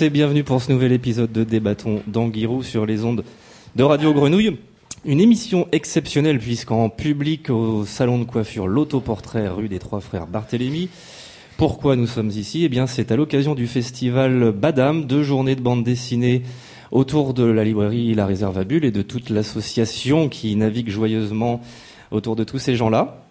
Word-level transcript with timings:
et 0.00 0.10
bienvenue 0.10 0.42
pour 0.42 0.60
ce 0.60 0.72
nouvel 0.72 0.92
épisode 0.92 1.30
de 1.30 1.44
Débattons 1.44 2.00
d'Anguirou 2.08 2.62
sur 2.62 2.84
les 2.84 3.04
ondes 3.04 3.22
de 3.76 3.82
Radio 3.84 4.12
Grenouille. 4.12 4.56
Une 5.04 5.20
émission 5.20 5.68
exceptionnelle 5.70 6.38
puisqu'en 6.38 6.88
public 6.88 7.50
au 7.50 7.84
salon 7.84 8.18
de 8.18 8.24
coiffure 8.24 8.66
L'Autoportrait 8.66 9.46
rue 9.46 9.68
des 9.68 9.78
Trois 9.78 10.00
Frères 10.00 10.26
Barthélemy. 10.26 10.88
Pourquoi 11.58 11.94
nous 11.96 12.06
sommes 12.06 12.30
ici? 12.30 12.64
Eh 12.64 12.68
bien 12.68 12.86
c'est 12.86 13.12
à 13.12 13.16
l'occasion 13.16 13.54
du 13.54 13.66
festival 13.66 14.52
Badam, 14.52 15.04
deux 15.04 15.22
journées 15.22 15.54
de 15.54 15.60
bande 15.60 15.84
dessinée 15.84 16.42
autour 16.90 17.32
de 17.32 17.44
la 17.44 17.62
librairie 17.62 18.14
La 18.14 18.26
Réserve 18.26 18.58
à 18.58 18.64
Bulles 18.64 18.86
et 18.86 18.90
de 18.90 19.02
toute 19.02 19.30
l'association 19.30 20.28
qui 20.28 20.56
navigue 20.56 20.88
joyeusement 20.88 21.60
autour 22.10 22.34
de 22.36 22.42
tous 22.42 22.58
ces 22.58 22.74
gens-là. 22.74 23.24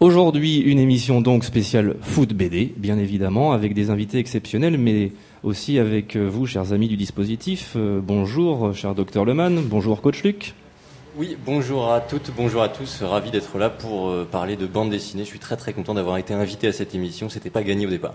Aujourd'hui, 0.00 0.58
une 0.58 0.78
émission 0.78 1.20
donc 1.20 1.42
spéciale 1.42 1.96
foot 2.02 2.32
BD, 2.32 2.72
bien 2.76 2.98
évidemment, 2.98 3.52
avec 3.52 3.74
des 3.74 3.90
invités 3.90 4.18
exceptionnels, 4.18 4.78
mais 4.78 5.10
aussi 5.42 5.78
avec 5.78 6.16
euh, 6.16 6.28
vous, 6.28 6.46
chers 6.46 6.72
amis 6.72 6.88
du 6.88 6.96
dispositif. 6.96 7.74
Euh, 7.76 8.00
bonjour, 8.02 8.74
cher 8.74 8.94
docteur 8.94 9.24
Leman. 9.24 9.60
Bonjour, 9.62 10.00
coach 10.00 10.22
Luc. 10.22 10.54
Oui, 11.16 11.36
bonjour 11.44 11.92
à 11.92 12.00
toutes, 12.00 12.30
bonjour 12.36 12.62
à 12.62 12.68
tous. 12.68 13.02
Ravi 13.02 13.30
d'être 13.30 13.58
là 13.58 13.70
pour 13.70 14.08
euh, 14.08 14.24
parler 14.30 14.56
de 14.56 14.66
bande 14.66 14.90
dessinée. 14.90 15.24
Je 15.24 15.28
suis 15.28 15.40
très 15.40 15.56
très 15.56 15.72
content 15.72 15.94
d'avoir 15.94 16.16
été 16.16 16.32
invité 16.32 16.68
à 16.68 16.72
cette 16.72 16.94
émission. 16.94 17.28
C'était 17.28 17.50
pas 17.50 17.64
gagné 17.64 17.86
au 17.86 17.90
départ. 17.90 18.14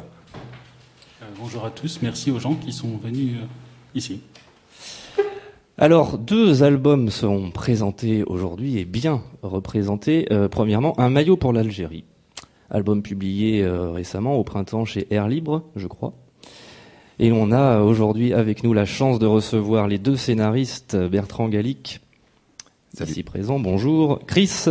Euh, 1.22 1.26
bonjour 1.38 1.66
à 1.66 1.70
tous, 1.70 2.00
merci 2.02 2.32
aux 2.32 2.40
gens 2.40 2.56
qui 2.56 2.72
sont 2.72 2.98
venus 2.98 3.36
euh, 3.42 3.46
ici. 3.94 4.22
Alors, 5.78 6.18
deux 6.18 6.64
albums 6.64 7.10
seront 7.10 7.50
présentés 7.50 8.24
aujourd'hui 8.24 8.78
et 8.78 8.86
bien 8.86 9.24
représentés. 9.42 10.28
Euh, 10.32 10.48
premièrement, 10.48 10.97
un 11.00 11.09
maillot 11.09 11.36
pour 11.36 11.52
l'Algérie. 11.52 12.06
Album 12.70 13.02
publié 13.02 13.64
euh, 13.64 13.92
récemment 13.92 14.36
au 14.36 14.44
printemps 14.44 14.86
chez 14.86 15.08
Air 15.12 15.28
Libre, 15.28 15.64
je 15.76 15.88
crois. 15.88 16.14
Et 17.19 17.31
on 17.31 17.51
a 17.51 17.79
aujourd'hui 17.81 18.34
avec 18.34 18.63
nous 18.63 18.74
la 18.74 18.85
chance 18.85 19.19
de 19.19 19.25
recevoir 19.25 19.88
les 19.88 19.97
deux 20.00 20.16
scénaristes, 20.16 20.96
Bertrand 20.96 21.47
Gallic, 21.47 22.01
ici 23.00 23.24
présent, 23.24 23.59
bonjour, 23.59 24.19
Chris, 24.25 24.66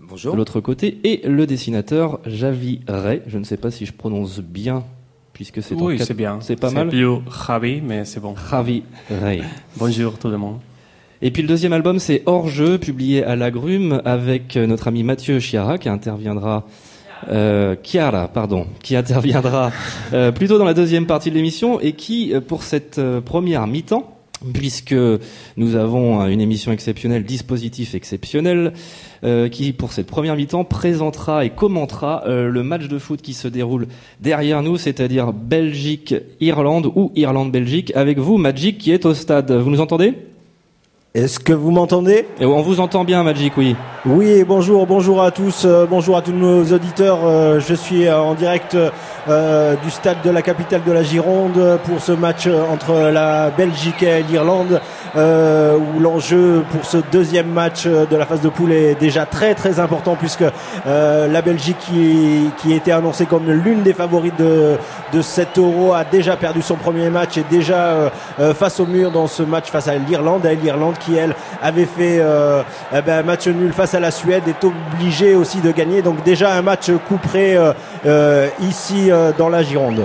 Bonjour. 0.00 0.32
de 0.32 0.38
l'autre 0.38 0.60
côté, 0.60 0.98
et 1.04 1.20
le 1.28 1.46
dessinateur 1.46 2.20
Javi 2.26 2.80
Ray. 2.88 3.20
Je 3.26 3.38
ne 3.38 3.44
sais 3.44 3.58
pas 3.58 3.70
si 3.70 3.84
je 3.86 3.92
prononce 3.92 4.40
bien, 4.40 4.84
puisque 5.34 5.62
c'est 5.62 5.74
en 5.74 5.82
Oui, 5.84 5.98
quatre- 5.98 6.08
c'est 6.08 6.14
bien. 6.14 6.38
C'est 6.40 6.56
pas 6.56 6.70
mal. 6.70 6.88
C'est 6.90 6.96
plus 6.96 7.18
Javi, 7.46 7.80
mais 7.82 8.04
c'est 8.06 8.20
bon. 8.20 8.34
Javi 8.50 8.82
Ray. 9.10 9.42
Bonjour 9.76 10.18
tout 10.18 10.28
le 10.28 10.38
monde. 10.38 10.58
Et 11.20 11.30
puis 11.30 11.42
le 11.42 11.48
deuxième 11.48 11.72
album, 11.74 11.98
c'est 12.00 12.22
Hors 12.26 12.48
jeu, 12.48 12.78
publié 12.78 13.22
à 13.24 13.36
l'Agrume 13.36 14.00
avec 14.04 14.56
notre 14.56 14.88
ami 14.88 15.02
Mathieu 15.04 15.38
Chiara, 15.38 15.78
qui 15.78 15.88
interviendra. 15.88 16.66
Euh, 17.28 17.76
Chiara, 17.82 18.28
pardon, 18.28 18.66
qui 18.82 18.96
interviendra 18.96 19.70
euh, 20.12 20.32
plutôt 20.32 20.58
dans 20.58 20.64
la 20.64 20.74
deuxième 20.74 21.06
partie 21.06 21.30
de 21.30 21.36
l'émission 21.36 21.80
et 21.80 21.92
qui, 21.92 22.34
euh, 22.34 22.40
pour 22.40 22.62
cette 22.62 22.98
euh, 22.98 23.20
première 23.20 23.66
mi-temps, 23.66 24.16
puisque 24.52 24.96
nous 25.56 25.76
avons 25.76 26.26
une 26.26 26.40
émission 26.40 26.72
exceptionnelle, 26.72 27.22
dispositif 27.22 27.94
exceptionnel, 27.94 28.72
qui 29.52 29.72
pour 29.72 29.92
cette 29.92 30.08
première 30.08 30.34
mi-temps 30.34 30.64
présentera 30.64 31.44
et 31.44 31.50
commentera 31.50 32.24
le 32.26 32.62
match 32.64 32.88
de 32.88 32.98
foot 32.98 33.22
qui 33.22 33.34
se 33.34 33.46
déroule 33.46 33.86
derrière 34.18 34.64
nous, 34.64 34.78
c'est-à-dire 34.78 35.32
Belgique-Irlande 35.32 36.90
ou 36.96 37.12
Irlande-Belgique, 37.14 37.92
avec 37.94 38.18
vous, 38.18 38.36
Magic, 38.36 38.78
qui 38.78 38.90
est 38.90 39.06
au 39.06 39.14
stade. 39.14 39.52
Vous 39.52 39.70
nous 39.70 39.80
entendez? 39.80 40.12
Est-ce 41.14 41.38
que 41.38 41.52
vous 41.52 41.70
m'entendez? 41.70 42.26
Et 42.40 42.46
on 42.46 42.62
vous 42.62 42.80
entend 42.80 43.04
bien, 43.04 43.22
Magic, 43.22 43.58
oui. 43.58 43.76
Oui, 44.06 44.44
bonjour, 44.44 44.86
bonjour 44.86 45.22
à 45.22 45.30
tous, 45.30 45.64
euh, 45.66 45.84
bonjour 45.88 46.16
à 46.16 46.22
tous 46.22 46.32
nos 46.32 46.64
auditeurs. 46.72 47.18
Euh, 47.24 47.60
je 47.60 47.74
suis 47.74 48.06
euh, 48.06 48.18
en 48.18 48.32
direct 48.32 48.74
du 48.74 49.90
stade 49.90 50.16
de 50.24 50.30
la 50.30 50.42
capitale 50.42 50.80
de 50.84 50.90
la 50.90 51.04
Gironde 51.04 51.78
pour 51.84 52.00
ce 52.00 52.10
match 52.10 52.48
entre 52.48 53.12
la 53.12 53.50
Belgique 53.50 54.02
et 54.02 54.24
l'Irlande, 54.24 54.80
où 55.14 56.00
l'enjeu 56.00 56.64
pour 56.72 56.84
ce 56.84 56.96
deuxième 57.12 57.46
match 57.46 57.86
de 57.86 58.16
la 58.16 58.26
phase 58.26 58.40
de 58.40 58.48
poule 58.48 58.72
est 58.72 58.98
déjà 58.98 59.24
très 59.24 59.54
très 59.54 59.78
important 59.78 60.16
puisque 60.18 60.42
la 60.84 61.40
Belgique 61.40 61.76
qui, 61.78 62.50
qui 62.60 62.72
était 62.72 62.90
annoncée 62.90 63.26
comme 63.26 63.48
l'une 63.48 63.84
des 63.84 63.92
favorites 63.92 64.36
de, 64.40 64.76
de 65.12 65.22
cet 65.22 65.56
euro 65.56 65.92
a 65.92 66.02
déjà 66.02 66.36
perdu 66.36 66.60
son 66.60 66.74
premier 66.74 67.08
match 67.08 67.38
et 67.38 67.44
déjà 67.48 68.10
face 68.54 68.80
au 68.80 68.86
mur 68.86 69.12
dans 69.12 69.28
ce 69.28 69.44
match 69.44 69.70
face 69.70 69.86
à 69.86 69.94
l'Irlande, 69.94 70.46
et 70.46 70.56
l'Irlande 70.56 70.96
qui 71.04 71.16
elle 71.16 71.34
avait 71.62 71.86
fait 71.86 72.18
euh, 72.20 72.62
eh 72.94 73.02
ben, 73.02 73.24
match 73.24 73.46
nul 73.46 73.72
face 73.72 73.94
à 73.94 74.00
la 74.00 74.10
Suède 74.10 74.44
est 74.48 74.64
obligée 74.64 75.34
aussi 75.34 75.60
de 75.60 75.70
gagner. 75.72 76.02
Donc 76.02 76.22
déjà 76.22 76.54
un 76.54 76.62
match 76.62 76.90
couperé 77.08 77.56
euh, 77.56 77.72
euh, 78.06 78.48
ici 78.60 79.10
euh, 79.10 79.32
dans 79.36 79.48
la 79.48 79.62
Gironde. 79.62 80.02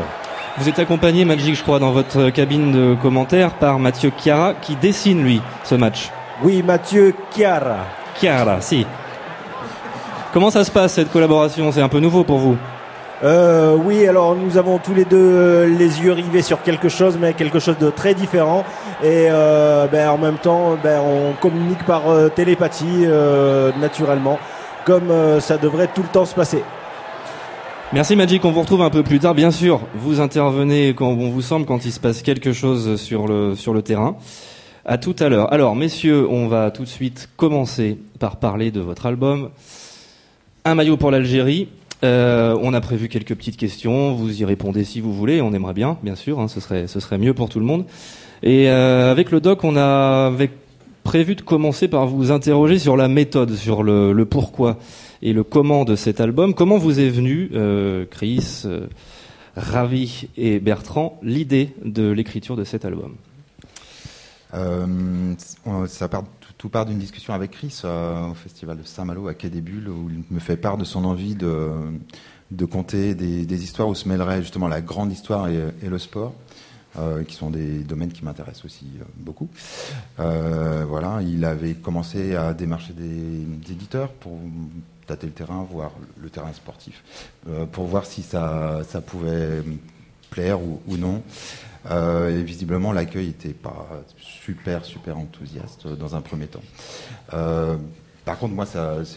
Vous 0.60 0.68
êtes 0.68 0.80
accompagné, 0.80 1.24
Magic, 1.24 1.56
je 1.56 1.62
crois, 1.62 1.78
dans 1.78 1.92
votre 1.92 2.32
cabine 2.32 2.72
de 2.72 2.96
commentaires 3.00 3.52
par 3.52 3.78
Mathieu 3.78 4.12
Chiara, 4.18 4.56
qui 4.60 4.76
dessine, 4.76 5.24
lui, 5.24 5.40
ce 5.64 5.76
match. 5.76 6.10
Oui, 6.42 6.64
Mathieu 6.64 7.14
Chiara. 7.32 7.86
Chiara, 8.20 8.60
si. 8.60 8.86
Comment 10.34 10.50
ça 10.50 10.64
se 10.64 10.72
passe, 10.72 10.94
cette 10.94 11.12
collaboration? 11.12 11.72
C'est 11.72 11.82
un 11.82 11.90
peu 11.90 12.00
nouveau 12.00 12.24
pour 12.24 12.40
vous? 12.40 12.58
Euh, 13.24 13.76
oui, 13.76 14.06
alors 14.06 14.36
nous 14.36 14.58
avons 14.58 14.78
tous 14.78 14.94
les 14.94 15.06
deux 15.06 15.18
euh, 15.18 15.66
les 15.66 16.02
yeux 16.02 16.12
rivés 16.12 16.44
sur 16.44 16.62
quelque 16.62 16.88
chose, 16.88 17.18
mais 17.20 17.34
quelque 17.34 17.58
chose 17.60 17.78
de 17.80 17.90
très 17.90 18.14
différent. 18.14 18.64
Et 19.02 19.28
euh, 19.32 19.88
ben, 19.88 20.10
en 20.10 20.20
même 20.20 20.38
temps, 20.38 20.78
ben, 20.84 21.02
on 21.02 21.34
communique 21.34 21.84
par 21.86 22.10
euh, 22.10 22.30
télépathie, 22.30 23.06
euh, 23.06 23.72
naturellement, 23.82 24.38
comme 24.86 25.10
euh, 25.10 25.40
ça 25.40 25.58
devrait 25.58 25.88
tout 25.88 26.04
le 26.04 26.10
temps 26.10 26.26
se 26.26 26.36
passer. 26.36 26.64
Merci 27.92 28.16
Magic, 28.16 28.44
on 28.46 28.52
vous 28.52 28.62
retrouve 28.62 28.84
un 28.84 28.92
peu 28.92 29.02
plus 29.02 29.20
tard. 29.20 29.34
Bien 29.34 29.50
sûr, 29.50 29.80
vous 29.96 30.20
intervenez 30.22 30.90
quand 30.90 31.14
bon 31.14 31.30
vous 31.30 31.42
semble, 31.42 31.66
quand 31.66 31.86
il 31.86 31.92
se 31.92 32.00
passe 32.00 32.22
quelque 32.22 32.52
chose 32.54 33.02
sur 33.02 33.28
le, 33.28 33.56
sur 33.56 33.74
le 33.74 33.82
terrain. 33.82 34.18
À 34.86 34.98
tout 34.98 35.16
à 35.20 35.28
l'heure. 35.28 35.52
Alors, 35.52 35.76
messieurs, 35.76 36.28
on 36.30 36.48
va 36.48 36.70
tout 36.70 36.84
de 36.84 36.88
suite 36.88 37.30
commencer 37.36 37.98
par 38.20 38.38
parler 38.38 38.72
de 38.72 38.80
votre 38.80 39.06
album. 39.06 39.50
Un 40.66 40.76
maillot 40.76 40.98
pour 40.98 41.12
l'Algérie. 41.12 41.70
Euh, 42.04 42.58
on 42.62 42.74
a 42.74 42.82
prévu 42.82 43.08
quelques 43.10 43.36
petites 43.36 43.58
questions. 43.58 44.14
Vous 44.14 44.42
y 44.42 44.46
répondez 44.46 44.84
si 44.84 45.02
vous 45.02 45.14
voulez. 45.14 45.42
On 45.42 45.54
aimerait 45.54 45.74
bien, 45.74 45.98
bien 46.04 46.16
sûr. 46.16 46.40
hein, 46.40 46.48
ce 46.48 46.60
serait, 46.60 46.88
ce 46.88 47.00
serait 47.00 47.18
mieux 47.18 47.34
pour 47.34 47.50
tout 47.50 47.60
le 47.60 47.66
monde. 47.66 47.86
Et 48.44 48.70
euh, 48.70 49.12
avec 49.12 49.32
le 49.32 49.42
doc, 49.42 49.64
on 49.64 49.76
a 49.76 50.28
avec 50.28 50.52
prévu 51.04 51.36
de 51.36 51.42
commencer 51.42 51.88
par 51.88 52.06
vous 52.06 52.32
interroger 52.32 52.78
sur 52.80 52.98
la 52.98 53.08
méthode, 53.08 53.56
sur 53.56 53.82
le, 53.82 54.26
pourquoi 54.26 54.78
et 55.22 55.34
le 55.34 55.44
comment 55.44 55.86
de 55.86 55.96
cet 55.96 56.22
album. 56.22 56.54
Comment 56.54 56.78
vous 56.78 57.00
est 57.00 57.10
venu, 57.10 57.50
euh, 57.54 58.06
Chris, 58.10 58.64
Ravi 59.56 60.28
et 60.38 60.60
Bertrand, 60.60 61.20
l'idée 61.24 61.70
de 61.84 62.12
l'écriture 62.12 62.56
de 62.56 62.64
cet 62.64 62.86
album? 62.86 63.16
Ça 65.88 66.08
tout, 66.58 66.70
part 66.70 66.86
d'une 66.86 66.98
discussion 67.00 67.34
avec 67.34 67.52
Chris 67.52 67.82
euh, 67.86 68.30
au 68.30 68.34
festival 68.34 68.78
de 68.78 68.84
Saint-Malo 68.84 69.28
à 69.28 69.34
Quai 69.34 69.50
des 69.50 69.62
Bulles 69.62 69.90
où 69.90 70.10
il 70.10 70.24
me 70.30 70.40
fait 70.40 70.58
part 70.58 70.78
de 70.78 70.84
son 70.84 71.06
envie 71.06 71.36
de, 71.36 71.70
de 72.52 72.66
conter 72.66 73.16
des, 73.16 73.46
des 73.46 73.64
histoires 73.64 73.88
où 73.88 73.96
se 73.96 74.08
mêlerait 74.08 74.42
justement 74.42 74.68
la 74.68 74.82
grande 74.82 75.12
histoire 75.12 75.48
et, 75.50 75.60
et 75.84 75.90
le 75.90 75.98
sport. 76.00 76.34
euh, 76.98 77.24
qui 77.24 77.36
sont 77.36 77.50
des 77.50 77.84
domaines 77.84 78.12
qui 78.12 78.24
m'intéressent 78.24 78.66
aussi 78.66 78.86
euh, 79.00 79.04
beaucoup. 79.18 79.50
Euh, 80.20 80.86
voilà, 80.88 81.22
il 81.22 81.44
avait 81.46 81.74
commencé 81.74 82.36
à 82.36 82.54
démarcher 82.54 82.94
des, 82.94 83.06
des 83.06 83.72
éditeurs 83.72 84.12
pour 84.14 84.40
tâter 85.06 85.28
le 85.28 85.34
terrain, 85.34 85.66
voir 85.70 85.92
le 86.22 86.30
terrain 86.30 86.52
sportif, 86.54 87.04
euh, 87.50 87.66
pour 87.66 87.86
voir 87.86 88.06
si 88.06 88.24
ça, 88.24 88.82
ça 88.88 89.02
pouvait 89.02 89.64
plaire 90.30 90.62
ou, 90.62 90.82
ou 90.88 90.98
non. 90.98 91.22
Euh, 91.90 92.38
et 92.38 92.44
visiblement, 92.44 92.92
l'accueil 92.92 93.28
n'était 93.28 93.54
pas 93.54 93.88
super, 94.20 94.84
super 94.84 95.18
enthousiaste 95.18 95.86
euh, 95.86 95.96
dans 95.96 96.16
un 96.16 96.22
premier 96.22 96.48
temps. 96.48 96.64
Euh, 97.34 97.78
Par 98.26 98.38
contre, 98.38 98.54
moi, 98.56 98.66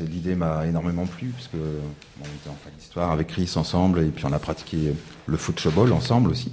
l'idée 0.00 0.36
m'a 0.36 0.66
énormément 0.66 1.06
plu, 1.06 1.28
puisque 1.28 1.54
bon, 1.54 2.22
on 2.22 2.24
était 2.24 2.48
en 2.48 2.54
fac 2.54 2.72
d'histoire 2.76 3.10
avec 3.10 3.26
Chris 3.26 3.50
ensemble, 3.56 4.00
et 4.00 4.10
puis 4.10 4.24
on 4.24 4.32
a 4.32 4.38
pratiqué 4.38 4.94
le 5.26 5.36
football 5.36 5.92
ensemble 5.92 6.30
aussi. 6.30 6.52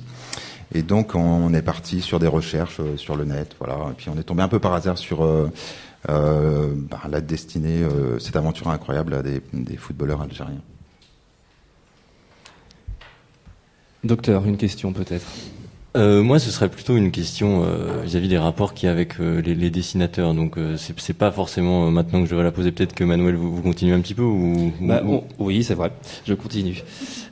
Et 0.74 0.82
donc, 0.82 1.14
on 1.14 1.54
est 1.54 1.62
parti 1.62 2.02
sur 2.02 2.20
des 2.20 2.28
recherches 2.28 2.82
sur 2.96 3.16
le 3.16 3.26
net, 3.26 3.56
voilà. 3.60 3.76
Et 3.92 3.94
puis 3.94 4.10
on 4.10 4.18
est 4.18 4.24
tombé 4.24 4.42
un 4.42 4.48
peu 4.48 4.60
par 4.60 4.74
hasard 4.74 4.98
sur 4.98 5.20
bah, 6.08 7.02
la 7.10 7.22
destinée, 7.22 7.86
cette 8.20 8.36
aventure 8.36 8.70
incroyable 8.70 9.22
des 9.54 9.78
footballeurs 9.78 10.24
algériens. 10.24 10.64
Docteur, 14.04 14.46
une 14.46 14.58
question 14.58 14.94
peut-être. 14.94 15.28
Euh, 15.98 16.22
moi, 16.22 16.38
ce 16.38 16.52
serait 16.52 16.70
plutôt 16.70 16.96
une 16.96 17.10
question 17.12 17.64
euh, 17.66 18.04
vis-à-vis 18.04 18.28
des 18.28 18.38
rapports 18.38 18.74
qu'il 18.76 18.86
y 18.86 18.90
a 18.90 18.92
avec 18.94 19.20
euh, 19.20 19.42
les, 19.42 19.56
les 19.56 19.70
dessinateurs. 19.72 20.34
Donc, 20.36 20.56
c'est 20.78 21.18
pas 21.18 21.32
forcément 21.32 21.90
maintenant 21.92 22.20
que 22.20 22.26
je 22.26 22.30
devrais 22.32 22.44
la 22.46 22.52
poser. 22.52 22.72
Peut-être 22.72 22.94
que 22.94 23.04
Manuel, 23.04 23.36
vous, 23.36 23.56
vous 23.56 23.62
continuez 23.64 23.94
un 23.94 24.00
petit 24.02 24.14
peu 24.14 24.22
ou, 24.22 24.54
ou- 24.56 24.74
Bah, 24.82 25.02
on- 25.06 25.24
oui, 25.40 25.64
c'est 25.64 25.74
vrai. 25.74 25.92
Je 26.26 26.34
continue. 26.36 26.84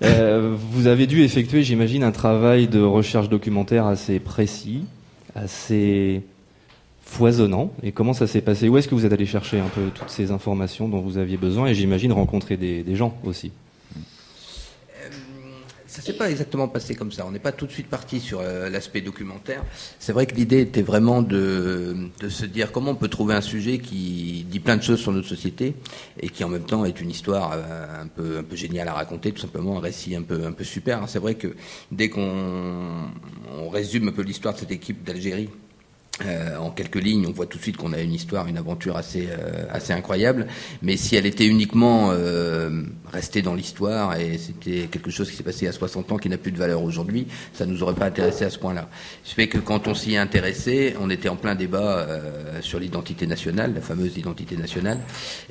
Vous 0.01 0.87
avez 0.87 1.05
dû 1.07 1.21
effectuer, 1.23 1.63
j'imagine, 1.63 2.03
un 2.03 2.11
travail 2.11 2.67
de 2.67 2.81
recherche 2.81 3.29
documentaire 3.29 3.85
assez 3.85 4.19
précis, 4.19 4.83
assez 5.35 6.21
foisonnant. 7.03 7.71
Et 7.83 7.91
comment 7.91 8.13
ça 8.13 8.25
s'est 8.25 8.41
passé? 8.41 8.67
Où 8.67 8.77
est-ce 8.77 8.87
que 8.87 8.95
vous 8.95 9.05
êtes 9.05 9.13
allé 9.13 9.25
chercher 9.27 9.59
un 9.59 9.67
peu 9.73 9.81
toutes 9.93 10.09
ces 10.09 10.31
informations 10.31 10.89
dont 10.89 10.99
vous 11.01 11.17
aviez 11.19 11.37
besoin? 11.37 11.67
Et 11.67 11.75
j'imagine 11.75 12.11
rencontrer 12.11 12.57
des, 12.57 12.81
des 12.83 12.95
gens 12.95 13.15
aussi. 13.23 13.51
Ça 15.95 16.01
s'est 16.01 16.11
pas 16.17 16.29
exactement 16.29 16.67
passé 16.67 16.93
comme 16.93 17.13
ça. 17.13 17.25
On 17.25 17.31
n'est 17.31 17.39
pas 17.39 17.53
tout 17.53 17.65
de 17.65 17.71
suite 17.71 17.87
parti 17.87 18.19
sur 18.19 18.41
euh, 18.41 18.69
l'aspect 18.69 18.99
documentaire. 18.99 19.63
C'est 19.97 20.11
vrai 20.11 20.25
que 20.25 20.35
l'idée 20.35 20.59
était 20.59 20.81
vraiment 20.81 21.21
de, 21.21 22.09
de 22.19 22.27
se 22.27 22.45
dire 22.45 22.73
comment 22.73 22.91
on 22.91 22.95
peut 22.95 23.07
trouver 23.07 23.33
un 23.33 23.39
sujet 23.39 23.77
qui 23.77 24.45
dit 24.49 24.59
plein 24.59 24.75
de 24.75 24.83
choses 24.83 24.99
sur 24.99 25.13
notre 25.13 25.29
société 25.29 25.73
et 26.19 26.27
qui 26.27 26.43
en 26.43 26.49
même 26.49 26.65
temps 26.65 26.83
est 26.83 26.99
une 26.99 27.09
histoire 27.09 27.53
euh, 27.53 28.01
un 28.03 28.07
peu 28.07 28.39
un 28.39 28.43
peu 28.43 28.57
géniale 28.57 28.89
à 28.89 28.93
raconter, 28.93 29.31
tout 29.31 29.39
simplement 29.39 29.77
un 29.77 29.79
récit 29.79 30.17
un 30.17 30.23
peu 30.23 30.45
un 30.45 30.51
peu 30.51 30.65
super. 30.65 31.07
C'est 31.07 31.19
vrai 31.19 31.35
que 31.35 31.55
dès 31.93 32.09
qu'on 32.09 33.09
on 33.57 33.69
résume 33.69 34.09
un 34.09 34.11
peu 34.11 34.23
l'histoire 34.23 34.53
de 34.53 34.59
cette 34.59 34.71
équipe 34.71 35.01
d'Algérie. 35.05 35.47
Euh, 36.23 36.55
en 36.57 36.71
quelques 36.71 36.95
lignes, 36.95 37.25
on 37.27 37.33
voit 37.33 37.45
tout 37.45 37.57
de 37.57 37.63
suite 37.63 37.75
qu'on 37.75 37.91
a 37.91 37.99
une 37.99 38.13
histoire, 38.13 38.47
une 38.47 38.57
aventure 38.57 38.95
assez 38.95 39.27
euh, 39.29 39.65
assez 39.69 39.91
incroyable. 39.91 40.47
Mais 40.81 40.95
si 40.95 41.17
elle 41.17 41.25
était 41.25 41.45
uniquement 41.45 42.11
euh, 42.13 42.83
restée 43.11 43.41
dans 43.41 43.53
l'histoire 43.53 44.17
et 44.17 44.37
c'était 44.37 44.87
quelque 44.87 45.11
chose 45.11 45.29
qui 45.29 45.35
s'est 45.35 45.43
passé 45.43 45.67
à 45.67 45.73
60 45.73 46.13
ans 46.13 46.17
qui 46.17 46.29
n'a 46.29 46.37
plus 46.37 46.53
de 46.53 46.57
valeur 46.57 46.81
aujourd'hui, 46.83 47.27
ça 47.53 47.65
nous 47.65 47.83
aurait 47.83 47.95
pas 47.95 48.05
intéressé 48.05 48.45
à 48.45 48.49
ce 48.49 48.57
point-là. 48.59 48.87
Ce 49.25 49.33
fait 49.33 49.47
que 49.47 49.57
quand 49.57 49.89
on 49.89 49.93
s'y 49.93 50.13
est 50.13 50.17
intéressé, 50.17 50.95
on 51.01 51.09
était 51.09 51.27
en 51.27 51.35
plein 51.35 51.53
débat 51.53 51.97
euh, 52.07 52.61
sur 52.61 52.79
l'identité 52.79 53.27
nationale, 53.27 53.73
la 53.75 53.81
fameuse 53.81 54.17
identité 54.17 54.55
nationale, 54.55 54.99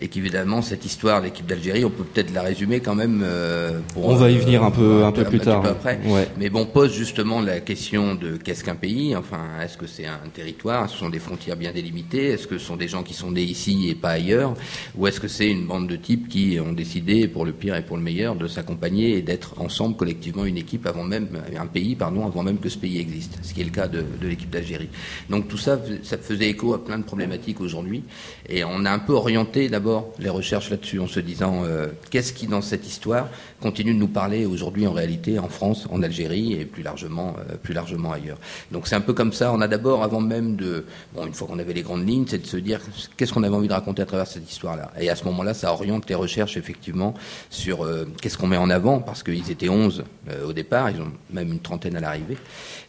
et 0.00 0.08
qu'évidemment 0.08 0.62
cette 0.62 0.86
histoire 0.86 1.20
de 1.20 1.26
l'équipe 1.26 1.46
d'Algérie, 1.46 1.84
on 1.84 1.90
peut 1.90 2.04
peut-être 2.04 2.32
la 2.32 2.40
résumer 2.40 2.80
quand 2.80 2.94
même. 2.94 3.20
euh, 3.22 3.80
pour, 3.92 4.06
On 4.06 4.14
va 4.14 4.30
y 4.30 4.36
euh, 4.36 4.40
venir 4.40 4.64
un 4.64 4.70
peu, 4.70 5.04
un 5.04 5.12
peu 5.12 5.24
plus 5.24 5.38
petit 5.40 5.44
tard. 5.44 5.60
peu 5.60 5.68
après. 5.68 6.00
Ouais. 6.06 6.26
Mais 6.38 6.48
bon, 6.48 6.64
pose 6.64 6.94
justement 6.94 7.42
la 7.42 7.60
question 7.60 8.14
de 8.14 8.38
qu'est-ce 8.38 8.64
qu'un 8.64 8.76
pays? 8.76 9.14
Enfin, 9.14 9.42
est-ce 9.62 9.76
que 9.76 9.86
c'est 9.86 10.06
un 10.06 10.20
territoire? 10.32 10.53
Ce 10.62 10.96
sont 10.96 11.10
des 11.10 11.18
frontières 11.18 11.56
bien 11.56 11.72
délimitées 11.72 12.28
Est-ce 12.28 12.46
que 12.46 12.58
ce 12.58 12.66
sont 12.66 12.76
des 12.76 12.88
gens 12.88 13.02
qui 13.02 13.14
sont 13.14 13.30
nés 13.30 13.42
ici 13.42 13.88
et 13.88 13.94
pas 13.94 14.10
ailleurs 14.10 14.54
Ou 14.96 15.06
est-ce 15.06 15.20
que 15.20 15.28
c'est 15.28 15.50
une 15.50 15.66
bande 15.66 15.88
de 15.88 15.96
types 15.96 16.28
qui 16.28 16.58
ont 16.60 16.72
décidé, 16.72 17.28
pour 17.28 17.44
le 17.44 17.52
pire 17.52 17.76
et 17.76 17.82
pour 17.82 17.96
le 17.96 18.02
meilleur, 18.02 18.34
de 18.34 18.46
s'accompagner 18.46 19.18
et 19.18 19.22
d'être 19.22 19.60
ensemble 19.60 19.96
collectivement 19.96 20.44
une 20.44 20.56
équipe 20.56 20.86
avant 20.86 21.04
même 21.04 21.28
un 21.58 21.66
pays, 21.66 21.94
pardon, 21.94 22.26
avant 22.26 22.42
même 22.42 22.58
que 22.58 22.68
ce 22.68 22.78
pays 22.78 22.98
existe 22.98 23.38
Ce 23.42 23.52
qui 23.52 23.60
est 23.60 23.64
le 23.64 23.70
cas 23.70 23.88
de, 23.88 24.04
l'équipe 24.22 24.50
d'Algérie. 24.50 24.88
Donc 25.28 25.48
tout 25.48 25.58
ça, 25.58 25.78
ça 26.02 26.18
faisait 26.18 26.48
écho 26.48 26.74
à 26.74 26.84
plein 26.84 26.98
de 26.98 27.04
problématiques 27.04 27.60
aujourd'hui, 27.60 28.02
et 28.48 28.64
on 28.64 28.84
a 28.84 28.90
un 28.90 28.98
peu 28.98 29.12
orienté 29.12 29.68
d'abord 29.68 30.10
les 30.18 30.28
recherches 30.28 30.70
là-dessus 30.70 31.00
en 31.00 31.06
se 31.06 31.20
disant 31.20 31.62
euh, 31.64 31.88
qu'est-ce 32.10 32.32
qui 32.32 32.46
dans 32.46 32.60
cette 32.60 32.86
histoire 32.86 33.28
continue 33.60 33.94
de 33.94 33.98
nous 33.98 34.08
parler 34.08 34.44
aujourd'hui 34.44 34.86
en 34.86 34.92
réalité 34.92 35.38
en 35.38 35.48
France, 35.48 35.86
en 35.90 36.02
Algérie 36.02 36.52
et 36.52 36.66
plus 36.66 36.82
largement, 36.82 37.36
euh, 37.38 37.56
plus 37.56 37.72
largement 37.72 38.12
ailleurs. 38.12 38.36
Donc 38.70 38.86
c'est 38.86 38.94
un 38.94 39.00
peu 39.00 39.14
comme 39.14 39.32
ça. 39.32 39.52
On 39.52 39.60
a 39.60 39.68
d'abord, 39.68 40.02
avant 40.02 40.20
même 40.20 40.56
de, 40.56 40.84
bon, 41.14 41.26
une 41.26 41.32
fois 41.32 41.48
qu'on 41.48 41.58
avait 41.58 41.72
les 41.72 41.82
grandes 41.82 42.06
lignes, 42.06 42.26
c'est 42.28 42.38
de 42.38 42.46
se 42.46 42.58
dire 42.58 42.80
qu'est-ce 43.16 43.32
qu'on 43.32 43.42
avait 43.42 43.54
envie 43.54 43.68
de 43.68 43.72
raconter 43.72 44.02
à 44.02 44.06
travers 44.06 44.26
cette 44.26 44.50
histoire-là? 44.50 44.92
Et 45.00 45.08
à 45.08 45.16
ce 45.16 45.24
moment-là, 45.24 45.54
ça 45.54 45.72
oriente 45.72 46.08
les 46.08 46.14
recherches 46.14 46.56
effectivement 46.56 47.14
sur 47.48 47.84
euh, 47.84 48.06
qu'est-ce 48.20 48.36
qu'on 48.36 48.46
met 48.46 48.56
en 48.56 48.68
avant, 48.70 49.00
parce 49.00 49.22
qu'ils 49.22 49.50
étaient 49.50 49.68
11 49.68 50.04
euh, 50.28 50.46
au 50.46 50.52
départ, 50.52 50.90
ils 50.90 51.00
ont 51.00 51.12
même 51.30 51.52
une 51.52 51.60
trentaine 51.60 51.96
à 51.96 52.00
l'arrivée. 52.00 52.36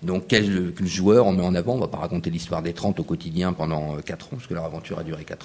Donc 0.03 0.25
quel, 0.27 0.73
quel 0.75 0.87
joueur 0.87 1.25
on 1.25 1.31
met 1.31 1.43
en 1.43 1.55
avant? 1.55 1.75
On 1.75 1.79
va 1.79 1.87
pas 1.87 1.97
raconter 1.97 2.29
l'histoire 2.29 2.61
des 2.61 2.73
30 2.73 2.99
au 2.99 3.03
quotidien 3.03 3.53
pendant 3.53 3.95
euh, 3.95 4.01
4 4.01 4.25
ans, 4.25 4.29
parce 4.31 4.47
que 4.47 4.53
leur 4.53 4.65
aventure 4.65 4.99
a 4.99 5.03
duré 5.03 5.23
4 5.23 5.44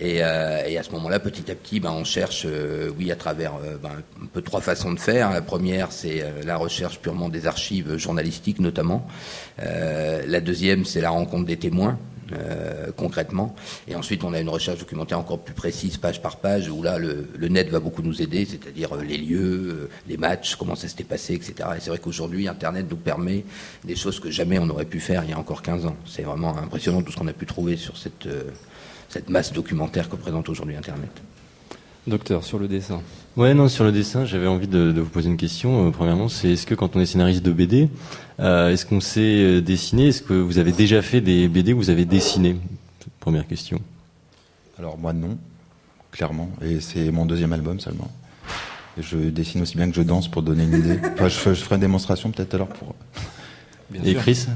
Et, 0.00 0.22
euh, 0.22 0.62
et 0.66 0.78
à 0.78 0.82
ce 0.82 0.90
moment-là, 0.92 1.18
petit 1.18 1.50
à 1.50 1.54
petit, 1.54 1.80
ben, 1.80 1.90
on 1.90 2.04
cherche, 2.04 2.44
euh, 2.46 2.90
oui, 2.98 3.10
à 3.10 3.16
travers 3.16 3.54
euh, 3.56 3.76
ben, 3.76 3.90
un 4.22 4.26
peu 4.26 4.42
trois 4.42 4.60
façons 4.60 4.92
de 4.92 5.00
faire. 5.00 5.32
La 5.32 5.42
première, 5.42 5.92
c'est 5.92 6.24
la 6.44 6.56
recherche 6.56 6.98
purement 6.98 7.28
des 7.28 7.46
archives 7.46 7.96
journalistiques, 7.96 8.60
notamment. 8.60 9.06
La 9.58 10.40
deuxième, 10.40 10.84
c'est 10.84 11.00
la 11.00 11.10
rencontre 11.10 11.46
des 11.46 11.56
témoins. 11.56 11.98
concrètement 12.96 13.54
et 13.88 13.94
ensuite 13.94 14.22
on 14.22 14.34
a 14.34 14.40
une 14.40 14.50
recherche 14.50 14.80
documentaire 14.80 15.18
encore 15.18 15.38
plus 15.38 15.54
précise 15.54 15.96
page 15.96 16.20
par 16.20 16.36
page 16.36 16.68
où 16.68 16.82
là 16.82 16.98
le, 16.98 17.48
net 17.48 17.70
va 17.70 17.80
beaucoup 17.80 18.02
nous 18.02 18.20
aider 18.20 18.44
c'est-à-dire 18.44 18.96
les 18.96 19.16
lieux 19.16 19.88
les 20.06 20.18
matchs 20.18 20.56
comment 20.56 20.74
ça 20.74 20.88
s'était 20.88 21.08
passé 21.14 21.32
etc 21.36 21.54
et 21.74 21.80
c'est 21.80 21.88
vrai 21.88 21.98
qu'aujourd'hui 21.98 22.46
internet 22.46 22.84
nous 22.90 22.98
permet 22.98 23.46
des 23.82 23.96
choses 23.96 24.20
que 24.20 24.30
jamais 24.30 24.58
on 24.58 24.66
n'aurait 24.66 24.90
pu 24.94 25.00
faire 25.00 25.24
il 25.24 25.30
y 25.30 25.32
a 25.32 25.38
encore 25.38 25.62
15 25.62 25.86
ans 25.86 25.96
c'est 26.04 26.26
vraiment 26.30 26.54
impressionnant 26.58 27.00
tout 27.00 27.12
ce 27.12 27.16
qu'on 27.16 27.28
a 27.28 27.32
pu 27.32 27.46
trouver 27.46 27.78
sur 27.78 27.96
cette 27.96 28.28
cette 29.08 29.30
masse 29.30 29.52
documentaire 29.52 30.08
que 30.08 30.16
présente 30.16 30.48
aujourd'hui 30.48 30.76
internet 30.76 31.10
Docteur, 32.06 32.42
sur 32.42 32.58
le 32.58 32.68
dessin. 32.68 33.02
Ouais, 33.36 33.52
non, 33.52 33.68
sur 33.68 33.84
le 33.84 33.92
dessin, 33.92 34.24
j'avais 34.24 34.46
envie 34.46 34.66
de, 34.66 34.92
de 34.92 35.00
vous 35.00 35.10
poser 35.10 35.28
une 35.28 35.36
question. 35.36 35.88
Euh, 35.88 35.90
premièrement, 35.90 36.28
c'est 36.30 36.52
est-ce 36.52 36.64
que 36.66 36.74
quand 36.74 36.96
on 36.96 37.00
est 37.00 37.06
scénariste 37.06 37.44
de 37.44 37.52
BD, 37.52 37.90
euh, 38.40 38.70
est-ce 38.70 38.86
qu'on 38.86 39.00
sait 39.00 39.20
euh, 39.20 39.60
dessiner? 39.60 40.08
Est-ce 40.08 40.22
que 40.22 40.32
vous 40.32 40.58
avez 40.58 40.72
déjà 40.72 41.02
fait 41.02 41.20
des 41.20 41.48
BD 41.48 41.74
où 41.74 41.76
vous 41.78 41.90
avez 41.90 42.06
dessiné 42.06 42.56
Première 43.20 43.46
question. 43.46 43.78
Alors 44.78 44.96
moi 44.96 45.12
non, 45.12 45.36
clairement. 46.12 46.48
Et 46.62 46.80
c'est 46.80 47.10
mon 47.10 47.26
deuxième 47.26 47.52
album 47.52 47.78
seulement. 47.78 48.10
Et 48.98 49.02
je 49.02 49.16
dessine 49.18 49.60
aussi 49.60 49.76
bien 49.76 49.90
que 49.90 49.94
je 49.96 50.02
danse 50.02 50.28
pour 50.28 50.42
donner 50.42 50.64
une 50.64 50.78
idée. 50.78 50.98
Enfin, 51.14 51.28
je, 51.28 51.34
ferai- 51.36 51.54
je 51.54 51.60
ferai 51.62 51.74
une 51.74 51.82
démonstration 51.82 52.30
peut-être 52.30 52.54
alors 52.54 52.68
pour. 52.68 52.94
Bien 53.90 54.02
Et 54.04 54.12
sûr. 54.12 54.20
Chris? 54.22 54.46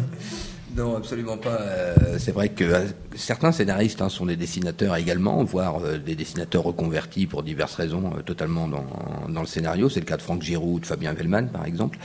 Non, 0.75 0.97
absolument 0.97 1.37
pas. 1.37 1.61
Euh, 1.61 2.17
c'est 2.19 2.33
vrai 2.33 2.49
que 2.49 2.65
euh, 2.65 2.87
certains 3.15 3.53
scénaristes 3.53 4.01
hein, 4.01 4.09
sont 4.09 4.25
des 4.25 4.37
dessinateurs 4.37 4.97
également, 4.97 5.45
voire 5.45 5.85
euh, 5.85 5.99
des 5.99 6.15
dessinateurs 6.15 6.63
reconvertis 6.63 7.27
pour 7.27 7.43
diverses 7.43 7.75
raisons, 7.75 8.11
totalement 8.25 8.69
dans, 8.69 8.87
dans 9.29 9.43
le 9.43 9.47
scénario. 9.47 9.91
C'est 9.91 10.01
le 10.01 10.07
cas 10.07 10.17
de 10.17 10.23
Franck 10.23 10.41
Giroud 10.41 10.77
ou 10.77 10.81
de 10.81 10.87
Fabien 10.87 11.13
Vellman, 11.13 11.49
par 11.49 11.67
exemple. 11.67 11.99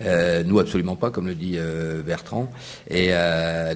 Euh, 0.00 0.42
nous, 0.42 0.58
absolument 0.58 0.96
pas, 0.96 1.10
comme 1.10 1.26
le 1.26 1.34
dit 1.34 1.58
Bertrand. 2.06 2.50
Et 2.88 3.10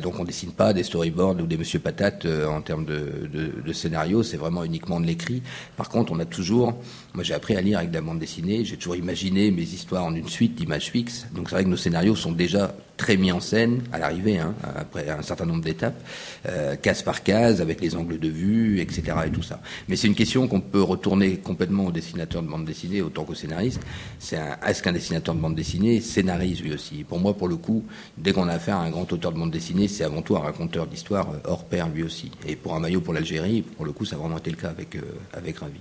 donc, 0.00 0.18
on 0.18 0.24
dessine 0.24 0.52
pas 0.52 0.72
des 0.72 0.82
storyboards 0.82 1.36
ou 1.36 1.46
des 1.46 1.58
Monsieur 1.58 1.80
Patate 1.80 2.26
en 2.26 2.62
termes 2.62 2.84
de, 2.86 3.28
de, 3.30 3.62
de 3.64 3.72
scénario. 3.72 4.22
C'est 4.22 4.36
vraiment 4.36 4.64
uniquement 4.64 5.00
de 5.00 5.06
l'écrit. 5.06 5.42
Par 5.76 5.88
contre, 5.88 6.12
on 6.12 6.20
a 6.20 6.24
toujours. 6.24 6.74
Moi, 7.14 7.24
j'ai 7.24 7.34
appris 7.34 7.56
à 7.56 7.60
lire 7.60 7.78
avec 7.78 7.90
de 7.90 7.94
la 7.94 8.00
bande 8.00 8.18
dessinée. 8.18 8.64
J'ai 8.64 8.76
toujours 8.76 8.96
imaginé 8.96 9.50
mes 9.50 9.62
histoires 9.62 10.04
en 10.04 10.14
une 10.14 10.28
suite 10.28 10.54
d'images 10.54 10.90
fixes. 10.90 11.26
Donc, 11.34 11.48
c'est 11.48 11.56
vrai 11.56 11.64
que 11.64 11.68
nos 11.68 11.76
scénarios 11.76 12.14
sont 12.14 12.32
déjà 12.32 12.74
très 12.98 13.16
mis 13.16 13.32
en 13.32 13.40
scène 13.40 13.82
à 13.92 13.98
l'arrivée, 13.98 14.38
hein, 14.38 14.54
après 14.76 15.08
un 15.08 15.22
certain 15.22 15.46
nombre 15.46 15.62
d'étapes, 15.62 16.02
euh, 16.48 16.76
case 16.76 17.02
par 17.02 17.22
case, 17.22 17.62
avec 17.62 17.80
les 17.80 17.94
angles 17.94 18.18
de 18.18 18.28
vue, 18.28 18.80
etc. 18.80 19.02
et 19.26 19.30
tout 19.30 19.42
ça. 19.42 19.60
Mais 19.88 19.96
c'est 19.96 20.08
une 20.08 20.16
question 20.16 20.48
qu'on 20.48 20.60
peut 20.60 20.82
retourner 20.82 21.36
complètement 21.36 21.86
au 21.86 21.92
dessinateur 21.92 22.42
de 22.42 22.48
bande 22.48 22.64
dessinée 22.64 23.00
autant 23.00 23.24
qu'au 23.24 23.34
scénariste. 23.34 23.80
C'est 24.18 24.38
est-ce 24.66 24.82
qu'un 24.82 24.92
dessinateur 24.92 25.34
de 25.34 25.40
bande 25.40 25.54
dessinée 25.54 26.00
scénarise 26.00 26.60
lui 26.60 26.74
aussi? 26.74 27.04
Pour 27.04 27.20
moi, 27.20 27.34
pour 27.34 27.48
le 27.48 27.56
coup, 27.56 27.84
dès 28.18 28.32
qu'on 28.32 28.48
a 28.48 28.54
affaire 28.54 28.76
à 28.76 28.82
un 28.82 28.90
grand 28.90 29.10
auteur 29.12 29.32
de 29.32 29.38
bande 29.38 29.52
dessinée, 29.52 29.88
c'est 29.88 30.04
avant 30.04 30.20
tout 30.20 30.36
un 30.36 30.40
raconteur 30.40 30.86
d'histoire 30.86 31.30
euh, 31.30 31.38
hors 31.44 31.64
pair 31.64 31.88
lui 31.88 32.02
aussi. 32.02 32.30
Et 32.46 32.56
pour 32.56 32.74
un 32.74 32.80
maillot 32.80 33.00
pour 33.00 33.14
l'Algérie, 33.14 33.62
pour 33.62 33.86
le 33.86 33.92
coup, 33.92 34.04
ça 34.04 34.16
a 34.16 34.18
vraiment 34.18 34.38
été 34.38 34.50
le 34.50 34.56
cas 34.56 34.70
avec, 34.70 34.96
euh, 34.96 35.02
avec 35.32 35.58
Ravi. 35.58 35.80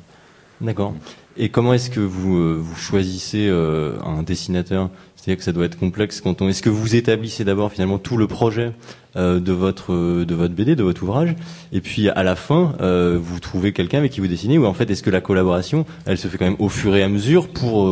D'accord. 0.62 0.94
Et 1.38 1.50
comment 1.50 1.74
est-ce 1.74 1.92
que 1.92 2.00
vous, 2.00 2.38
euh, 2.38 2.58
vous 2.60 2.76
choisissez 2.76 3.48
euh, 3.48 3.96
un 4.04 4.24
dessinateur? 4.24 4.90
C'est-à-dire 5.16 5.38
que 5.38 5.44
ça 5.44 5.52
doit 5.52 5.66
être 5.66 5.78
complexe 5.78 6.20
quand 6.20 6.42
on. 6.42 6.50
Est-ce 6.50 6.64
que 6.64 6.70
vous 6.70 6.96
établissez 6.96 7.44
d'abord 7.44 7.72
finalement 7.72 8.00
tout 8.00 8.18
le 8.18 8.28
projet 8.28 8.72
euh, 9.16 9.40
de 9.40 9.52
votre 9.52 9.94
de 10.24 10.36
votre 10.36 10.56
BD, 10.56 10.76
de 10.76 10.84
votre 10.84 11.04
ouvrage, 11.04 11.36
et 11.72 11.82
puis 11.82 12.10
à 12.10 12.24
la 12.24 12.36
fin 12.36 12.74
vous 13.18 13.40
trouvez 13.40 13.72
quelqu'un 13.72 14.00
avec 14.00 14.12
qui 14.14 14.20
vous 14.20 14.28
dessinez, 14.28 14.58
ou 14.58 14.66
en 14.66 14.74
fait 14.74 14.90
est-ce 14.90 15.04
que 15.04 15.10
la 15.10 15.22
collaboration 15.22 15.86
elle 16.06 16.18
se 16.18 16.28
fait 16.28 16.38
quand 16.38 16.46
même 16.46 16.56
au 16.60 16.70
fur 16.70 16.96
et 16.96 17.04
à 17.04 17.10
mesure 17.10 17.50
pour 17.50 17.92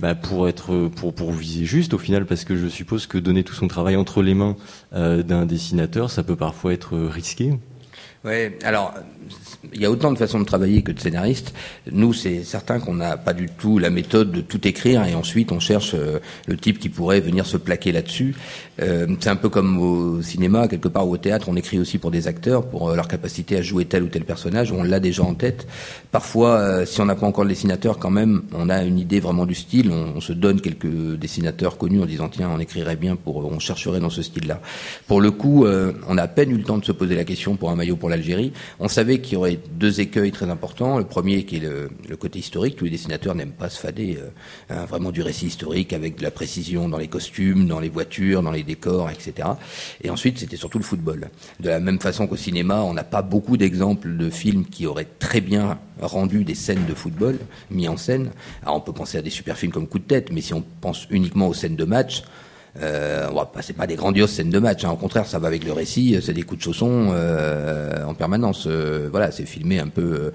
bah, 0.00 0.14
pour 0.14 0.48
être 0.48 0.88
pour 0.96 1.14
pour 1.14 1.32
viser 1.32 1.64
juste 1.64 1.94
au 1.94 1.98
final? 1.98 2.24
Parce 2.24 2.44
que 2.44 2.56
je 2.56 2.66
suppose 2.66 3.06
que 3.06 3.18
donner 3.18 3.44
tout 3.44 3.54
son 3.54 3.68
travail 3.68 3.94
entre 3.94 4.22
les 4.22 4.34
mains 4.34 4.56
d'un 4.92 5.46
dessinateur 5.46 6.10
ça 6.10 6.22
peut 6.24 6.36
parfois 6.36 6.72
être 6.72 6.96
risqué. 6.96 7.52
Ouais, 8.24 8.58
alors 8.64 8.94
il 9.72 9.80
y 9.80 9.84
a 9.84 9.90
autant 9.90 10.12
de 10.12 10.18
façons 10.18 10.40
de 10.40 10.44
travailler 10.44 10.82
que 10.82 10.92
de 10.92 11.00
scénaristes. 11.00 11.52
Nous, 11.90 12.12
c'est 12.12 12.44
certain 12.44 12.78
qu'on 12.78 12.94
n'a 12.94 13.16
pas 13.16 13.32
du 13.32 13.46
tout 13.46 13.78
la 13.78 13.90
méthode 13.90 14.32
de 14.32 14.40
tout 14.40 14.66
écrire 14.66 15.04
et 15.04 15.14
ensuite 15.14 15.52
on 15.52 15.60
cherche 15.60 15.92
euh, 15.94 16.18
le 16.46 16.56
type 16.56 16.78
qui 16.78 16.88
pourrait 16.88 17.20
venir 17.20 17.46
se 17.46 17.56
plaquer 17.56 17.92
là-dessus. 17.92 18.36
Euh, 18.80 19.06
c'est 19.20 19.30
un 19.30 19.36
peu 19.36 19.48
comme 19.48 19.78
au 19.78 20.22
cinéma, 20.22 20.68
quelque 20.68 20.88
part 20.88 21.08
ou 21.08 21.12
au 21.12 21.16
théâtre, 21.16 21.48
on 21.48 21.56
écrit 21.56 21.78
aussi 21.78 21.98
pour 21.98 22.10
des 22.10 22.28
acteurs, 22.28 22.66
pour 22.66 22.90
euh, 22.90 22.96
leur 22.96 23.08
capacité 23.08 23.56
à 23.56 23.62
jouer 23.62 23.84
tel 23.84 24.02
ou 24.04 24.08
tel 24.08 24.24
personnage, 24.24 24.72
on 24.72 24.82
l'a 24.82 25.00
déjà 25.00 25.22
en 25.22 25.34
tête. 25.34 25.66
Parfois, 26.10 26.86
si 26.86 27.00
on 27.00 27.04
n'a 27.04 27.14
pas 27.14 27.26
encore 27.26 27.44
le 27.44 27.50
dessinateur, 27.50 27.98
quand 27.98 28.10
même, 28.10 28.42
on 28.52 28.68
a 28.70 28.82
une 28.84 28.98
idée 28.98 29.20
vraiment 29.20 29.46
du 29.46 29.54
style, 29.54 29.90
on, 29.90 30.16
on, 30.16 30.20
se 30.20 30.32
donne 30.32 30.60
quelques 30.60 31.16
dessinateurs 31.18 31.76
connus 31.76 32.02
en 32.02 32.06
disant 32.06 32.28
tiens, 32.28 32.50
on 32.54 32.58
écrirait 32.58 32.96
bien 32.96 33.16
pour, 33.16 33.44
on 33.44 33.58
chercherait 33.58 34.00
dans 34.00 34.10
ce 34.10 34.22
style-là. 34.22 34.60
Pour 35.06 35.20
le 35.20 35.30
coup, 35.30 35.66
on 35.66 36.18
a 36.18 36.22
à 36.22 36.28
peine 36.28 36.50
eu 36.50 36.56
le 36.56 36.64
temps 36.64 36.78
de 36.78 36.84
se 36.84 36.92
poser 36.92 37.14
la 37.14 37.24
question 37.24 37.56
pour 37.56 37.70
un 37.70 37.76
maillot 37.76 37.96
pour 37.96 38.07
l'Algérie. 38.08 38.52
On 38.80 38.88
savait 38.88 39.20
qu'il 39.20 39.34
y 39.34 39.36
aurait 39.36 39.58
deux 39.72 40.00
écueils 40.00 40.32
très 40.32 40.48
importants. 40.50 40.98
Le 40.98 41.04
premier 41.04 41.44
qui 41.44 41.56
est 41.56 41.60
le, 41.60 42.16
côté 42.16 42.38
historique. 42.38 42.76
Tous 42.76 42.84
les 42.84 42.90
dessinateurs 42.90 43.34
n'aiment 43.34 43.52
pas 43.52 43.68
se 43.68 43.78
fader 43.78 44.18
euh, 44.20 44.28
hein, 44.70 44.84
vraiment 44.86 45.12
du 45.12 45.22
récit 45.22 45.46
historique 45.46 45.92
avec 45.92 46.16
de 46.16 46.22
la 46.22 46.30
précision 46.30 46.88
dans 46.88 46.98
les 46.98 47.08
costumes, 47.08 47.66
dans 47.66 47.80
les 47.80 47.88
voitures, 47.88 48.42
dans 48.42 48.50
les 48.50 48.62
décors, 48.62 49.10
etc. 49.10 49.48
Et 50.02 50.10
ensuite, 50.10 50.38
c'était 50.38 50.56
surtout 50.56 50.78
le 50.78 50.84
football. 50.84 51.28
De 51.60 51.68
la 51.68 51.80
même 51.80 52.00
façon 52.00 52.26
qu'au 52.26 52.36
cinéma, 52.36 52.82
on 52.82 52.94
n'a 52.94 53.04
pas 53.04 53.22
beaucoup 53.22 53.56
d'exemples 53.56 54.16
de 54.16 54.30
films 54.30 54.64
qui 54.64 54.86
auraient 54.86 55.08
très 55.18 55.40
bien 55.40 55.78
rendu 56.00 56.44
des 56.44 56.54
scènes 56.54 56.86
de 56.86 56.94
football 56.94 57.38
mis 57.70 57.88
en 57.88 57.96
scène. 57.96 58.30
Alors 58.62 58.76
on 58.76 58.80
peut 58.80 58.92
penser 58.92 59.18
à 59.18 59.22
des 59.22 59.30
super 59.30 59.56
films 59.56 59.72
comme 59.72 59.88
Coup 59.88 59.98
de 59.98 60.04
tête, 60.04 60.30
mais 60.32 60.40
si 60.40 60.54
on 60.54 60.62
pense 60.80 61.06
uniquement 61.10 61.48
aux 61.48 61.54
scènes 61.54 61.76
de 61.76 61.84
match, 61.84 62.22
euh, 62.80 63.28
c'est 63.60 63.76
pas 63.76 63.86
des 63.86 63.96
grandioses 63.96 64.30
scènes 64.30 64.50
de 64.50 64.58
match. 64.58 64.84
Hein. 64.84 64.90
Au 64.90 64.96
contraire, 64.96 65.26
ça 65.26 65.38
va 65.38 65.48
avec 65.48 65.64
le 65.64 65.72
récit. 65.72 66.18
C'est 66.22 66.32
des 66.32 66.42
coups 66.42 66.58
de 66.58 66.64
chausson 66.64 67.08
euh, 67.12 68.04
en 68.04 68.14
permanence. 68.14 68.66
Euh, 68.66 69.08
voilà, 69.10 69.30
c'est 69.30 69.46
filmé 69.46 69.78
un 69.78 69.88
peu. 69.88 70.32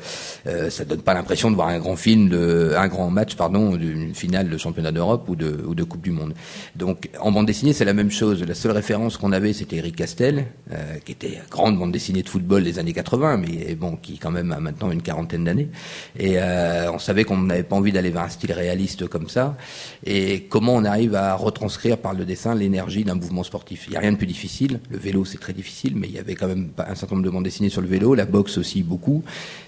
Euh, 0.48 0.70
ça 0.70 0.86
donne 0.86 1.02
pas 1.02 1.14
l'impression 1.14 1.50
de 1.50 1.56
voir 1.56 1.70
un 1.70 1.80
grand 1.80 1.96
film, 1.96 2.30
de, 2.30 2.74
un 2.78 2.88
grand 2.88 3.10
match, 3.10 3.36
pardon, 3.36 3.76
d'une 3.76 4.14
finale 4.14 4.50
de 4.50 4.58
championnat 4.58 4.92
d'Europe 4.92 5.28
ou 5.30 5.36
de, 5.36 5.64
ou 5.66 5.76
de 5.76 5.84
Coupe 5.84 6.02
du 6.02 6.12
Monde. 6.12 6.34
Donc, 6.76 7.10
en 7.20 7.32
bande 7.32 7.46
dessinée, 7.46 7.74
c'est 7.74 7.86
la 7.86 7.94
même 7.94 8.12
chose. 8.12 8.44
La 8.44 8.56
seule 8.56 8.72
référence 8.72 9.18
qu'on 9.18 9.32
avait, 9.32 9.54
c'était 9.54 9.78
Eric 9.78 9.96
Castel, 9.96 10.46
euh, 10.72 10.98
qui 11.06 11.14
était 11.14 11.40
grande 11.50 11.78
bande 11.78 11.92
dessinée 11.92 12.24
de 12.24 12.30
football 12.30 12.64
des 12.64 12.80
années 12.80 12.94
80, 12.94 13.38
mais 13.38 13.76
bon, 13.76 13.96
qui 13.96 14.18
quand 14.18 14.32
même 14.32 14.52
a 14.52 14.60
maintenant 14.60 14.92
une 14.92 15.02
quarantaine 15.02 15.46
d'années. 15.46 15.70
Et 16.20 16.38
on 16.94 17.00
savait 17.00 17.24
qu'on 17.24 17.38
n'avait 17.38 17.64
pas 17.64 17.76
envie 17.76 17.92
d'aller 17.92 18.10
vers 18.10 18.24
un 18.24 18.30
style 18.30 18.52
réaliste 18.52 19.08
comme 19.08 19.30
ça. 19.30 19.56
Et 20.06 20.44
comment 20.50 20.76
on 20.76 20.86
arrive 20.86 21.16
à 21.16 21.36
retranscrire 21.36 21.98
par 21.98 22.14
le 22.14 22.26
dessin 22.34 22.56
l'énergie 22.56 23.04
d'un 23.04 23.14
mouvement 23.14 23.44
sportif. 23.44 23.86
Il 23.88 23.92
n'y 23.92 23.98
a 23.98 24.00
rien 24.00 24.12
de 24.12 24.18
plus 24.18 24.26
difficile. 24.26 24.80
Le 24.90 24.98
vélo, 24.98 25.24
c'est 25.24 25.38
très 25.38 25.54
difficile, 25.54 25.94
mais 25.96 26.08
il 26.08 26.14
y 26.14 26.18
avait 26.18 26.34
quand 26.34 26.48
même 26.48 26.70
un 26.78 26.96
certain 26.96 27.16
nombre 27.16 27.26
de 27.26 27.32
bandes 27.32 27.44
dessinées 27.44 27.70
sur 27.70 27.82
le 27.82 27.88
vélo, 27.88 28.16
la 28.16 28.26
boxe 28.26 28.58
aussi 28.58 28.82
beaucoup. 28.82 29.24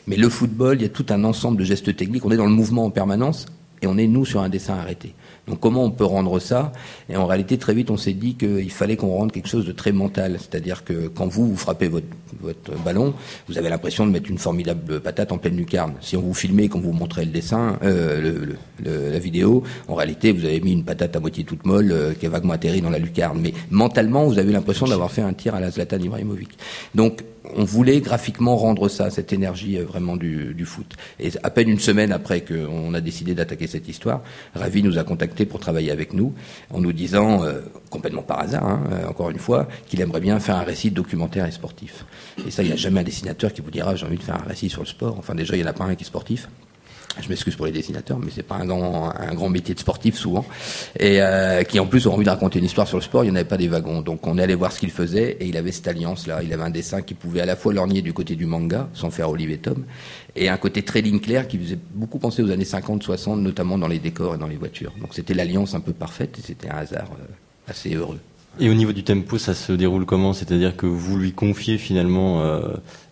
Mais 0.07 0.15
le 0.15 0.29
football, 0.29 0.77
il 0.79 0.81
y 0.81 0.85
a 0.85 0.89
tout 0.89 1.05
un 1.09 1.23
ensemble 1.23 1.57
de 1.57 1.63
gestes 1.63 1.95
techniques. 1.95 2.25
On 2.25 2.31
est 2.31 2.37
dans 2.37 2.47
le 2.47 2.57
mouvement 2.61 2.85
en 2.85 2.89
permanence 2.89 3.45
et 3.83 3.87
on 3.87 3.97
est, 3.97 4.07
nous, 4.07 4.25
sur 4.25 4.41
un 4.41 4.49
dessin 4.49 4.73
arrêté. 4.73 5.13
Donc 5.47 5.59
comment 5.59 5.83
on 5.83 5.91
peut 5.91 6.05
rendre 6.05 6.39
ça? 6.39 6.71
Et 7.09 7.15
en 7.15 7.27
réalité, 7.27 7.57
très 7.57 7.73
vite, 7.73 7.91
on 7.91 7.97
s'est 7.97 8.13
dit 8.13 8.35
qu'il 8.35 8.71
fallait 8.71 8.95
qu'on 8.95 9.09
rende 9.15 9.31
quelque 9.31 9.47
chose 9.47 9.65
de 9.65 9.71
très 9.71 9.91
mental. 9.91 10.37
C'est-à-dire 10.39 10.83
que 10.83 11.07
quand 11.07 11.27
vous, 11.27 11.47
vous 11.47 11.57
frappez 11.57 11.87
votre, 11.87 12.07
votre 12.41 12.71
ballon, 12.83 13.13
vous 13.47 13.57
avez 13.57 13.69
l'impression 13.69 14.07
de 14.07 14.11
mettre 14.11 14.29
une 14.31 14.39
formidable 14.39 14.99
patate 14.99 15.31
en 15.31 15.37
pleine 15.37 15.55
lucarne. 15.55 15.93
Si 16.01 16.17
on 16.17 16.21
vous 16.21 16.33
filmait, 16.33 16.67
quand 16.67 16.79
vous 16.79 16.93
montrez 16.93 17.25
le 17.25 17.31
dessin, 17.31 17.77
euh, 17.83 18.21
le, 18.21 18.55
le, 18.83 19.11
la 19.11 19.19
vidéo, 19.19 19.63
en 19.87 19.95
réalité, 19.95 20.31
vous 20.31 20.45
avez 20.45 20.59
mis 20.61 20.71
une 20.71 20.83
patate 20.83 21.15
à 21.15 21.19
moitié 21.19 21.43
toute 21.43 21.65
molle 21.65 21.91
euh, 21.91 22.13
qui 22.13 22.25
est 22.25 22.29
vaguement 22.29 22.53
atterri 22.53 22.81
dans 22.81 22.89
la 22.89 22.99
lucarne. 22.99 23.39
Mais 23.39 23.53
mentalement, 23.69 24.25
vous 24.25 24.39
avez 24.39 24.51
l'impression 24.51 24.87
d'avoir 24.87 25.11
fait 25.11 25.21
un 25.21 25.33
tir 25.33 25.53
à 25.53 25.59
la 25.59 25.69
Zlatan 25.69 25.99
Ibrahimovic. 25.99 26.57
Donc 26.95 27.23
on 27.55 27.63
voulait 27.63 28.01
graphiquement 28.01 28.55
rendre 28.55 28.89
ça, 28.89 29.09
cette 29.09 29.33
énergie 29.33 29.77
euh, 29.77 29.83
vraiment 29.83 30.17
du, 30.17 30.53
du 30.53 30.65
foot. 30.65 30.95
Et 31.19 31.31
à 31.43 31.49
peine 31.49 31.69
une 31.69 31.79
semaine 31.79 32.11
après 32.11 32.41
qu'on 32.41 32.93
a 32.93 33.01
décidé 33.01 33.35
d'attaquer 33.35 33.67
cette 33.67 33.87
histoire, 33.87 34.21
Ravi 34.53 34.83
nous 34.83 34.97
a 34.97 35.03
contacté 35.03 35.45
pour 35.45 35.59
travailler 35.59 35.91
avec 35.91 36.13
nous, 36.13 36.33
en 36.71 36.81
nous 36.81 36.93
disant, 36.93 37.43
euh, 37.43 37.61
complètement 37.89 38.23
par 38.23 38.39
hasard, 38.39 38.65
hein, 38.65 38.83
euh, 38.91 39.07
encore 39.07 39.29
une 39.29 39.39
fois, 39.39 39.67
qu'il 39.87 40.01
aimerait 40.01 40.21
bien 40.21 40.39
faire 40.39 40.55
un 40.55 40.63
récit 40.63 40.91
documentaire 40.91 41.45
et 41.45 41.51
sportif. 41.51 42.05
Et 42.45 42.51
ça, 42.51 42.63
il 42.63 42.67
n'y 42.67 42.73
a 42.73 42.77
jamais 42.77 43.01
un 43.01 43.03
dessinateur 43.03 43.53
qui 43.53 43.61
vous 43.61 43.71
dira, 43.71 43.95
j'ai 43.95 44.05
envie 44.05 44.17
de 44.17 44.23
faire 44.23 44.35
un 44.35 44.47
récit 44.47 44.69
sur 44.69 44.81
le 44.81 44.87
sport. 44.87 45.15
Enfin, 45.17 45.35
déjà, 45.35 45.55
il 45.55 45.61
n'y 45.61 45.67
en 45.67 45.69
a 45.69 45.73
pas 45.73 45.85
un 45.85 45.95
qui 45.95 46.03
est 46.03 46.07
sportif 46.07 46.47
je 47.21 47.29
m'excuse 47.29 47.55
pour 47.55 47.65
les 47.65 47.71
dessinateurs, 47.71 48.19
mais 48.19 48.31
c'est 48.33 48.43
pas 48.43 48.55
un 48.55 48.65
grand, 48.65 49.49
métier 49.49 49.73
de 49.73 49.79
sportif 49.79 50.15
souvent, 50.15 50.45
et 50.99 51.21
euh, 51.21 51.63
qui 51.63 51.79
en 51.79 51.85
plus 51.85 52.07
ont 52.07 52.13
envie 52.13 52.25
de 52.25 52.29
raconter 52.29 52.59
une 52.59 52.65
histoire 52.65 52.87
sur 52.87 52.97
le 52.97 53.03
sport. 53.03 53.23
Il 53.23 53.27
n'y 53.27 53.31
en 53.31 53.35
avait 53.35 53.45
pas 53.45 53.57
des 53.57 53.67
wagons, 53.67 54.01
donc 54.01 54.25
on 54.27 54.37
est 54.37 54.43
allé 54.43 54.55
voir 54.55 54.71
ce 54.71 54.79
qu'il 54.79 54.91
faisait, 54.91 55.37
et 55.39 55.45
il 55.45 55.57
avait 55.57 55.71
cette 55.71 55.87
alliance-là. 55.87 56.43
Il 56.43 56.51
avait 56.53 56.63
un 56.63 56.69
dessin 56.69 57.01
qui 57.01 57.13
pouvait 57.13 57.41
à 57.41 57.45
la 57.45 57.55
fois 57.55 57.73
lorgner 57.73 58.01
du 58.01 58.13
côté 58.13 58.35
du 58.35 58.45
manga, 58.45 58.89
sans 58.93 59.09
faire 59.09 59.29
Olive 59.29 59.51
et 59.51 59.57
Tom, 59.57 59.85
et 60.35 60.49
un 60.49 60.57
côté 60.57 60.83
très 60.83 61.01
ligne 61.01 61.19
claire 61.19 61.47
qui 61.47 61.57
faisait 61.57 61.79
beaucoup 61.93 62.19
penser 62.19 62.41
aux 62.43 62.51
années 62.51 62.65
50-60, 62.65 63.39
notamment 63.39 63.77
dans 63.77 63.87
les 63.87 63.99
décors 63.99 64.35
et 64.35 64.37
dans 64.37 64.47
les 64.47 64.57
voitures. 64.57 64.93
Donc 64.99 65.13
c'était 65.13 65.33
l'alliance 65.33 65.73
un 65.73 65.79
peu 65.79 65.93
parfaite, 65.93 66.37
et 66.39 66.41
c'était 66.41 66.69
un 66.69 66.77
hasard 66.77 67.09
euh, 67.19 67.71
assez 67.71 67.93
heureux. 67.93 68.19
Et 68.57 68.69
au 68.69 68.73
niveau 68.73 68.93
du 68.93 69.03
tempo, 69.03 69.37
ça 69.37 69.53
se 69.53 69.73
déroule 69.73 70.05
comment? 70.05 70.31
C'est-à-dire 70.31 70.77
que 70.77 70.85
vous 70.85 71.17
lui 71.17 71.33
confiez 71.33 71.77
finalement 71.77 72.41
euh, 72.41 72.61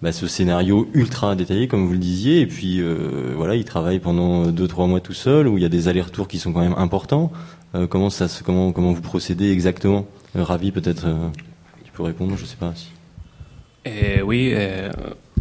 bah, 0.02 0.14
ce 0.14 0.26
scénario 0.26 0.88
ultra 0.94 1.36
détaillé, 1.36 1.68
comme 1.68 1.86
vous 1.86 1.92
le 1.92 1.98
disiez, 1.98 2.40
et 2.40 2.48
puis 2.48 2.80
euh, 2.80 3.34
voilà, 3.36 3.56
il 3.56 3.66
travaille 3.66 4.00
pendant 4.00 4.48
deux 4.48 4.70
trois 4.70 4.88
mois 4.88 5.02
tout 5.02 5.14
seul, 5.14 5.50
où 5.50 5.58
il 5.58 5.64
y 5.64 5.66
a 5.66 5.70
des 5.70 5.90
allers-retours 5.90 6.30
qui 6.30 6.40
sont 6.40 6.54
quand 6.54 6.62
même 6.62 6.76
importants. 6.78 7.32
Euh, 7.76 7.88
comment 7.88 8.10
ça, 8.10 8.30
se, 8.30 8.42
comment 8.42 8.72
comment 8.72 8.94
vous 8.94 9.02
procédez 9.02 9.52
exactement? 9.52 10.06
Ravi, 10.34 10.72
peut-être, 10.72 11.08
tu 11.84 11.92
peux 11.92 12.04
répondre, 12.04 12.38
je 12.38 12.46
sais 12.46 12.56
pas. 12.56 12.72
Si. 12.74 12.88
Et 13.86 14.22
oui, 14.22 14.56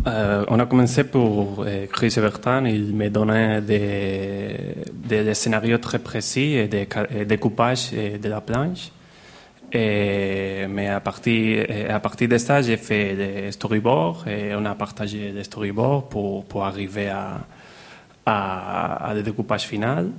on 0.04 0.58
a 0.58 0.66
commencé 0.66 1.04
pour 1.04 1.64
Chris 1.92 2.14
Everton. 2.16 2.64
Il 2.66 2.96
me 2.96 3.08
donnait 3.08 3.60
des, 3.60 4.74
des, 4.92 5.34
scénarios 5.34 5.78
très 5.78 6.00
précis 6.00 6.54
et 6.54 6.66
des, 6.66 6.88
des 7.12 7.24
découpages 7.24 7.92
de 7.92 8.28
la 8.28 8.40
planche. 8.40 8.90
Mais 9.74 10.88
à 10.88 11.00
partir, 11.00 11.66
à 11.88 12.00
partir 12.00 12.28
de 12.28 12.38
ça, 12.38 12.60
j'ai 12.60 12.76
fait 12.76 13.14
des 13.14 13.52
storyboards 13.52 14.28
et 14.28 14.54
on 14.54 14.64
a 14.64 14.74
partagé 14.74 15.32
des 15.32 15.44
storyboards 15.44 16.08
pour, 16.08 16.44
pour 16.44 16.64
arriver 16.64 17.08
à, 17.08 17.40
à, 18.26 19.08
à 19.08 19.14
le 19.14 19.22
découpage 19.22 19.62
final. 19.62 20.10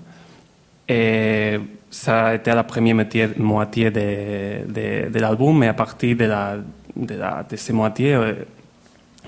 Et 0.88 1.60
ça 1.90 2.26
a 2.26 2.36
été 2.36 2.52
la 2.52 2.64
première 2.64 2.96
moitié, 3.38 3.92
de, 3.92 5.10
de, 5.10 5.20
l'album, 5.20 5.60
mais 5.60 5.68
à 5.68 5.74
partir 5.74 6.18
de, 6.18 6.26
la, 6.26 6.58
de, 6.96 7.16
la, 7.16 7.46
de 7.50 7.56
ces 7.56 7.72
moitiés, 7.72 8.20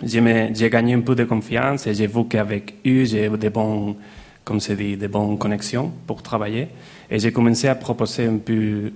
j'ai 0.03 0.70
gagné 0.70 0.96
un 0.96 1.01
peu 1.01 1.15
de 1.15 1.24
confiance 1.24 1.88
et 1.88 1.94
j'ai 1.94 2.08
vu 2.08 2.25
qu'avec 2.27 2.75
eux, 2.86 3.05
j'ai 3.05 3.29
de 3.29 3.50
bonnes, 3.50 3.96
comme 4.44 4.60
se 4.60 4.74
dit, 4.74 4.98
de 4.98 5.08
bonnes 5.08 5.38
connexions 5.38 5.91
pour 6.08 6.22
travailler. 6.22 6.67
Et 7.10 7.20
j'ai 7.20 7.32
commencé 7.32 7.67
à 7.67 7.75
proposer 7.75 8.25
un 8.25 8.38
peu 8.38 8.91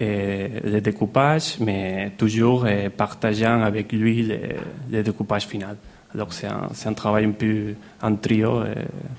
et 0.00 0.48
le 0.64 0.80
découpage, 0.80 1.58
mais 1.60 2.12
toujours 2.16 2.66
partageant 2.96 3.60
avec 3.62 3.92
lui 3.92 4.22
le, 4.22 4.38
le 4.90 5.02
découpage 5.02 5.46
final. 5.46 5.76
Alors 6.14 6.32
c'est 6.32 6.48
un, 6.48 6.68
un, 6.86 6.92
travail 6.94 7.26
un 7.26 7.30
peu 7.30 7.74
en 8.02 8.16
trio 8.16 8.62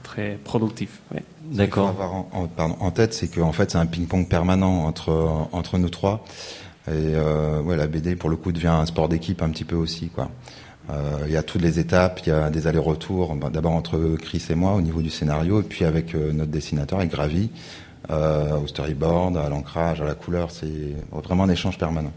très 0.03 0.37
productif. 0.43 0.99
Oui. 1.13 1.21
D'accord. 1.51 1.89
Ce 1.89 1.91
qu'il 1.91 1.97
faut 1.97 2.03
avoir 2.03 2.13
en, 2.13 2.29
en, 2.33 2.47
pardon, 2.47 2.75
en 2.79 2.91
tête, 2.91 3.13
c'est 3.13 3.27
qu'en 3.27 3.51
fait 3.51 3.71
c'est 3.71 3.77
un 3.77 3.85
ping-pong 3.85 4.27
permanent 4.27 4.85
entre 4.85 5.47
entre 5.51 5.77
nous 5.77 5.89
trois. 5.89 6.25
Et 6.87 7.13
euh, 7.15 7.61
ouais, 7.61 7.77
la 7.77 7.87
BD 7.87 8.15
pour 8.15 8.29
le 8.29 8.35
coup 8.35 8.51
devient 8.51 8.67
un 8.67 8.85
sport 8.85 9.07
d'équipe 9.07 9.41
un 9.41 9.49
petit 9.49 9.65
peu 9.65 9.75
aussi 9.75 10.09
quoi. 10.09 10.31
Euh, 10.89 11.25
il 11.27 11.31
y 11.31 11.37
a 11.37 11.43
toutes 11.43 11.61
les 11.61 11.79
étapes, 11.79 12.21
il 12.25 12.29
y 12.29 12.31
a 12.31 12.49
des 12.49 12.65
allers-retours, 12.65 13.35
d'abord 13.53 13.73
entre 13.73 14.17
Chris 14.19 14.43
et 14.49 14.55
moi 14.55 14.73
au 14.73 14.81
niveau 14.81 15.01
du 15.01 15.11
scénario, 15.11 15.61
et 15.61 15.63
puis 15.63 15.85
avec 15.85 16.15
euh, 16.15 16.33
notre 16.33 16.49
dessinateur, 16.49 16.99
avec 16.99 17.11
Gravi, 17.11 17.51
euh, 18.11 18.59
au 18.59 18.67
storyboard, 18.67 19.37
à 19.37 19.49
l'ancrage, 19.49 20.01
à 20.01 20.05
la 20.05 20.15
couleur. 20.15 20.51
C'est 20.51 20.95
vraiment 21.23 21.43
un 21.43 21.49
échange 21.49 21.77
permanent. 21.77 22.11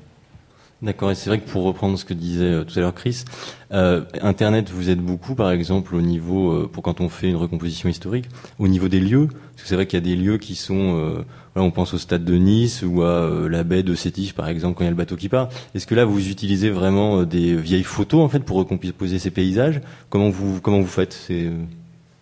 D'accord, 0.82 1.10
et 1.10 1.14
c'est 1.14 1.30
vrai 1.30 1.38
que 1.40 1.48
pour 1.48 1.62
reprendre 1.62 1.98
ce 1.98 2.04
que 2.04 2.12
disait 2.12 2.44
euh, 2.44 2.64
tout 2.64 2.78
à 2.78 2.82
l'heure 2.82 2.94
Chris, 2.94 3.24
euh, 3.72 4.02
Internet 4.20 4.68
vous 4.70 4.90
aide 4.90 5.00
beaucoup, 5.00 5.34
par 5.34 5.50
exemple, 5.50 5.94
au 5.94 6.02
niveau, 6.02 6.68
pour 6.68 6.82
quand 6.82 7.00
on 7.00 7.08
fait 7.08 7.30
une 7.30 7.36
recomposition 7.36 7.88
historique, 7.88 8.26
au 8.58 8.68
niveau 8.68 8.88
des 8.88 9.00
lieux, 9.00 9.28
parce 9.28 9.62
que 9.62 9.68
c'est 9.68 9.76
vrai 9.76 9.86
qu'il 9.86 9.98
y 9.98 10.02
a 10.02 10.04
des 10.04 10.16
lieux 10.16 10.36
qui 10.36 10.56
sont, 10.56 11.24
on 11.54 11.70
pense 11.70 11.94
au 11.94 11.98
stade 11.98 12.24
de 12.24 12.34
Nice 12.34 12.82
ou 12.82 13.02
à 13.02 13.48
la 13.48 13.62
baie 13.64 13.82
de 13.82 13.94
Sétif, 13.94 14.34
par 14.34 14.48
exemple, 14.48 14.76
quand 14.76 14.82
il 14.82 14.86
y 14.86 14.88
a 14.88 14.90
le 14.90 14.96
bateau 14.96 15.16
qui 15.16 15.28
part. 15.28 15.48
Est-ce 15.74 15.86
que 15.86 15.94
là, 15.94 16.04
vous 16.04 16.28
utilisez 16.28 16.70
vraiment 16.70 17.22
des 17.22 17.54
vieilles 17.54 17.84
photos, 17.84 18.20
en 18.20 18.28
fait, 18.28 18.40
pour 18.40 18.58
recomposer 18.58 19.18
ces 19.18 19.30
paysages? 19.30 19.80
Comment 20.10 20.28
vous, 20.28 20.60
comment 20.60 20.80
vous 20.80 20.86
faites? 20.86 21.30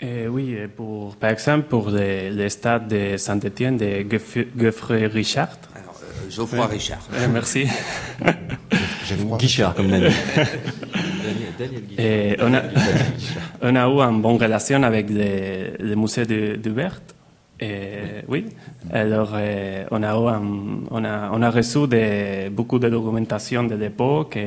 Euh, 0.03 0.27
oui, 0.29 0.57
pour, 0.77 1.17
par 1.17 1.31
exemple, 1.31 1.67
pour 1.69 1.91
les, 1.91 2.31
les 2.31 2.49
stades 2.49 2.89
de 2.89 3.17
Saint-Étienne, 3.17 3.77
de 3.77 4.05
Geoffrey 4.59 5.07
Richard. 5.07 5.59
Alors, 5.75 6.01
euh, 6.03 6.31
Geoffroy 6.31 6.67
oui. 6.67 6.73
Richard. 6.73 7.07
Euh, 7.15 7.29
merci. 7.33 7.67
Guichard, 9.39 9.75
comme 9.75 9.89
Daniel. 9.89 10.13
Et 11.99 12.37
on, 12.41 12.53
a, 12.55 12.63
on 13.61 13.77
a 13.77 13.87
eu 13.89 14.01
une 14.01 14.23
bonne 14.23 14.37
relation 14.39 14.83
avec 14.83 15.09
le, 15.11 15.77
le 15.79 15.95
musée 15.95 16.25
de, 16.25 16.57
de 16.57 16.71
Berthe. 16.71 17.15
Et, 17.63 18.25
oui. 18.29 18.47
Alors, 18.93 19.33
euh, 19.35 19.85
on, 19.91 20.03
a, 20.03 20.17
on, 20.17 21.05
a, 21.05 21.31
on 21.33 21.43
a 21.43 21.51
reçu 21.51 21.87
des, 21.87 22.51
beaucoup 22.51 22.79
de 22.79 22.89
documentation 22.89 23.65
de 23.65 23.77
l'époque. 23.77 24.39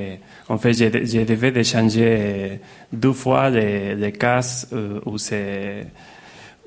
En 0.49 0.57
fait, 0.57 0.73
j'ai 0.73 1.25
devais 1.25 1.51
de 1.51 1.63
changer 1.63 2.59
deux 2.91 3.13
fois 3.13 3.49
les, 3.49 3.95
les 3.95 4.11
cases 4.11 4.67
euh, 4.73 4.99
où, 5.05 5.15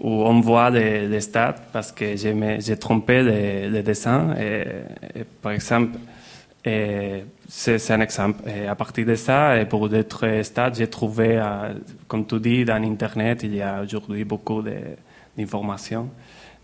où 0.01 0.11
on 0.11 0.41
voit 0.41 0.71
les, 0.71 1.07
les 1.07 1.21
stats 1.21 1.57
parce 1.73 1.93
que 1.93 2.17
j'ai 2.17 2.77
trompé 2.77 3.23
les, 3.23 3.69
les 3.69 3.83
dessins. 3.83 4.35
Par 5.43 5.53
exemple, 5.53 5.99
c'est 7.49 7.91
un 7.91 8.01
exemple. 8.01 8.43
À 8.69 8.75
partir 8.75 9.07
de 9.07 9.15
ça, 9.15 9.59
et 9.59 9.65
pour 9.65 9.89
d'autres 9.89 10.43
stats, 10.43 10.73
j'ai 10.75 10.89
trouvé, 10.89 11.39
euh, 11.39 11.73
comme 12.07 12.27
tu 12.27 12.39
dis, 12.41 12.65
dans 12.65 12.83
Internet, 12.83 13.41
il 13.43 13.55
y 13.55 13.63
a 13.63 13.81
aujourd'hui 13.83 14.25
beaucoup 14.25 14.63
d'informations. 15.37 16.11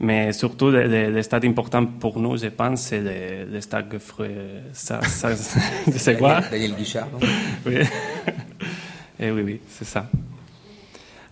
Mais 0.01 0.33
surtout, 0.33 0.71
les, 0.71 1.23
stades 1.23 1.45
importants 1.45 1.87
pour 1.87 2.19
nous, 2.19 2.37
je 2.37 2.49
pense, 2.49 2.83
c'est 2.83 3.01
les, 3.01 3.45
les 3.45 3.61
stades 3.61 3.87
Ça, 4.73 5.01
ça, 5.03 5.35
c'est 5.97 6.19
quoi 6.19 6.41
Daniel 6.51 6.75
Guichard. 6.75 7.09
oui. 7.67 7.77
Et 9.21 9.31
oui, 9.31 9.43
oui, 9.43 9.61
c'est 9.69 9.85
ça. 9.85 10.11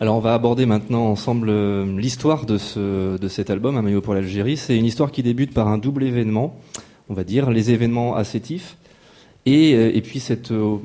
Alors 0.03 0.17
on 0.17 0.21
va 0.21 0.35
aborder 0.35 0.67
maintenant 0.67 1.07
ensemble 1.07 1.49
euh, 1.49 1.87
l'histoire 1.97 2.45
de, 2.45 2.59
ce, 2.59 3.17
de 3.17 3.29
cet 3.29 3.51
album, 3.51 3.77
Un 3.77 3.83
maillot 3.83 4.01
pour 4.01 4.15
l'Algérie. 4.15 4.57
C'est 4.57 4.77
une 4.77 4.85
histoire 4.85 5.13
qui 5.13 5.23
débute 5.23 5.55
par 5.55 5.69
un 5.69 5.79
double 5.79 6.03
événement, 6.05 6.59
on 7.09 7.15
va 7.15 7.23
dire, 7.23 7.51
les 7.51 7.71
événements 7.71 8.17
assétifs, 8.17 8.77
et, 9.47 9.75
euh, 9.75 9.95
et 9.95 10.01
puis 10.01 10.19
cette, 10.19 10.51
euh, 10.51 10.79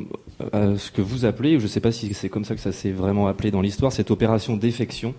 ce 0.78 0.92
que 0.92 1.02
vous 1.02 1.26
appelez, 1.26 1.58
je 1.58 1.64
ne 1.64 1.68
sais 1.68 1.80
pas 1.80 1.92
si 1.92 2.14
c'est 2.14 2.30
comme 2.30 2.46
ça 2.46 2.54
que 2.54 2.62
ça 2.62 2.72
s'est 2.72 2.92
vraiment 2.92 3.28
appelé 3.28 3.50
dans 3.50 3.62
l'histoire, 3.62 3.92
cette 3.92 4.12
opération 4.12 4.56
défection. 4.56 5.16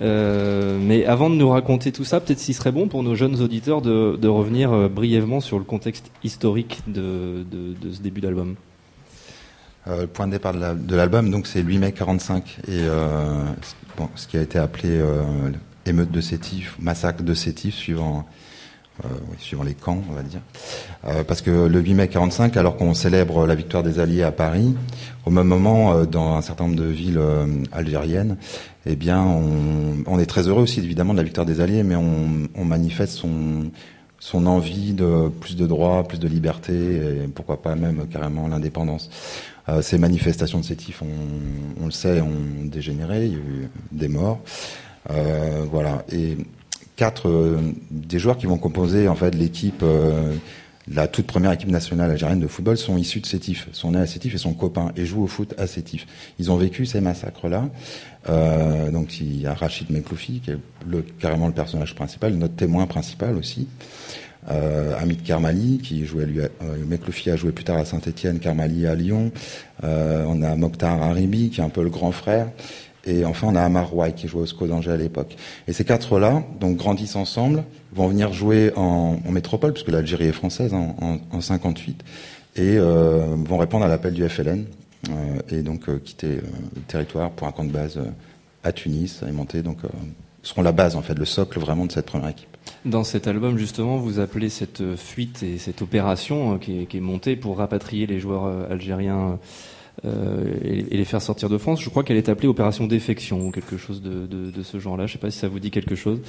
Euh, 0.00 0.78
mais 0.80 1.04
avant 1.04 1.28
de 1.28 1.34
nous 1.34 1.50
raconter 1.50 1.92
tout 1.92 2.04
ça, 2.04 2.20
peut-être 2.20 2.38
s'il 2.38 2.54
serait 2.54 2.72
bon 2.72 2.88
pour 2.88 3.02
nos 3.02 3.14
jeunes 3.14 3.40
auditeurs 3.40 3.82
de, 3.82 4.28
revenir 4.28 4.72
euh, 4.72 4.88
brièvement 4.88 5.40
sur 5.40 5.58
le 5.58 5.64
contexte 5.64 6.10
historique 6.24 6.80
de, 6.86 7.44
ce 7.92 8.00
début 8.00 8.20
d'album. 8.20 8.56
Euh, 9.86 10.02
le 10.02 10.06
point 10.06 10.26
de 10.26 10.32
départ 10.32 10.54
de 10.54 10.96
l'album, 10.96 11.30
donc 11.30 11.46
c'est 11.46 11.60
8 11.60 11.78
mai 11.78 11.92
45, 11.92 12.60
et 12.68 12.80
ce 14.14 14.26
qui 14.26 14.36
a 14.36 14.42
été 14.42 14.58
appelé 14.58 15.02
émeute 15.86 16.10
de 16.10 16.20
Sétif, 16.20 16.76
massacre 16.78 17.22
de 17.22 17.34
Sétif, 17.34 17.74
suivant 17.74 18.26
oui, 19.30 19.36
suivant 19.38 19.62
les 19.62 19.74
camps, 19.74 20.02
on 20.10 20.12
va 20.14 20.22
dire. 20.22 20.40
Euh, 21.06 21.24
parce 21.24 21.42
que 21.42 21.50
le 21.50 21.80
8 21.80 21.94
mai 21.94 22.08
45, 22.08 22.56
alors 22.56 22.76
qu'on 22.76 22.94
célèbre 22.94 23.46
la 23.46 23.54
victoire 23.54 23.82
des 23.82 23.98
Alliés 23.98 24.22
à 24.22 24.32
Paris, 24.32 24.74
au 25.26 25.30
même 25.30 25.46
moment, 25.46 25.92
euh, 25.92 26.04
dans 26.04 26.36
un 26.36 26.42
certain 26.42 26.64
nombre 26.64 26.76
de 26.76 26.84
villes 26.84 27.20
algériennes, 27.72 28.36
eh 28.86 28.96
bien, 28.96 29.22
on, 29.22 30.18
est 30.18 30.26
très 30.26 30.48
heureux 30.48 30.62
aussi, 30.62 30.80
évidemment, 30.80 31.12
de 31.12 31.18
la 31.18 31.24
victoire 31.24 31.46
des 31.46 31.60
Alliés, 31.60 31.82
mais 31.82 31.96
on, 31.96 32.64
manifeste 32.64 33.18
son, 33.18 34.46
envie 34.46 34.92
de 34.92 35.28
plus 35.28 35.56
de 35.56 35.66
droits, 35.66 36.04
plus 36.04 36.18
de 36.18 36.28
liberté, 36.28 36.72
et 36.72 37.28
pourquoi 37.34 37.60
pas 37.60 37.74
même 37.74 38.06
carrément 38.08 38.48
l'indépendance. 38.48 39.10
Euh, 39.68 39.82
ces 39.82 39.98
manifestations 39.98 40.60
de 40.60 40.64
Sétif, 40.64 41.02
on, 41.02 41.82
on, 41.82 41.86
le 41.86 41.90
sait, 41.90 42.20
ont 42.20 42.64
dégénéré, 42.64 43.26
il 43.26 43.32
y 43.32 43.34
a 43.34 43.38
eu 43.38 43.68
des 43.92 44.08
morts. 44.08 44.40
Euh, 45.10 45.64
voilà. 45.70 46.04
Et 46.12 46.36
quatre 47.00 47.30
euh, 47.30 47.58
des 47.90 48.18
joueurs 48.18 48.36
qui 48.36 48.44
vont 48.44 48.58
composer 48.58 49.08
en 49.08 49.14
fait 49.14 49.34
l'équipe, 49.34 49.82
euh, 49.82 50.34
la 50.86 51.08
toute 51.08 51.26
première 51.26 51.52
équipe 51.52 51.70
nationale 51.70 52.10
algérienne 52.10 52.40
de 52.40 52.46
football 52.46 52.76
sont 52.76 52.98
issus 52.98 53.20
de 53.20 53.26
Sétif, 53.26 53.68
sont 53.72 53.92
nés 53.92 54.00
à 54.00 54.06
Sétif 54.06 54.34
et 54.34 54.38
sont 54.38 54.52
copains 54.52 54.92
et 54.96 55.06
jouent 55.06 55.22
au 55.22 55.26
foot 55.26 55.54
à 55.56 55.66
Sétif. 55.66 56.06
Ils 56.38 56.50
ont 56.50 56.56
vécu 56.56 56.84
ces 56.84 57.00
massacres-là. 57.00 57.70
Euh, 58.28 58.90
donc 58.90 59.18
il 59.18 59.40
y 59.40 59.46
a 59.46 59.54
Rachid 59.54 59.88
Mekloufi 59.90 60.42
qui 60.44 60.50
est 60.50 60.58
carrément 61.18 61.46
le 61.46 61.54
personnage 61.54 61.94
principal, 61.94 62.34
notre 62.34 62.56
témoin 62.56 62.86
principal 62.86 63.34
aussi. 63.38 63.66
Euh, 64.50 64.94
Karmali 65.24 65.78
qui 65.82 66.04
jouait 66.04 66.26
lui, 66.26 66.40
euh, 66.40 66.48
Mekloufi 66.86 67.30
a 67.30 67.36
joué 67.36 67.52
plus 67.52 67.64
tard 67.64 67.78
à 67.78 67.86
Saint-Étienne, 67.86 68.40
Karmali 68.40 68.86
à 68.86 68.94
Lyon. 68.94 69.32
On 69.82 70.42
a 70.42 70.54
Mokhtar 70.54 71.02
Haribi 71.02 71.48
qui 71.48 71.62
est 71.62 71.64
un 71.64 71.70
peu 71.70 71.82
le 71.82 71.88
grand 71.88 72.12
frère. 72.12 72.48
Et 73.06 73.24
enfin, 73.24 73.48
on 73.48 73.56
a 73.56 73.62
Amar 73.62 73.90
qui 74.14 74.28
jouait 74.28 74.42
au 74.42 74.46
SCO 74.46 74.66
d'Angers 74.66 74.92
à 74.92 74.96
l'époque. 74.96 75.36
Et 75.66 75.72
ces 75.72 75.84
quatre-là, 75.84 76.42
donc 76.60 76.76
grandissent 76.76 77.16
ensemble, 77.16 77.64
vont 77.92 78.08
venir 78.08 78.32
jouer 78.32 78.72
en, 78.76 79.18
métropole, 79.30 79.72
puisque 79.72 79.88
l'Algérie 79.90 80.26
est 80.26 80.32
française, 80.32 80.74
en, 80.74 80.96
en, 81.00 81.18
en 81.36 81.40
58, 81.40 82.02
et 82.56 82.76
euh, 82.76 83.36
vont 83.36 83.58
répondre 83.58 83.84
à 83.84 83.88
l'appel 83.88 84.12
du 84.12 84.28
FLN, 84.28 84.66
euh, 85.08 85.38
et 85.50 85.62
donc 85.62 85.88
euh, 85.88 85.98
quitter 85.98 86.36
le 86.36 86.82
territoire 86.88 87.30
pour 87.30 87.46
un 87.46 87.52
camp 87.52 87.64
de 87.64 87.72
base 87.72 87.98
à 88.64 88.72
Tunis, 88.72 89.22
et 89.26 89.32
monter, 89.32 89.62
donc 89.62 89.78
seront 90.42 90.62
la 90.62 90.72
base, 90.72 90.94
en 90.96 91.02
fait, 91.02 91.18
le 91.18 91.24
socle 91.24 91.58
vraiment 91.58 91.86
de 91.86 91.92
cette 91.92 92.06
première 92.06 92.28
équipe. 92.28 92.48
Dans 92.84 93.04
cet 93.04 93.26
album, 93.26 93.56
justement, 93.56 93.96
vous 93.96 94.20
appelez 94.20 94.50
cette 94.50 94.96
fuite 94.96 95.42
et 95.42 95.58
cette 95.58 95.80
opération 95.80 96.58
qui 96.58 96.86
est 96.92 97.00
montée 97.00 97.36
pour 97.36 97.58
rapatrier 97.58 98.06
les 98.06 98.20
joueurs 98.20 98.70
algériens 98.70 99.38
euh, 100.06 100.54
et, 100.62 100.96
les 100.96 101.04
faire 101.04 101.20
sortir 101.20 101.48
de 101.48 101.58
France. 101.58 101.82
Je 101.82 101.90
crois 101.90 102.04
qu'elle 102.04 102.16
est 102.16 102.28
appelée 102.28 102.48
opération 102.48 102.86
défection 102.86 103.46
ou 103.46 103.50
quelque 103.50 103.76
chose 103.76 104.00
de, 104.00 104.26
de, 104.26 104.62
ce 104.62 104.78
genre-là. 104.78 105.06
Je 105.06 105.12
ne 105.12 105.18
sais 105.18 105.20
pas 105.20 105.30
si 105.30 105.38
ça 105.38 105.48
vous 105.48 105.60
dit 105.60 105.70
quelque 105.70 105.94
chose. 105.94 106.20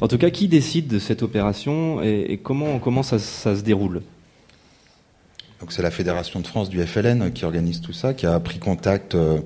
En 0.00 0.08
tout 0.08 0.18
cas, 0.18 0.30
qui 0.30 0.48
décide 0.48 0.88
de 0.88 0.98
cette 0.98 1.22
opération 1.22 2.02
et, 2.02 2.40
comment, 2.42 2.78
comment 2.78 3.02
ça, 3.02 3.18
se 3.18 3.62
déroule? 3.62 4.02
Donc 5.60 5.72
c'est 5.72 5.82
la 5.82 5.90
Fédération 5.90 6.40
de 6.40 6.46
France 6.46 6.70
du 6.70 6.84
FLN 6.84 7.32
qui 7.32 7.44
organise 7.44 7.80
tout 7.80 7.92
ça, 7.92 8.14
qui 8.14 8.26
a 8.26 8.40
pris 8.40 8.58
contact 8.58 9.14
euh, 9.14 9.40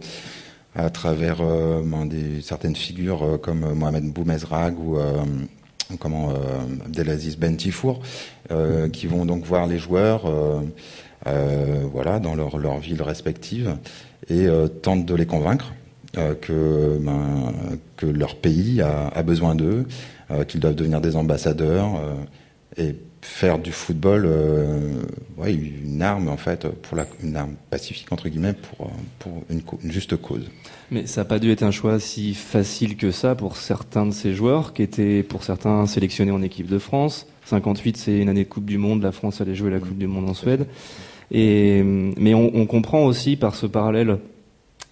à 0.76 0.88
travers 0.88 1.40
euh, 1.40 1.82
des, 2.04 2.40
certaines 2.40 2.76
figures 2.76 3.38
comme 3.42 3.74
Mohamed 3.74 4.12
Boumezrag 4.12 4.78
ou 4.78 4.96
comment 5.98 6.32
Abdelaziz 6.86 7.36
Bentifour, 7.36 8.00
qui 8.92 9.06
vont 9.06 9.26
donc 9.26 9.44
voir 9.44 9.66
les 9.66 9.78
joueurs 9.78 10.24
voilà, 11.24 12.18
dans 12.18 12.34
leur, 12.34 12.58
leur 12.58 12.78
ville 12.78 13.02
respective, 13.02 13.76
et 14.28 14.46
euh, 14.46 14.68
tentent 14.68 15.06
de 15.06 15.14
les 15.14 15.26
convaincre 15.26 15.72
euh, 16.16 16.34
que, 16.34 16.98
ben, 17.00 17.52
que 17.96 18.06
leur 18.06 18.36
pays 18.36 18.80
a, 18.80 19.08
a 19.08 19.22
besoin 19.22 19.54
d'eux, 19.54 19.86
qu'ils 20.48 20.60
doivent 20.60 20.74
devenir 20.74 21.02
des 21.02 21.16
ambassadeurs 21.16 22.00
et 22.78 22.96
faire 23.24 23.58
du 23.58 23.72
football 23.72 24.24
euh, 24.26 25.02
ouais, 25.38 25.54
une 25.54 26.02
arme 26.02 26.28
en 26.28 26.36
fait 26.36 26.68
pour 26.68 26.96
la, 26.96 27.06
une 27.22 27.36
arme 27.36 27.54
pacifique 27.70 28.12
entre 28.12 28.28
guillemets 28.28 28.52
pour 28.52 28.90
pour 29.18 29.42
une, 29.48 29.62
une 29.82 29.92
juste 29.92 30.16
cause. 30.16 30.50
Mais 30.90 31.06
ça 31.06 31.22
n'a 31.22 31.24
pas 31.24 31.38
dû 31.38 31.50
être 31.50 31.62
un 31.62 31.70
choix 31.70 31.98
si 31.98 32.34
facile 32.34 32.96
que 32.96 33.10
ça 33.10 33.34
pour 33.34 33.56
certains 33.56 34.06
de 34.06 34.12
ces 34.12 34.34
joueurs 34.34 34.74
qui 34.74 34.82
étaient 34.82 35.22
pour 35.22 35.42
certains 35.42 35.86
sélectionnés 35.86 36.32
en 36.32 36.42
équipe 36.42 36.68
de 36.68 36.78
France. 36.78 37.26
58 37.46 37.96
c'est 37.96 38.18
une 38.18 38.28
année 38.28 38.44
de 38.44 38.48
Coupe 38.48 38.66
du 38.66 38.78
Monde, 38.78 39.02
la 39.02 39.12
France 39.12 39.40
allait 39.40 39.54
jouer 39.54 39.70
la 39.70 39.78
Coupe 39.78 39.98
du 39.98 40.06
Monde 40.06 40.28
en 40.28 40.34
Suède. 40.34 40.66
Et, 41.30 41.82
mais 41.82 42.34
on, 42.34 42.66
comprend 42.66 43.04
aussi 43.04 43.36
par 43.36 43.54
ce 43.54 43.66
parallèle, 43.66 44.18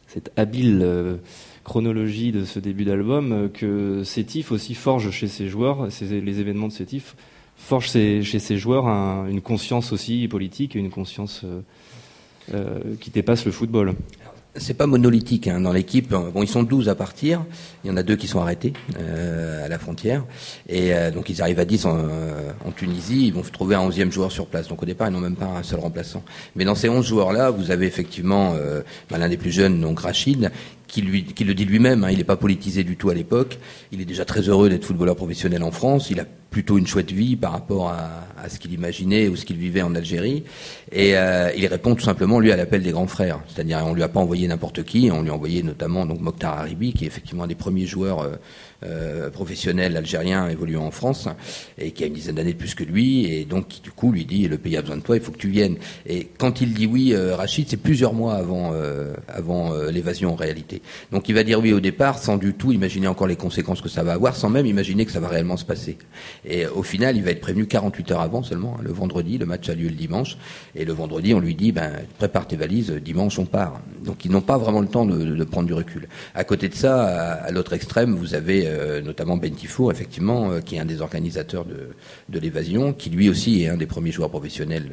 cette 0.07 0.33
habile 0.37 0.81
euh, 0.83 1.16
chronologie 1.64 2.33
de 2.33 2.45
ce 2.45 2.59
début 2.59 2.85
d'album, 2.85 3.33
euh, 3.33 3.49
que 3.49 4.03
Sétif 4.05 4.53
aussi 4.53 4.75
forge 4.75 5.11
chez 5.11 5.29
ses 5.29 5.49
joueurs, 5.49 5.88
les 6.01 6.40
événements 6.40 6.68
de 6.68 6.73
Sétif 6.73 7.16
forge 7.57 7.90
chez, 7.90 8.23
ses 8.23 8.57
joueurs 8.57 8.88
un, 8.88 9.29
une 9.29 9.40
conscience 9.40 9.92
aussi 9.92 10.27
politique, 10.29 10.75
une 10.75 10.90
conscience 10.90 11.45
euh, 12.53 12.81
qui 13.01 13.11
dépasse 13.11 13.45
le 13.47 13.53
football. 13.53 13.95
C'est 14.57 14.75
pas 14.75 14.87
monolithique 14.87 15.49
hein, 15.49 15.61
dans 15.61 15.73
l'équipe. 15.73 16.11
Bon, 16.11 16.43
ils 16.43 16.49
sont 16.49 16.62
12 16.62 16.91
à 16.91 16.95
partir. 16.95 17.43
Il 17.85 17.88
y 17.88 17.91
en 17.91 17.97
a 17.97 18.03
deux 18.03 18.17
qui 18.17 18.27
sont 18.27 18.38
arrêtés 18.38 18.75
euh, 18.99 19.65
à 19.65 19.69
la 19.69 19.79
frontière. 19.79 20.25
Et 20.69 20.93
euh, 20.93 21.11
donc, 21.11 21.31
ils 21.31 21.41
arrivent 21.41 21.59
à 21.59 21.65
10 21.65 21.87
en, 21.87 21.97
euh, 21.97 22.51
en, 22.67 22.71
Tunisie. 22.71 23.29
Ils 23.29 23.33
vont 23.33 23.41
trouver 23.41 23.77
un 23.77 23.88
11e 23.88 24.11
joueur 24.11 24.31
sur 24.31 24.47
place. 24.47 24.69
Donc, 24.69 24.83
au 24.83 24.87
départ, 24.87 25.09
ils 25.09 25.12
n'ont 25.12 25.21
même 25.21 25.37
pas 25.37 25.47
un 25.47 25.62
seul 25.62 25.81
remplaçant. 25.81 26.23
Mais 26.55 26.67
dans 26.67 26.75
ces 26.75 26.91
11 26.91 27.07
joueurs-là, 27.07 27.49
vous 27.49 27.71
avez 27.71 27.87
effectivement 27.87 28.53
euh, 28.55 28.83
ben, 29.09 29.17
l'un 29.17 29.31
des 29.31 29.38
plus 29.38 29.53
jeunes, 29.53 29.81
donc 29.81 30.01
Rachid, 30.01 30.51
qui, 30.87 31.01
lui, 31.01 31.25
qui 31.25 31.45
le 31.45 31.55
dit 31.55 31.65
lui-même. 31.65 32.05
Hein, 32.05 32.11
il 32.11 32.19
n'est 32.19 32.25
pas 32.25 32.37
politisé 32.37 32.85
du 32.85 32.97
tout 32.97 33.09
à 33.09 33.15
l'époque. 33.15 33.59
Il 33.91 34.03
est 34.03 34.07
déjà 34.07 34.27
très 34.27 34.43
heureux 34.43 34.69
d'être 34.69 34.85
footballeur 34.85 35.17
professionnel 35.17 35.62
en 35.62 35.71
France. 35.71 36.11
Il 36.11 36.21
a 36.21 36.27
plutôt 36.53 36.79
une 36.79 36.87
chouette 36.87 37.11
vie 37.11 37.35
par 37.35 37.51
rapport 37.51 37.88
à, 37.88 38.49
ce 38.49 38.59
qu'il 38.59 38.73
imaginait 38.73 39.29
ou 39.29 39.37
ce 39.37 39.45
qu'il 39.45 39.57
vivait 39.57 39.83
en 39.83 39.95
Algérie. 39.95 40.45
Et 40.93 41.17
euh, 41.17 41.51
il 41.57 41.67
répond 41.67 41.95
tout 41.95 42.05
simplement, 42.05 42.38
lui, 42.38 42.53
à 42.53 42.57
l'appel 42.57 42.83
des 42.83 42.93
grands 42.93 43.07
frères. 43.07 43.41
C'est-à-dire, 43.49 43.83
on 43.85 43.95
lui 43.95 44.03
a 44.03 44.09
pas 44.09 44.21
envoyé 44.21 44.47
n'importe 44.47 44.85
qui, 44.85 45.11
on 45.12 45.23
lui 45.23 45.31
a 45.31 45.35
envoyé 45.35 45.62
notamment 45.62 46.07
donc 46.07 46.21
Mokhtar 46.21 46.59
Haribi, 46.59 46.93
qui 46.93 47.05
est 47.05 47.07
effectivement 47.07 47.45
un 47.45 47.49
des 47.49 47.55
premiers 47.55 47.87
joueurs 47.87 48.21
euh, 48.21 48.37
euh, 48.85 49.31
professionnel 49.31 49.97
algérien 49.97 50.49
évoluant 50.49 50.85
en 50.85 50.90
France 50.90 51.29
et 51.79 51.92
qui 51.92 52.05
a 52.05 52.07
une 52.07 52.14
dizaine 52.14 52.37
d'années 52.37 52.53
de 52.53 52.59
plus 52.59 52.75
que 52.75 52.85
lui 52.85 53.27
et 53.27 53.45
donc 53.45 53.68
qui 53.68 53.81
du 53.81 53.90
coup 53.90 54.12
lui 54.12 54.25
dit 54.25 54.49
le 54.49 54.59
pays 54.59 54.77
a 54.77 54.83
besoin 54.83 54.97
de 54.97 55.03
toi, 55.03 55.16
il 55.16 55.23
faut 55.23 55.33
que 55.33 55.38
tu 55.38 55.49
viennes. 55.49 55.77
Et 56.07 56.29
quand 56.38 56.61
il 56.61 56.75
dit 56.75 56.87
oui, 56.87 57.12
euh, 57.12 57.37
Rachid, 57.37 57.68
c'est 57.68 57.77
plusieurs 57.77 58.14
mois 58.14 58.35
avant 58.35 58.73
euh, 58.75 59.14
avant 59.29 59.73
euh, 59.73 59.90
l'évasion 59.90 60.33
en 60.33 60.37
réalité. 60.37 60.83
Donc 61.11 61.29
il 61.29 61.35
va 61.35 61.45
dire 61.45 61.61
oui 61.61 61.73
au 61.73 61.81
départ 61.81 62.18
sans 62.18 62.37
du 62.37 62.55
tout 62.55 62.73
imaginer 62.73 63.07
encore 63.07 63.27
les 63.27 63.37
conséquences 63.37 63.81
que 63.81 63.88
ça 63.88 64.03
va 64.03 64.12
avoir, 64.12 64.37
sans 64.37 64.49
même 64.49 64.66
imaginer 64.66 65.05
que 65.07 65.12
ça 65.12 65.21
va 65.21 65.29
réellement 65.29 65.57
se 65.57 65.64
passer. 65.64 65.99
Et 66.45 66.66
au 66.66 66.83
final, 66.83 67.16
il 67.16 67.23
va 67.23 67.31
être 67.31 67.40
prévenu 67.40 67.66
48 67.66 68.12
heures 68.12 68.21
avant 68.21 68.42
seulement, 68.42 68.77
hein, 68.79 68.83
le 68.83 68.92
vendredi. 68.92 69.38
Le 69.38 69.47
match 69.47 69.68
a 69.68 69.75
lieu 69.75 69.88
le 69.88 69.95
dimanche. 69.95 70.37
Et 70.75 70.85
le 70.85 70.92
vendredi, 70.92 71.35
on 71.35 71.40
lui 71.40 71.55
dit, 71.55 71.73
ben, 71.73 71.92
prépare 72.18 72.47
tes 72.47 72.57
valises, 72.57 72.90
dimanche 72.90 73.38
on 73.38 73.45
part. 73.45 73.81
Donc 74.05 74.25
ils 74.25 74.31
n'ont 74.31 74.40
pas 74.40 74.59
vraiment 74.59 74.81
le 74.81 74.88
temps 74.88 75.07
de, 75.07 75.25
de, 75.25 75.45
prendre 75.45 75.66
du 75.66 75.75
recul. 75.75 76.09
À 76.35 76.45
côté 76.45 76.68
de 76.68 76.75
ça, 76.75 77.05
à, 77.05 77.51
l'autre 77.51 77.73
extrême, 77.73 78.14
vous 78.14 78.35
avez 78.35 78.66
notamment 79.03 79.37
Ben 79.37 79.55
Tifour, 79.55 79.91
effectivement, 79.93 80.51
euh, 80.51 80.61
qui 80.61 80.77
est 80.77 80.79
un 80.79 80.85
des 80.85 81.01
organisateurs 81.01 81.65
de, 81.65 81.91
de 82.29 82.39
l'évasion, 82.39 82.93
qui 82.93 83.11
lui 83.11 83.29
aussi 83.29 83.63
est 83.63 83.69
un 83.69 83.77
des 83.77 83.87
premiers 83.87 84.13
joueurs 84.13 84.31
professionnels 84.31 84.91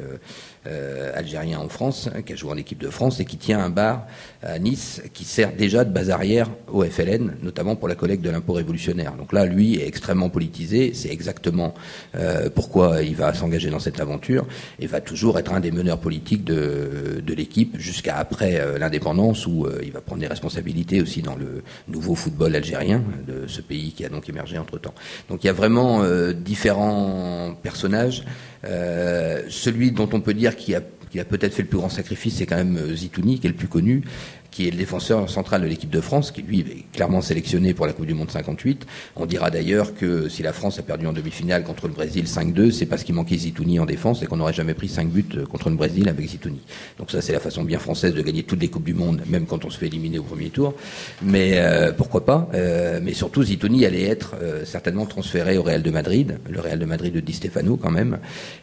euh, 0.66 1.12
algérien 1.14 1.58
en 1.58 1.68
France, 1.68 2.08
qui 2.26 2.32
a 2.32 2.36
joué 2.36 2.50
en 2.52 2.56
équipe 2.56 2.78
de 2.78 2.90
France 2.90 3.20
et 3.20 3.24
qui 3.24 3.36
tient 3.36 3.58
un 3.58 3.70
bar 3.70 4.06
à 4.42 4.58
Nice 4.58 5.02
qui 5.12 5.24
sert 5.24 5.52
déjà 5.52 5.84
de 5.84 5.92
base 5.92 6.10
arrière 6.10 6.48
au 6.68 6.82
FLN, 6.82 7.36
notamment 7.42 7.76
pour 7.76 7.88
la 7.88 7.94
collecte 7.94 8.22
de 8.22 8.30
l'impôt 8.30 8.54
révolutionnaire. 8.54 9.14
Donc 9.14 9.32
là, 9.32 9.46
lui 9.46 9.80
est 9.80 9.86
extrêmement 9.86 10.28
politisé. 10.28 10.92
C'est 10.94 11.10
exactement 11.10 11.74
euh, 12.14 12.48
pourquoi 12.54 13.02
il 13.02 13.16
va 13.16 13.34
s'engager 13.34 13.70
dans 13.70 13.78
cette 13.78 14.00
aventure 14.00 14.46
et 14.78 14.86
va 14.86 15.00
toujours 15.00 15.38
être 15.38 15.52
un 15.52 15.60
des 15.60 15.70
meneurs 15.70 15.98
politiques 15.98 16.44
de, 16.44 17.22
de 17.24 17.34
l'équipe 17.34 17.78
jusqu'à 17.78 18.16
après 18.16 18.60
euh, 18.60 18.78
l'indépendance 18.78 19.46
où 19.46 19.64
euh, 19.64 19.80
il 19.82 19.92
va 19.92 20.00
prendre 20.00 20.20
des 20.20 20.26
responsabilités 20.26 21.00
aussi 21.00 21.22
dans 21.22 21.36
le 21.36 21.62
nouveau 21.88 22.14
football 22.14 22.54
algérien 22.54 23.02
de 23.26 23.46
ce 23.46 23.60
pays 23.60 23.92
qui 23.92 24.04
a 24.04 24.08
donc 24.08 24.28
émergé 24.28 24.58
entre 24.58 24.78
temps. 24.78 24.94
Donc 25.28 25.44
il 25.44 25.46
y 25.46 25.50
a 25.50 25.54
vraiment 25.54 26.02
euh, 26.02 26.32
différents 26.32 27.54
personnages. 27.62 28.24
Euh, 28.64 29.42
celui 29.48 29.90
dont 29.90 30.08
on 30.12 30.20
peut 30.20 30.34
dire 30.34 30.56
qu'il 30.56 30.76
a, 30.76 30.80
peut-être 31.24 31.54
fait 31.54 31.62
le 31.62 31.68
plus 31.68 31.78
grand 31.78 31.88
sacrifice, 31.88 32.36
c'est 32.36 32.46
quand 32.46 32.56
même 32.56 32.76
euh, 32.76 32.94
Zitouni, 32.94 33.38
qui 33.38 33.46
est 33.46 33.50
le 33.50 33.56
plus 33.56 33.68
connu, 33.68 34.02
qui 34.50 34.68
est 34.68 34.70
le 34.70 34.76
défenseur 34.76 35.28
central 35.28 35.62
de 35.62 35.66
l'équipe 35.66 35.90
de 35.90 36.00
France, 36.00 36.30
qui 36.30 36.42
lui 36.42 36.60
est 36.60 36.92
clairement 36.92 37.20
sélectionné 37.20 37.74
pour 37.74 37.86
la 37.86 37.92
Coupe 37.92 38.06
du 38.06 38.14
Monde 38.14 38.30
58. 38.30 38.86
On 39.16 39.26
dira 39.26 39.50
d'ailleurs 39.50 39.94
que 39.94 40.28
si 40.28 40.42
la 40.42 40.52
France 40.52 40.78
a 40.78 40.82
perdu 40.82 41.06
en 41.06 41.12
demi-finale 41.12 41.64
contre 41.64 41.88
le 41.88 41.94
Brésil 41.94 42.24
5-2, 42.24 42.70
c'est 42.70 42.86
parce 42.86 43.04
qu'il 43.04 43.14
manquait 43.14 43.36
Zitouni 43.36 43.78
en 43.78 43.86
défense 43.86 44.22
et 44.22 44.26
qu'on 44.26 44.36
n'aurait 44.36 44.52
jamais 44.52 44.74
pris 44.74 44.88
5 44.88 45.08
buts 45.08 45.24
euh, 45.36 45.46
contre 45.46 45.70
le 45.70 45.76
Brésil 45.76 46.08
avec 46.08 46.28
Zitouni. 46.28 46.60
Donc 46.98 47.10
ça, 47.10 47.20
c'est 47.22 47.32
la 47.32 47.40
façon 47.40 47.64
bien 47.64 47.78
française 47.78 48.14
de 48.14 48.22
gagner 48.22 48.42
toutes 48.42 48.60
les 48.60 48.68
Coupes 48.68 48.84
du 48.84 48.94
Monde, 48.94 49.22
même 49.26 49.46
quand 49.46 49.64
on 49.64 49.70
se 49.70 49.78
fait 49.78 49.86
éliminer 49.86 50.18
au 50.18 50.22
premier 50.22 50.50
tour. 50.50 50.74
Mais 51.22 51.54
euh, 51.56 51.92
pourquoi 51.92 52.24
pas 52.24 52.48
euh, 52.54 53.00
Mais 53.02 53.12
surtout, 53.12 53.42
Zitouni 53.42 53.84
allait 53.86 54.04
être 54.04 54.36
euh, 54.40 54.64
certainement 54.64 55.06
transféré 55.06 55.58
au 55.58 55.62
Real 55.62 55.82
de 55.82 55.90
Madrid, 55.90 56.38
le 56.48 56.60
Real 56.60 56.78
de 56.78 56.84
Madrid 56.84 57.12
de 57.12 57.20
Di 57.20 57.32
Stefano 57.32 57.76
quand 57.76 57.90
même. 57.90 58.18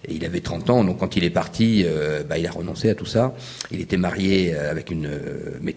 Et 0.07 0.15
il 0.15 0.25
avait 0.25 0.41
30 0.41 0.69
ans, 0.69 0.83
donc 0.83 0.99
quand 0.99 1.15
il 1.15 1.23
est 1.23 1.29
parti, 1.29 1.83
euh, 1.85 2.23
bah, 2.23 2.37
il 2.37 2.47
a 2.47 2.51
renoncé 2.51 2.89
à 2.89 2.95
tout 2.95 3.05
ça. 3.05 3.35
Il 3.71 3.81
était 3.81 3.97
marié 3.97 4.55
avec 4.55 4.91
une 4.91 5.09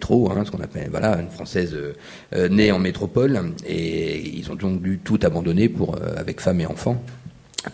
métro, 0.01 0.31
hein, 0.31 0.43
ce 0.45 0.51
qu'on 0.51 0.63
appelle 0.63 0.89
voilà 0.89 1.19
une 1.19 1.29
française 1.29 1.75
euh, 1.75 2.49
née 2.49 2.71
en 2.71 2.79
métropole, 2.79 3.53
et 3.67 4.19
ils 4.19 4.51
ont 4.51 4.55
donc 4.55 4.81
dû 4.81 4.99
tout 5.03 5.19
abandonner 5.21 5.69
pour 5.69 5.95
euh, 5.95 6.15
avec 6.17 6.41
femme 6.41 6.59
et 6.59 6.65
enfants 6.65 7.01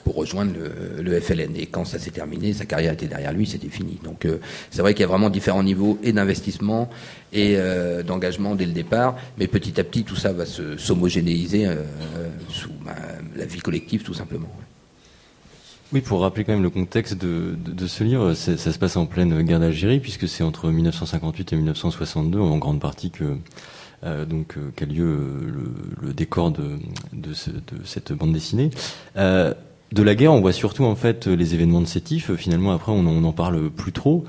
pour 0.04 0.16
rejoindre 0.16 0.52
le, 1.00 1.20
FLN. 1.22 1.56
Et 1.56 1.68
quand 1.68 1.86
ça 1.86 1.98
s'est 1.98 2.12
terminé, 2.12 2.52
sa 2.54 2.66
carrière 2.66 2.94
était 2.94 3.08
derrière 3.08 3.32
lui, 3.32 3.46
c'était 3.48 3.70
fini. 3.70 4.00
Donc 4.04 4.26
euh, 4.26 4.40
c'est 4.70 4.82
vrai 4.82 4.94
qu'il 4.94 5.02
y 5.02 5.06
a 5.06 5.08
vraiment 5.08 5.30
différents 5.30 5.64
niveaux 5.64 5.98
et 6.04 6.12
d'investissement 6.12 6.90
et 7.32 7.56
euh, 7.56 8.04
d'engagement 8.04 8.56
dès 8.56 8.66
le 8.66 8.74
départ, 8.74 9.16
mais 9.38 9.48
petit 9.48 9.80
à 9.80 9.84
petit 9.84 10.04
tout 10.04 10.16
ça 10.16 10.34
va 10.34 10.46
se 10.46 10.78
s'homogénéiser 10.78 11.68
euh, 11.68 11.76
sous 12.50 12.72
bah, 12.86 12.96
la 13.36 13.46
vie 13.46 13.60
collective 13.60 14.04
tout 14.04 14.14
simplement. 14.14 14.50
Oui, 15.94 16.02
pour 16.02 16.20
rappeler 16.20 16.44
quand 16.44 16.52
même 16.52 16.64
le 16.64 16.70
contexte 16.70 17.16
de, 17.16 17.56
de, 17.56 17.88
ce 17.88 18.04
livre, 18.04 18.34
ça 18.34 18.58
se 18.58 18.78
passe 18.78 18.98
en 18.98 19.06
pleine 19.06 19.42
guerre 19.44 19.62
d'Algérie, 19.62 20.02
puisque 20.02 20.28
c'est 20.28 20.44
entre 20.44 20.70
1958 20.70 21.54
et 21.54 21.56
1962, 21.56 22.40
en 22.40 22.58
grande 22.58 22.82
partie, 22.82 23.10
que 23.10 23.38
euh, 24.04 24.26
donc 24.26 24.58
qu'a 24.76 24.86
lieu 24.86 25.18
le, 25.42 25.72
le, 26.08 26.14
décor 26.14 26.52
de, 26.52 26.78
de, 27.14 27.34
ce, 27.34 27.50
de, 27.50 27.84
cette 27.86 28.12
bande 28.12 28.34
dessinée. 28.34 28.70
Euh, 29.16 29.54
de 29.94 30.04
la 30.04 30.16
guerre, 30.16 30.34
on 30.34 30.42
voit 30.42 30.52
surtout 30.52 30.84
en 30.84 30.96
fait 30.96 31.28
les 31.28 31.54
événements 31.54 31.80
de 31.80 31.86
Sétif. 31.86 32.36
Finalement, 32.36 32.74
après, 32.74 32.92
on 32.92 33.04
n'en 33.04 33.32
parle 33.32 33.70
plus 33.70 33.94
trop. 33.94 34.26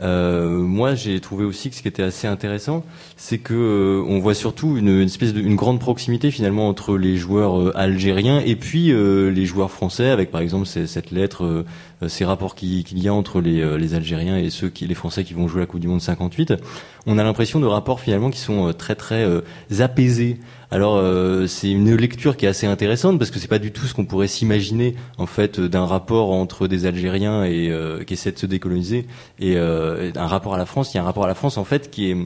Euh, 0.00 0.58
moi, 0.58 0.94
j'ai 0.94 1.20
trouvé 1.20 1.44
aussi 1.44 1.68
que 1.70 1.76
ce 1.76 1.82
qui 1.82 1.88
était 1.88 2.02
assez 2.02 2.26
intéressant, 2.26 2.84
c'est 3.24 3.38
que 3.38 3.54
euh, 3.54 4.04
on 4.08 4.18
voit 4.18 4.34
surtout 4.34 4.76
une, 4.76 4.88
une, 4.88 5.06
espèce 5.06 5.32
de 5.32 5.42
grande 5.54 5.78
proximité 5.78 6.32
finalement 6.32 6.68
entre 6.68 6.96
les 6.98 7.16
joueurs 7.16 7.56
euh, 7.56 7.72
algériens 7.78 8.40
et 8.44 8.56
puis 8.56 8.90
euh, 8.90 9.30
les 9.30 9.46
joueurs 9.46 9.70
français, 9.70 10.10
avec 10.10 10.32
par 10.32 10.40
exemple 10.40 10.66
cette 10.66 11.12
lettre, 11.12 11.44
euh, 11.44 12.08
ces 12.08 12.24
rapports 12.24 12.56
qu'il 12.56 12.82
qui 12.82 12.98
y 12.98 13.06
a 13.06 13.14
entre 13.14 13.40
les, 13.40 13.78
les, 13.78 13.94
Algériens 13.94 14.36
et 14.38 14.50
ceux 14.50 14.70
qui, 14.70 14.88
les 14.88 14.96
Français 14.96 15.22
qui 15.22 15.34
vont 15.34 15.46
jouer 15.46 15.60
la 15.60 15.66
Coupe 15.66 15.78
du 15.78 15.86
Monde 15.86 16.00
58. 16.00 16.54
On 17.06 17.16
a 17.16 17.22
l'impression 17.22 17.60
de 17.60 17.66
rapports 17.66 18.00
finalement 18.00 18.28
qui 18.28 18.40
sont 18.40 18.72
très 18.72 18.96
très 18.96 19.24
apaisés. 19.78 20.40
Alors 20.72 20.96
euh, 20.96 21.46
c'est 21.46 21.70
une 21.70 21.94
lecture 21.94 22.34
qui 22.34 22.46
est 22.46 22.48
assez 22.48 22.66
intéressante 22.66 23.18
parce 23.18 23.30
que 23.30 23.38
c'est 23.38 23.46
pas 23.46 23.58
du 23.58 23.72
tout 23.72 23.84
ce 23.84 23.92
qu'on 23.92 24.06
pourrait 24.06 24.26
s'imaginer 24.26 24.96
en 25.18 25.26
fait 25.26 25.60
d'un 25.60 25.84
rapport 25.84 26.30
entre 26.30 26.66
des 26.66 26.86
Algériens 26.86 27.44
et 27.44 27.68
euh, 27.68 28.04
qui 28.04 28.14
essaient 28.14 28.32
de 28.32 28.38
se 28.38 28.46
décoloniser 28.46 29.06
et 29.38 29.58
euh, 29.58 30.10
un 30.16 30.26
rapport 30.26 30.54
à 30.54 30.56
la 30.56 30.64
France. 30.64 30.94
Il 30.94 30.96
y 30.96 30.98
a 30.98 31.02
un 31.02 31.04
rapport 31.04 31.24
à 31.24 31.28
la 31.28 31.34
France 31.34 31.58
en 31.58 31.64
fait 31.64 31.90
qui 31.90 32.10
est 32.10 32.16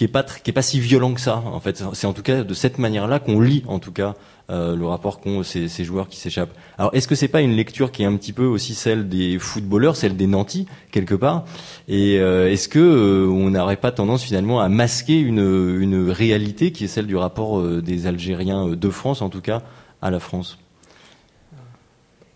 qui 0.00 0.04
est 0.04 0.08
pas 0.08 0.22
qui 0.22 0.48
est 0.48 0.54
pas 0.54 0.62
si 0.62 0.80
violent 0.80 1.12
que 1.12 1.20
ça 1.20 1.42
en 1.44 1.60
fait. 1.60 1.84
C'est 1.92 2.06
en 2.06 2.14
tout 2.14 2.22
cas 2.22 2.42
de 2.42 2.54
cette 2.54 2.78
manière-là 2.78 3.18
qu'on 3.18 3.38
lit 3.38 3.64
en 3.66 3.78
tout 3.78 3.92
cas 3.92 4.14
euh, 4.48 4.74
le 4.74 4.86
rapport 4.86 5.20
qu'ont 5.20 5.42
ces, 5.42 5.68
ces, 5.68 5.84
joueurs 5.84 6.08
qui 6.08 6.16
s'échappent. 6.16 6.54
Alors, 6.78 6.90
est-ce 6.94 7.06
que 7.06 7.14
c'est 7.14 7.28
pas 7.28 7.42
une 7.42 7.54
lecture 7.54 7.92
qui 7.92 8.02
est 8.02 8.06
un 8.06 8.16
petit 8.16 8.32
peu 8.32 8.46
aussi 8.46 8.74
celle 8.74 9.10
des 9.10 9.38
footballeurs, 9.38 9.96
celle 9.96 10.16
des 10.16 10.26
nantis 10.26 10.64
quelque 10.90 11.14
part? 11.14 11.44
Et 11.86 12.18
euh, 12.18 12.50
est-ce 12.50 12.70
que 12.70 12.78
euh, 12.78 13.28
on 13.28 13.50
n'aurait 13.50 13.76
pas 13.76 13.92
tendance 13.92 14.22
finalement 14.22 14.62
à 14.62 14.70
masquer 14.70 15.20
une, 15.20 15.76
une 15.78 16.08
réalité 16.08 16.72
qui 16.72 16.84
est 16.84 16.88
celle 16.88 17.06
du 17.06 17.16
rapport 17.16 17.62
des 17.62 18.06
Algériens 18.06 18.68
de 18.68 18.90
France, 18.90 19.20
en 19.20 19.28
tout 19.28 19.42
cas, 19.42 19.60
à 20.00 20.10
la 20.10 20.18
France? 20.18 20.56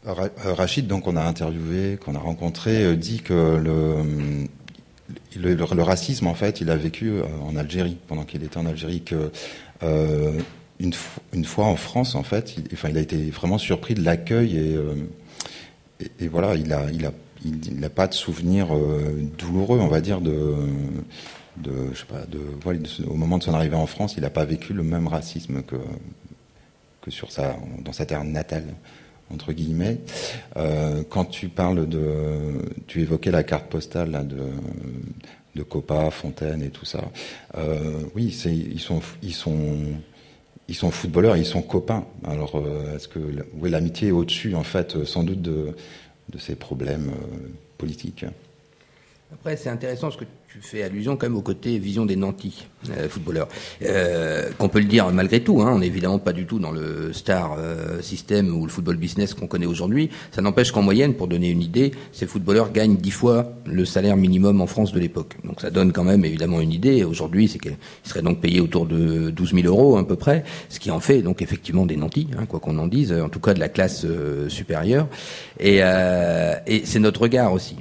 Rachid, 0.04 0.86
donc 0.86 1.06
on 1.06 1.16
a 1.16 1.22
interviewé, 1.22 1.96
qu'on 1.96 2.14
a 2.14 2.18
rencontré, 2.18 2.94
dit 2.94 3.22
que 3.22 3.56
le 3.56 4.44
le, 5.36 5.82
racisme, 5.82 6.26
en 6.26 6.34
fait, 6.34 6.60
il 6.60 6.70
a 6.70 6.76
vécu 6.76 7.12
en 7.42 7.56
Algérie, 7.56 7.98
pendant 8.08 8.24
qu'il 8.24 8.42
était 8.42 8.56
en 8.56 8.66
Algérie, 8.66 9.02
euh, 9.82 10.40
une, 10.80 11.44
fois 11.44 11.66
en 11.66 11.76
France, 11.76 12.14
en 12.14 12.22
fait, 12.22 12.56
il, 12.56 12.64
enfin, 12.72 12.88
il 12.88 12.98
a 12.98 13.00
été 13.00 13.30
vraiment 13.30 13.58
surpris 13.58 13.94
de 13.94 14.02
l'accueil 14.02 14.56
et, 14.56 14.74
euh, 14.74 14.94
voilà, 16.30 16.54
il 16.56 17.78
n'a 17.78 17.90
pas 17.90 18.06
de 18.08 18.14
souvenir 18.14 18.74
euh, 18.74 19.22
douloureux, 19.38 19.78
on 19.78 19.88
va 19.88 20.00
dire, 20.00 20.20
de, 20.20 20.54
au 23.06 23.14
moment 23.14 23.38
de 23.38 23.42
son 23.44 23.54
arrivée 23.54 23.76
en 23.76 23.86
France, 23.86 24.14
il 24.16 24.22
n'a 24.22 24.30
pas 24.30 24.44
vécu 24.44 24.72
le 24.72 24.82
même 24.82 25.06
racisme 25.06 25.62
que, 25.62 25.76
que 27.00 27.10
sur 27.10 27.30
sa, 27.30 27.56
dans 27.84 27.92
sa 27.92 28.06
terre 28.06 28.24
natale 28.24 28.74
entre 29.32 29.52
guillemets. 29.52 29.98
Euh, 30.56 31.02
quand 31.08 31.24
tu 31.24 31.48
parles 31.48 31.88
de, 31.88 32.02
tu 32.86 33.00
évoquais 33.02 33.30
la 33.30 33.42
carte 33.42 33.66
postale 33.66 34.10
là, 34.10 34.22
de 34.22 34.38
de 35.54 35.62
Copa, 35.62 36.10
Fontaine 36.10 36.62
et 36.62 36.70
tout 36.70 36.84
ça. 36.84 37.04
Euh, 37.56 38.02
oui, 38.14 38.32
c'est 38.32 38.54
ils 38.54 38.80
sont 38.80 39.00
ils 39.22 39.34
sont 39.34 39.78
ils 40.68 40.74
sont 40.74 40.90
footballeurs, 40.90 41.36
ils 41.36 41.46
sont 41.46 41.62
copains. 41.62 42.04
Alors, 42.24 42.56
euh, 42.56 42.96
est-ce 42.96 43.06
que 43.06 43.18
oui, 43.54 43.70
l'amitié 43.70 44.08
est 44.08 44.12
au-dessus, 44.12 44.54
en 44.54 44.64
fait, 44.64 45.04
sans 45.04 45.22
doute 45.22 45.42
de, 45.42 45.76
de 46.30 46.38
ces 46.38 46.54
problèmes 46.54 47.12
politiques? 47.76 48.24
Après, 49.32 49.56
c'est 49.56 49.68
intéressant 49.68 50.10
ce 50.10 50.16
que 50.16 50.24
tu 50.54 50.60
fais 50.60 50.84
allusion 50.84 51.16
quand 51.16 51.26
même 51.26 51.36
au 51.36 51.42
côté 51.42 51.80
vision 51.80 52.06
des 52.06 52.14
nantis 52.14 52.68
euh, 52.90 53.08
footballeurs. 53.08 53.48
Euh, 53.82 54.50
qu'on 54.56 54.68
peut 54.68 54.78
le 54.78 54.84
dire 54.84 55.10
malgré 55.10 55.42
tout, 55.42 55.60
hein, 55.60 55.72
on 55.74 55.80
n'est 55.80 55.88
évidemment 55.88 56.20
pas 56.20 56.32
du 56.32 56.46
tout 56.46 56.60
dans 56.60 56.70
le 56.70 57.12
star 57.12 57.56
euh, 57.58 58.00
système 58.02 58.56
ou 58.56 58.64
le 58.64 58.70
football 58.70 58.96
business 58.96 59.34
qu'on 59.34 59.48
connaît 59.48 59.66
aujourd'hui. 59.66 60.10
Ça 60.30 60.42
n'empêche 60.42 60.70
qu'en 60.70 60.82
moyenne, 60.82 61.14
pour 61.14 61.26
donner 61.26 61.50
une 61.50 61.60
idée, 61.60 61.90
ces 62.12 62.28
footballeurs 62.28 62.70
gagnent 62.70 62.94
dix 62.94 63.10
fois 63.10 63.52
le 63.66 63.84
salaire 63.84 64.16
minimum 64.16 64.60
en 64.60 64.68
France 64.68 64.92
de 64.92 65.00
l'époque. 65.00 65.34
Donc 65.42 65.60
ça 65.60 65.70
donne 65.70 65.90
quand 65.90 66.04
même 66.04 66.24
évidemment 66.24 66.60
une 66.60 66.72
idée. 66.72 67.02
Aujourd'hui, 67.02 67.48
c'est 67.48 67.58
qu'ils 67.58 67.76
seraient 68.04 68.22
donc 68.22 68.40
payés 68.40 68.60
autour 68.60 68.86
de 68.86 69.30
12 69.30 69.54
000 69.54 69.66
euros 69.66 69.96
à 69.96 70.06
peu 70.06 70.14
près, 70.14 70.44
ce 70.68 70.78
qui 70.78 70.92
en 70.92 71.00
fait 71.00 71.22
donc 71.22 71.42
effectivement 71.42 71.84
des 71.84 71.96
nantis, 71.96 72.28
hein, 72.38 72.46
quoi 72.46 72.60
qu'on 72.60 72.78
en 72.78 72.86
dise, 72.86 73.12
en 73.12 73.28
tout 73.28 73.40
cas 73.40 73.54
de 73.54 73.60
la 73.60 73.68
classe 73.68 74.04
euh, 74.04 74.48
supérieure. 74.48 75.08
Et, 75.58 75.78
euh, 75.80 76.54
et 76.68 76.82
c'est 76.84 77.00
notre 77.00 77.22
regard 77.22 77.52
aussi. 77.52 77.74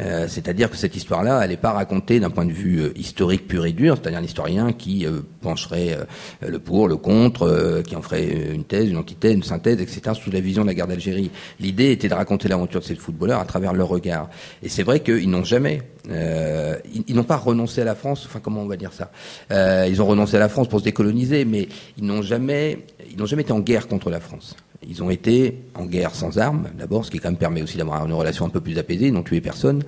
Euh, 0.00 0.26
c'est-à-dire 0.28 0.70
que 0.70 0.76
cette 0.76 0.96
histoire-là, 0.96 1.40
elle 1.42 1.50
n'est 1.50 1.56
pas 1.56 1.72
racontée 1.72 2.20
d'un 2.20 2.30
point 2.30 2.46
de 2.46 2.52
vue 2.52 2.80
euh, 2.80 2.92
historique 2.96 3.46
pur 3.46 3.66
et 3.66 3.72
dur, 3.72 3.96
c'est-à-dire 3.96 4.18
un 4.18 4.24
historien 4.24 4.72
qui 4.72 5.04
euh, 5.04 5.20
pencherait 5.42 5.98
le 6.46 6.58
pour, 6.58 6.88
le 6.88 6.96
contre, 6.96 7.82
qui 7.86 7.96
en 7.96 8.02
ferait 8.02 8.52
une 8.52 8.64
thèse, 8.64 8.88
une 8.88 8.96
antithèse, 8.96 9.34
une 9.34 9.42
synthèse, 9.42 9.80
etc., 9.80 10.12
sous 10.14 10.30
la 10.30 10.40
vision 10.40 10.62
de 10.62 10.68
la 10.68 10.74
guerre 10.74 10.86
d'Algérie. 10.86 11.30
L'idée 11.58 11.92
était 11.92 12.08
de 12.08 12.14
raconter 12.14 12.48
l'aventure 12.48 12.80
de 12.80 12.84
ces 12.84 12.94
footballeurs 12.94 13.40
à 13.40 13.44
travers 13.44 13.72
leur 13.72 13.88
regard. 13.88 14.28
Et 14.62 14.68
c'est 14.68 14.82
vrai 14.82 15.00
qu'ils 15.00 15.28
n'ont 15.28 15.44
jamais, 15.44 15.82
ils, 16.08 17.04
ils 17.08 17.14
n'ont 17.14 17.24
pas 17.24 17.36
renoncé 17.36 17.80
à 17.80 17.84
la 17.84 17.94
France, 17.94 18.24
enfin 18.26 18.40
comment 18.42 18.62
on 18.62 18.66
va 18.66 18.76
dire 18.76 18.92
ça 18.92 19.10
Ils 19.86 20.00
ont 20.02 20.06
renoncé 20.06 20.36
à 20.36 20.40
la 20.40 20.48
France 20.48 20.68
pour 20.68 20.80
se 20.80 20.84
décoloniser, 20.84 21.44
mais 21.44 21.68
ils 21.98 22.04
n'ont 22.04 22.22
jamais, 22.22 22.84
ils 23.10 23.16
n'ont 23.16 23.26
jamais 23.26 23.42
été 23.42 23.52
en 23.52 23.60
guerre 23.60 23.88
contre 23.88 24.10
la 24.10 24.20
France. 24.20 24.56
Ils 24.88 25.02
ont 25.02 25.10
été 25.10 25.58
en 25.74 25.84
guerre 25.84 26.14
sans 26.14 26.38
armes, 26.38 26.68
d'abord, 26.78 27.04
ce 27.04 27.10
qui 27.10 27.18
quand 27.18 27.28
même 27.28 27.36
permet 27.36 27.60
aussi 27.60 27.76
d'avoir 27.76 28.06
une 28.06 28.14
relation 28.14 28.46
un 28.46 28.48
peu 28.48 28.62
plus 28.62 28.78
apaisée, 28.78 29.08
ils 29.08 29.12
n'ont 29.12 29.22
tué 29.22 29.42
personne. 29.42 29.82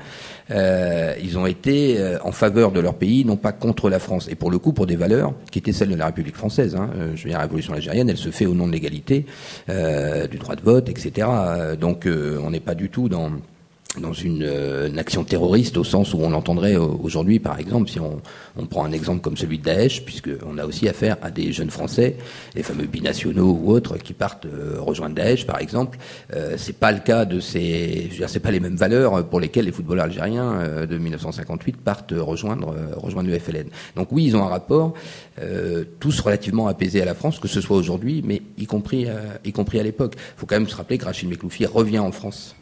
Euh, 0.51 1.15
ils 1.23 1.39
ont 1.39 1.47
été 1.47 1.99
euh, 1.99 2.19
en 2.25 2.33
faveur 2.33 2.73
de 2.73 2.81
leur 2.81 2.95
pays, 2.95 3.25
non 3.25 3.37
pas 3.37 3.53
contre 3.53 3.89
la 3.89 3.99
France. 3.99 4.29
Et 4.29 4.35
pour 4.35 4.51
le 4.51 4.59
coup, 4.59 4.75
pour 4.75 4.87
des 4.87 4.97
valeurs 4.97 5.33
qui 5.51 5.59
étaient 5.59 5.73
celles 5.73 5.89
de 5.89 5.95
la 5.95 6.07
République 6.07 6.37
française. 6.37 6.77
Hein. 6.77 6.91
Euh, 6.97 7.13
je 7.15 7.23
veux 7.23 7.31
dire, 7.31 7.39
la 7.39 7.45
révolution 7.45 7.73
algérienne, 7.73 8.11
elle 8.11 8.19
se 8.19 8.31
fait 8.31 8.45
au 8.45 8.53
nom 8.53 8.67
de 8.67 8.73
l'égalité, 8.73 9.25
euh, 9.71 10.27
du 10.27 10.37
droit 10.37 10.57
de 10.57 10.63
vote, 10.63 10.91
etc. 10.91 11.27
Donc 11.81 12.07
on 12.07 12.51
n'est 12.51 12.61
pas 12.61 12.75
du 12.75 12.91
tout 12.91 13.09
dans 13.09 13.31
dans 14.01 14.13
une, 14.13 14.43
euh, 14.43 14.89
une, 14.89 14.99
action 14.99 15.23
terroriste 15.23 15.77
au 15.77 15.85
sens 15.85 16.15
où 16.15 16.19
on 16.21 16.31
l'entendrait 16.31 16.77
aujourd'hui, 16.77 17.39
par 17.39 17.59
exemple, 17.59 17.91
si 17.91 18.01
on, 18.01 18.23
on, 18.57 18.67
prend 18.67 18.85
un 18.85 18.93
exemple 18.93 19.21
comme 19.21 19.37
celui 19.37 19.59
de 19.59 19.65
Daesh, 19.65 20.05
puisqu'on 20.05 20.57
a 20.57 20.65
aussi 20.65 20.89
affaire 20.89 21.17
à 21.21 21.31
des 21.31 21.53
jeunes 21.53 21.71
Français, 21.71 22.17
les 22.55 22.63
fameux 22.63 22.87
binationaux 22.87 23.53
ou 23.53 23.71
autres, 23.71 23.99
qui 23.99 24.15
partent 24.15 24.47
euh, 24.47 24.77
rejoindre 24.79 25.15
Daesh, 25.15 25.47
par 25.47 25.61
exemple. 25.61 25.99
Euh, 26.35 26.55
c'est 26.57 26.77
pas 26.79 26.91
le 26.91 27.01
cas 27.01 27.27
de 27.27 27.39
ces, 27.39 28.05
je 28.07 28.11
veux 28.11 28.17
dire, 28.19 28.31
c'est 28.31 28.41
pas 28.41 28.51
les 28.51 28.61
mêmes 28.61 28.77
valeurs 28.77 29.29
pour 29.29 29.41
lesquelles 29.41 29.67
les 29.67 29.73
footballeurs 29.73 30.07
algériens 30.07 30.53
euh, 30.53 30.87
de 30.87 30.97
1958 30.97 31.77
partent 31.77 32.15
rejoindre 32.17 32.75
rejoindre 32.97 33.29
le 33.29 33.39
FLN. 33.39 33.67
Donc 33.97 34.09
oui, 34.11 34.25
ils 34.25 34.37
ont 34.37 34.45
un 34.45 34.49
rapport 34.49 34.95
tous 35.99 36.21
relativement 36.21 36.69
apaisé 36.69 37.01
à 37.03 37.05
la 37.05 37.15
France, 37.15 37.39
que 37.39 37.49
ce 37.49 37.61
soit 37.61 37.77
aujourd'hui, 37.77 38.23
mais 38.25 38.43
y 38.59 38.67
compris 38.67 39.07
y 39.45 39.53
compris 39.53 39.81
à 39.81 39.83
l'époque. 39.83 40.15
Il 40.17 40.41
faut 40.41 40.47
quand 40.47 40.57
même 40.57 40.69
se 40.69 40.77
rappeler 40.77 40.99
que 40.99 41.05
Rachid 41.05 41.29
Mekloufi 41.29 41.67
revient 41.67 41.99
en 41.99 42.13
France 42.13 42.55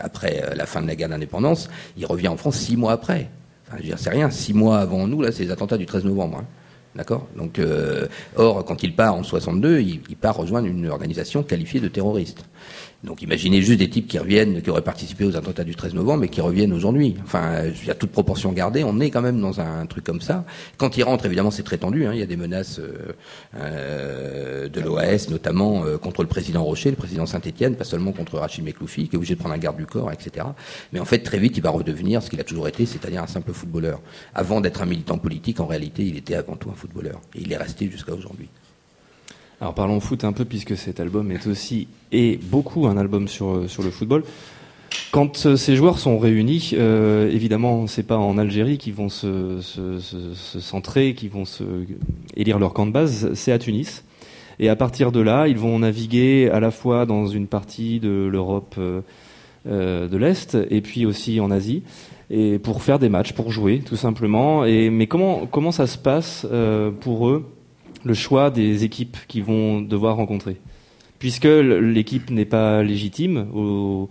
après 0.00 0.42
la 0.54 0.66
fin 0.66 0.82
de 0.82 0.86
la 0.86 0.94
guerre 0.94 1.08
d'indépendance, 1.08 1.68
il 1.96 2.06
revient 2.06 2.28
en 2.28 2.36
France 2.36 2.56
six 2.56 2.76
mois 2.76 2.92
après. 2.92 3.28
Enfin, 3.68 3.78
je 3.82 3.96
c'est 3.96 4.10
rien. 4.10 4.30
Six 4.30 4.54
mois 4.54 4.78
avant 4.78 5.06
nous, 5.06 5.22
là, 5.22 5.32
c'est 5.32 5.44
les 5.44 5.50
attentats 5.50 5.78
du 5.78 5.86
13 5.86 6.04
novembre. 6.04 6.38
Hein. 6.38 6.46
D'accord? 6.94 7.26
Donc, 7.36 7.58
euh, 7.58 8.06
or, 8.36 8.64
quand 8.64 8.82
il 8.82 8.94
part 8.94 9.14
en 9.14 9.22
62, 9.22 9.80
il, 9.80 10.00
il 10.08 10.16
part 10.16 10.36
rejoindre 10.36 10.68
une 10.68 10.86
organisation 10.88 11.42
qualifiée 11.42 11.80
de 11.80 11.88
terroriste. 11.88 12.44
Donc 13.04 13.20
imaginez 13.20 13.60
juste 13.60 13.78
des 13.78 13.90
types 13.90 14.08
qui 14.08 14.18
reviennent, 14.18 14.62
qui 14.62 14.70
auraient 14.70 14.82
participé 14.82 15.24
aux 15.24 15.36
attentats 15.36 15.64
du 15.64 15.74
13 15.74 15.94
novembre, 15.94 16.20
mais 16.20 16.28
qui 16.28 16.40
reviennent 16.40 16.72
aujourd'hui. 16.72 17.16
Enfin, 17.22 17.64
il 17.64 17.86
y 17.86 17.90
a 17.90 17.94
toute 17.94 18.10
proportion 18.10 18.52
gardée, 18.52 18.82
on 18.82 18.98
est 18.98 19.10
quand 19.10 19.20
même 19.20 19.40
dans 19.40 19.60
un, 19.60 19.84
truc 19.86 20.04
comme 20.04 20.22
ça. 20.22 20.44
Quand 20.78 20.96
ils 20.96 21.02
rentrent, 21.02 21.26
évidemment, 21.26 21.50
c'est 21.50 21.62
très 21.62 21.76
tendu. 21.76 22.06
Hein. 22.06 22.12
Il 22.14 22.18
y 22.18 22.22
a 22.22 22.26
des 22.26 22.36
menaces 22.36 22.78
euh, 22.78 23.12
euh 23.56 24.68
de 24.68 24.80
l'OAS, 24.80 25.28
notamment 25.30 25.84
euh, 25.84 25.98
contre 25.98 26.22
le 26.22 26.28
président 26.28 26.64
Rocher, 26.64 26.90
le 26.90 26.96
président 26.96 27.26
Saint-Étienne, 27.26 27.76
pas 27.76 27.84
seulement 27.84 28.12
contre 28.12 28.38
Rachid 28.38 28.64
Mekloufi, 28.64 29.08
qui 29.08 29.14
est 29.14 29.18
obligé 29.18 29.34
de 29.34 29.40
prendre 29.40 29.54
un 29.54 29.58
garde 29.58 29.76
du 29.76 29.86
corps, 29.86 30.10
etc. 30.10 30.46
Mais 30.92 31.00
en 31.00 31.04
fait, 31.04 31.18
très 31.18 31.38
vite, 31.38 31.56
il 31.58 31.62
va 31.62 31.70
redevenir 31.70 32.22
ce 32.22 32.30
qu'il 32.30 32.40
a 32.40 32.44
toujours 32.44 32.68
été, 32.68 32.86
c'est-à-dire 32.86 33.22
un 33.22 33.26
simple 33.26 33.52
footballeur. 33.52 34.00
Avant 34.34 34.62
d'être 34.62 34.80
un 34.80 34.86
militant 34.86 35.18
politique, 35.18 35.60
en 35.60 35.66
réalité, 35.66 36.04
il 36.04 36.16
était 36.16 36.34
avant 36.34 36.56
tout 36.56 36.70
un 36.70 36.74
footballeur. 36.74 37.20
Et 37.34 37.42
il 37.42 37.52
est 37.52 37.56
resté 37.56 37.90
jusqu'à 37.90 38.14
aujourd'hui. 38.14 38.48
Alors 39.60 39.74
parlons 39.74 40.00
foot 40.00 40.24
un 40.24 40.32
peu 40.32 40.44
puisque 40.44 40.76
cet 40.76 41.00
album 41.00 41.30
est 41.30 41.46
aussi 41.46 41.88
et 42.12 42.38
beaucoup 42.42 42.86
un 42.86 42.96
album 42.96 43.28
sur 43.28 43.68
sur 43.68 43.82
le 43.82 43.90
football. 43.90 44.24
Quand 45.10 45.46
euh, 45.46 45.56
ces 45.56 45.76
joueurs 45.76 45.98
sont 45.98 46.18
réunis, 46.18 46.72
euh, 46.74 47.30
évidemment, 47.30 47.86
c'est 47.86 48.02
pas 48.02 48.16
en 48.16 48.36
Algérie 48.38 48.78
qu'ils 48.78 48.94
vont 48.94 49.08
se, 49.08 49.60
centrer, 50.60 51.14
qu'ils 51.14 51.30
vont 51.30 51.44
élire 52.36 52.58
leur 52.58 52.72
camp 52.72 52.86
de 52.86 52.90
base, 52.92 53.32
c'est 53.34 53.52
à 53.52 53.58
Tunis. 53.58 54.04
Et 54.58 54.68
à 54.68 54.76
partir 54.76 55.12
de 55.12 55.20
là, 55.20 55.48
ils 55.48 55.58
vont 55.58 55.78
naviguer 55.80 56.50
à 56.50 56.60
la 56.60 56.70
fois 56.70 57.06
dans 57.06 57.26
une 57.26 57.46
partie 57.46 58.00
de 58.00 58.28
l'Europe 58.30 58.74
euh, 58.78 59.00
euh 59.66 60.08
de 60.08 60.16
l'Est 60.16 60.56
et 60.70 60.80
puis 60.80 61.06
aussi 61.06 61.40
en 61.40 61.50
Asie, 61.50 61.82
et 62.30 62.58
pour 62.58 62.82
faire 62.82 62.98
des 62.98 63.08
matchs, 63.08 63.32
pour 63.32 63.50
jouer, 63.50 63.82
tout 63.84 63.96
simplement. 63.96 64.62
Mais 64.62 65.06
comment 65.06 65.46
comment 65.46 65.72
ça 65.72 65.86
se 65.86 65.98
passe 65.98 66.46
euh, 66.50 66.90
pour 66.90 67.28
eux 67.28 67.44
le 68.04 68.14
choix 68.14 68.50
des 68.50 68.84
équipes 68.84 69.16
qu'ils 69.26 69.44
vont 69.44 69.80
devoir 69.80 70.16
rencontrer. 70.16 70.60
Puisque 71.18 71.44
l'équipe 71.44 72.30
n'est 72.30 72.44
pas 72.44 72.82
légitime 72.82 73.48
aux, 73.54 74.08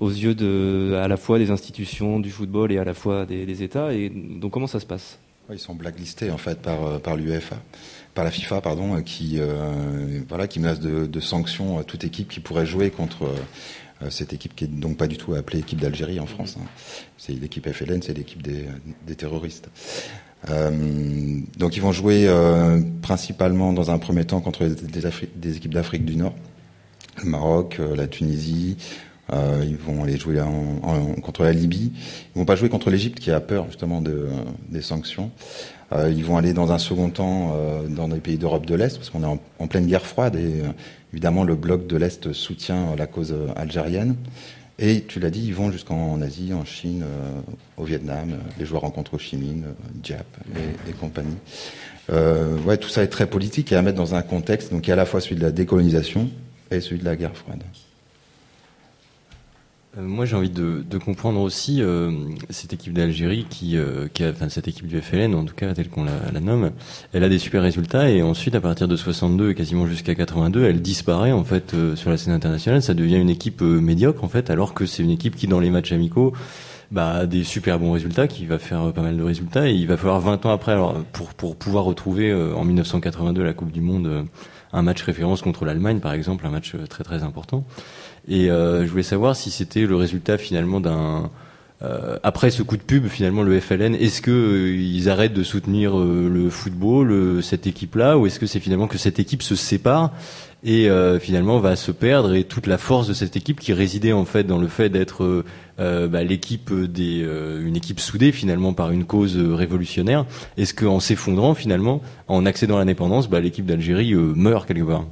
yeux 0.00 0.34
de, 0.34 0.98
à 1.02 1.08
la 1.08 1.16
fois 1.16 1.38
des 1.38 1.50
institutions 1.50 2.20
du 2.20 2.30
football 2.30 2.72
et 2.72 2.78
à 2.78 2.84
la 2.84 2.94
fois 2.94 3.26
des, 3.26 3.62
États. 3.62 3.92
Et 3.92 4.08
donc 4.08 4.52
comment 4.52 4.66
ça 4.66 4.80
se 4.80 4.86
passe? 4.86 5.18
Ils 5.52 5.58
sont 5.58 5.74
blacklistés 5.74 6.30
en 6.30 6.38
fait 6.38 6.62
par, 6.62 6.86
euh, 6.86 6.98
par 6.98 7.16
l'UEFA, 7.16 7.56
par 8.14 8.24
la 8.24 8.30
FIFA 8.30 8.62
pardon, 8.62 8.96
euh, 8.96 9.00
qui 9.02 9.34
euh, 9.38 10.22
voilà 10.26 10.48
qui 10.48 10.58
menace 10.58 10.80
de, 10.80 11.20
sanctions 11.20 11.78
à 11.78 11.84
toute 11.84 12.02
équipe 12.04 12.28
qui 12.28 12.40
pourrait 12.40 12.64
jouer 12.64 12.90
contre 12.90 13.30
cette 14.08 14.32
équipe 14.32 14.56
qui 14.56 14.64
est 14.64 14.68
donc 14.68 14.96
pas 14.96 15.06
du 15.06 15.18
tout 15.18 15.34
appelée 15.34 15.58
équipe 15.58 15.80
d'Algérie 15.80 16.18
en 16.18 16.26
France. 16.26 16.56
Hein. 16.58 16.64
C'est 17.18 17.32
l'équipe 17.32 17.70
FLN, 17.70 18.00
c'est 18.00 18.14
l'équipe 18.14 18.40
des, 18.40 18.66
des 19.06 19.14
terroristes. 19.16 19.68
Euh, 20.50 20.70
donc 21.58 21.76
ils 21.76 21.82
vont 21.82 21.92
jouer 21.92 22.26
euh, 22.28 22.80
principalement 23.02 23.72
dans 23.72 23.90
un 23.90 23.98
premier 23.98 24.24
temps 24.24 24.40
contre 24.40 24.64
des, 24.66 25.56
équipes 25.56 25.72
d'Afrique 25.72 26.04
du 26.04 26.16
Nord, 26.16 26.34
le 27.22 27.30
Maroc, 27.30 27.76
euh, 27.80 27.96
la 27.96 28.06
Tunisie. 28.06 28.76
ils 29.32 29.76
vont 29.76 30.04
aller 30.04 30.18
jouer 30.18 30.40
contre 31.22 31.44
la 31.44 31.52
Libye. 31.52 31.92
Ils 32.34 32.38
vont 32.38 32.44
pas 32.44 32.56
jouer 32.56 32.68
contre 32.68 32.90
l'Égypte 32.90 33.18
qui 33.18 33.30
a 33.30 33.40
peur 33.40 33.66
justement 33.68 34.00
de, 34.02 34.28
des 34.68 34.82
sanctions. 34.82 35.30
ils 35.92 36.24
vont 36.24 36.36
aller 36.36 36.52
dans 36.52 36.72
un 36.72 36.78
second 36.78 37.08
temps 37.08 37.56
dans 37.88 38.08
des 38.08 38.20
pays 38.20 38.36
d'Europe 38.36 38.66
de 38.66 38.74
l'Est 38.74 38.96
parce 38.98 39.08
qu'on 39.08 39.22
est 39.22 39.38
en, 39.58 39.66
pleine 39.66 39.86
guerre 39.86 40.04
froide 40.04 40.36
et 40.36 40.62
évidemment 41.12 41.42
le 41.44 41.54
bloc 41.54 41.86
de 41.86 41.96
l'Est 41.96 42.32
soutient 42.32 42.94
la 42.96 43.06
cause 43.06 43.34
algérienne. 43.56 44.16
Et 44.78 45.02
tu 45.02 45.20
l'as 45.20 45.30
dit, 45.30 45.44
ils 45.46 45.54
vont 45.54 45.70
jusqu'en 45.70 46.20
Asie, 46.20 46.52
en 46.52 46.64
Chine, 46.64 47.04
euh, 47.04 47.40
au 47.76 47.84
Vietnam. 47.84 48.32
Euh, 48.32 48.36
les 48.58 48.66
joueurs 48.66 48.82
rencontrent 48.82 49.14
Ho 49.14 49.18
Chi 49.18 49.36
Minh, 49.36 49.64
euh, 50.10 50.14
et, 50.88 50.92
compagnie. 50.92 51.36
Euh, 52.10 52.76
tout 52.76 52.88
ça 52.88 53.02
est 53.02 53.08
très 53.08 53.26
politique 53.26 53.70
et 53.72 53.76
à 53.76 53.82
mettre 53.82 53.96
dans 53.96 54.14
un 54.14 54.22
contexte 54.22 54.72
donc 54.72 54.82
qui 54.82 54.90
est 54.90 54.92
à 54.92 54.96
la 54.96 55.06
fois 55.06 55.20
celui 55.20 55.36
de 55.36 55.42
la 55.42 55.52
décolonisation 55.52 56.28
et 56.70 56.80
celui 56.80 56.98
de 56.98 57.04
la 57.04 57.16
guerre 57.16 57.36
froide. 57.36 57.62
Euh, 59.96 60.02
moi, 60.02 60.24
j'ai 60.24 60.36
envie 60.36 60.50
de, 60.50 60.84
de, 60.88 60.98
comprendre 60.98 61.40
aussi 61.40 61.80
euh, 61.80 62.10
cette 62.50 62.72
équipe 62.72 62.92
d'Algérie 62.92 63.46
qui, 63.48 63.76
euh, 63.76 64.08
qui 64.12 64.24
a, 64.24 64.30
enfin 64.30 64.48
cette 64.48 64.66
équipe 64.68 64.86
du 64.86 65.00
FLN, 65.00 65.34
en 65.34 65.44
tout 65.44 65.54
cas 65.54 65.72
telle 65.74 65.88
qu'on 65.88 66.04
la, 66.04 66.12
la, 66.32 66.40
nomme, 66.40 66.72
elle 67.12 67.24
a 67.24 67.28
des 67.28 67.38
super 67.38 67.62
résultats 67.62 68.10
et 68.10 68.22
ensuite, 68.22 68.54
à 68.54 68.60
partir 68.60 68.88
de 68.88 68.96
62 68.96 69.50
et 69.50 69.54
quasiment 69.54 69.86
jusqu'à 69.86 70.14
82, 70.14 70.64
elle 70.64 70.82
disparaît 70.82 71.32
en 71.32 71.44
fait 71.44 71.74
sur 71.94 72.10
la 72.10 72.16
scène 72.16 72.32
internationale. 72.32 72.82
Ça 72.82 72.94
devient 72.94 73.16
une 73.16 73.30
équipe 73.30 73.60
médiocre 73.62 74.24
en 74.24 74.28
fait, 74.28 74.50
alors 74.50 74.74
que 74.74 74.86
c'est 74.86 75.02
une 75.02 75.10
équipe 75.10 75.36
qui, 75.36 75.46
dans 75.46 75.60
les 75.60 75.70
matchs 75.70 75.92
amicaux, 75.92 76.32
bah, 76.90 77.10
a 77.10 77.26
des 77.26 77.44
super 77.44 77.78
bons 77.78 77.92
résultats, 77.92 78.28
qui 78.28 78.46
va 78.46 78.58
faire 78.58 78.92
pas 78.92 79.02
mal 79.02 79.16
de 79.16 79.22
résultats. 79.22 79.68
Et 79.68 79.74
il 79.74 79.86
va 79.86 79.96
falloir 79.96 80.20
20 80.20 80.46
ans 80.46 80.50
après, 80.50 80.72
alors 80.72 81.02
pour 81.12 81.34
pour 81.34 81.56
pouvoir 81.56 81.84
retrouver 81.84 82.32
en 82.34 82.64
1982 82.64 83.42
la 83.42 83.52
Coupe 83.52 83.72
du 83.72 83.80
Monde, 83.80 84.26
un 84.72 84.82
match 84.82 85.02
référence 85.02 85.40
contre 85.40 85.64
l'Allemagne, 85.64 86.00
par 86.00 86.12
exemple, 86.12 86.46
un 86.46 86.50
match 86.50 86.74
très 86.88 87.04
très 87.04 87.22
important. 87.22 87.64
Et 88.28 88.50
euh, 88.50 88.84
je 88.86 88.90
voulais 88.90 89.02
savoir 89.02 89.36
si 89.36 89.50
c'était 89.50 89.86
le 89.86 89.96
résultat 89.96 90.38
finalement 90.38 90.80
d'un 90.80 91.30
euh, 91.84 92.16
après 92.22 92.50
ce 92.50 92.62
coup 92.62 92.76
de 92.76 92.82
pub, 92.82 93.08
finalement, 93.08 93.42
le 93.42 93.58
FLN, 93.60 93.94
est-ce 93.94 94.22
que 94.22 94.30
euh, 94.30 94.76
ils 94.76 95.08
arrêtent 95.08 95.34
de 95.34 95.42
soutenir 95.42 95.98
euh, 95.98 96.30
le 96.32 96.48
football, 96.48 97.42
cette 97.42 97.66
équipe-là, 97.66 98.16
ou 98.16 98.26
est-ce 98.26 98.38
que 98.38 98.46
c'est 98.46 98.60
finalement 98.60 98.86
que 98.86 98.98
cette 98.98 99.18
équipe 99.18 99.42
se 99.42 99.54
sépare 99.54 100.12
et 100.66 100.88
finalement 101.20 101.58
va 101.58 101.76
se 101.76 101.92
perdre 101.92 102.34
et 102.34 102.44
toute 102.44 102.66
la 102.66 102.78
force 102.78 103.06
de 103.06 103.12
cette 103.12 103.36
équipe 103.36 103.60
qui 103.60 103.74
résidait 103.74 104.14
en 104.14 104.24
fait 104.24 104.44
dans 104.44 104.56
le 104.56 104.66
fait 104.66 104.88
d'être 104.88 105.44
bah, 105.76 106.24
l'équipe 106.24 106.72
des 106.72 107.18
une 107.62 107.76
équipe 107.76 108.00
soudée 108.00 108.32
finalement 108.32 108.72
par 108.72 108.90
une 108.90 109.04
cause 109.04 109.36
révolutionnaire, 109.36 110.24
est-ce 110.56 110.72
qu'en 110.72 111.00
s'effondrant 111.00 111.52
finalement, 111.52 112.00
en 112.28 112.46
accédant 112.46 112.76
à 112.76 112.78
l'indépendance, 112.78 113.28
bah, 113.28 113.40
l'équipe 113.40 113.66
d'Algérie 113.66 114.14
meurt 114.14 114.66
quelque 114.66 114.84
part? 114.84 115.04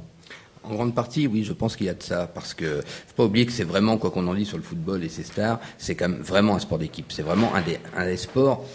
En 0.63 0.73
grande 0.73 0.95
partie, 0.95 1.27
oui, 1.27 1.43
je 1.43 1.53
pense 1.53 1.75
qu'il 1.75 1.87
y 1.87 1.89
a 1.89 1.93
de 1.93 2.03
ça, 2.03 2.27
parce 2.27 2.53
que 2.53 2.81
faut 2.81 3.15
pas 3.15 3.25
oublier 3.25 3.45
que 3.45 3.51
c'est 3.51 3.63
vraiment, 3.63 3.97
quoi 3.97 4.11
qu'on 4.11 4.27
en 4.27 4.33
dise 4.33 4.47
sur 4.47 4.57
le 4.57 4.63
football 4.63 5.03
et 5.03 5.09
ses 5.09 5.23
stars, 5.23 5.59
c'est 5.77 5.95
quand 5.95 6.09
même 6.09 6.21
vraiment 6.21 6.55
un 6.55 6.59
sport 6.59 6.77
d'équipe. 6.77 7.11
C'est 7.11 7.21
vraiment 7.21 7.51
un 7.55 8.05
des, 8.05 8.17
sports 8.17 8.65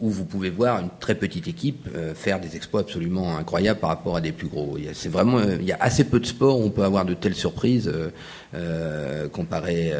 où 0.00 0.10
vous 0.10 0.24
pouvez 0.24 0.50
voir 0.50 0.80
une 0.80 0.90
très 1.00 1.14
petite 1.14 1.48
équipe 1.48 1.88
euh, 1.94 2.14
faire 2.14 2.40
des 2.40 2.56
exploits 2.56 2.80
absolument 2.80 3.36
incroyables 3.36 3.80
par 3.80 3.90
rapport 3.90 4.16
à 4.16 4.20
des 4.20 4.32
plus 4.32 4.48
gros. 4.48 4.76
C'est 4.92 5.08
vraiment, 5.08 5.38
euh, 5.38 5.56
il 5.60 5.66
y 5.66 5.72
a 5.72 5.78
assez 5.80 6.04
peu 6.04 6.20
de 6.20 6.26
sports 6.26 6.60
où 6.60 6.64
on 6.64 6.70
peut 6.70 6.84
avoir 6.84 7.04
de 7.04 7.14
telles 7.14 7.34
surprises 7.34 7.88
euh, 7.88 8.10
euh 8.54 9.28
comparées 9.28 9.92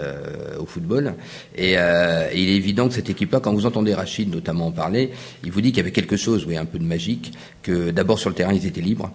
au 0.59 0.67
football. 0.67 1.15
Et, 1.57 1.73
il 1.73 2.49
est 2.49 2.57
évident 2.57 2.89
que 2.89 2.95
cette 2.95 3.11
équipe-là, 3.11 3.41
quand 3.41 3.53
vous 3.53 3.67
entendez 3.67 3.95
Rachid 3.95 4.33
notamment 4.33 4.69
en 4.69 4.73
parler, 4.73 5.11
il 5.45 5.53
vous 5.53 5.61
dit 5.61 5.69
qu'il 5.69 5.79
y 5.79 5.81
avait 5.81 5.93
quelque 5.93 6.17
chose, 6.17 6.47
oui, 6.47 6.57
un 6.57 6.65
peu 6.65 6.79
de 6.79 6.85
magique, 6.85 7.33
que 7.63 7.91
d'abord 7.91 8.19
sur 8.19 8.31
le 8.31 8.35
terrain 8.35 8.53
ils 8.53 8.67
étaient 8.67 8.81
libres 8.81 9.11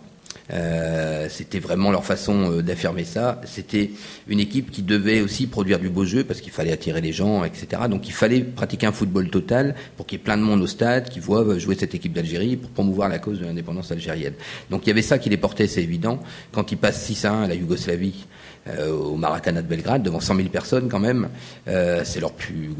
euh, 0.51 1.27
c'était 1.29 1.59
vraiment 1.59 1.91
leur 1.91 2.03
façon 2.03 2.51
euh, 2.51 2.61
d'affirmer 2.61 3.05
ça. 3.05 3.39
C'était 3.45 3.91
une 4.27 4.39
équipe 4.39 4.71
qui 4.71 4.81
devait 4.81 5.21
aussi 5.21 5.47
produire 5.47 5.79
du 5.79 5.89
beau 5.89 6.05
jeu 6.05 6.23
parce 6.23 6.41
qu'il 6.41 6.51
fallait 6.51 6.71
attirer 6.71 7.01
les 7.01 7.13
gens, 7.13 7.43
etc. 7.45 7.83
Donc 7.89 8.07
il 8.07 8.13
fallait 8.13 8.41
pratiquer 8.41 8.85
un 8.85 8.91
football 8.91 9.29
total 9.29 9.75
pour 9.95 10.05
qu'il 10.05 10.19
y 10.19 10.21
ait 10.21 10.23
plein 10.23 10.37
de 10.37 10.43
monde 10.43 10.61
au 10.61 10.67
stade 10.67 11.09
qui 11.09 11.19
voient 11.19 11.57
jouer 11.57 11.75
cette 11.75 11.95
équipe 11.95 12.13
d'Algérie 12.13 12.57
pour 12.57 12.69
promouvoir 12.71 13.09
la 13.09 13.19
cause 13.19 13.39
de 13.39 13.45
l'indépendance 13.45 13.91
algérienne. 13.91 14.33
Donc 14.69 14.85
il 14.85 14.89
y 14.89 14.91
avait 14.91 15.01
ça 15.01 15.17
qui 15.17 15.29
les 15.29 15.37
portait, 15.37 15.67
c'est 15.67 15.83
évident. 15.83 16.19
Quand 16.51 16.71
ils 16.71 16.77
passent 16.77 17.03
6 17.03 17.25
à 17.25 17.31
1 17.31 17.43
à 17.43 17.47
la 17.47 17.55
Yougoslavie, 17.55 18.25
euh, 18.67 18.91
au 18.91 19.15
Maracana 19.15 19.61
de 19.61 19.67
Belgrade, 19.67 20.03
devant 20.03 20.19
100 20.19 20.35
000 20.35 20.49
personnes 20.49 20.89
quand 20.89 20.99
même, 20.99 21.29
c'est 21.65 22.19
leur 22.19 22.31
plus 22.31 22.71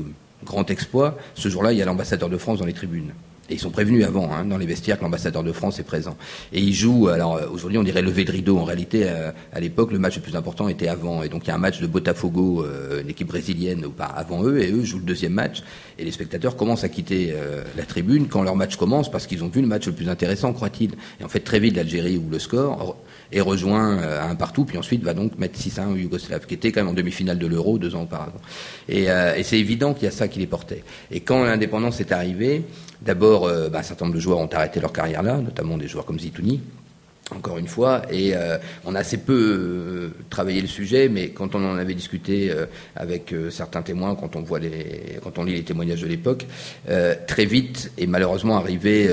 grand 0.43 0.69
exploit. 0.69 1.17
Ce 1.36 1.49
jour-là, 1.49 1.71
il 1.71 1.78
y 1.78 1.82
a 1.82 1.86
l'ambassadeur 1.86 2.30
de 2.30 2.38
France 2.38 2.60
dans 2.60 2.65
les 2.65 2.73
tribunes. 2.73 3.12
Et 3.49 3.56
ils 3.56 3.60
sont 3.60 3.71
prévenus 3.71 4.06
avant, 4.06 4.32
hein, 4.32 4.45
dans 4.45 4.58
les 4.58 4.65
vestiaires, 4.65 4.97
que 4.97 5.03
l'ambassadeur 5.03 5.43
de 5.43 5.51
France 5.51 5.77
est 5.77 5.84
présent. 5.84 6.15
Et 6.53 6.62
ils 6.62 6.73
jouent, 6.73 7.10
alors 7.10 7.36
euh, 7.36 7.47
aujourd'hui 7.51 7.77
on 7.77 7.84
dirait 7.84 8.01
lever 8.01 8.23
de 8.23 8.32
rideau, 8.32 8.58
en 8.58 8.63
réalité 8.63 9.03
euh, 9.03 9.32
à 9.51 9.60
l'époque 9.60 9.91
le 9.91 9.99
match 9.99 10.15
le 10.15 10.21
plus 10.21 10.38
important 10.38 10.69
était 10.69 10.88
avant. 10.88 11.23
Et 11.23 11.29
donc 11.29 11.43
il 11.43 11.49
y 11.49 11.51
a 11.51 11.56
un 11.56 11.60
match 11.60 11.82
de 11.82 11.88
Botafogo, 11.88 12.63
euh, 12.63 13.01
une 13.01 13.10
équipe 13.10 13.27
brésilienne 13.27 13.84
avant 13.99 14.45
eux, 14.45 14.62
et 14.62 14.71
eux 14.71 14.84
jouent 14.84 14.99
le 14.99 15.03
deuxième 15.03 15.34
match. 15.34 15.62
Et 15.99 16.06
les 16.06 16.12
spectateurs 16.12 16.56
commencent 16.56 16.86
à 16.86 16.89
quitter 16.89 17.34
la 17.77 17.84
tribune 17.84 18.27
quand 18.27 18.41
leur 18.41 18.56
match 18.56 18.77
commence, 18.77 19.12
parce 19.12 19.27
qu'ils 19.27 19.43
ont 19.43 19.47
vu 19.47 19.62
le 19.62 19.67
match 19.67 19.86
le 19.86 19.93
plus 19.93 20.10
intéressant, 20.10 20.51
croit-il. 20.53 20.91
Et 21.19 21.23
en 21.23 21.29
fait 21.29 21.41
très 21.41 21.60
vite 21.60 21.75
l'Algérie 21.75 22.17
ouvre 22.17 22.32
le 22.32 22.39
score 22.39 22.97
et 23.32 23.41
rejoint 23.41 23.97
à 23.97 24.29
un 24.29 24.36
partout, 24.36 24.65
puis 24.65 24.77
ensuite 24.77 25.03
va 25.03 25.13
donc 25.13 25.38
mettre 25.38 25.58
6 25.60 25.79
1 25.79 25.91
au 25.91 25.95
Yougoslave, 25.95 26.45
qui 26.45 26.56
était 26.56 26.71
quand 26.71 26.82
même 26.82 26.89
en 26.89 26.93
demi-finale 26.93 27.38
de 27.38 27.47
l'Euro 27.47 27.77
deux 27.77 27.95
ans 27.95 28.03
auparavant. 28.03 28.41
Et, 28.89 29.03
et 29.03 29.43
c'est 29.43 29.60
évident 29.60 29.93
qu'il 29.93 30.06
y 30.06 30.08
a 30.08 30.12
ça 30.12 30.27
qui 30.27 30.39
les 30.39 30.47
portait. 30.47 30.84
Et 31.12 31.19
quand 31.19 31.43
l'indépendance 31.43 31.99
est 31.99 32.12
arrivée, 32.12 32.63
D'abord, 33.05 33.45
euh, 33.45 33.69
bah, 33.69 33.79
un 33.79 33.83
certain 33.83 34.05
nombre 34.05 34.15
de 34.15 34.21
joueurs 34.21 34.39
ont 34.39 34.47
arrêté 34.47 34.79
leur 34.79 34.93
carrière 34.93 35.23
là, 35.23 35.37
notamment 35.37 35.77
des 35.77 35.87
joueurs 35.87 36.05
comme 36.05 36.19
Zitouni, 36.19 36.61
encore 37.31 37.57
une 37.57 37.67
fois, 37.67 38.01
et 38.12 38.36
euh, 38.36 38.57
on 38.86 38.95
a 38.95 38.99
assez 38.99 39.17
peu 39.17 39.33
euh, 39.33 40.09
travaillé 40.29 40.62
le 40.62 40.67
sujet, 40.67 41.07
mais 41.09 41.29
quand 41.29 41.55
on 41.55 41.63
en 41.63 41.77
avait 41.77 41.93
discuté 41.93 42.51
euh, 42.51 42.65
avec 42.95 43.33
certains 43.49 43.81
témoins, 43.81 44.15
quand 44.15 44.36
on 44.36 44.41
voit 44.41 44.59
les, 44.59 45.19
quand 45.23 45.38
on 45.38 45.45
lit 45.45 45.53
les 45.53 45.63
témoignages 45.63 46.01
de 46.01 46.07
l'époque, 46.07 46.45
très 47.27 47.45
vite 47.45 47.91
et 47.97 48.07
malheureusement 48.07 48.57
arrivé, 48.57 49.09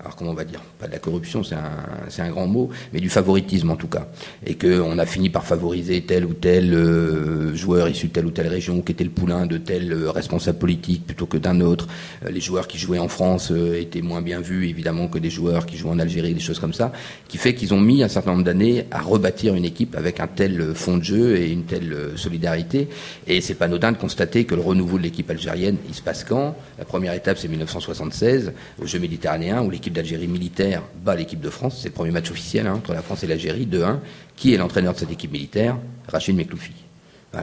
alors 0.00 0.16
comment 0.16 0.30
on 0.30 0.34
va 0.34 0.44
dire, 0.44 0.60
pas 0.78 0.86
de 0.86 0.92
la 0.92 0.98
corruption, 0.98 1.42
c'est 1.42 1.54
un, 1.54 2.24
un 2.24 2.30
grand 2.30 2.46
mot, 2.46 2.70
mais 2.92 3.00
du 3.00 3.08
favoritisme 3.08 3.70
en 3.70 3.76
tout 3.76 3.88
cas, 3.88 4.08
et 4.46 4.56
qu'on 4.56 4.98
a 4.98 5.06
fini 5.06 5.30
par 5.30 5.44
favoriser 5.44 6.02
tel 6.02 6.24
ou 6.24 6.34
tel 6.34 7.54
joueur 7.54 7.88
issu 7.88 8.08
de 8.08 8.12
telle 8.12 8.26
ou 8.26 8.30
telle 8.30 8.48
région, 8.48 8.80
qui 8.82 8.92
était 8.92 9.04
le 9.04 9.10
poulain 9.10 9.46
de 9.46 9.58
tel 9.58 9.92
responsable 10.08 10.58
politique 10.58 11.06
plutôt 11.06 11.26
que 11.26 11.36
d'un 11.36 11.60
autre. 11.60 11.88
les 12.28 12.40
joueurs 12.40 12.68
qui 12.68 12.78
jouaient 12.78 12.98
en 12.98 13.08
France 13.08 13.52
étaient 13.76 14.02
moins 14.02 14.22
bien 14.22 14.40
vus 14.40 14.68
évidemment 14.68 15.08
que 15.08 15.18
des 15.18 15.30
joueurs 15.30 15.66
qui 15.66 15.76
jouent 15.76 15.90
en 15.90 15.98
Algérie, 15.98 16.34
des 16.34 16.40
choses 16.40 16.60
comme 16.60 16.74
ça, 16.74 16.92
qui 17.28 17.38
fait 17.38 17.47
qu'ils 17.54 17.74
ont 17.74 17.80
mis 17.80 18.02
un 18.02 18.08
certain 18.08 18.32
nombre 18.32 18.44
d'années 18.44 18.86
à 18.90 19.00
rebâtir 19.00 19.54
une 19.54 19.64
équipe 19.64 19.96
avec 19.96 20.20
un 20.20 20.26
tel 20.26 20.74
fond 20.74 20.96
de 20.96 21.04
jeu 21.04 21.36
et 21.36 21.50
une 21.50 21.64
telle 21.64 22.12
solidarité. 22.16 22.88
Et 23.26 23.40
c'est 23.40 23.54
pas 23.54 23.66
anodin 23.66 23.92
de 23.92 23.96
constater 23.96 24.44
que 24.44 24.54
le 24.54 24.60
renouveau 24.60 24.98
de 24.98 25.02
l'équipe 25.02 25.30
algérienne, 25.30 25.76
il 25.88 25.94
se 25.94 26.02
passe 26.02 26.24
quand? 26.24 26.56
La 26.78 26.84
première 26.84 27.12
étape, 27.12 27.38
c'est 27.38 27.48
1976, 27.48 28.52
aux 28.82 28.86
Jeux 28.86 28.98
méditerranéens, 28.98 29.62
où 29.62 29.70
l'équipe 29.70 29.92
d'Algérie 29.92 30.28
militaire 30.28 30.82
bat 31.04 31.14
l'équipe 31.14 31.40
de 31.40 31.50
France. 31.50 31.80
C'est 31.82 31.88
le 31.88 31.94
premier 31.94 32.10
match 32.10 32.30
officiel 32.30 32.66
hein, 32.66 32.74
entre 32.74 32.92
la 32.92 33.02
France 33.02 33.24
et 33.24 33.26
l'Algérie, 33.26 33.66
2-1. 33.66 33.98
Qui 34.36 34.54
est 34.54 34.56
l'entraîneur 34.56 34.94
de 34.94 34.98
cette 34.98 35.12
équipe 35.12 35.32
militaire? 35.32 35.76
Rachid 36.08 36.36
Mekloufi 36.36 36.87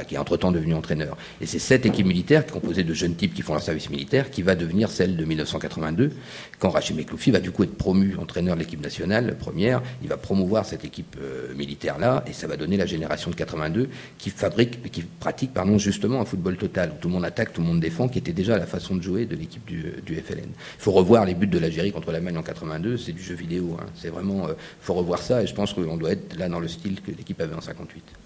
qui 0.07 0.15
est 0.15 0.17
entre-temps 0.17 0.51
devenu 0.51 0.73
entraîneur. 0.73 1.15
Et 1.41 1.45
c'est 1.45 1.59
cette 1.59 1.85
équipe 1.85 2.05
militaire, 2.05 2.45
composée 2.45 2.83
de 2.83 2.93
jeunes 2.93 3.15
types 3.15 3.33
qui 3.33 3.41
font 3.43 3.53
leur 3.53 3.61
service 3.61 3.89
militaire, 3.89 4.31
qui 4.31 4.41
va 4.41 4.55
devenir 4.55 4.89
celle 4.89 5.15
de 5.15 5.25
1982, 5.25 6.11
quand 6.59 6.69
Rachid 6.69 6.95
Mekloufi 6.95 7.31
va 7.31 7.39
du 7.39 7.51
coup 7.51 7.63
être 7.63 7.77
promu 7.77 8.15
entraîneur 8.17 8.55
de 8.55 8.61
l'équipe 8.61 8.81
nationale 8.81 9.35
première. 9.37 9.81
Il 10.01 10.09
va 10.09 10.17
promouvoir 10.17 10.65
cette 10.65 10.85
équipe 10.85 11.15
euh, 11.21 11.53
militaire-là, 11.55 12.23
et 12.27 12.33
ça 12.33 12.47
va 12.47 12.57
donner 12.57 12.77
la 12.77 12.85
génération 12.85 13.29
de 13.29 13.35
82 13.35 13.89
qui 14.17 14.29
fabrique, 14.31 14.91
qui 14.91 15.03
pratique, 15.03 15.51
justement 15.77 16.21
un 16.21 16.25
football 16.25 16.57
total, 16.57 16.91
où 16.91 17.01
tout 17.01 17.07
le 17.07 17.13
monde 17.13 17.25
attaque, 17.25 17.53
tout 17.53 17.61
le 17.61 17.67
monde 17.67 17.79
défend, 17.79 18.07
qui 18.07 18.17
était 18.17 18.33
déjà 18.33 18.57
la 18.57 18.65
façon 18.65 18.95
de 18.95 19.01
jouer 19.01 19.25
de 19.25 19.35
l'équipe 19.35 19.65
du, 19.65 19.93
du, 20.05 20.15
FLN. 20.15 20.45
Il 20.45 20.79
faut 20.79 20.91
revoir 20.91 21.25
les 21.25 21.35
buts 21.35 21.47
de 21.47 21.59
l'Algérie 21.59 21.91
contre 21.91 22.11
l'Allemagne 22.11 22.37
en 22.37 22.43
82, 22.43 22.97
c'est 22.97 23.11
du 23.11 23.21
jeu 23.21 23.35
vidéo. 23.35 23.77
Hein. 23.79 23.85
C'est 23.95 24.09
vraiment, 24.09 24.47
euh, 24.47 24.53
faut 24.81 24.93
revoir 24.93 25.21
ça, 25.21 25.43
et 25.43 25.47
je 25.47 25.53
pense 25.53 25.73
qu'on 25.73 25.97
doit 25.97 26.11
être 26.11 26.37
là 26.37 26.49
dans 26.49 26.59
le 26.59 26.67
style 26.67 27.01
que 27.01 27.11
l'équipe 27.11 27.39
avait 27.39 27.55
en 27.55 27.61
58. 27.61 28.24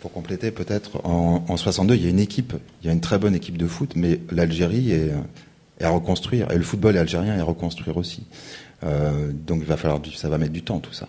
Pour 0.00 0.12
compléter, 0.12 0.50
peut-être, 0.50 1.04
en, 1.04 1.56
62, 1.56 1.96
il 1.96 2.04
y 2.04 2.06
a 2.06 2.10
une 2.10 2.20
équipe, 2.20 2.54
il 2.82 2.86
y 2.86 2.90
a 2.90 2.92
une 2.92 3.00
très 3.00 3.18
bonne 3.18 3.34
équipe 3.34 3.56
de 3.56 3.66
foot, 3.66 3.92
mais 3.96 4.20
l'Algérie 4.30 4.92
est, 4.92 5.10
à 5.82 5.90
reconstruire, 5.90 6.50
et 6.52 6.56
le 6.56 6.62
football 6.62 6.96
algérien 6.96 7.36
est 7.36 7.40
à 7.40 7.44
reconstruire 7.44 7.96
aussi. 7.96 8.24
Euh, 8.84 9.32
donc 9.32 9.58
il 9.60 9.66
va 9.66 9.76
falloir, 9.76 10.00
ça 10.14 10.28
va 10.28 10.38
mettre 10.38 10.52
du 10.52 10.62
temps 10.62 10.78
tout 10.78 10.92
ça. 10.92 11.08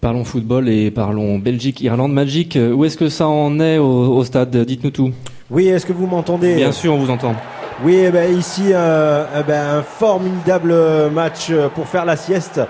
Parlons 0.00 0.24
football 0.24 0.68
et 0.68 0.90
parlons 0.90 1.38
Belgique, 1.38 1.80
Irlande, 1.80 2.12
Magic. 2.12 2.58
Où 2.58 2.84
est-ce 2.84 2.96
que 2.96 3.08
ça 3.08 3.26
en 3.26 3.58
est 3.60 3.78
au, 3.78 4.16
au 4.16 4.24
stade? 4.24 4.54
Dites-nous 4.56 4.90
tout. 4.90 5.12
Oui, 5.50 5.68
est-ce 5.68 5.86
que 5.86 5.92
vous 5.92 6.06
m'entendez? 6.06 6.56
Bien 6.56 6.72
sûr, 6.72 6.94
on 6.94 6.98
vous 6.98 7.10
entend. 7.10 7.34
Oui, 7.82 8.08
ben, 8.12 8.32
ici 8.32 8.66
euh, 8.72 9.24
eh 9.36 9.42
ben, 9.42 9.78
un 9.78 9.82
formidable 9.82 10.72
match 11.10 11.50
pour 11.74 11.88
faire 11.88 12.04
la 12.04 12.16
sieste, 12.16 12.60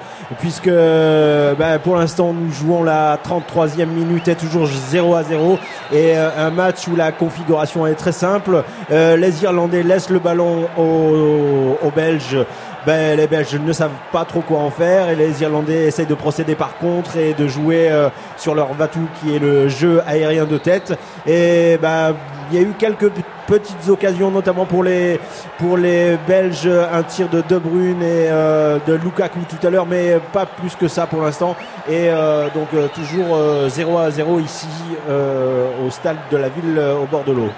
puisque 0.40 0.70
ben, 0.70 1.78
pour 1.82 1.96
l'instant 1.96 2.32
nous 2.32 2.50
jouons 2.50 2.82
la 2.82 3.18
33e 3.18 3.86
minute 3.86 4.28
et 4.28 4.34
toujours 4.34 4.66
0 4.66 5.14
à 5.14 5.22
0 5.22 5.58
et 5.92 6.16
euh, 6.16 6.30
un 6.38 6.50
match 6.50 6.88
où 6.88 6.96
la 6.96 7.12
configuration 7.12 7.86
est 7.86 7.96
très 7.96 8.12
simple. 8.12 8.64
Euh, 8.90 9.16
les 9.16 9.42
Irlandais 9.42 9.82
laissent 9.82 10.08
le 10.08 10.20
ballon 10.20 10.68
aux, 10.78 11.76
aux 11.86 11.90
Belges 11.90 12.38
ben, 12.86 13.16
les 13.16 13.26
Belges 13.26 13.54
ne 13.54 13.72
savent 13.72 13.90
pas 14.12 14.26
trop 14.26 14.40
quoi 14.40 14.58
en 14.58 14.70
faire 14.70 15.08
et 15.08 15.16
les 15.16 15.42
Irlandais 15.42 15.86
essayent 15.86 16.06
de 16.06 16.14
procéder 16.14 16.54
par 16.54 16.76
contre 16.76 17.16
et 17.16 17.32
de 17.32 17.48
jouer 17.48 17.90
euh, 17.90 18.10
sur 18.36 18.54
leur 18.54 18.74
Vatou 18.74 19.08
qui 19.20 19.34
est 19.34 19.38
le 19.38 19.68
jeu 19.68 20.02
aérien 20.06 20.44
de 20.44 20.58
tête. 20.58 20.92
Et 21.26 21.78
ben, 21.80 22.14
il 22.50 22.58
y 22.58 22.60
a 22.60 22.62
eu 22.62 22.74
quelques 22.78 23.10
petites 23.46 23.88
occasions, 23.88 24.30
notamment 24.30 24.66
pour 24.66 24.82
les 24.82 25.18
pour 25.58 25.76
les 25.76 26.16
Belges, 26.26 26.66
un 26.66 27.02
tir 27.02 27.28
de 27.28 27.42
De 27.48 27.58
Bruyne 27.58 28.02
et 28.02 28.28
euh, 28.28 28.78
de 28.86 28.94
Lukaku 28.94 29.40
tout 29.48 29.66
à 29.66 29.70
l'heure, 29.70 29.86
mais 29.86 30.18
pas 30.32 30.46
plus 30.46 30.74
que 30.76 30.88
ça 30.88 31.06
pour 31.06 31.22
l'instant. 31.22 31.56
Et 31.88 32.08
euh, 32.08 32.48
donc 32.54 32.68
toujours 32.94 33.38
0 33.68 33.98
à 33.98 34.10
0 34.10 34.40
ici 34.40 34.68
au 35.08 35.90
stade 35.90 36.16
de 36.30 36.36
la 36.36 36.48
ville 36.48 36.78
au 36.78 37.06
bord 37.06 37.24
de 37.24 37.32
l'eau. 37.32 37.50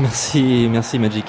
Merci, 0.00 0.68
merci 0.70 0.98
Magic. 0.98 1.24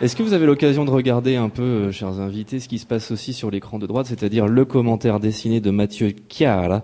Est-ce 0.00 0.16
que 0.16 0.22
vous 0.22 0.32
avez 0.32 0.44
l'occasion 0.44 0.84
de 0.84 0.90
regarder 0.90 1.36
un 1.36 1.48
peu, 1.48 1.62
euh, 1.62 1.92
chers 1.92 2.20
invités, 2.20 2.58
ce 2.58 2.68
qui 2.68 2.78
se 2.78 2.84
passe 2.84 3.12
aussi 3.12 3.32
sur 3.32 3.50
l'écran 3.50 3.78
de 3.78 3.86
droite, 3.86 4.06
c'est-à-dire 4.06 4.46
le 4.46 4.64
commentaire 4.64 5.20
dessiné 5.20 5.60
de 5.60 5.70
Mathieu 5.70 6.12
Chiara 6.28 6.82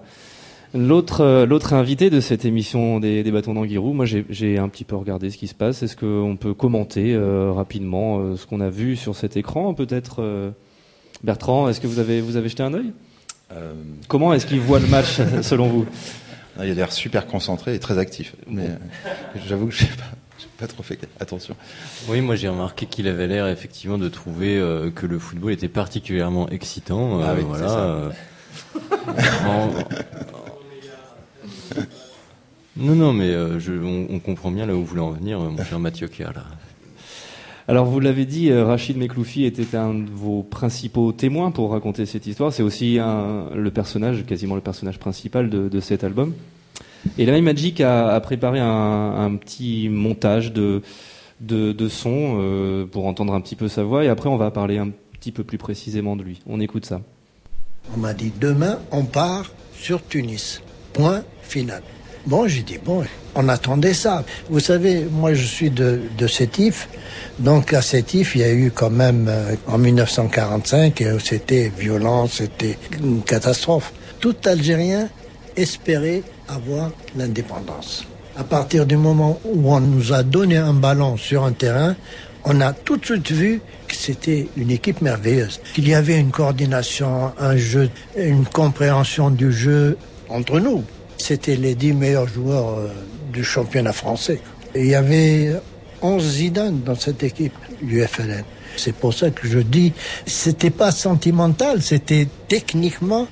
L'autre, 0.72 1.22
euh, 1.22 1.46
l'autre 1.46 1.72
invité 1.72 2.10
de 2.10 2.20
cette 2.20 2.44
émission 2.44 3.00
des, 3.00 3.22
des 3.22 3.30
bâtons 3.32 3.54
d'Anguirou, 3.54 3.92
moi 3.92 4.06
j'ai 4.06 4.58
un 4.58 4.68
petit 4.68 4.84
peu 4.84 4.96
regardé 4.96 5.30
ce 5.30 5.36
qui 5.36 5.48
se 5.48 5.54
passe. 5.54 5.82
Est-ce 5.82 5.96
qu'on 5.96 6.36
peut 6.36 6.54
commenter 6.54 7.14
euh, 7.14 7.52
rapidement 7.52 8.36
ce 8.36 8.46
qu'on 8.46 8.60
a 8.60 8.70
vu 8.70 8.96
sur 8.96 9.16
cet 9.16 9.36
écran 9.36 9.74
Peut-être 9.74 10.52
Bertrand, 11.24 11.68
est-ce 11.68 11.80
que 11.80 11.86
vous 11.86 11.98
avez, 11.98 12.20
vous 12.20 12.36
avez 12.36 12.48
jeté 12.48 12.62
un 12.62 12.74
œil? 12.74 12.92
Comment 14.06 14.32
est-ce 14.32 14.46
qu'il 14.46 14.60
voit 14.60 14.78
le 14.78 14.86
match 14.86 15.20
selon 15.42 15.68
vous? 15.68 15.86
Il 16.62 16.70
a 16.70 16.74
l'air 16.74 16.92
super 16.92 17.26
concentré 17.26 17.74
et 17.74 17.78
très 17.78 17.98
actif. 17.98 18.36
Mais 18.48 18.68
j'avoue 19.46 19.66
que 19.66 19.72
je 19.72 19.80
sais 19.80 19.96
pas 19.96 20.16
pas 20.60 20.66
trop 20.66 20.82
fait 20.82 20.98
attention. 21.18 21.56
Oui, 22.08 22.20
moi 22.20 22.36
j'ai 22.36 22.48
remarqué 22.48 22.86
qu'il 22.86 23.08
avait 23.08 23.26
l'air 23.26 23.48
effectivement 23.48 23.98
de 23.98 24.08
trouver 24.08 24.58
euh, 24.58 24.90
que 24.90 25.06
le 25.06 25.18
football 25.18 25.52
était 25.52 25.68
particulièrement 25.68 26.48
excitant. 26.50 27.20
Euh, 27.20 27.24
ah 27.26 27.34
oui, 27.36 27.44
voilà. 27.46 28.10
Euh, 31.76 31.82
non, 32.76 32.94
non, 32.94 33.12
mais 33.12 33.32
je, 33.58 33.72
on, 33.72 34.18
comprend 34.18 34.50
bien 34.50 34.66
là 34.66 34.74
où 34.74 34.80
vous 34.80 34.86
voulez 34.86 35.00
en 35.00 35.10
venir, 35.10 35.38
mon 35.38 35.62
cher 35.64 35.78
Mathieu 35.78 36.08
Kerr. 36.08 36.32
Alors 37.68 37.86
vous 37.86 38.00
l'avez 38.00 38.24
dit, 38.24 38.52
Rachid 38.52 38.96
Mekloufi 38.96 39.44
était 39.44 39.76
un 39.76 39.94
de 39.94 40.10
vos 40.10 40.42
principaux 40.42 41.12
témoins 41.12 41.52
pour 41.52 41.70
raconter 41.70 42.04
cette 42.04 42.26
histoire. 42.26 42.52
C'est 42.52 42.64
aussi 42.64 42.98
le 42.98 43.70
personnage, 43.70 44.24
quasiment 44.26 44.56
le 44.56 44.60
personnage 44.60 44.98
principal 44.98 45.48
de, 45.50 45.80
cet 45.80 46.02
album. 46.02 46.34
Et 47.16 47.26
la 47.26 47.40
Magic 47.40 47.80
a, 47.80 48.18
préparé 48.20 48.58
un, 48.58 49.36
petit 49.36 49.88
montage 49.88 50.52
de, 50.52 50.82
de, 51.40 51.72
de 51.72 51.88
sons 51.88 52.38
euh, 52.38 52.86
pour 52.86 53.06
entendre 53.06 53.34
un 53.34 53.40
petit 53.40 53.56
peu 53.56 53.68
sa 53.68 53.82
voix. 53.82 54.04
Et 54.04 54.08
après, 54.08 54.28
on 54.28 54.36
va 54.36 54.50
parler 54.50 54.78
un 54.78 54.90
petit 55.12 55.32
peu 55.32 55.44
plus 55.44 55.58
précisément 55.58 56.16
de 56.16 56.22
lui. 56.22 56.40
On 56.46 56.60
écoute 56.60 56.86
ça. 56.86 57.00
On 57.94 57.98
m'a 57.98 58.14
dit 58.14 58.32
demain, 58.38 58.78
on 58.90 59.04
part 59.04 59.52
sur 59.74 60.06
Tunis. 60.06 60.62
Point 60.92 61.24
Bon, 62.26 62.46
j'ai 62.46 62.62
dit, 62.62 62.78
bon, 62.84 63.02
on 63.34 63.48
attendait 63.48 63.94
ça. 63.94 64.24
Vous 64.50 64.60
savez, 64.60 65.06
moi 65.10 65.32
je 65.34 65.44
suis 65.44 65.70
de, 65.70 66.00
de 66.18 66.26
Sétif, 66.26 66.88
donc 67.38 67.72
à 67.72 67.82
Sétif, 67.82 68.34
il 68.34 68.42
y 68.42 68.44
a 68.44 68.52
eu 68.52 68.70
quand 68.70 68.90
même 68.90 69.26
euh, 69.28 69.54
en 69.66 69.78
1945, 69.78 71.02
c'était 71.22 71.72
violent, 71.76 72.26
c'était 72.26 72.78
une 73.02 73.22
catastrophe. 73.22 73.92
Tout 74.20 74.36
Algérien 74.44 75.08
espérait 75.56 76.22
avoir 76.46 76.90
l'indépendance. 77.16 78.04
À 78.36 78.44
partir 78.44 78.86
du 78.86 78.96
moment 78.96 79.40
où 79.44 79.72
on 79.72 79.80
nous 79.80 80.12
a 80.12 80.22
donné 80.22 80.56
un 80.56 80.74
ballon 80.74 81.16
sur 81.16 81.44
un 81.44 81.52
terrain, 81.52 81.96
on 82.44 82.60
a 82.60 82.72
tout 82.72 82.96
de 82.96 83.04
suite 83.04 83.30
vu 83.32 83.60
que 83.88 83.94
c'était 83.94 84.48
une 84.56 84.70
équipe 84.70 85.00
merveilleuse, 85.00 85.60
qu'il 85.74 85.88
y 85.88 85.94
avait 85.94 86.18
une 86.18 86.30
coordination, 86.30 87.32
un 87.38 87.56
jeu, 87.56 87.90
une 88.16 88.44
compréhension 88.44 89.30
du 89.30 89.52
jeu 89.52 89.96
entre 90.28 90.60
nous. 90.60 90.84
C'était 91.20 91.56
les 91.56 91.74
dix 91.74 91.92
meilleurs 91.92 92.26
joueurs 92.28 92.78
euh, 92.78 92.88
du 93.32 93.44
championnat 93.44 93.92
français. 93.92 94.40
il 94.74 94.86
y 94.86 94.94
avait 94.94 95.52
11 96.02 96.22
Zidane 96.22 96.80
dans 96.82 96.94
cette 96.94 97.22
équipe 97.22 97.52
du 97.82 98.02
FLN. 98.02 98.44
C'est 98.76 98.94
pour 98.94 99.12
ça 99.12 99.30
que 99.30 99.46
je 99.46 99.58
dis, 99.58 99.92
c'était 100.26 100.70
pas 100.70 100.90
sentimental, 100.90 101.82
c'était 101.82 102.26
techniquement 102.48 103.28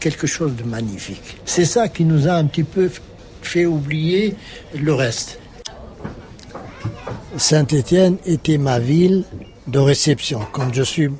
quelque 0.00 0.26
chose 0.26 0.56
de 0.56 0.62
magnifique. 0.62 1.36
C'est 1.44 1.66
ça 1.66 1.88
qui 1.88 2.04
nous 2.04 2.26
a 2.26 2.32
un 2.32 2.46
petit 2.46 2.64
peu 2.64 2.90
fait 3.42 3.66
oublier 3.66 4.34
le 4.74 4.94
reste. 4.94 5.38
Saint-Étienne 7.36 8.16
était 8.24 8.58
ma 8.58 8.78
ville 8.78 9.24
de 9.66 9.78
réception. 9.78 10.40
Quand 10.52 10.72
je 10.72 10.82
suis 10.82 11.10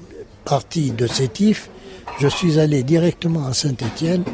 parti 0.45 0.91
de 0.93 1.07
Sétif, 1.07 1.69
je 2.21 2.29
suis 2.29 2.59
allé 2.59 2.83
directement 2.83 3.47
à 3.47 3.55
Saint-Étienne 3.55 4.25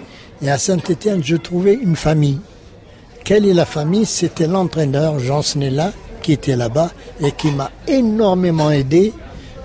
et 0.43 0.51
à 0.51 0.59
Saint-Étienne, 0.59 1.23
je 1.25 1.37
trouvais 1.37 1.75
une 1.75 1.97
famille. 1.97 2.39
Quelle 3.25 3.47
est 3.47 3.55
la 3.55 3.65
famille? 3.65 4.07
C'était 4.07 4.47
l'entraîneur 4.47 5.19
Jean 5.19 5.43
Snella 5.43 5.93
qui 6.23 6.33
était 6.33 6.57
là-bas 6.57 6.91
et 7.21 7.33
qui 7.33 7.51
m'a 7.51 7.71
énormément 7.87 8.71
aidé 8.71 9.13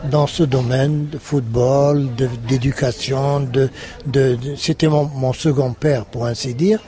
dans 0.09 0.27
ce 0.27 0.43
domaine 0.43 1.07
de 1.07 1.17
football, 1.17 2.09
d'éducation, 2.47 3.41
de, 3.41 3.69
de, 4.07 4.37
c'était 4.57 4.87
mon, 4.87 5.33
second 5.33 5.73
père 5.73 6.05
pour 6.05 6.25
ainsi 6.25 6.55
dire, 6.55 6.79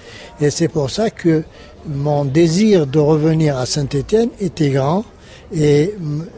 et 0.42 0.50
c'est 0.50 0.68
pour 0.68 0.90
ça 0.90 1.10
que 1.10 1.44
mon 1.86 2.26
désir 2.26 2.88
de 2.88 3.00
revenir 3.00 3.58
à 3.58 3.66
Saint-Étienne 3.66 4.30
était 4.40 4.70
grand. 4.70 5.06
Et 5.54 5.94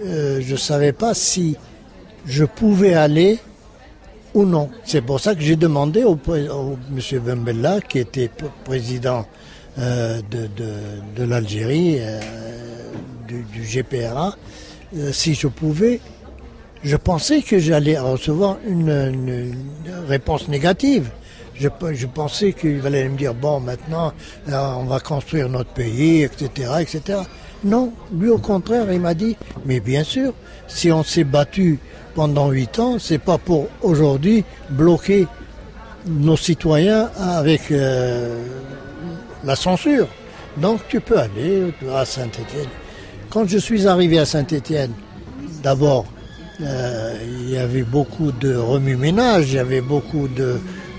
euh, 0.05 0.41
je 0.41 0.55
savais 0.57 0.91
pas 0.91 1.13
si 1.13 1.55
je 2.25 2.43
pouvais 2.43 2.93
aller 2.93 3.39
ou 4.35 4.45
non. 4.45 4.69
C'est 4.83 5.01
pour 5.01 5.19
ça 5.19 5.33
que 5.33 5.41
j'ai 5.41 5.55
demandé 5.55 6.03
au, 6.03 6.19
au 6.27 6.77
monsieur 6.91 7.19
Bembella, 7.19 7.81
qui 7.81 7.99
était 7.99 8.29
président 8.63 9.25
euh, 9.79 10.21
de, 10.29 11.23
l'Algérie, 11.23 11.97
euh, 11.99 12.19
du, 13.27 13.43
GPRA, 13.63 14.35
euh, 14.95 15.11
si 15.11 15.33
je 15.33 15.47
pouvais 15.47 15.99
je 16.83 16.97
pensais 16.97 17.41
que 17.41 17.57
j'allais 17.57 17.97
recevoir 17.97 18.57
une, 18.67 19.55
réponse 20.07 20.47
négative. 20.47 21.09
Je, 21.55 21.67
je 21.93 22.05
pensais 22.05 22.53
qu'il 22.53 22.85
allait 22.85 23.09
me 23.09 23.17
dire 23.17 23.33
bon 23.33 23.59
maintenant 23.59 24.13
on 24.47 24.83
va 24.83 24.99
construire 24.99 25.49
notre 25.49 25.71
pays, 25.71 26.21
etc., 26.21 26.73
etc. 26.79 27.19
Non, 27.63 27.91
lui 28.13 28.29
au 28.29 28.37
contraire, 28.37 28.91
il 28.93 29.01
m'a 29.01 29.15
dit 29.15 29.35
mais 29.65 29.79
bien 29.79 30.03
sûr, 30.03 30.33
si 30.67 30.91
on 30.91 31.03
s'est 31.03 31.23
battu 31.23 31.79
pendant 32.15 32.49
huit 32.49 32.79
ans, 32.79 32.97
c'est 32.97 33.19
pas 33.19 33.37
pour 33.37 33.67
aujourd'hui 33.81 34.43
bloquer 34.69 35.27
nos 36.07 36.37
citoyens 36.37 37.09
avec 37.19 37.71
euh, 37.71 38.41
la 39.43 39.55
censure. 39.55 40.07
Donc 40.57 40.79
tu 40.87 41.01
peux 41.01 41.19
aller 41.19 41.73
à 41.93 42.05
Saint-Étienne. 42.05 42.69
Quand 43.29 43.47
je 43.47 43.57
suis 43.57 43.85
arrivé 43.85 44.17
à 44.17 44.25
Saint-Étienne, 44.25 44.93
d'abord 45.61 46.05
euh, 46.61 47.15
il 47.27 47.49
y 47.49 47.57
avait 47.57 47.83
beaucoup 47.83 48.31
de 48.31 48.55
remue-ménage, 48.55 49.49
il 49.49 49.55
y 49.55 49.59
avait 49.59 49.81
beaucoup 49.81 50.29
de, 50.29 50.57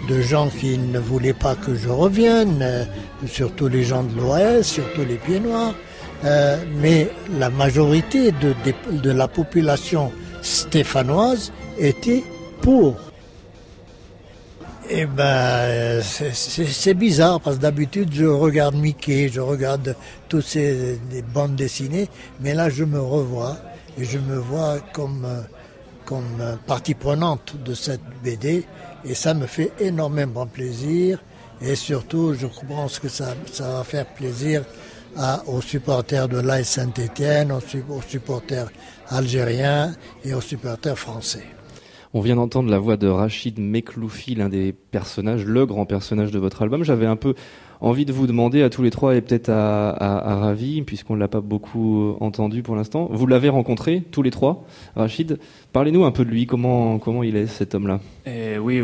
de, 0.09 0.21
gens 0.21 0.49
qui 0.49 0.77
ne 0.77 0.99
voulaient 0.99 1.33
pas 1.33 1.55
que 1.55 1.75
je 1.75 1.89
revienne, 1.89 2.59
euh, 2.61 2.85
surtout 3.27 3.69
les 3.69 3.85
gens 3.85 4.03
de 4.03 4.21
l'Ouest, 4.21 4.65
surtout 4.65 5.03
les 5.09 5.17
pieds 5.17 5.41
noirs. 5.41 5.75
Mais 6.83 7.09
la 7.39 7.51
majorité 7.51 8.33
de, 8.33 8.53
de, 8.91 9.11
la 9.13 9.29
population 9.29 10.11
stéphanoise 10.47 11.53
était 11.79 12.23
pour. 12.63 12.97
Eh 14.89 15.05
ben, 15.05 16.01
c'est 16.01 16.95
bizarre 16.95 17.41
parce 17.41 17.57
que 17.57 17.63
d'habitude 17.63 18.11
je 18.13 18.25
regarde 18.25 18.77
Mickey, 18.77 19.29
je 19.29 19.41
regarde 19.41 19.97
toutes 20.29 20.45
ces 20.45 21.01
bandes 21.35 21.57
dessinées, 21.57 22.09
mais 22.41 22.55
là 22.55 22.71
je 22.71 22.85
me 22.85 23.01
revois 23.01 23.57
et 23.99 24.05
je 24.05 24.19
me 24.19 24.37
vois 24.37 24.79
comme, 24.93 25.27
partie 26.69 26.95
prenante 26.95 27.57
de 27.65 27.75
cette 27.75 28.01
BD 28.23 28.65
et 29.05 29.15
ça 29.15 29.35
me 29.35 29.47
fait 29.47 29.73
énormément 29.81 30.47
plaisir 30.47 31.21
et 31.61 31.75
surtout 31.75 32.35
je 32.35 32.47
pense 32.69 33.01
que 33.01 33.09
ça, 33.09 33.35
va 33.59 33.83
faire 33.83 34.07
plaisir 34.07 34.63
aux 35.49 35.63
supporters 35.63 36.29
de 36.29 36.39
l'AS 36.39 36.63
Saint-Étienne, 36.63 37.51
aux, 37.51 37.93
aux 37.93 38.03
supporters 38.03 38.69
algériens 39.09 39.93
et 40.25 40.35
aux 40.35 40.41
supporters 40.41 40.99
français. 40.99 41.45
On 42.15 42.21
vient 42.21 42.37
d'entendre 42.37 42.71
la 42.71 42.79
voix 42.79 42.97
de 42.97 43.09
Rachid 43.09 43.59
Mekloufi, 43.59 44.35
l'un 44.37 44.49
des 44.49 44.73
personnages, 44.73 45.45
le 45.45 45.67
grand 45.67 45.85
personnage 45.85 46.31
de 46.31 46.39
votre 46.39 46.63
album. 46.63 46.83
J'avais 46.83 47.05
un 47.05 47.17
peu 47.17 47.35
envie 47.83 48.07
de 48.07 48.13
vous 48.13 48.27
demander 48.27 48.63
à 48.63 48.71
tous 48.71 48.83
les 48.83 48.91
trois 48.91 49.17
et 49.17 49.21
peut-être 49.21 49.51
à, 49.51 49.91
à, 49.91 50.33
à, 50.33 50.37
Ravi, 50.37 50.81
puisqu'on 50.81 51.15
ne 51.15 51.21
l'a 51.21 51.29
pas 51.29 51.43
beaucoup 51.43 52.17
entendu 52.21 52.63
pour 52.63 52.75
l'instant. 52.75 53.09
Vous 53.13 53.27
l'avez 53.27 53.51
rencontré 53.51 54.03
tous 54.13 54.23
les 54.23 54.31
trois, 54.31 54.65
Rachid. 54.95 55.39
Parlez-nous 55.75 56.05
un 56.05 56.11
peu 56.11 56.25
de 56.25 56.31
lui. 56.31 56.47
Comment 56.47 56.99
comment 56.99 57.23
il 57.23 57.37
est 57.37 57.49
cet 57.49 57.75
homme-là? 57.75 58.01
Eh 58.25 58.57
Oui, 58.57 58.83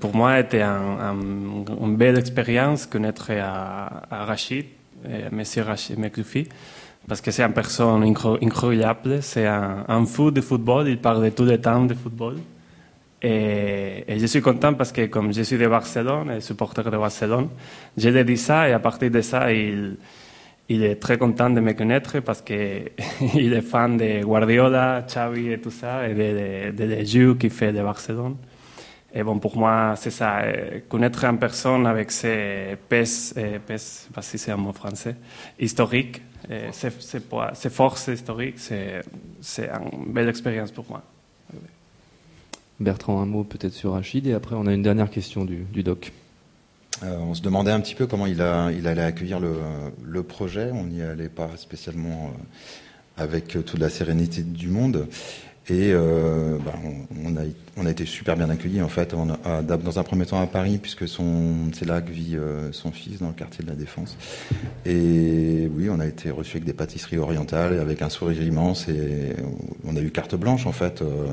pour 0.00 0.16
moi, 0.16 0.38
c'était 0.38 0.62
un, 0.62 0.74
un, 0.74 1.16
une 1.84 1.96
belle 1.96 2.18
expérience 2.18 2.86
connaître 2.86 3.30
à, 3.30 4.02
à 4.10 4.24
Rachid, 4.24 4.64
Monsieur 5.30 5.62
Rachid 5.62 5.98
Mekloufi. 6.00 6.48
Parce 7.12 7.20
que 7.20 7.30
c'est 7.30 7.42
une 7.42 7.52
personne 7.52 8.02
incroyable, 8.40 9.22
c'est 9.22 9.46
un, 9.46 9.84
un 9.86 10.06
fou 10.06 10.30
de 10.30 10.40
football, 10.40 10.88
il 10.88 10.96
parle 10.96 11.22
de 11.22 11.28
tout 11.28 11.44
le 11.44 11.60
temps 11.60 11.84
de 11.84 11.92
football. 11.92 12.38
Et, 13.20 14.02
et, 14.08 14.18
je 14.18 14.24
suis 14.24 14.40
content 14.40 14.72
parce 14.72 14.92
que 14.92 15.04
comme 15.08 15.30
je 15.30 15.42
suis 15.42 15.58
de 15.58 15.66
Barcelone 15.66 16.30
et 16.30 16.40
supporter 16.40 16.82
de 16.84 16.96
Barcelone, 16.96 17.50
je 17.98 18.08
lui 18.08 18.24
dit 18.24 18.38
ça 18.38 18.66
et 18.66 18.72
à 18.72 18.78
partir 18.78 19.10
de 19.10 19.20
ça, 19.20 19.52
il, 19.52 19.98
est 20.70 20.94
très 20.94 21.18
content 21.18 21.50
de 21.50 21.60
me 21.60 21.74
connaître 21.74 22.20
parce 22.20 22.40
qu'il 22.40 22.56
est 23.52 23.60
fan 23.60 23.98
de 23.98 24.24
Guardiola, 24.24 25.04
Xavi 25.06 25.52
et 25.52 25.60
tout 25.60 25.70
ça, 25.70 26.08
et 26.08 26.14
de, 26.14 26.70
de, 26.70 26.94
de, 26.94 27.04
jeux 27.04 27.34
qu'il 27.34 27.50
fait 27.50 27.74
de 27.74 27.82
Barcelone. 27.82 28.36
Et 29.12 29.22
bon, 29.22 29.38
pour 29.38 29.58
moi, 29.58 29.92
c'est 29.96 30.08
ça, 30.08 30.40
connaître 30.88 31.22
une 31.26 31.38
personne 31.38 31.86
avec 31.86 32.10
ses 32.10 32.78
pèses, 32.88 33.34
pèses 33.66 34.08
si 34.22 34.38
c'est 34.38 34.52
un 34.52 34.56
mot 34.56 34.72
français, 34.72 35.16
historiques, 35.60 36.22
ses, 36.72 36.90
ses, 36.90 37.20
ses 37.54 37.70
forces 37.70 38.08
historiques, 38.08 38.58
c'est 38.58 39.02
une 39.68 40.12
belle 40.12 40.28
expérience 40.28 40.70
pour 40.70 40.86
moi. 40.88 41.02
Bertrand, 42.80 43.20
un 43.20 43.26
mot 43.26 43.44
peut-être 43.44 43.74
sur 43.74 43.92
Rachid, 43.92 44.26
et 44.26 44.32
après 44.32 44.56
on 44.56 44.66
a 44.66 44.72
une 44.72 44.82
dernière 44.82 45.10
question 45.10 45.44
du, 45.44 45.58
du 45.72 45.82
doc. 45.82 46.12
Euh, 47.02 47.16
on 47.18 47.34
se 47.34 47.42
demandait 47.42 47.70
un 47.70 47.80
petit 47.80 47.94
peu 47.94 48.06
comment 48.06 48.26
il, 48.26 48.42
a, 48.42 48.70
il 48.72 48.86
allait 48.86 49.02
accueillir 49.02 49.40
le, 49.40 49.54
le 50.02 50.22
projet. 50.22 50.70
On 50.72 50.84
n'y 50.84 51.02
allait 51.02 51.28
pas 51.28 51.50
spécialement 51.56 52.32
euh, 53.18 53.22
avec 53.22 53.48
toute 53.48 53.78
la 53.78 53.88
sérénité 53.88 54.42
du 54.42 54.68
monde. 54.68 55.06
Et 55.68 55.92
euh, 55.92 56.58
bah, 56.58 56.72
on, 57.24 57.36
a, 57.36 57.42
on, 57.76 57.86
a, 57.86 57.90
été 57.90 58.04
super 58.04 58.36
bien 58.36 58.50
accueillis 58.50 58.82
en 58.82 58.88
fait, 58.88 59.14
dans 59.14 59.98
un 59.98 60.02
premier 60.02 60.26
temps 60.26 60.40
à 60.40 60.46
Paris, 60.46 60.78
puisque 60.78 61.06
c'est 61.06 61.86
là 61.86 62.00
que 62.00 62.10
vit 62.10 62.36
euh, 62.36 62.72
son 62.72 62.90
fils, 62.90 63.20
dans 63.20 63.28
le 63.28 63.32
quartier 63.32 63.64
de 63.64 63.70
la 63.70 63.76
Défense. 63.76 64.16
Et 64.84 65.70
oui, 65.72 65.88
on 65.88 66.00
a 66.00 66.06
été 66.06 66.30
reçus 66.30 66.56
avec 66.56 66.64
des 66.64 66.72
pâtisseries 66.72 67.18
orientales, 67.18 67.78
avec 67.78 68.02
un 68.02 68.08
sourire 68.08 68.42
immense, 68.42 68.88
et 68.88 69.36
on 69.84 69.94
a 69.94 70.00
eu 70.00 70.10
carte 70.10 70.34
blanche 70.34 70.66
en 70.66 70.72
fait. 70.72 71.00
Euh, 71.00 71.26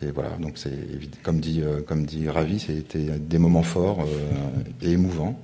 et 0.00 0.12
voilà, 0.12 0.30
donc 0.40 0.52
c'est 0.54 0.70
comme 1.24 1.40
dit, 1.40 1.60
euh, 1.62 1.80
comme 1.80 2.06
dit 2.06 2.28
Ravi, 2.28 2.60
c'était 2.60 3.18
des 3.18 3.38
moments 3.38 3.62
forts 3.64 4.06
et 4.80 4.92
émouvants 4.92 5.40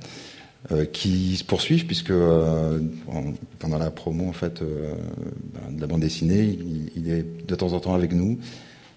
euh, 0.71 0.85
qui 0.85 1.37
se 1.37 1.45
poursuivent 1.45 1.87
puisque 1.87 2.11
euh, 2.11 2.79
en, 3.09 3.33
pendant 3.59 3.79
la 3.79 3.91
promo 3.91 4.29
en 4.29 4.33
fait 4.33 4.63
ben, 4.63 5.75
de 5.75 5.81
la 5.81 5.87
bande 5.87 6.01
dessinée, 6.01 6.59
il, 6.95 7.11
est 7.11 7.47
de 7.47 7.55
temps 7.55 7.73
en 7.73 7.81
temps 7.81 7.95
avec 7.95 8.13
nous 8.13 8.39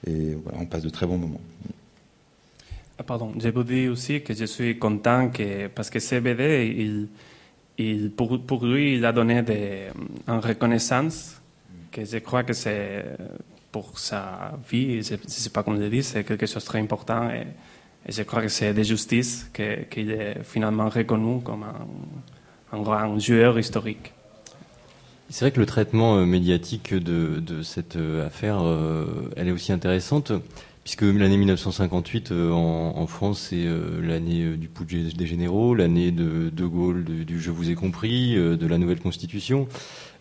et 0.06 0.36
on 0.60 0.66
passe 0.66 0.84
de 0.84 0.90
très 0.90 1.06
bons 1.06 1.18
moments. 1.18 1.42
Ah, 3.00 3.04
pardon, 3.04 3.34
je 3.40 3.50
vous 3.50 3.64
dis 3.64 3.88
aussi 3.88 4.22
que 4.22 4.34
je 4.34 4.46
suis 4.46 4.78
content 4.78 5.30
que 5.30 5.68
parce 5.68 5.90
que 5.90 6.00
CBD, 6.00 6.76
il, 6.78 7.08
il 7.78 8.12
pour, 8.12 8.66
lui, 8.66 8.96
il 8.96 9.06
a 9.06 9.12
donné 9.12 9.42
des, 9.42 9.88
une 10.28 10.40
reconnaissance 10.40 11.42
que 11.92 12.04
je 12.04 12.18
crois 12.18 12.44
que 12.44 12.54
c'est 12.54 13.06
pour 13.72 13.98
sa 13.98 14.60
vie, 14.70 15.02
je 15.02 15.16
ne 15.16 15.20
sais 15.28 15.50
pas 15.50 15.64
comment 15.64 15.78
le 15.78 15.90
dire, 15.90 16.04
c'est 16.04 16.24
quelque 16.24 16.46
chose 16.46 16.64
de 16.64 16.68
très 16.68 16.80
important 16.80 17.30
et 18.08 18.12
je 18.12 18.24
crois 18.24 18.42
que 18.42 18.50
c'est 18.50 18.74
de 18.74 18.84
justice 18.84 19.50
qu'il 19.54 19.88
qu 19.90 20.12
est 20.12 20.44
finalement 20.44 20.90
reconnu 20.90 21.42
comme 21.42 21.64
un, 22.72 22.82
grand 22.82 23.20
joueur 23.20 23.58
historique. 23.60 24.12
C'est 25.30 25.46
vrai 25.46 25.52
que 25.52 25.60
le 25.60 25.66
traitement 25.66 26.26
médiatique 26.26 26.94
de, 26.94 27.62
cette 27.64 27.98
affaire, 28.26 28.62
euh, 28.62 29.32
elle 29.36 29.48
est 29.48 29.52
aussi 29.52 29.72
intéressante, 29.72 30.32
puisque 30.84 31.04
l'année 31.04 31.38
1958 31.38 32.32
euh, 32.32 32.52
en, 32.52 33.08
France, 33.08 33.48
c'est 33.50 33.66
euh, 33.66 34.02
l'année 34.02 34.58
du 34.58 34.68
putsch 34.68 34.94
des 34.94 35.26
généraux, 35.26 35.76
l'année 35.76 36.12
de 36.12 36.50
De 36.50 36.66
Gaulle, 36.66 37.04
du, 37.04 37.26
du 37.26 37.40
Je 37.40 37.52
vous 37.52 37.70
ai 37.70 37.76
compris, 37.76 38.36
de 38.36 38.68
la 38.68 38.78
nouvelle 38.78 39.00
constitution. 39.00 39.68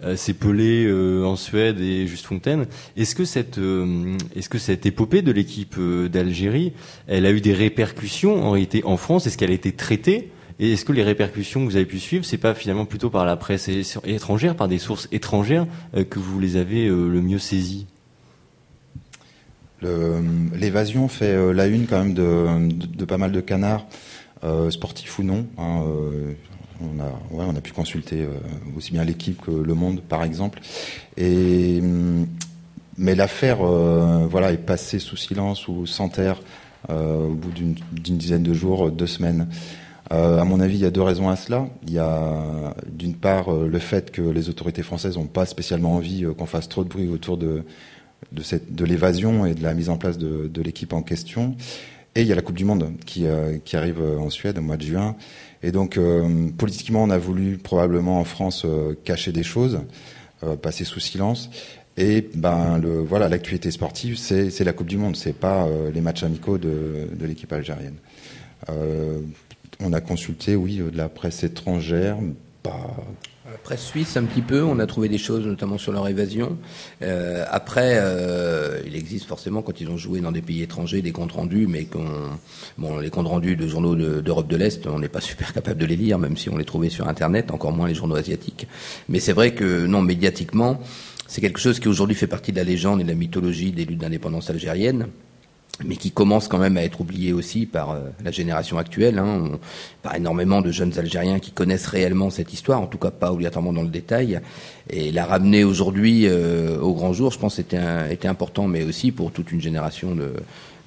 Euh, 0.05 0.17
c'est 0.17 0.35
Pelé 0.35 0.85
euh, 0.87 1.25
en 1.25 1.37
Suède 1.37 1.81
et 1.81 2.07
Juste 2.07 2.27
Fontaine. 2.27 2.67
Est-ce 2.97 3.15
que 3.15 3.25
cette, 3.25 3.59
euh, 3.59 4.17
est-ce 4.35 4.49
que 4.49 4.59
cette 4.59 4.85
épopée 4.87 5.23
de 5.23 5.33
l'équipe 5.33 5.79
d'Algérie, 6.11 6.73
elle 7.07 7.27
a 7.27 7.31
eu 7.31 7.41
des 7.41 7.53
répercussions 7.53 8.43
en 8.43 8.51
réalité 8.51 8.83
en 8.85 8.97
France? 8.97 9.27
Est-ce 9.27 9.39
qu'elle 9.39 9.51
a 9.51 9.55
été 9.55 9.73
traitée? 9.73 10.31
Et 10.59 10.73
est-ce 10.73 10.85
que 10.85 10.93
les 10.93 11.03
répercussions 11.03 11.61
que 11.61 11.67
vous 11.67 11.77
avez 11.77 11.87
pu 11.87 11.99
suivre, 11.99 12.25
c'est 12.25 12.39
pas 12.39 12.55
finalement 12.55 12.85
plutôt 12.85 13.11
par 13.11 13.25
la 13.25 13.37
presse 13.37 13.69
étrangère, 14.05 14.55
par 14.55 14.69
des 14.69 14.79
sources 14.79 15.09
étrangères, 15.11 15.67
que 16.11 16.19
vous 16.19 16.39
les 16.39 16.57
avez 16.57 16.87
le 16.87 17.21
mieux 17.21 17.39
saisies? 17.39 17.87
L'évasion 19.81 21.09
fait 21.09 21.53
la 21.53 21.67
une 21.67 21.87
quand 21.87 22.05
même 22.05 22.15
de, 22.15 23.05
pas 23.07 23.19
mal 23.19 23.33
de 23.33 23.41
canards, 23.41 23.87
sportifs 24.69 25.19
ou 25.19 25.25
non. 25.25 25.47
Hein, 25.59 25.85
On 26.83 27.01
a, 27.01 27.07
ouais, 27.31 27.45
on 27.49 27.57
a 27.57 27.61
pu 27.61 27.73
consulter 27.73 28.27
aussi 28.77 28.93
bien 28.93 29.05
l'équipe 29.05 29.41
que 29.41 29.51
le 29.51 29.75
Monde, 29.75 30.01
par 30.01 30.25
exemple. 30.25 30.61
Et 31.17 31.79
hum, 31.81 32.27
mais 32.99 33.15
l'affaire, 33.15 33.59
voilà, 33.59 34.53
est 34.53 34.59
passée 34.59 34.99
sous 34.99 35.17
silence 35.17 35.69
ou 35.69 35.87
sans 35.87 36.09
terre 36.09 36.41
au 36.89 37.35
bout 37.35 37.53
d'une 37.53 38.17
dizaine 38.19 38.43
de 38.43 38.53
jours, 38.53 38.91
deux 38.91 39.07
semaines. 39.07 39.49
Euh, 40.13 40.39
à 40.39 40.45
mon 40.45 40.61
avis, 40.61 40.77
il 40.77 40.83
y 40.83 40.87
a 40.87 40.91
deux 40.91 41.03
raisons 41.03 41.29
à 41.29 41.37
cela. 41.37 41.69
Il 41.87 41.93
y 41.93 41.99
a 41.99 42.75
d'une 42.87 43.15
part 43.15 43.53
euh, 43.53 43.67
le 43.67 43.79
fait 43.79 44.11
que 44.11 44.21
les 44.21 44.49
autorités 44.51 44.83
françaises 44.83 45.17
n'ont 45.17 45.27
pas 45.27 45.47
spécialement 45.47 45.95
envie 45.95 46.25
euh, 46.25 46.35
qu'on 46.35 46.47
fasse 46.47 46.69
trop 46.69 46.85
de 46.85 46.89
bruit 46.89 47.09
autour 47.09 47.39
de, 47.39 47.65
de, 48.33 48.85
l'évasion 48.85 49.47
et 49.47 49.55
de 49.55 49.63
la 49.63 49.73
mise 49.75 49.89
en 49.89 49.97
place 49.97 50.19
de, 50.19 50.63
l'équipe 50.63 50.93
en 50.93 51.03
question. 51.03 51.57
Et 52.15 52.23
il 52.23 52.27
y 52.27 52.33
a 52.33 52.35
la 52.35 52.43
Coupe 52.43 52.57
du 52.57 52.67
Monde 52.67 52.93
qui 53.07 53.27
arrive 53.27 54.03
en 54.03 54.29
Suède 54.29 54.59
au 54.59 54.61
mois 54.61 54.77
de 54.77 54.83
juin. 54.83 55.17
Et 55.63 55.73
donc, 55.73 55.99
politiquement, 56.59 57.05
on 57.05 57.11
a 57.11 57.19
voulu 57.19 57.57
probablement 57.59 58.19
en 58.19 58.25
France 58.25 58.67
cacher 59.05 59.31
des 59.31 59.45
choses, 59.45 59.81
passer 60.61 60.85
sous 60.85 61.01
silence. 61.01 61.51
Et 61.97 62.29
ben 62.35 62.79
le 62.79 62.99
voilà, 62.99 63.29
l'actualité 63.29 63.71
sportive, 63.71 64.17
c'est, 64.17 64.65
la 64.65 64.73
Coupe 64.73 64.89
du 64.89 64.97
Monde, 64.97 65.15
c'est 65.15 65.35
pas 65.35 65.69
les 65.95 66.01
matchs 66.01 66.25
amicaux 66.25 66.59
de, 66.59 67.09
de 67.13 67.27
l'équipe 67.27 67.53
algérienne. 67.53 67.97
Euh, 68.71 69.21
on 69.81 69.93
a 69.93 70.01
consulté, 70.01 70.57
oui, 70.57 70.79
de 70.79 70.97
la 70.97 71.09
presse 71.09 71.43
étrangère, 71.45 72.17
pas. 72.63 72.97
La 73.53 73.59
presse 73.59 73.85
suisse 73.85 74.17
un 74.17 74.25
petit 74.25 74.41
peu, 74.41 74.63
on 74.63 74.79
a 74.79 74.87
trouvé 74.87 75.11
des 75.11 75.19
choses 75.19 75.47
notamment 75.47 75.77
sur 75.77 75.93
leur 75.93 76.09
évasion. 76.09 76.57
Euh, 77.03 77.45
après, 77.51 77.97
euh, 77.97 78.81
il 78.87 78.97
existe 78.97 79.27
forcément 79.27 79.61
quand 79.61 79.79
ils 79.79 79.91
ont 79.91 79.99
joué 79.99 80.21
dans 80.21 80.33
des 80.33 80.41
pays 80.41 80.63
étrangers 80.63 81.03
des 81.03 81.13
comptes 81.13 81.33
rendus, 81.33 81.67
mais 81.67 81.87
bon, 82.79 82.97
les 82.97 83.11
comptes 83.11 83.27
rendus 83.27 83.55
de 83.55 83.67
journaux 83.67 83.95
d'Europe 83.95 84.49
de, 84.49 84.57
l'Est, 84.57 84.87
on 84.87 84.99
n'est 85.01 85.11
pas 85.11 85.21
super 85.33 85.53
capable 85.53 85.79
de 85.79 85.85
les 85.85 85.97
lire, 85.97 86.19
même 86.19 86.39
si 86.39 86.49
on 86.49 86.57
les 86.57 86.65
trouvait 86.65 86.89
sur 86.89 87.09
Internet, 87.09 87.51
encore 87.51 87.73
moins 87.73 87.89
les 87.89 87.95
journaux 87.95 88.17
asiatiques. 88.17 88.67
Mais 89.11 89.21
c'est 89.21 89.35
vrai 89.35 89.53
que 89.53 89.85
non, 89.87 90.01
médiatiquement, 90.01 90.81
c'est 91.27 91.43
quelque 91.43 91.61
chose 91.61 91.79
qui 91.79 91.89
aujourd'hui 91.89 92.17
fait 92.17 92.27
partie 92.27 92.53
de 92.53 92.57
la 92.57 92.65
légende 92.65 93.03
et 93.03 93.05
de 93.05 93.09
la 93.11 93.15
mythologie 93.15 93.73
des 93.73 93.85
luttes 93.85 94.01
d'indépendance 94.01 94.49
algérienne 94.49 95.09
mais 95.85 95.97
qui 95.97 96.11
commence 96.11 96.49
quand 96.49 96.59
même 96.59 96.77
à 96.77 96.83
être 96.83 97.01
oublié 97.01 97.33
aussi 97.33 97.67
par 97.67 97.91
euh, 97.91 98.01
la 98.23 98.31
génération 98.31 98.79
actuelle. 98.79 99.19
Hein. 99.19 99.59
pas 100.03 100.17
énormément 100.17 100.61
de 100.61 100.71
jeunes 100.71 100.97
Algériens 100.99 101.39
qui 101.39 101.51
connaissent 101.51 101.87
réellement 101.87 102.31
cette 102.31 102.53
histoire, 102.53 102.81
en 102.81 102.87
tout 102.87 102.99
cas 102.99 103.11
pas 103.11 103.33
obligatoirement 103.33 103.73
dans 103.73 103.83
le 103.83 103.89
détail. 103.89 104.41
Et 104.91 105.13
la 105.13 105.25
ramener 105.25 105.65
aujourd'hui 105.65 106.27
euh, 106.27 106.79
au 106.79 106.93
grand 106.95 107.13
jour, 107.13 107.31
je 107.33 107.39
pense, 107.39 107.59
était, 107.59 107.81
était 108.11 108.29
important, 108.29 108.69
mais 108.69 108.85
aussi 108.85 109.13
pour 109.13 109.33
toute 109.33 109.53
une 109.53 109.61
génération 109.61 110.15
de, 110.15 110.33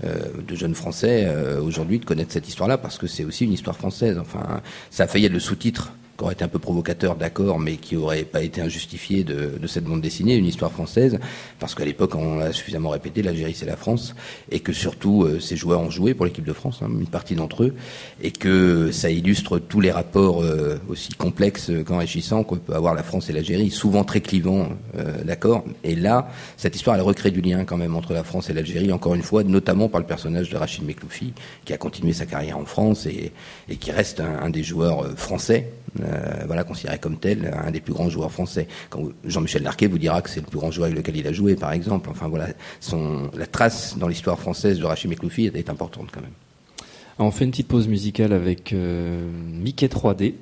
euh, 0.04 0.20
jeunes 0.54 0.76
Français 0.76 1.28
aujourd'hui 1.62 2.00
de 2.00 2.06
connaître 2.06 2.32
cette 2.32 2.48
histoire-là, 2.48 2.78
parce 2.78 2.98
que 2.98 3.08
c'est 3.08 3.26
aussi 3.26 3.46
une 3.46 3.54
histoire 3.54 3.76
française. 3.76 4.18
Enfin, 4.20 4.62
ça 4.92 5.04
a 5.04 5.08
failli 5.08 5.26
être 5.26 5.34
le 5.34 5.40
sous-titre 5.40 5.94
qui 6.18 6.24
aurait 6.24 6.34
été 6.34 6.44
un 6.44 6.50
peu 6.50 6.60
provocateur, 6.60 7.16
d'accord, 7.16 7.60
mais 7.60 7.76
qui 7.76 7.96
aurait 7.96 8.24
pas 8.24 8.42
été 8.42 8.62
injustifié 8.62 9.24
de, 9.24 9.58
de, 9.60 9.68
cette 9.68 9.84
bande 9.84 10.02
dessinée, 10.02 10.36
une 10.36 10.46
histoire 10.46 10.72
française, 10.72 11.20
parce 11.60 11.76
qu'à 11.76 11.86
l'époque, 11.86 12.16
on 12.16 12.38
l'a 12.38 12.54
suffisamment 12.54 12.90
répété, 12.90 13.22
l'Algérie 13.22 13.54
c'est 13.54 13.66
la 13.66 13.76
France, 13.76 14.16
et 14.50 14.62
que 14.62 14.72
surtout 14.72 15.24
euh, 15.24 15.40
ces 15.40 15.58
joueurs 15.58 15.82
ont 15.82 15.90
joué 15.90 16.14
pour 16.14 16.26
l'équipe 16.26 16.46
de 16.46 16.54
France, 16.54 16.80
hein, 16.82 16.90
une 16.90 17.08
partie 17.08 17.36
d'entre 17.36 17.64
eux, 17.64 17.76
et 18.22 18.32
que 18.32 18.92
ça 18.92 19.10
illustre 19.10 19.60
tous 19.60 19.82
les 19.82 19.92
rapports 19.92 20.42
euh, 20.42 20.80
aussi 20.88 21.10
complexes 21.14 21.72
qu'enrichissants 21.86 22.44
qu'on 22.44 22.58
peut 22.58 22.74
avoir 22.74 22.96
la 22.96 23.04
France 23.04 23.30
et 23.30 23.34
l'Algérie, 23.34 23.70
souvent 23.70 24.04
très 24.04 24.22
clivants, 24.22 24.70
euh, 24.98 25.24
d'accord. 25.24 25.66
Et 25.84 25.96
là, 25.96 26.30
cette 26.56 26.76
histoire, 26.76 26.96
elle 26.96 27.02
recrée 27.02 27.32
du 27.32 27.42
lien 27.42 27.66
quand 27.66 27.78
même 27.78 27.96
entre 27.96 28.14
la 28.14 28.24
France 28.24 28.50
et 28.50 28.54
l'Algérie, 28.54 28.92
encore 28.92 29.16
une 29.16 29.24
fois, 29.24 29.44
notamment 29.44 29.90
par 29.90 30.00
le 30.00 30.08
personnage 30.08 30.50
de 30.50 30.58
Rachid 30.58 30.86
Mekloufi, 30.86 31.34
qui 31.66 31.74
a 31.74 31.78
continué 31.78 32.14
sa 32.14 32.26
carrière 32.26 32.58
en 32.58 32.66
France 32.66 33.06
et, 33.06 33.32
et 33.68 33.76
qui 33.76 33.92
reste 33.92 34.22
un, 34.22 34.50
des 34.50 34.64
joueurs 34.64 35.18
français 35.18 35.72
euh, 35.85 35.85
voilà, 36.46 36.64
considéré 36.64 36.98
comme 37.00 37.18
tel, 37.18 37.54
un 37.66 37.72
des 37.72 37.82
plus 37.82 37.94
grands 37.94 38.10
joueurs 38.10 38.32
français. 38.32 38.68
Quand 38.90 39.04
Jean-Michel 39.24 39.64
Larquet 39.64 39.88
vous 39.88 39.98
dira 39.98 40.22
que 40.22 40.30
c'est 40.30 40.42
le 40.42 40.46
plus 40.46 40.60
grand 40.60 40.72
joueur 40.72 40.86
avec 40.86 40.98
lequel 40.98 41.18
il 41.18 41.28
a 41.28 41.34
joué, 41.34 41.56
par 41.56 41.72
exemple. 41.72 42.10
Enfin 42.10 42.28
voilà, 42.28 42.48
son, 42.80 43.30
la 43.38 43.48
trace 43.48 43.98
dans 43.98 44.08
l'histoire 44.08 44.40
française 44.40 44.80
de 44.80 44.86
Rachid 44.86 45.10
Mekloufi 45.10 45.46
est 45.54 45.70
importante 45.70 46.10
quand 46.12 46.22
même. 46.22 46.32
on 47.20 47.32
fait 47.32 47.46
une 47.46 47.52
petite 47.52 47.68
pause 47.68 47.88
musicale 47.88 48.34
avec 48.34 48.74
euh, 48.74 49.30
Mickey 49.52 49.88
3D, 49.88 50.34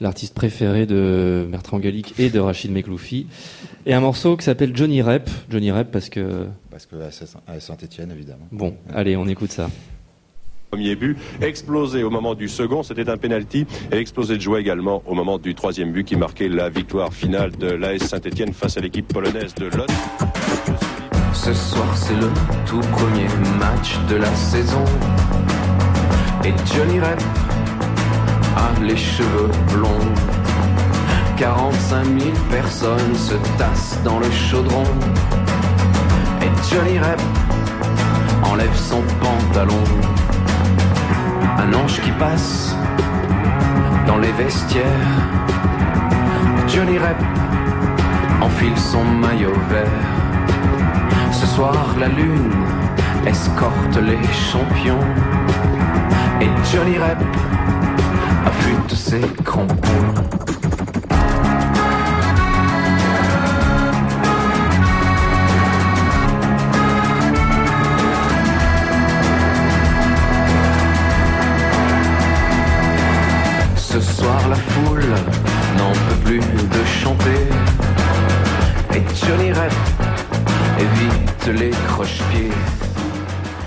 l'artiste 0.00 0.34
préféré 0.34 0.86
de 0.86 1.46
Bertrand 1.50 1.78
Gallic 1.78 2.14
et 2.18 2.30
de 2.30 2.38
Rachid 2.38 2.70
Mekloufi, 2.70 3.26
et 3.86 3.94
un 3.94 4.00
morceau 4.00 4.36
qui 4.36 4.44
s'appelle 4.44 4.76
Johnny 4.76 5.02
Rep. 5.02 5.28
Johnny 5.50 5.70
Rep 5.70 5.90
parce 5.90 6.08
que... 6.08 6.46
Parce 6.70 6.86
que 6.86 6.96
à 7.46 7.60
Saint-Etienne, 7.60 8.10
évidemment. 8.10 8.46
Bon, 8.50 8.74
allez, 8.92 9.16
on 9.16 9.26
écoute 9.26 9.52
ça 9.52 9.68
premier 10.72 10.96
but, 10.96 11.18
explosé 11.42 12.02
au 12.02 12.08
moment 12.08 12.34
du 12.34 12.48
second, 12.48 12.82
c'était 12.82 13.10
un 13.10 13.18
penalty, 13.18 13.66
et 13.92 13.96
explosé 13.96 14.38
de 14.38 14.40
joie 14.40 14.58
également 14.58 15.02
au 15.06 15.14
moment 15.14 15.36
du 15.36 15.54
troisième 15.54 15.92
but 15.92 16.02
qui 16.02 16.16
marquait 16.16 16.48
la 16.48 16.70
victoire 16.70 17.12
finale 17.12 17.50
de 17.58 17.66
l'AS 17.66 17.98
Saint-Etienne 17.98 18.54
face 18.54 18.78
à 18.78 18.80
l'équipe 18.80 19.06
polonaise 19.06 19.54
de 19.54 19.66
Lot. 19.66 19.90
Ce 21.34 21.52
soir 21.52 21.94
c'est 21.94 22.14
le 22.14 22.30
tout 22.64 22.80
premier 22.90 23.26
match 23.58 23.98
de 24.08 24.16
la 24.16 24.34
saison. 24.34 24.82
Et 26.42 26.54
Johnny 26.74 27.00
Rep 27.00 27.20
a 28.56 28.80
les 28.82 28.96
cheveux 28.96 29.50
blonds. 29.74 29.88
45 31.36 32.04
000 32.18 32.18
personnes 32.50 33.14
se 33.14 33.34
tassent 33.58 34.02
dans 34.04 34.18
le 34.18 34.30
chaudron. 34.30 34.84
Et 36.40 36.74
Johnny 36.74 36.98
Rep 36.98 37.20
enlève 38.50 38.74
son 38.74 39.02
pantalon 39.20 39.84
un 41.62 41.72
ange 41.74 42.00
qui 42.00 42.10
passe 42.12 42.74
dans 44.06 44.18
les 44.18 44.32
vestiaires. 44.32 44.84
Johnny 46.66 46.98
Rep 46.98 47.22
enfile 48.40 48.76
son 48.76 49.04
maillot 49.04 49.54
vert. 49.70 50.08
Ce 51.30 51.46
soir, 51.46 51.94
la 52.00 52.08
lune 52.08 52.52
escorte 53.26 53.96
les 53.96 54.22
champions. 54.50 55.04
Et 56.40 56.50
Johnny 56.72 56.98
Rep 56.98 57.22
affûte 58.46 58.94
ses 58.94 59.20
crampons. 59.44 60.14
De 76.38 76.84
chanter. 76.86 77.28
Et 78.94 79.26
Johnny 79.26 79.52
Rep 79.52 79.72
évite 80.78 81.60
les 81.60 81.70
croche-pieds. 81.88 82.50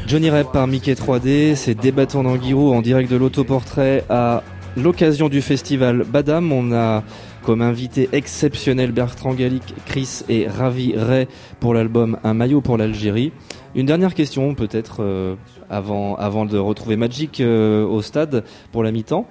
Johnny 0.07 0.29
Rep 0.29 0.51
par 0.51 0.67
Mickey 0.67 0.93
3D, 0.93 1.55
c'est 1.55 1.75
Débattons 1.75 2.23
d'Anguirou 2.23 2.73
en 2.73 2.81
direct 2.81 3.11
de 3.11 3.17
l'autoportrait 3.17 4.03
à 4.09 4.41
l'occasion 4.77 5.29
du 5.29 5.41
festival 5.41 6.03
Badam. 6.05 6.51
On 6.51 6.73
a 6.73 7.03
comme 7.43 7.61
invité 7.61 8.09
exceptionnel 8.13 8.91
Bertrand 8.91 9.35
Gallic, 9.35 9.75
Chris 9.85 10.23
et 10.27 10.47
Ravi 10.47 10.95
Ray 10.97 11.27
pour 11.59 11.75
l'album 11.75 12.17
Un 12.23 12.33
maillot 12.33 12.61
pour 12.61 12.77
l'Algérie. 12.77 13.31
Une 13.75 13.85
dernière 13.85 14.15
question 14.15 14.55
peut-être 14.55 15.03
euh, 15.03 15.35
avant, 15.69 16.15
avant 16.15 16.45
de 16.45 16.57
retrouver 16.57 16.95
Magic 16.95 17.41
euh, 17.41 17.85
au 17.85 18.01
stade 18.01 18.43
pour 18.71 18.81
la 18.81 18.91
mi-temps. 18.91 19.27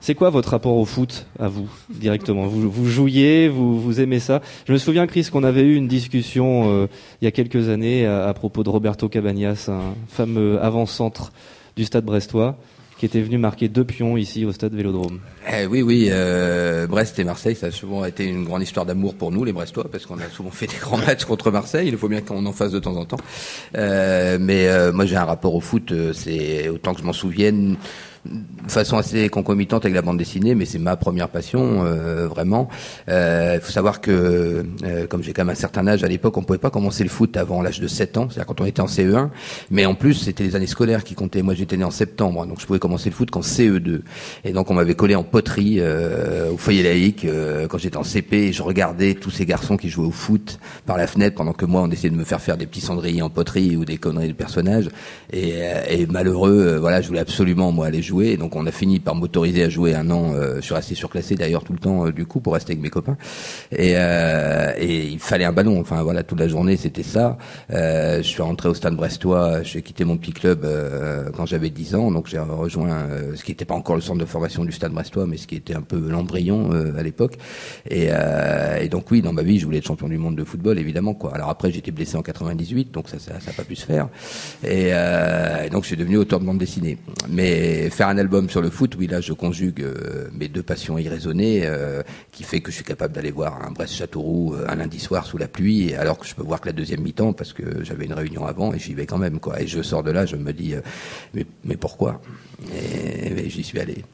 C'est 0.00 0.14
quoi 0.14 0.30
votre 0.30 0.50
rapport 0.50 0.76
au 0.76 0.84
foot, 0.84 1.26
à 1.38 1.48
vous, 1.48 1.68
directement? 1.90 2.46
Vous, 2.46 2.70
vous 2.70 2.86
jouiez, 2.86 3.48
vous, 3.48 3.80
vous 3.80 4.00
aimez 4.00 4.20
ça? 4.20 4.40
Je 4.66 4.72
me 4.72 4.78
souviens, 4.78 5.06
Chris, 5.06 5.28
qu'on 5.30 5.42
avait 5.42 5.62
eu 5.62 5.74
une 5.74 5.88
discussion 5.88 6.70
euh, 6.70 6.86
il 7.20 7.24
y 7.24 7.28
a 7.28 7.32
quelques 7.32 7.68
années 7.68 8.06
à, 8.06 8.32
propos 8.32 8.62
de 8.62 8.70
Roberto 8.70 9.08
Cabanias, 9.08 9.66
un 9.68 9.94
fameux 10.08 10.62
avant-centre 10.62 11.32
du 11.76 11.84
stade 11.84 12.04
brestois, 12.04 12.56
qui 12.98 13.06
était 13.06 13.20
venu 13.20 13.38
marquer 13.38 13.68
deux 13.68 13.84
pions 13.84 14.16
ici 14.16 14.44
au 14.44 14.52
stade 14.52 14.74
Vélodrome. 14.74 15.20
Eh 15.52 15.66
oui, 15.66 15.82
oui, 15.82 16.08
euh, 16.10 16.86
Brest 16.88 17.18
et 17.18 17.24
Marseille, 17.24 17.54
ça 17.54 17.66
a 17.66 17.70
souvent 17.70 18.04
été 18.04 18.24
une 18.24 18.44
grande 18.44 18.62
histoire 18.62 18.86
d'amour 18.86 19.14
pour 19.14 19.30
nous, 19.30 19.44
les 19.44 19.52
Brestois, 19.52 19.86
parce 19.90 20.04
qu'on 20.04 20.18
a 20.18 20.28
souvent 20.28 20.50
fait 20.50 20.66
des 20.66 20.76
grands 20.80 20.98
matchs 20.98 21.24
contre 21.24 21.50
Marseille. 21.50 21.88
Il 21.88 21.96
faut 21.96 22.08
bien 22.08 22.20
qu'on 22.20 22.44
en 22.44 22.52
fasse 22.52 22.72
de 22.72 22.80
temps 22.80 22.96
en 22.96 23.04
temps. 23.04 23.18
Euh, 23.76 24.38
mais 24.40 24.68
euh, 24.68 24.92
moi, 24.92 25.06
j'ai 25.06 25.16
un 25.16 25.24
rapport 25.24 25.54
au 25.54 25.60
foot. 25.60 25.92
Euh, 25.92 26.12
c'est 26.12 26.68
autant 26.68 26.92
que 26.92 27.00
je 27.00 27.06
m'en 27.06 27.12
souvienne 27.12 27.76
de 28.28 28.70
façon 28.70 28.98
assez 28.98 29.28
concomitante 29.28 29.84
avec 29.84 29.94
la 29.94 30.02
bande 30.02 30.18
dessinée, 30.18 30.54
mais 30.54 30.66
c'est 30.66 30.78
ma 30.78 30.96
première 30.96 31.28
passion, 31.28 31.84
euh, 31.84 32.26
vraiment. 32.26 32.68
Il 33.06 33.12
euh, 33.14 33.60
faut 33.60 33.72
savoir 33.72 34.00
que, 34.00 34.64
euh, 34.84 35.06
comme 35.06 35.22
j'ai 35.22 35.32
quand 35.32 35.42
même 35.44 35.52
un 35.52 35.58
certain 35.58 35.86
âge, 35.86 36.04
à 36.04 36.08
l'époque, 36.08 36.36
on 36.36 36.42
pouvait 36.42 36.58
pas 36.58 36.70
commencer 36.70 37.02
le 37.02 37.08
foot 37.08 37.36
avant 37.36 37.62
l'âge 37.62 37.80
de 37.80 37.88
7 37.88 38.18
ans, 38.18 38.28
c'est-à-dire 38.28 38.46
quand 38.46 38.60
on 38.60 38.66
était 38.66 38.80
en 38.80 38.86
CE1, 38.86 39.30
mais 39.70 39.86
en 39.86 39.94
plus, 39.94 40.14
c'était 40.14 40.44
les 40.44 40.54
années 40.54 40.66
scolaires 40.66 41.04
qui 41.04 41.14
comptaient. 41.14 41.42
Moi, 41.42 41.54
j'étais 41.54 41.76
né 41.76 41.84
en 41.84 41.90
septembre, 41.90 42.46
donc 42.46 42.60
je 42.60 42.66
pouvais 42.66 42.78
commencer 42.78 43.08
le 43.08 43.14
foot 43.14 43.30
qu'en 43.30 43.40
CE2. 43.40 44.02
Et 44.44 44.52
donc, 44.52 44.70
on 44.70 44.74
m'avait 44.74 44.94
collé 44.94 45.14
en 45.14 45.24
poterie 45.24 45.80
au 46.52 46.56
foyer 46.56 46.82
laïque 46.82 47.26
quand 47.68 47.78
j'étais 47.78 47.96
en 47.96 48.04
CP, 48.04 48.48
et 48.48 48.52
je 48.52 48.62
regardais 48.62 49.14
tous 49.14 49.30
ces 49.30 49.46
garçons 49.46 49.76
qui 49.76 49.88
jouaient 49.88 50.06
au 50.06 50.12
foot 50.12 50.58
par 50.86 50.96
la 50.96 51.06
fenêtre, 51.06 51.36
pendant 51.36 51.52
que 51.52 51.64
moi, 51.64 51.82
on 51.82 51.90
essayait 51.90 52.10
de 52.10 52.16
me 52.16 52.24
faire 52.24 52.40
faire 52.40 52.56
des 52.56 52.66
petits 52.66 52.80
cendriers 52.80 53.22
en 53.22 53.30
poterie 53.30 53.76
ou 53.76 53.84
des 53.84 53.96
conneries 53.96 54.28
de 54.28 54.32
personnages. 54.32 54.88
Et, 55.32 55.54
et 55.88 56.06
malheureux, 56.06 56.76
voilà, 56.78 57.00
je 57.00 57.08
voulais 57.08 57.20
absolument, 57.20 57.72
moi, 57.72 57.86
aller 57.86 58.02
jouer 58.02 58.17
Donc 58.36 58.56
on 58.56 58.66
a 58.66 58.70
fini 58.72 59.00
par 59.00 59.14
m'autoriser 59.14 59.64
à 59.64 59.68
jouer 59.68 59.94
un 59.94 60.10
an. 60.10 60.32
je 60.56 60.60
suis 60.60 60.74
resté 60.74 60.94
surclassé 60.94 61.34
d'ailleurs 61.34 61.64
tout 61.64 61.72
le 61.72 61.78
temps 61.78 62.08
du 62.10 62.26
coup 62.26 62.40
pour 62.40 62.54
rester 62.54 62.72
avec 62.72 62.82
mes 62.82 62.90
copains. 62.90 63.16
Et, 63.72 63.92
et 63.92 65.06
il 65.06 65.18
fallait 65.18 65.44
un 65.44 65.52
ballon. 65.52 65.80
Enfin 65.80 66.02
voilà, 66.02 66.22
toute 66.22 66.40
la 66.40 66.48
journée 66.48 66.76
c'était 66.76 67.02
ça. 67.02 67.38
je 67.70 68.20
suis 68.22 68.42
rentré 68.42 68.68
au 68.68 68.74
Stade 68.74 68.94
Brestois. 68.94 69.62
J'ai 69.62 69.82
quitté 69.82 70.04
mon 70.04 70.16
petit 70.16 70.32
club 70.32 70.66
quand 71.36 71.46
j'avais 71.46 71.70
10 71.70 71.94
ans. 71.94 72.10
Donc 72.10 72.28
j'ai 72.28 72.38
rejoint 72.38 73.06
ce 73.34 73.42
qui 73.42 73.52
n'était 73.52 73.64
pas 73.64 73.74
encore 73.74 73.96
le 73.96 74.02
centre 74.02 74.18
de 74.20 74.26
formation 74.26 74.64
du 74.64 74.72
Stade 74.72 74.92
Brestois, 74.92 75.26
mais 75.26 75.36
ce 75.36 75.46
qui 75.46 75.56
était 75.56 75.74
un 75.74 75.82
peu 75.82 75.98
l'embryon 76.08 76.70
à 76.96 77.02
l'époque. 77.02 77.36
Et, 77.90 78.08
et 78.80 78.88
donc 78.88 79.10
oui, 79.10 79.22
dans 79.22 79.32
ma 79.32 79.42
vie, 79.42 79.58
je 79.58 79.64
voulais 79.64 79.78
être 79.78 79.86
champion 79.86 80.08
du 80.08 80.18
monde 80.18 80.36
de 80.36 80.44
football, 80.44 80.78
évidemment 80.78 81.14
quoi. 81.14 81.34
Alors 81.34 81.50
après, 81.50 81.70
j'étais 81.70 81.90
blessé 81.90 82.16
en 82.16 82.22
98, 82.22 82.92
donc 82.92 83.08
ça, 83.08 83.18
ça, 83.18 83.34
n'a 83.34 83.52
pas 83.52 83.64
pu 83.64 83.76
se 83.76 83.86
faire. 83.86 84.08
Euh, 84.64 85.64
et, 85.64 85.70
donc, 85.70 85.82
je 85.82 85.88
suis 85.88 85.96
devenu 85.96 86.16
auteur 86.16 86.40
de 86.40 86.44
bande 86.44 86.58
dessinée. 86.58 86.98
Mais 87.28 87.90
faire 87.98 88.08
un 88.08 88.18
album 88.18 88.48
sur 88.48 88.62
le 88.62 88.70
foot, 88.70 88.94
oui, 88.98 89.06
là, 89.06 89.20
je 89.20 89.32
conjugue 89.32 89.82
euh, 89.82 90.28
mes 90.32 90.48
deux 90.48 90.62
passions 90.62 90.98
irraisonnées, 90.98 91.62
euh, 91.64 92.02
qui 92.32 92.44
fait 92.44 92.60
que 92.60 92.70
je 92.70 92.76
suis 92.76 92.84
capable 92.84 93.12
d'aller 93.12 93.30
voir 93.30 93.62
un 93.66 93.70
Brest-Châteauroux 93.72 94.54
un 94.66 94.76
lundi 94.76 95.00
soir 95.00 95.26
sous 95.26 95.36
la 95.36 95.48
pluie, 95.48 95.94
alors 95.94 96.18
que 96.18 96.26
je 96.26 96.34
peux 96.34 96.42
voir 96.42 96.60
que 96.60 96.66
la 96.66 96.72
deuxième 96.72 97.02
mi-temps 97.02 97.32
parce 97.32 97.52
que 97.52 97.84
j'avais 97.84 98.06
une 98.06 98.14
réunion 98.14 98.46
avant 98.46 98.72
et 98.72 98.78
j'y 98.78 98.94
vais 98.94 99.06
quand 99.06 99.18
même, 99.18 99.40
quoi. 99.40 99.60
Et 99.60 99.66
je 99.66 99.82
sors 99.82 100.02
de 100.02 100.10
là, 100.10 100.26
je 100.26 100.36
me 100.36 100.52
dis, 100.52 100.74
mais, 101.34 101.44
mais 101.64 101.76
pourquoi? 101.76 102.20
Et, 102.74 103.48
j'y 103.50 103.62
suis 103.62 103.78
allé. 103.80 104.04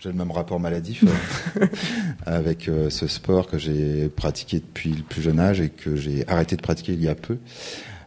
J'ai 0.00 0.08
le 0.08 0.14
même 0.14 0.30
rapport 0.30 0.58
maladif 0.58 1.04
euh, 1.04 1.66
avec 2.26 2.68
euh, 2.68 2.88
ce 2.88 3.06
sport 3.06 3.46
que 3.46 3.58
j'ai 3.58 4.08
pratiqué 4.08 4.58
depuis 4.60 4.94
le 4.94 5.02
plus 5.02 5.20
jeune 5.20 5.38
âge 5.38 5.60
et 5.60 5.68
que 5.68 5.94
j'ai 5.94 6.26
arrêté 6.26 6.56
de 6.56 6.62
pratiquer 6.62 6.94
il 6.94 7.04
y 7.04 7.08
a 7.08 7.14
peu. 7.14 7.36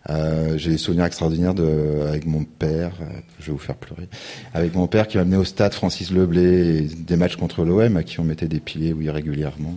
Euh, 0.09 0.57
j'ai 0.57 0.71
des 0.71 0.77
souvenirs 0.77 1.05
extraordinaires 1.05 1.53
de, 1.53 2.05
avec 2.07 2.25
mon 2.25 2.43
père, 2.43 2.91
je 3.39 3.47
vais 3.47 3.51
vous 3.53 3.57
faire 3.57 3.75
pleurer, 3.75 4.09
avec 4.53 4.75
mon 4.75 4.87
père 4.87 5.07
qui 5.07 5.17
m'a 5.17 5.21
amené 5.21 5.37
au 5.37 5.45
stade 5.45 5.73
Francis 5.73 6.11
Leblé, 6.11 6.77
et 6.77 6.81
des 6.81 7.15
matchs 7.15 7.37
contre 7.37 7.63
l'OM 7.63 7.95
à 7.95 8.03
qui 8.03 8.19
on 8.19 8.23
mettait 8.23 8.49
des 8.49 8.59
piliers 8.59 8.91
oui, 8.91 9.09
régulièrement. 9.09 9.75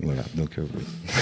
Voilà, 0.00 0.22
donc 0.34 0.52
oui. 0.58 0.80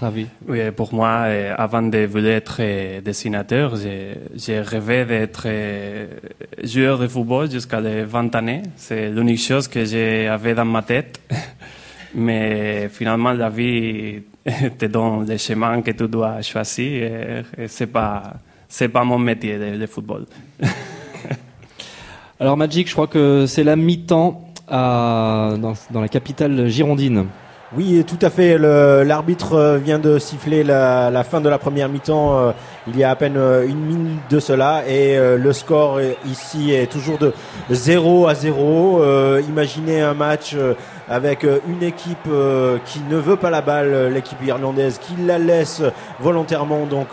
Ravi. 0.00 0.26
Oui, 0.46 0.70
pour 0.70 0.94
moi, 0.94 1.24
euh, 1.26 1.54
avant 1.58 1.82
de 1.82 2.06
vouloir 2.06 2.32
être 2.32 2.58
euh, 2.60 3.00
dessinateur, 3.00 3.74
j'ai 3.76 4.60
rêvé 4.60 5.04
d'être 5.04 5.42
euh, 5.46 6.06
joueur 6.62 6.98
de 6.98 7.08
football 7.08 7.50
jusqu'à 7.50 7.80
les 7.80 8.04
20 8.04 8.34
années. 8.36 8.62
C'est 8.76 9.10
l'unique 9.10 9.40
chose 9.40 9.66
que 9.66 9.84
j'avais 9.84 10.54
dans 10.54 10.64
ma 10.64 10.82
tête. 10.82 11.20
Mais 12.14 12.88
finalement, 12.90 13.32
la 13.32 13.50
vie 13.50 14.22
te 14.78 14.86
donne 14.86 15.26
les 15.26 15.38
chemins 15.38 15.82
que 15.82 15.90
tu 15.90 16.08
dois 16.08 16.40
choisir 16.42 17.44
et, 17.56 17.68
c'est 17.68 17.86
pas, 17.86 18.34
c'est 18.68 18.88
pas 18.88 19.04
mon 19.04 19.18
métier 19.18 19.58
de, 19.58 19.86
football. 19.86 20.26
Alors 22.40 22.56
Magic, 22.56 22.88
je 22.88 22.92
crois 22.92 23.06
que 23.06 23.46
c'est 23.46 23.64
la 23.64 23.76
mi-temps 23.76 24.44
dans, 24.68 25.74
dans 25.90 26.00
la 26.00 26.08
capitale 26.08 26.68
girondine. 26.68 27.26
Oui, 27.76 28.02
tout 28.06 28.18
à 28.22 28.30
fait. 28.30 28.56
L'arbitre 28.56 29.52
euh, 29.52 29.76
vient 29.76 29.98
de 29.98 30.18
siffler 30.18 30.64
la, 30.64 31.10
la, 31.10 31.22
fin 31.22 31.42
de 31.42 31.50
la 31.50 31.58
première 31.58 31.90
mi-temps 31.90 32.38
euh, 32.38 32.52
il 32.86 32.96
y 32.96 33.04
a 33.04 33.10
à 33.10 33.16
peine 33.16 33.36
euh, 33.36 33.68
une 33.68 33.80
minute 33.80 34.20
de 34.30 34.40
cela 34.40 34.84
et 34.88 35.18
le 35.18 35.52
score 35.52 36.00
ici 36.26 36.72
est 36.72 36.90
toujours 36.90 37.18
de 37.18 37.34
0 37.70 38.26
à 38.26 38.34
0. 38.34 39.40
imaginez 39.46 40.00
un 40.00 40.14
match 40.14 40.56
avec 41.08 41.44
euh, 41.44 41.60
une 41.68 41.82
équipe 41.82 42.18
euh, 42.28 42.78
qui 42.84 43.00
ne 43.00 43.16
veut 43.16 43.36
pas 43.36 43.50
la 43.50 43.62
balle, 43.62 43.92
euh, 43.92 44.10
l'équipe 44.10 44.42
irlandaise, 44.44 44.98
qui 44.98 45.14
la 45.22 45.38
laisse 45.38 45.82
volontairement 46.20 46.86
donc 46.86 47.08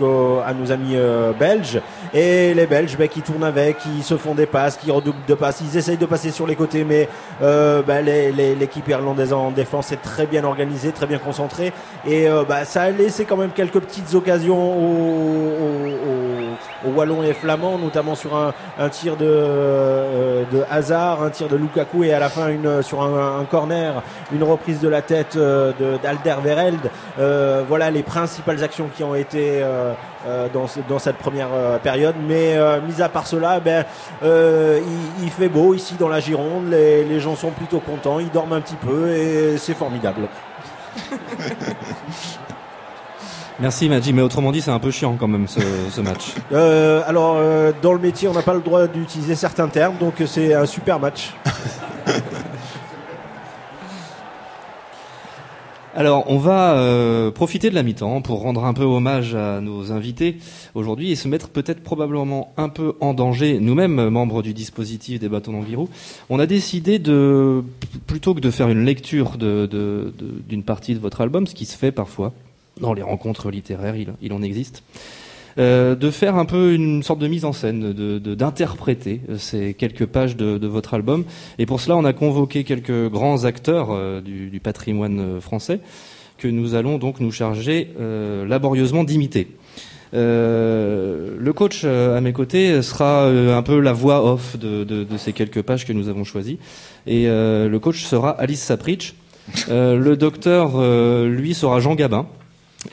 à 0.45 0.53
nos 0.53 0.71
amis 0.71 0.95
belges. 1.39 1.79
Et 2.13 2.53
les 2.53 2.65
Belges 2.65 2.97
bah, 2.97 3.07
qui 3.07 3.21
tournent 3.21 3.43
avec, 3.43 3.77
qui 3.79 4.03
se 4.03 4.17
font 4.17 4.35
des 4.35 4.45
passes, 4.45 4.77
qui 4.77 4.91
redoublent 4.91 5.25
de 5.27 5.33
passes, 5.33 5.61
ils 5.61 5.77
essayent 5.77 5.97
de 5.97 6.05
passer 6.05 6.31
sur 6.31 6.47
les 6.47 6.55
côtés, 6.55 6.83
mais 6.83 7.07
bah, 7.41 8.01
l'équipe 8.01 8.87
irlandaise 8.87 9.33
en 9.33 9.51
défense 9.51 9.91
est 9.91 10.01
très 10.01 10.25
bien 10.25 10.43
organisée, 10.43 10.91
très 10.91 11.05
bien 11.05 11.19
concentrée. 11.19 11.71
Et 12.07 12.27
bah, 12.47 12.65
ça 12.65 12.83
a 12.83 12.89
laissé 12.89 13.25
quand 13.25 13.37
même 13.37 13.51
quelques 13.51 13.79
petites 13.79 14.13
occasions 14.15 14.73
aux, 14.77 15.23
Wallons 16.95 17.23
et 17.23 17.33
Flamands, 17.33 17.77
notamment 17.77 18.15
sur 18.15 18.35
un, 18.35 18.89
tir 18.89 19.17
de, 19.17 20.45
de 20.51 20.63
hasard, 20.69 21.23
un 21.23 21.29
tir 21.29 21.47
de 21.47 21.55
Lukaku 21.55 22.03
et 22.03 22.13
à 22.13 22.19
la 22.19 22.29
fin 22.29 22.49
sur 22.81 23.01
un 23.01 23.45
corner 23.45 24.03
une 24.31 24.43
reprise 24.43 24.79
de 24.79 24.89
la 24.89 25.01
tête 25.01 25.35
euh, 25.35 25.71
d'Alder 26.01 26.35
Vereld. 26.43 26.91
Euh, 27.19 27.63
voilà 27.67 27.91
les 27.91 28.03
principales 28.03 28.63
actions 28.63 28.89
qui 28.95 29.03
ont 29.03 29.15
été 29.15 29.61
euh, 29.61 29.93
dans, 30.53 30.99
cette 30.99 31.17
première 31.17 31.49
période. 31.83 32.15
Mais 32.27 32.57
mis 32.87 33.01
à 33.01 33.09
part 33.09 33.27
cela, 33.27 33.59
ben, 33.59 33.85
il, 34.23 35.29
fait 35.29 35.49
beau 35.49 35.73
ici 35.73 35.95
dans 35.99 36.09
la 36.09 36.19
Gironde, 36.19 36.69
les 36.69 37.19
gens 37.19 37.35
sont 37.35 37.51
plutôt 37.51 37.79
contents, 37.79 38.19
ils 38.19 38.31
dorment 38.31 38.53
un 38.53 38.61
petit 38.61 38.75
peu 38.75 39.09
et 39.09 39.57
c'est 39.57 39.75
formidable. 39.75 40.27
Merci 43.59 43.87
Madji, 43.87 44.11
mais 44.13 44.21
autrement 44.21 44.51
dit 44.51 44.61
c'est 44.61 44.71
un 44.71 44.79
peu 44.79 44.91
chiant 44.91 45.15
quand 45.17 45.27
même 45.27 45.47
ce, 45.47 45.61
ce 45.89 46.01
match. 46.01 46.33
alors 47.07 47.39
dans 47.81 47.93
le 47.93 47.99
métier 47.99 48.27
on 48.27 48.33
n'a 48.33 48.41
pas 48.41 48.53
le 48.53 48.61
droit 48.61 48.87
d'utiliser 48.87 49.35
certains 49.35 49.67
termes, 49.67 49.97
donc 49.97 50.15
c'est 50.25 50.53
un 50.53 50.65
super 50.65 50.99
match. 50.99 51.33
Alors, 55.97 56.25
on 56.27 56.37
va 56.37 56.73
euh, 56.73 57.31
profiter 57.31 57.69
de 57.69 57.75
la 57.75 57.81
mi-temps 57.81 58.21
pour 58.21 58.41
rendre 58.41 58.65
un 58.65 58.73
peu 58.73 58.83
hommage 58.83 59.33
à 59.33 59.61
nos 59.61 59.93
invités 59.93 60.39
aujourd'hui 60.73 61.11
et 61.11 61.15
se 61.15 61.29
mettre 61.29 61.47
peut-être 61.47 61.81
probablement 61.81 62.53
un 62.57 62.67
peu 62.67 62.95
en 62.99 63.13
danger, 63.13 63.59
nous-mêmes, 63.61 64.09
membres 64.09 64.41
du 64.41 64.53
dispositif 64.53 65.21
des 65.21 65.29
bâtons 65.29 65.53
d'Anguirou. 65.53 65.87
On 66.29 66.37
a 66.39 66.47
décidé 66.47 66.99
de, 66.99 67.63
plutôt 68.07 68.33
que 68.33 68.41
de 68.41 68.51
faire 68.51 68.67
une 68.67 68.83
lecture 68.83 69.37
d'une 69.37 69.67
de, 69.67 70.13
de, 70.49 70.61
partie 70.63 70.95
de 70.95 70.99
votre 70.99 71.21
album, 71.21 71.47
ce 71.47 71.55
qui 71.55 71.65
se 71.65 71.77
fait 71.77 71.93
parfois 71.93 72.33
dans 72.79 72.93
les 72.93 73.01
rencontres 73.01 73.49
littéraires, 73.51 73.95
il, 73.95 74.13
il 74.21 74.33
en 74.33 74.41
existe, 74.41 74.83
euh, 75.57 75.95
de 75.95 76.11
faire 76.11 76.35
un 76.35 76.43
peu 76.43 76.73
une 76.73 77.01
sorte 77.01 77.19
de 77.19 77.27
mise 77.27 77.45
en 77.45 77.53
scène, 77.53 77.93
d'interpréter 77.93 79.21
de, 79.29 79.37
ces 79.37 79.73
quelques 79.73 80.05
pages 80.05 80.35
de, 80.35 80.67
votre 80.67 80.93
album. 80.93 81.23
Et 81.59 81.65
pour 81.65 81.79
cela, 81.79 81.95
on 81.95 82.03
a 82.03 82.11
convoqué 82.11 82.65
quelques 82.65 83.09
grands 83.09 83.45
acteurs 83.45 83.89
euh, 83.91 84.19
du, 84.19 84.49
du, 84.49 84.59
patrimoine 84.59 85.19
euh, 85.19 85.41
français 85.41 85.79
que 86.37 86.49
nous 86.49 86.75
allons 86.75 86.97
donc 86.97 87.21
nous 87.21 87.31
charger 87.31 87.91
laborieusement 88.45 89.05
d'imiter. 89.05 89.47
le 90.11 91.51
coach 91.55 91.85
à 91.85 92.19
mes 92.19 92.33
côtés 92.33 92.81
sera 92.81 93.27
un 93.27 93.61
peu 93.61 93.79
la 93.79 93.93
voix 93.93 94.33
off 94.33 94.59
de, 94.59 94.83
de, 94.83 95.17
ces 95.17 95.31
quelques 95.31 95.61
pages 95.61 95.85
que 95.85 95.93
nous 95.93 96.09
avons 96.09 96.25
choisies. 96.25 96.59
Et 97.07 97.27
le 97.27 97.77
coach 97.77 98.03
sera 98.03 98.31
Alice 98.31 98.61
Sapritch. 98.61 99.15
le 99.69 100.15
docteur, 100.15 100.81
lui, 101.25 101.53
sera 101.53 101.79
Jean 101.79 101.95
Gabin 101.95 102.27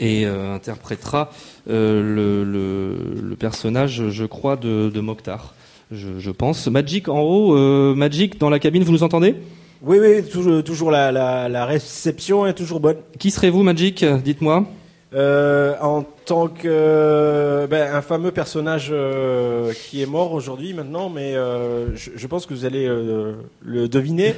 et 0.01 0.25
interprétera 0.25 1.31
euh, 1.69 2.03
le, 2.03 2.45
le, 3.21 3.37
personnage, 3.37 4.09
je 4.11 4.25
crois, 4.25 4.57
de, 4.57 4.91
de 4.91 5.01
Mokhtar, 5.01 5.55
je, 5.91 6.19
je, 6.19 6.31
pense. 6.31 6.67
Magic 6.69 7.09
en 7.09 7.21
haut, 7.21 7.57
euh, 7.57 7.95
Magic 7.95 8.39
dans 8.39 8.51
la 8.51 8.59
cabine, 8.59 8.83
vous 8.83 8.93
nous 8.93 9.03
entendez? 9.03 9.37
Oui, 9.83 9.99
oui, 10.01 10.23
toujours, 10.29 10.63
toujours 10.63 10.91
la, 10.91 11.11
la, 11.11 11.49
la, 11.49 11.67
réception 11.67 12.47
est 12.47 12.55
toujours 12.55 12.81
bonne. 12.81 12.99
Qui 13.19 13.31
serez-vous, 13.31 13.63
Magic? 13.63 14.05
Dites-moi. 14.05 14.65
Euh, 15.15 15.75
en 15.83 16.05
tant 16.25 16.49
que 16.49 16.63
euh, 16.65 17.67
ben, 17.67 17.95
un 17.95 18.01
fameux 18.01 18.31
personnage 18.31 18.89
euh, 18.91 19.73
qui 19.75 20.01
est 20.01 20.07
mort 20.07 20.33
aujourd'hui 20.33 20.73
maintenant, 20.73 21.11
mais 21.11 21.35
euh, 21.35 21.95
je, 21.95 22.13
je, 22.17 22.27
pense 22.27 22.47
que 22.47 22.55
vous 22.55 22.65
allez 22.65 22.87
le 22.87 23.89
deviner. 23.89 24.35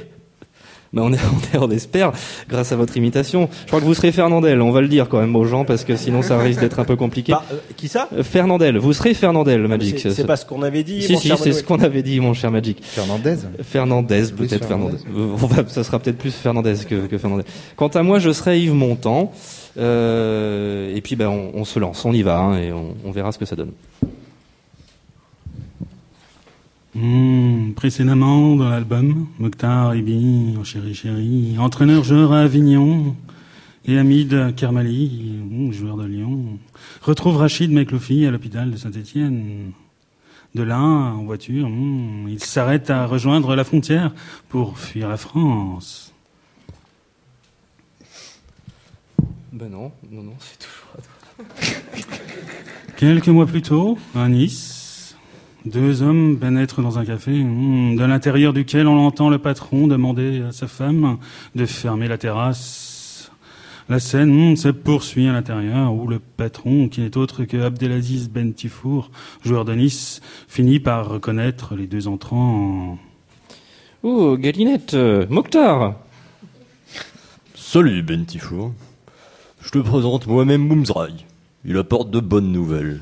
Mais 0.95 1.01
on, 1.03 1.13
est, 1.13 1.57
on, 1.57 1.69
espère, 1.69 2.11
grâce 2.49 2.71
à 2.71 2.75
votre 2.75 2.95
imitation. 2.97 3.49
Je 3.63 3.67
crois 3.67 3.81
que 3.81 3.85
vous 3.85 3.93
serez 3.93 4.11
Fernandel, 4.11 4.61
on 4.61 4.71
va 4.71 4.81
le 4.81 4.87
dire 4.87 5.09
quand 5.09 5.19
même 5.19 5.35
aux 5.35 5.45
gens, 5.45 5.65
parce 5.65 5.83
que 5.83 5.95
sinon 5.95 6.21
ça 6.21 6.37
risque 6.37 6.61
d'être 6.61 6.79
un 6.79 6.85
peu 6.85 6.95
compliqué. 6.95 7.33
Bah, 7.33 7.43
euh, 7.51 7.57
qui 7.75 7.87
ça? 7.87 8.09
Euh, 8.13 8.23
Fernandel, 8.23 8.77
vous 8.77 8.93
serez 8.93 9.13
Fernandel, 9.13 9.67
Magic. 9.67 9.99
C'est 9.99 10.25
pas 10.25 10.37
ce 10.37 10.45
qu'on 10.45 10.63
avait 10.63 10.83
dit. 10.83 11.01
Si, 11.01 11.17
si, 11.17 11.31
c'est 11.37 11.51
ce 11.51 11.63
qu'on 11.63 11.79
avait 11.79 12.01
dit, 12.01 12.19
mon 12.19 12.33
cher 12.33 12.49
Magic. 12.49 12.81
Fernandez 12.81 13.35
Fernandez, 13.61 14.23
peut-être 14.35 14.65
Fernandez. 14.65 14.97
Va, 15.13 15.67
ça 15.67 15.83
sera 15.83 15.99
peut-être 15.99 16.17
plus 16.17 16.33
Fernandez 16.33 16.75
que, 16.87 17.07
que, 17.07 17.17
Fernandez. 17.17 17.43
Quant 17.75 17.89
à 17.89 18.01
moi, 18.01 18.19
je 18.19 18.31
serai 18.31 18.59
Yves 18.59 18.73
Montand. 18.73 19.31
Euh, 19.77 20.95
et 20.95 21.01
puis 21.01 21.17
ben, 21.17 21.27
on, 21.27 21.51
on, 21.53 21.65
se 21.65 21.79
lance, 21.79 22.05
on 22.05 22.13
y 22.13 22.21
va, 22.21 22.39
hein, 22.39 22.57
et 22.57 22.71
on, 22.71 22.95
on 23.03 23.11
verra 23.11 23.33
ce 23.33 23.37
que 23.37 23.45
ça 23.45 23.57
donne. 23.57 23.71
Mmh, 26.95 27.73
précédemment 27.73 28.55
dans 28.55 28.69
l'album, 28.69 29.27
Mokhtar 29.37 29.93
Ibi, 29.97 30.55
en 30.57 30.63
chéri 30.63 30.95
chéri, 30.95 31.57
entraîneur 31.59 32.05
joueur 32.05 32.31
à 32.31 32.39
Avignon, 32.39 33.17
et 33.83 33.97
Hamid 33.97 34.55
Kermali, 34.55 35.41
mmh, 35.43 35.73
joueur 35.73 35.97
de 35.97 36.05
Lyon, 36.05 36.57
retrouve 37.01 37.35
Rachid 37.35 37.69
Mekloufi 37.69 38.25
à 38.25 38.31
l'hôpital 38.31 38.71
de 38.71 38.77
Saint-Étienne. 38.77 39.73
De 40.53 40.63
là, 40.63 40.79
en 40.79 41.25
voiture, 41.25 41.67
mmh, 41.67 42.29
il 42.29 42.39
s'arrête 42.41 42.89
à 42.89 43.05
rejoindre 43.05 43.57
la 43.57 43.65
frontière 43.65 44.13
pour 44.47 44.79
fuir 44.79 45.09
la 45.09 45.17
France. 45.17 46.13
Ben 49.51 49.67
non, 49.69 49.91
non, 50.09 50.23
non, 50.23 50.35
c'est 50.39 50.59
toujours 50.59 50.85
Quelques 52.95 53.27
mois 53.27 53.45
plus 53.45 53.61
tôt, 53.61 53.97
à 54.15 54.29
Nice, 54.29 54.74
Deux 55.65 56.03
hommes 56.03 56.37
pénètrent 56.37 56.83
dans 56.83 56.99
un 56.99 57.05
café, 57.05 57.31
hmm, 57.31 57.95
de 57.95 58.03
l'intérieur 58.03 58.53
duquel 58.53 58.87
on 58.87 58.99
entend 58.99 59.29
le 59.29 59.39
patron 59.39 59.87
demander 59.87 60.43
à 60.47 60.51
sa 60.51 60.67
femme 60.67 61.17
de 61.55 61.65
fermer 61.65 62.07
la 62.07 62.19
terrasse. 62.19 63.31
La 63.89 63.99
scène 63.99 64.51
hmm, 64.51 64.55
se 64.57 64.67
poursuit 64.67 65.27
à 65.27 65.33
l'intérieur 65.33 65.91
où 65.91 66.07
le 66.07 66.19
patron, 66.19 66.87
qui 66.87 67.01
n'est 67.01 67.17
autre 67.17 67.45
que 67.45 67.57
Abdelaziz 67.57 68.29
Ben 68.29 68.53
Tifour, 68.53 69.09
joueur 69.43 69.65
de 69.65 69.73
Nice, 69.73 70.21
finit 70.47 70.79
par 70.79 71.09
reconnaître 71.09 71.75
les 71.75 71.87
deux 71.87 72.07
entrants. 72.07 72.99
Oh, 74.03 74.37
Galinette, 74.37 74.93
euh, 74.93 75.25
Mokhtar 75.31 75.95
Salut 77.55 78.03
Ben 78.03 78.23
Tifour. 78.23 78.71
Je 79.61 79.71
te 79.71 79.79
présente 79.79 80.27
moi-même 80.27 80.67
Moumzraï. 80.67 81.25
Il 81.65 81.75
apporte 81.79 82.11
de 82.11 82.19
bonnes 82.19 82.51
nouvelles. 82.51 83.01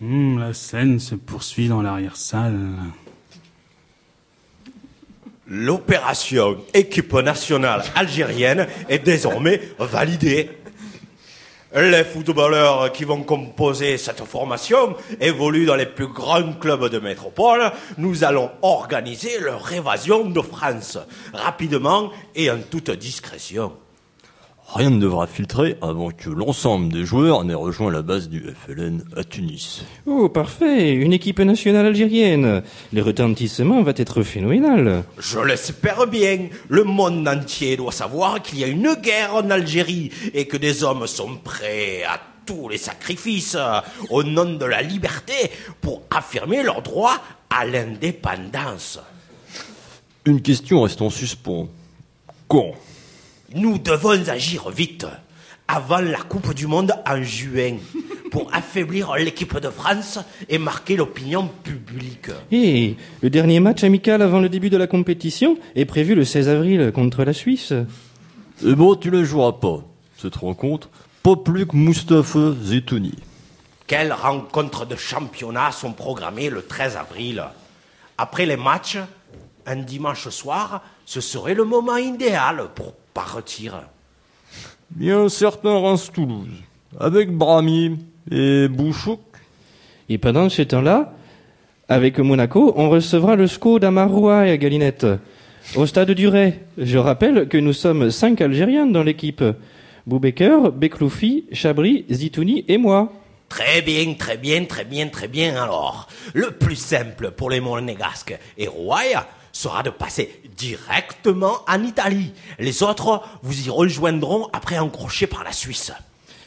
Hmm, 0.00 0.38
la 0.38 0.54
scène 0.54 1.00
se 1.00 1.16
poursuit 1.16 1.66
dans 1.66 1.82
l'arrière-salle. 1.82 2.76
L'opération 5.48 6.58
équipe 6.72 7.14
nationale 7.14 7.82
algérienne 7.96 8.68
est 8.88 9.00
désormais 9.00 9.60
validée. 9.80 10.50
Les 11.74 12.04
footballeurs 12.04 12.92
qui 12.92 13.02
vont 13.02 13.24
composer 13.24 13.98
cette 13.98 14.24
formation 14.24 14.94
évoluent 15.20 15.66
dans 15.66 15.74
les 15.74 15.86
plus 15.86 16.06
grands 16.06 16.52
clubs 16.52 16.88
de 16.88 17.00
métropole. 17.00 17.72
Nous 17.96 18.22
allons 18.22 18.52
organiser 18.62 19.40
leur 19.40 19.72
évasion 19.72 20.26
de 20.26 20.40
France, 20.40 20.96
rapidement 21.34 22.12
et 22.36 22.52
en 22.52 22.58
toute 22.58 22.92
discrétion. 22.92 23.72
Rien 24.74 24.90
ne 24.90 25.00
devra 25.00 25.26
filtrer 25.26 25.78
avant 25.80 26.10
que 26.10 26.28
l'ensemble 26.28 26.92
des 26.92 27.06
joueurs 27.06 27.42
n'ait 27.42 27.54
rejoint 27.54 27.90
la 27.90 28.02
base 28.02 28.28
du 28.28 28.44
FLN 28.54 29.02
à 29.16 29.24
Tunis. 29.24 29.82
Oh, 30.04 30.28
parfait, 30.28 30.92
une 30.92 31.14
équipe 31.14 31.40
nationale 31.40 31.86
algérienne. 31.86 32.62
Le 32.92 33.02
retentissement 33.02 33.82
va 33.82 33.92
être 33.96 34.22
phénoménal. 34.22 35.04
Je 35.18 35.38
l'espère 35.38 36.06
bien. 36.06 36.48
Le 36.68 36.84
monde 36.84 37.26
entier 37.26 37.78
doit 37.78 37.92
savoir 37.92 38.42
qu'il 38.42 38.58
y 38.58 38.64
a 38.64 38.66
une 38.66 38.94
guerre 38.94 39.36
en 39.36 39.48
Algérie 39.48 40.10
et 40.34 40.46
que 40.46 40.58
des 40.58 40.84
hommes 40.84 41.06
sont 41.06 41.36
prêts 41.36 42.02
à 42.04 42.20
tous 42.44 42.68
les 42.68 42.78
sacrifices 42.78 43.56
au 44.10 44.22
nom 44.22 44.52
de 44.52 44.66
la 44.66 44.82
liberté 44.82 45.50
pour 45.80 46.02
affirmer 46.10 46.62
leur 46.62 46.82
droit 46.82 47.16
à 47.48 47.64
l'indépendance. 47.64 49.00
Une 50.26 50.42
question 50.42 50.82
reste 50.82 51.00
en 51.00 51.08
suspens. 51.08 51.68
Quand? 52.48 52.74
Nous 53.54 53.78
devons 53.78 54.28
agir 54.28 54.68
vite, 54.68 55.06
avant 55.66 56.00
la 56.00 56.18
Coupe 56.18 56.52
du 56.52 56.66
Monde 56.66 56.92
en 57.06 57.22
juin, 57.22 57.78
pour 58.30 58.50
affaiblir 58.52 59.14
l'équipe 59.14 59.58
de 59.58 59.70
France 59.70 60.18
et 60.50 60.58
marquer 60.58 60.96
l'opinion 60.96 61.48
publique. 61.62 62.28
Et 62.52 62.96
le 63.22 63.30
dernier 63.30 63.58
match 63.60 63.84
amical 63.84 64.20
avant 64.20 64.40
le 64.40 64.50
début 64.50 64.68
de 64.68 64.76
la 64.76 64.86
compétition 64.86 65.56
est 65.74 65.86
prévu 65.86 66.14
le 66.14 66.26
16 66.26 66.46
avril 66.50 66.92
contre 66.92 67.24
la 67.24 67.32
Suisse. 67.32 67.72
Eh 68.66 68.74
bon, 68.74 68.96
tu 68.96 69.10
ne 69.10 69.24
joueras 69.24 69.52
pas. 69.52 69.82
Cette 70.18 70.36
rencontre, 70.36 70.90
pas 71.22 71.36
plus 71.36 71.66
que 71.66 71.74
Mustapha 71.74 72.52
Zetouni. 72.62 73.14
Quelles 73.86 74.12
rencontres 74.12 74.84
de 74.84 74.96
championnat 74.96 75.72
sont 75.72 75.92
programmées 75.92 76.50
le 76.50 76.60
13 76.60 76.98
avril? 76.98 77.42
Après 78.18 78.44
les 78.44 78.58
matchs, 78.58 78.98
un 79.64 79.76
dimanche 79.76 80.28
soir, 80.28 80.82
ce 81.06 81.22
serait 81.22 81.54
le 81.54 81.64
moment 81.64 81.96
idéal 81.96 82.68
pour 82.74 82.92
partir. 83.18 83.82
Bien 84.90 85.24
un 85.24 85.28
certain 85.28 85.76
Reims-Toulouse, 85.76 86.62
avec 87.00 87.32
Brahmi 87.32 87.98
et 88.30 88.68
Bouchouk. 88.68 89.20
Et 90.08 90.18
pendant 90.18 90.48
ce 90.48 90.62
temps-là, 90.62 91.14
avec 91.88 92.20
Monaco, 92.20 92.72
on 92.76 92.88
recevra 92.88 93.34
le 93.34 93.48
SCO 93.48 93.80
d'Amaroua 93.80 94.46
et 94.46 94.52
à 94.52 94.56
Galinette. 94.56 95.06
Au 95.74 95.84
stade 95.84 96.12
du 96.12 96.28
Ray. 96.28 96.60
Je 96.78 96.96
rappelle 96.96 97.48
que 97.48 97.58
nous 97.58 97.72
sommes 97.72 98.12
cinq 98.12 98.40
Algériens 98.40 98.86
dans 98.86 99.02
l'équipe. 99.02 99.42
Boubaker, 100.06 100.70
Bekloufi, 100.70 101.44
Chabri, 101.52 102.04
Zitouni 102.10 102.64
et 102.68 102.78
moi. 102.78 103.12
Très 103.48 103.82
bien, 103.82 104.14
très 104.14 104.36
bien, 104.36 104.64
très 104.64 104.84
bien, 104.84 105.08
très 105.08 105.26
bien 105.26 105.60
alors. 105.60 106.06
Le 106.34 106.52
plus 106.52 106.76
simple 106.76 107.32
pour 107.32 107.50
les 107.50 107.60
monégasques 107.60 108.38
et 108.56 108.68
Rouaille 108.68 109.18
sera 109.58 109.82
de 109.82 109.90
passer 109.90 110.40
directement 110.56 111.64
en 111.66 111.82
Italie. 111.82 112.32
Les 112.60 112.84
autres 112.84 113.22
vous 113.42 113.66
y 113.66 113.70
rejoindront 113.70 114.48
après 114.52 114.76
un 114.76 114.88
crochet 114.88 115.26
par 115.26 115.42
la 115.42 115.52
Suisse. 115.52 115.92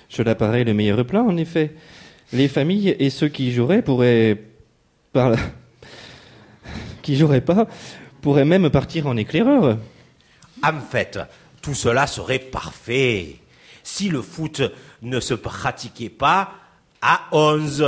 Cela 0.08 0.34
paraît 0.34 0.64
le 0.64 0.74
meilleur 0.74 1.06
plan, 1.06 1.28
en 1.28 1.36
effet. 1.36 1.76
Les 2.32 2.48
familles 2.48 2.96
et 3.00 3.10
ceux 3.10 3.28
qui 3.28 3.52
joueraient 3.52 3.82
pourraient... 3.82 4.42
Par... 5.12 5.36
qui 7.02 7.18
joueraient 7.18 7.42
pas 7.42 7.68
pourraient 8.22 8.46
même 8.46 8.70
partir 8.70 9.08
en 9.08 9.18
éclaireur. 9.18 9.78
En 10.64 10.80
fait, 10.80 11.20
tout 11.62 11.74
cela 11.74 12.08
serait 12.08 12.40
parfait 12.40 13.36
si 13.84 14.08
le 14.08 14.22
foot 14.22 14.62
ne 15.02 15.20
se 15.20 15.34
pratiquait 15.34 16.10
pas 16.10 16.54
à 17.02 17.24
11. 17.34 17.86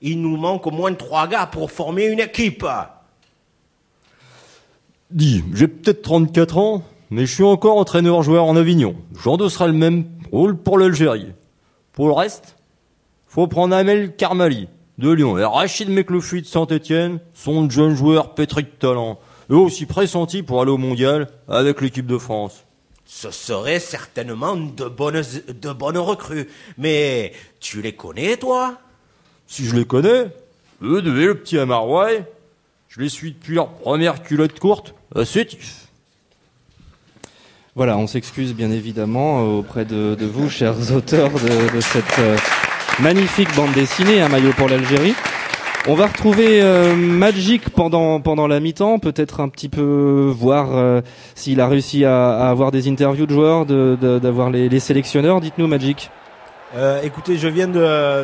Il 0.00 0.20
nous 0.20 0.36
manque 0.36 0.66
au 0.66 0.70
moins 0.72 0.92
trois 0.94 1.28
gars 1.28 1.46
pour 1.46 1.70
former 1.70 2.06
une 2.06 2.20
équipe. 2.20 2.66
Dis, 5.10 5.44
j'ai 5.54 5.68
peut-être 5.68 6.02
34 6.02 6.58
ans, 6.58 6.82
mais 7.10 7.26
je 7.26 7.34
suis 7.34 7.44
encore 7.44 7.76
entraîneur-joueur 7.76 8.44
en 8.44 8.56
Avignon. 8.56 8.96
J'endosserai 9.22 9.68
le 9.68 9.72
même 9.72 10.06
rôle 10.32 10.56
pour 10.56 10.78
l'Algérie. 10.78 11.28
Pour 11.92 12.08
le 12.08 12.12
reste, 12.12 12.56
faut 13.28 13.46
prendre 13.46 13.74
Amel 13.76 14.16
Karmali 14.16 14.68
de 14.98 15.10
Lyon 15.10 15.38
et 15.38 15.44
Rachid 15.44 15.88
Mekloufi 15.90 16.42
de 16.42 16.46
Saint-Etienne 16.46 17.20
sont 17.34 17.64
de 17.64 17.70
jeunes 17.70 17.94
joueurs 17.94 18.34
pétris 18.34 18.64
de 18.64 18.68
talent. 18.68 19.20
Eux 19.50 19.56
aussi 19.56 19.86
pressentis 19.86 20.42
pour 20.42 20.60
aller 20.60 20.72
au 20.72 20.78
mondial 20.78 21.28
avec 21.48 21.80
l'équipe 21.80 22.06
de 22.06 22.18
France. 22.18 22.64
Ce 23.04 23.30
seraient 23.30 23.78
certainement 23.78 24.56
de 24.56 24.86
bonnes, 24.86 25.22
de 25.48 25.72
bonnes 25.72 25.98
recrues. 25.98 26.48
Mais 26.78 27.32
tu 27.60 27.80
les 27.80 27.92
connais, 27.92 28.36
toi? 28.36 28.78
Si 29.46 29.64
je 29.64 29.76
les 29.76 29.84
connais, 29.84 30.26
eux 30.82 31.02
de 31.02 31.10
le 31.12 31.34
petit 31.36 31.58
Amarouai, 31.58 32.24
je 32.96 33.02
les 33.02 33.08
suis 33.08 33.32
depuis 33.32 33.54
leur 33.54 33.68
première 33.68 34.22
culotte 34.22 34.58
courte 34.58 34.94
Sétif. 35.24 35.88
Voilà, 37.74 37.96
on 37.98 38.06
s'excuse 38.06 38.54
bien 38.54 38.70
évidemment 38.70 39.58
auprès 39.58 39.84
de, 39.84 40.14
de 40.14 40.24
vous, 40.26 40.48
chers 40.48 40.92
auteurs 40.94 41.30
de, 41.30 41.74
de 41.76 41.80
cette 41.80 42.18
euh, 42.18 42.36
magnifique 43.00 43.54
bande 43.54 43.72
dessinée, 43.72 44.20
un 44.22 44.28
maillot 44.28 44.52
pour 44.56 44.68
l'Algérie. 44.68 45.14
On 45.86 45.94
va 45.94 46.06
retrouver 46.06 46.62
euh, 46.62 46.96
Magic 46.96 47.68
pendant 47.70 48.20
pendant 48.20 48.46
la 48.46 48.60
mi-temps, 48.60 48.98
peut-être 48.98 49.40
un 49.40 49.48
petit 49.48 49.68
peu 49.68 50.32
voir 50.34 50.74
euh, 50.74 51.02
s'il 51.34 51.60
a 51.60 51.68
réussi 51.68 52.04
à, 52.04 52.30
à 52.38 52.48
avoir 52.48 52.72
des 52.72 52.88
interviews 52.88 53.26
de 53.26 53.32
joueurs, 53.32 53.66
de- 53.66 53.96
de- 54.00 54.18
d'avoir 54.18 54.50
les, 54.50 54.68
les 54.70 54.80
sélectionneurs. 54.80 55.40
Dites-nous 55.40 55.66
Magic. 55.68 56.10
Euh, 56.74 57.00
écoutez, 57.04 57.36
je 57.36 57.46
viens 57.46 57.68
de, 57.68 57.78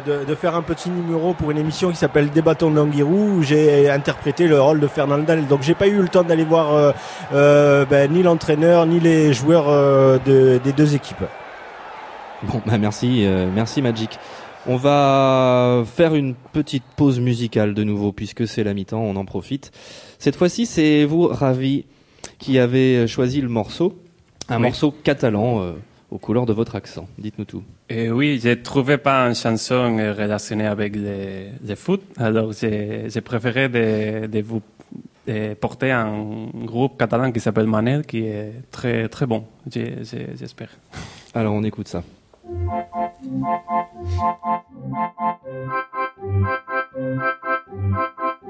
de, 0.04 0.24
de 0.24 0.34
faire 0.34 0.56
un 0.56 0.62
petit 0.62 0.90
numéro 0.90 1.32
pour 1.32 1.52
une 1.52 1.58
émission 1.58 1.90
qui 1.90 1.96
s'appelle 1.96 2.30
Débattons 2.30 2.70
d'Anguirou 2.72 3.36
où 3.38 3.42
j'ai 3.42 3.88
interprété 3.88 4.48
le 4.48 4.60
rôle 4.60 4.80
de 4.80 4.88
Fernandel. 4.88 5.46
Donc 5.46 5.62
j'ai 5.62 5.74
pas 5.74 5.86
eu 5.86 6.02
le 6.02 6.08
temps 6.08 6.24
d'aller 6.24 6.44
voir 6.44 6.74
euh, 6.74 6.92
euh, 7.32 7.84
ben, 7.88 8.10
ni 8.10 8.22
l'entraîneur 8.22 8.84
ni 8.86 8.98
les 8.98 9.32
joueurs 9.32 9.68
euh, 9.68 10.18
de- 10.26 10.60
des 10.62 10.72
deux 10.72 10.94
équipes. 10.96 11.24
Bon, 12.42 12.60
bah 12.66 12.78
merci, 12.78 13.24
euh, 13.24 13.48
merci 13.54 13.80
Magic. 13.80 14.18
On 14.66 14.76
va 14.76 15.84
faire 15.86 16.14
une 16.16 16.34
petite 16.52 16.84
pause 16.96 17.20
musicale 17.20 17.74
de 17.74 17.84
nouveau 17.84 18.10
puisque 18.10 18.46
c'est 18.48 18.64
la 18.64 18.74
mi-temps, 18.74 19.00
on 19.00 19.14
en 19.16 19.24
profite. 19.24 19.70
Cette 20.18 20.34
fois-ci, 20.36 20.66
c'est 20.66 21.04
vous, 21.04 21.28
Ravi, 21.28 21.84
qui 22.38 22.58
avez 22.58 23.06
choisi 23.06 23.40
le 23.40 23.48
morceau, 23.48 23.96
un 24.48 24.56
Oui. 24.56 24.62
morceau 24.62 24.92
catalan 25.04 25.60
euh, 25.62 25.72
aux 26.12 26.18
couleurs 26.18 26.46
de 26.46 26.52
votre 26.52 26.76
accent. 26.76 27.06
Dites-nous 27.18 27.46
tout. 27.46 27.62
Et 27.88 28.10
oui, 28.10 28.38
je 28.42 28.50
trouvais 28.50 28.98
pas 28.98 29.26
une 29.26 29.34
chanson 29.34 29.96
relationnée 29.96 30.66
avec 30.66 30.94
le, 30.94 31.48
le 31.66 31.74
foot, 31.74 32.02
alors 32.18 32.52
j'ai 32.52 33.20
préféré 33.24 33.68
de, 33.68 34.26
de 34.26 34.42
vous 34.42 34.60
de 35.26 35.54
porter 35.54 35.92
un 35.92 36.48
groupe 36.64 36.98
catalan 36.98 37.30
qui 37.30 37.38
s'appelle 37.38 37.68
Manel, 37.68 38.04
qui 38.04 38.26
est 38.26 38.52
très 38.72 39.08
très 39.08 39.24
bon, 39.26 39.44
j'espère. 39.70 40.70
Alors 41.34 41.54
on 41.54 41.62
écoute 41.62 41.88
ça. 41.88 42.02
I 48.42 48.48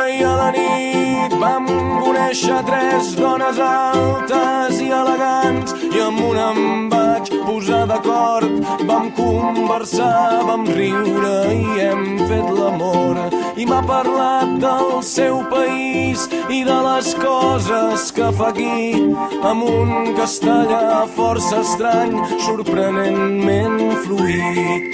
ahir 0.00 0.26
a 0.28 0.32
la 0.36 0.50
nit 0.52 1.32
vam 1.40 1.64
conèixer 2.02 2.58
tres 2.68 3.14
dones 3.16 3.56
altes 3.64 4.82
i 4.84 4.90
elegants 4.92 5.72
i 5.88 6.02
amb 6.04 6.20
una 6.26 6.50
em 6.52 6.90
vaig 6.92 7.30
posar 7.46 7.86
d'acord, 7.88 8.52
vam 8.84 9.08
conversar, 9.16 10.44
vam 10.44 10.66
riure 10.68 11.36
i 11.54 11.80
hem 11.80 12.04
fet 12.28 12.52
l'amor. 12.52 13.16
I 13.56 13.64
m'ha 13.68 13.80
parlat 13.88 14.58
del 14.60 15.00
seu 15.06 15.40
país 15.48 16.28
i 16.52 16.62
de 16.68 16.78
les 16.88 17.14
coses 17.22 18.10
que 18.12 18.28
fa 18.36 18.50
aquí, 18.52 18.92
amb 19.40 19.64
un 19.68 20.12
castellà 20.18 21.06
força 21.16 21.60
estrany, 21.62 22.16
sorprenentment 22.44 24.01
fluir. 24.02 24.92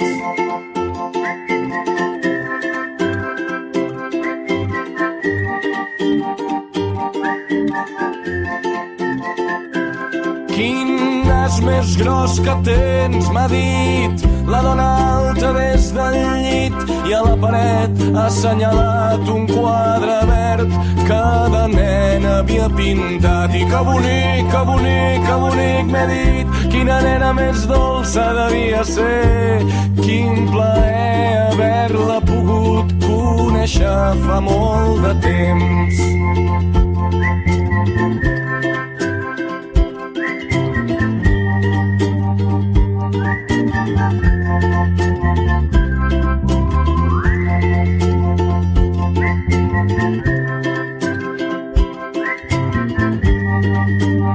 Nas 11.49 11.61
més 11.65 11.95
gros 11.97 12.39
que 12.45 12.53
tens, 12.63 13.29
m'ha 13.33 13.47
dit. 13.49 14.25
La 14.49 14.61
dona 14.61 14.85
alta 15.05 15.51
des 15.55 15.87
del 15.95 16.17
llit 16.43 16.91
i 17.09 17.15
a 17.17 17.21
la 17.25 17.35
paret 17.41 18.03
ha 18.13 18.25
assenyalat 18.27 19.31
un 19.33 19.47
quadre 19.49 20.19
verd. 20.29 20.75
Que 21.07 21.23
de 21.55 21.63
nena 21.73 22.35
havia 22.39 22.69
pintat 22.77 23.55
i 23.57 23.63
que 23.71 23.81
bonic, 23.87 24.51
que 24.53 24.63
bonic, 24.69 25.25
que 25.25 25.39
bonic 25.45 25.91
m'he 25.95 26.05
dit. 26.13 26.55
Quina 26.75 27.01
nena 27.07 27.33
més 27.33 27.65
dolça 27.71 28.29
devia 28.43 28.83
ser. 28.85 29.65
Quin 30.03 30.45
plaer 30.53 31.49
haver-la 31.49 32.21
pogut 32.29 32.93
conèixer 33.07 33.97
fa 34.27 34.41
molt 34.51 35.01
de 35.07 35.17
temps 35.25 36.05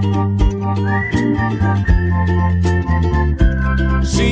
Thank 0.04 0.53
Si 4.02 4.30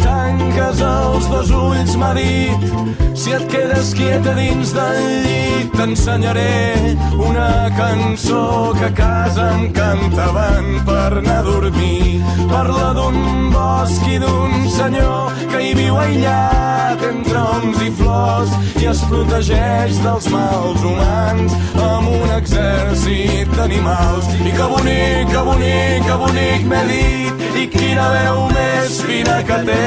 tanques 0.00 0.80
els 0.80 1.28
dos 1.28 1.50
ulls, 1.52 1.96
m'ha 2.00 2.12
dit, 2.16 2.64
si 3.12 3.34
et 3.36 3.44
quedes 3.52 3.92
quieta 3.96 4.32
dins 4.38 4.72
del 4.72 5.00
llit, 5.26 5.68
t'ensenyaré 5.76 6.96
una 7.18 7.68
cançó 7.76 8.72
que 8.78 8.88
a 8.88 8.94
casa 8.96 9.50
em 9.58 9.72
cantaven 9.76 10.80
per 10.88 11.18
anar 11.20 11.38
a 11.42 11.46
dormir. 11.50 12.22
Parla 12.48 12.92
d'un 12.96 13.50
bosc 13.52 14.08
i 14.08 14.18
d'un 14.22 14.68
senyor 14.72 15.32
que 15.52 15.58
hi 15.66 15.72
viu 15.76 15.94
aïllat 16.00 17.04
entre 17.10 17.38
oms 17.58 17.78
i 17.84 17.90
flors 18.00 18.50
i 18.82 18.88
es 18.90 19.00
protegeix 19.08 20.00
dels 20.04 20.26
mals 20.32 20.82
humans 20.84 21.54
amb 21.80 22.08
un 22.12 22.28
exèrcit 22.36 23.48
d'animals. 23.56 24.28
I 24.44 24.52
que 24.52 24.66
bonic, 24.72 25.32
que 25.32 25.42
bonic, 25.48 25.73
que 26.06 26.14
bonic 26.22 26.66
m'he 26.70 26.82
dit 26.90 27.44
i 27.62 27.64
quina 27.74 28.06
veu 28.16 28.40
més 28.56 29.00
fina 29.08 29.36
que 29.48 29.58
té. 29.68 29.80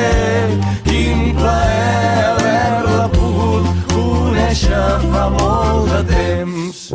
Quin 0.87 1.23
plaer 1.39 2.23
haver-la 2.31 3.07
pogut 3.17 3.71
conèixer 3.93 4.87
fa 5.11 5.25
molt 5.37 5.93
de 5.93 6.01
temps. 6.13 6.87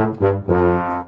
Música 0.00 0.99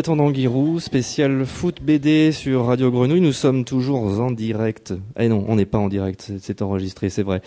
Débattons 0.00 0.16
d'Anguirou, 0.16 0.80
spécial 0.80 1.44
foot 1.44 1.82
BD 1.82 2.32
sur 2.32 2.64
Radio 2.64 2.90
Grenouille. 2.90 3.20
Nous 3.20 3.34
sommes 3.34 3.66
toujours 3.66 4.18
en 4.18 4.30
direct. 4.30 4.94
Eh 5.18 5.28
non, 5.28 5.44
on 5.46 5.56
n'est 5.56 5.66
pas 5.66 5.76
en 5.76 5.88
direct, 5.88 6.32
c'est- 6.40 6.62
enregistré, 6.62 7.10
c'est 7.10 7.22
vrai. 7.22 7.42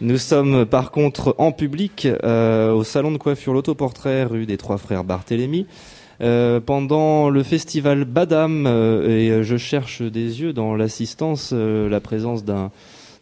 Nous 0.00 0.16
sommes 0.16 0.64
par 0.64 0.90
contre 0.90 1.34
en 1.36 1.52
public 1.52 2.08
euh, 2.24 2.72
au 2.72 2.82
salon 2.82 3.10
de 3.12 3.18
coiffure 3.18 3.52
L'Autoportrait, 3.52 4.24
rue 4.24 4.46
des 4.46 4.56
Trois 4.56 4.78
Frères 4.78 5.04
Barthélemy. 5.04 5.66
Euh, 6.22 6.60
pendant 6.60 7.28
le 7.28 7.42
festival 7.42 8.06
Badam, 8.06 8.64
euh, 8.66 9.40
et 9.40 9.44
je 9.44 9.56
cherche 9.58 10.00
des 10.00 10.40
yeux 10.40 10.54
dans 10.54 10.74
l'assistance, 10.76 11.50
euh, 11.52 11.90
la 11.90 12.00
présence 12.00 12.42
d'un 12.42 12.70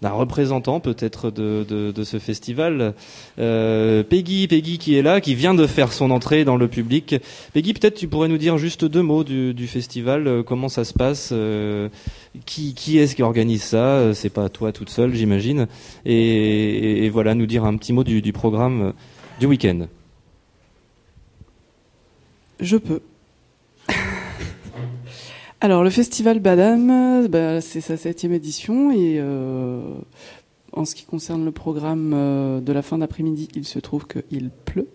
d'un 0.02 0.10
représentant 0.10 0.80
peut-être 0.80 1.30
de, 1.30 1.92
ce 2.04 2.18
festival, 2.18 2.94
euh, 3.38 4.02
Peggy, 4.02 4.46
Peggy 4.48 4.78
qui 4.78 4.96
est 4.96 5.02
là, 5.02 5.20
qui 5.20 5.34
vient 5.34 5.54
de 5.54 5.66
faire 5.66 5.92
son 5.92 6.10
entrée 6.10 6.44
dans 6.44 6.56
le 6.56 6.68
public. 6.68 7.16
Peggy, 7.52 7.72
peut-être 7.72 7.94
tu 7.94 8.08
pourrais 8.08 8.28
nous 8.28 8.38
dire 8.38 8.58
juste 8.58 8.84
deux 8.84 9.02
mots 9.02 9.24
du, 9.24 9.66
festival, 9.66 10.26
euh, 10.26 10.42
comment 10.42 10.68
ça 10.68 10.84
se 10.84 10.92
passe, 10.92 11.30
euh, 11.32 11.88
qui, 12.44 12.98
est-ce 12.98 13.16
qui 13.16 13.22
organise 13.22 13.62
ça? 13.62 14.14
C'est 14.14 14.30
pas 14.30 14.48
toi 14.48 14.72
toute 14.72 14.90
seule, 14.90 15.14
j'imagine. 15.14 15.66
Et, 16.04 17.08
voilà, 17.10 17.34
nous 17.34 17.46
dire 17.46 17.64
un 17.64 17.76
petit 17.76 17.92
mot 17.92 18.04
du, 18.04 18.32
programme 18.32 18.92
du 19.40 19.46
week-end. 19.46 19.86
Je 22.60 22.76
peux. 22.76 23.00
Alors, 25.62 25.82
le 25.82 25.88
festival 25.88 26.38
Badam, 26.40 27.28
bah, 27.28 27.62
c'est 27.62 27.80
sa 27.80 27.96
septième 27.96 28.34
édition 28.34 28.90
et 28.92 29.16
euh, 29.18 29.80
en 30.72 30.84
ce 30.84 30.94
qui 30.94 31.04
concerne 31.04 31.46
le 31.46 31.50
programme 31.50 32.12
euh, 32.14 32.60
de 32.60 32.72
la 32.72 32.82
fin 32.82 32.98
d'après-midi, 32.98 33.48
il 33.54 33.64
se 33.64 33.78
trouve 33.78 34.06
qu'il 34.06 34.50
pleut, 34.66 34.86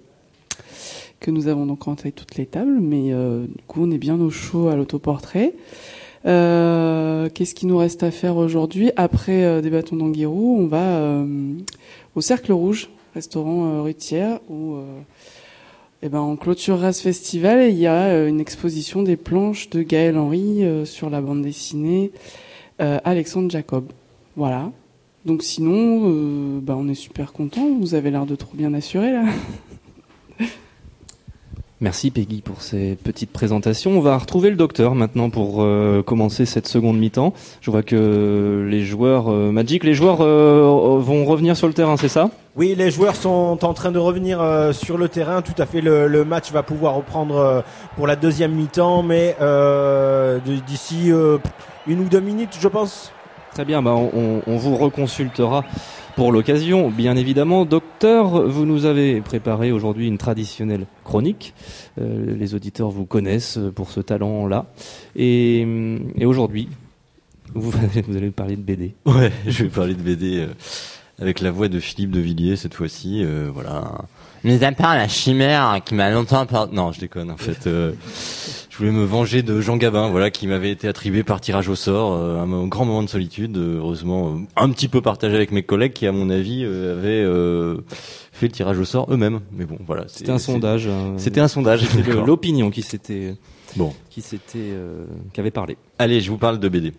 que 1.19 1.31
nous 1.31 1.47
avons 1.47 1.65
donc 1.65 1.81
rentré 1.83 2.11
toutes 2.11 2.35
les 2.35 2.45
tables, 2.45 2.79
mais 2.79 3.11
euh, 3.11 3.47
du 3.47 3.63
coup, 3.65 3.81
on 3.81 3.89
est 3.89 3.97
bien 3.97 4.21
au 4.21 4.29
chaud 4.29 4.67
à 4.67 4.75
l'autoportrait. 4.75 5.55
Euh, 6.27 7.27
Qu'est-ce 7.33 7.55
qui 7.55 7.65
nous 7.65 7.77
reste 7.77 8.03
à 8.03 8.11
faire 8.11 8.37
aujourd'hui? 8.37 8.91
Après 8.97 9.43
euh, 9.43 9.61
des 9.61 9.71
bâtons 9.71 9.95
d'Anguirou, 9.95 10.57
on 10.59 10.67
va 10.67 11.25
au 12.13 12.21
Cercle 12.21 12.51
Rouge, 12.51 12.91
restaurant 13.15 13.81
Rutière, 13.81 14.39
où 14.47 14.75
eh 16.03 16.09
ben, 16.09 16.19
on 16.19 16.35
clôturera 16.35 16.93
ce 16.93 17.03
festival 17.03 17.69
il 17.69 17.77
y 17.77 17.85
a 17.85 18.07
euh, 18.07 18.27
une 18.27 18.39
exposition 18.39 19.03
des 19.03 19.17
planches 19.17 19.69
de 19.69 19.83
Gaël 19.83 20.17
Henry 20.17 20.63
euh, 20.63 20.83
sur 20.83 21.11
la 21.11 21.21
bande 21.21 21.43
dessinée 21.43 22.11
euh, 22.81 22.99
Alexandre 23.03 23.51
Jacob. 23.51 23.85
Voilà. 24.35 24.71
Donc 25.25 25.43
sinon, 25.43 26.59
bah, 26.61 26.75
on 26.75 26.87
est 26.87 26.95
super 26.95 27.31
content. 27.31 27.67
Vous 27.79 27.93
avez 27.93 28.09
l'air 28.09 28.25
de 28.25 28.35
trop 28.35 28.55
bien 28.55 28.73
assurer 28.73 29.11
là. 29.11 29.25
Merci 31.83 32.11
Peggy 32.11 32.41
pour 32.41 32.61
ces 32.61 32.95
petites 32.95 33.31
présentations. 33.31 33.97
On 33.97 34.01
va 34.01 34.15
retrouver 34.15 34.51
le 34.51 34.55
docteur 34.55 34.93
maintenant 34.93 35.31
pour 35.31 35.63
euh, 35.63 36.03
commencer 36.03 36.45
cette 36.45 36.67
seconde 36.67 36.99
mi-temps. 36.99 37.33
Je 37.59 37.71
vois 37.71 37.81
que 37.81 38.67
les 38.69 38.85
joueurs 38.85 39.31
euh, 39.31 39.51
Magic, 39.51 39.83
les 39.83 39.95
joueurs 39.95 40.21
euh, 40.21 40.99
vont 40.99 41.25
revenir 41.25 41.57
sur 41.57 41.65
le 41.65 41.73
terrain, 41.73 41.97
c'est 41.97 42.07
ça? 42.07 42.29
Oui, 42.55 42.75
les 42.77 42.91
joueurs 42.91 43.15
sont 43.15 43.57
en 43.63 43.73
train 43.73 43.91
de 43.91 43.97
revenir 43.97 44.39
euh, 44.39 44.73
sur 44.73 44.99
le 44.99 45.09
terrain. 45.09 45.41
Tout 45.41 45.59
à 45.59 45.65
fait, 45.65 45.81
le, 45.81 46.07
le 46.07 46.23
match 46.23 46.51
va 46.51 46.61
pouvoir 46.61 46.93
reprendre 46.93 47.37
euh, 47.37 47.61
pour 47.95 48.05
la 48.05 48.15
deuxième 48.15 48.51
mi-temps, 48.51 49.01
mais 49.01 49.35
euh, 49.41 50.37
d'ici 50.67 51.11
euh, 51.11 51.39
une 51.87 52.01
ou 52.01 52.09
deux 52.09 52.19
minutes, 52.21 52.57
je 52.59 52.67
pense. 52.67 53.11
Très 53.55 53.65
bien, 53.65 53.81
bah, 53.81 53.95
on, 53.95 54.41
on 54.45 54.57
vous 54.57 54.77
reconsultera 54.77 55.65
pour 56.15 56.31
l'occasion, 56.31 56.89
bien 56.89 57.15
évidemment. 57.15 57.65
Docteur, 57.65 58.47
vous 58.47 58.65
nous 58.65 58.85
avez 58.85 59.21
préparé 59.21 59.71
aujourd'hui 59.71 60.07
une 60.07 60.17
traditionnelle 60.17 60.85
chronique. 61.03 61.53
Euh, 61.99 62.35
les 62.35 62.55
auditeurs 62.55 62.89
vous 62.89 63.05
connaissent 63.05 63.59
pour 63.75 63.91
ce 63.91 63.99
talent-là. 63.99 64.67
Et, 65.15 65.65
aujourd'hui, 66.23 66.69
vous, 67.53 67.71
vous 68.07 68.17
allez 68.17 68.31
parler 68.31 68.55
de 68.55 68.61
BD. 68.61 68.95
Ouais, 69.05 69.31
je 69.47 69.63
vais 69.63 69.69
parler 69.69 69.93
de 69.93 70.01
BD 70.01 70.39
euh, 70.39 70.47
avec 71.19 71.41
la 71.41 71.51
voix 71.51 71.67
de 71.67 71.79
Philippe 71.79 72.11
de 72.11 72.19
Villiers 72.19 72.55
cette 72.55 72.73
fois-ci. 72.73 73.23
euh, 73.23 73.49
voilà. 73.53 74.05
Mis 74.43 74.63
à 74.63 74.71
part 74.71 74.95
la 74.95 75.07
chimère 75.07 75.79
qui 75.85 75.93
m'a 75.93 76.09
longtemps 76.09 76.45
porté. 76.47 76.75
Non, 76.75 76.91
je 76.91 76.99
déconne 76.99 77.29
en 77.29 77.37
fait. 77.37 77.67
euh, 77.67 77.91
je 78.69 78.77
voulais 78.77 78.91
me 78.91 79.03
venger 79.03 79.43
de 79.43 79.61
Jean 79.61 79.77
Gabin, 79.77 80.09
voilà, 80.09 80.31
qui 80.31 80.47
m'avait 80.47 80.71
été 80.71 80.87
attribué 80.87 81.21
par 81.23 81.39
tirage 81.41 81.69
au 81.69 81.75
sort, 81.75 82.13
euh, 82.13 82.39
un 82.41 82.67
grand 82.67 82.85
moment 82.85 83.03
de 83.03 83.09
solitude. 83.09 83.55
euh, 83.57 83.77
heureusement, 83.77 84.41
un 84.55 84.69
petit 84.71 84.87
peu 84.87 85.01
partagé 85.01 85.35
avec 85.35 85.51
mes 85.51 85.61
collègues 85.61 85.93
qui, 85.93 86.07
à 86.07 86.11
mon 86.11 86.29
avis, 86.31 86.63
avaient 86.63 87.23
fait 88.31 88.47
le 88.47 88.51
tirage 88.51 88.79
au 88.79 88.85
sort 88.85 89.07
eux-mêmes. 89.13 89.41
Mais 89.51 89.65
bon, 89.65 89.77
voilà. 89.85 90.05
c'est- 90.07 90.19
C'était 90.19 90.31
un 90.31 90.39
sondage. 90.39 90.87
hein. 90.87 91.13
C'était 91.17 91.41
un 91.41 91.47
sondage. 91.47 91.81
C'était 91.85 92.13
l'opinion 92.25 92.71
qui 92.71 92.81
s'était, 92.81 93.35
Bon. 93.75 93.93
qui 94.09 94.21
s'était, 94.21 94.73
qui 95.33 95.39
avait 95.39 95.51
parlé. 95.51 95.77
Allez, 95.99 96.19
je 96.19 96.31
vous 96.31 96.37
parle 96.39 96.59
de 96.59 96.67
BD. 96.67 96.93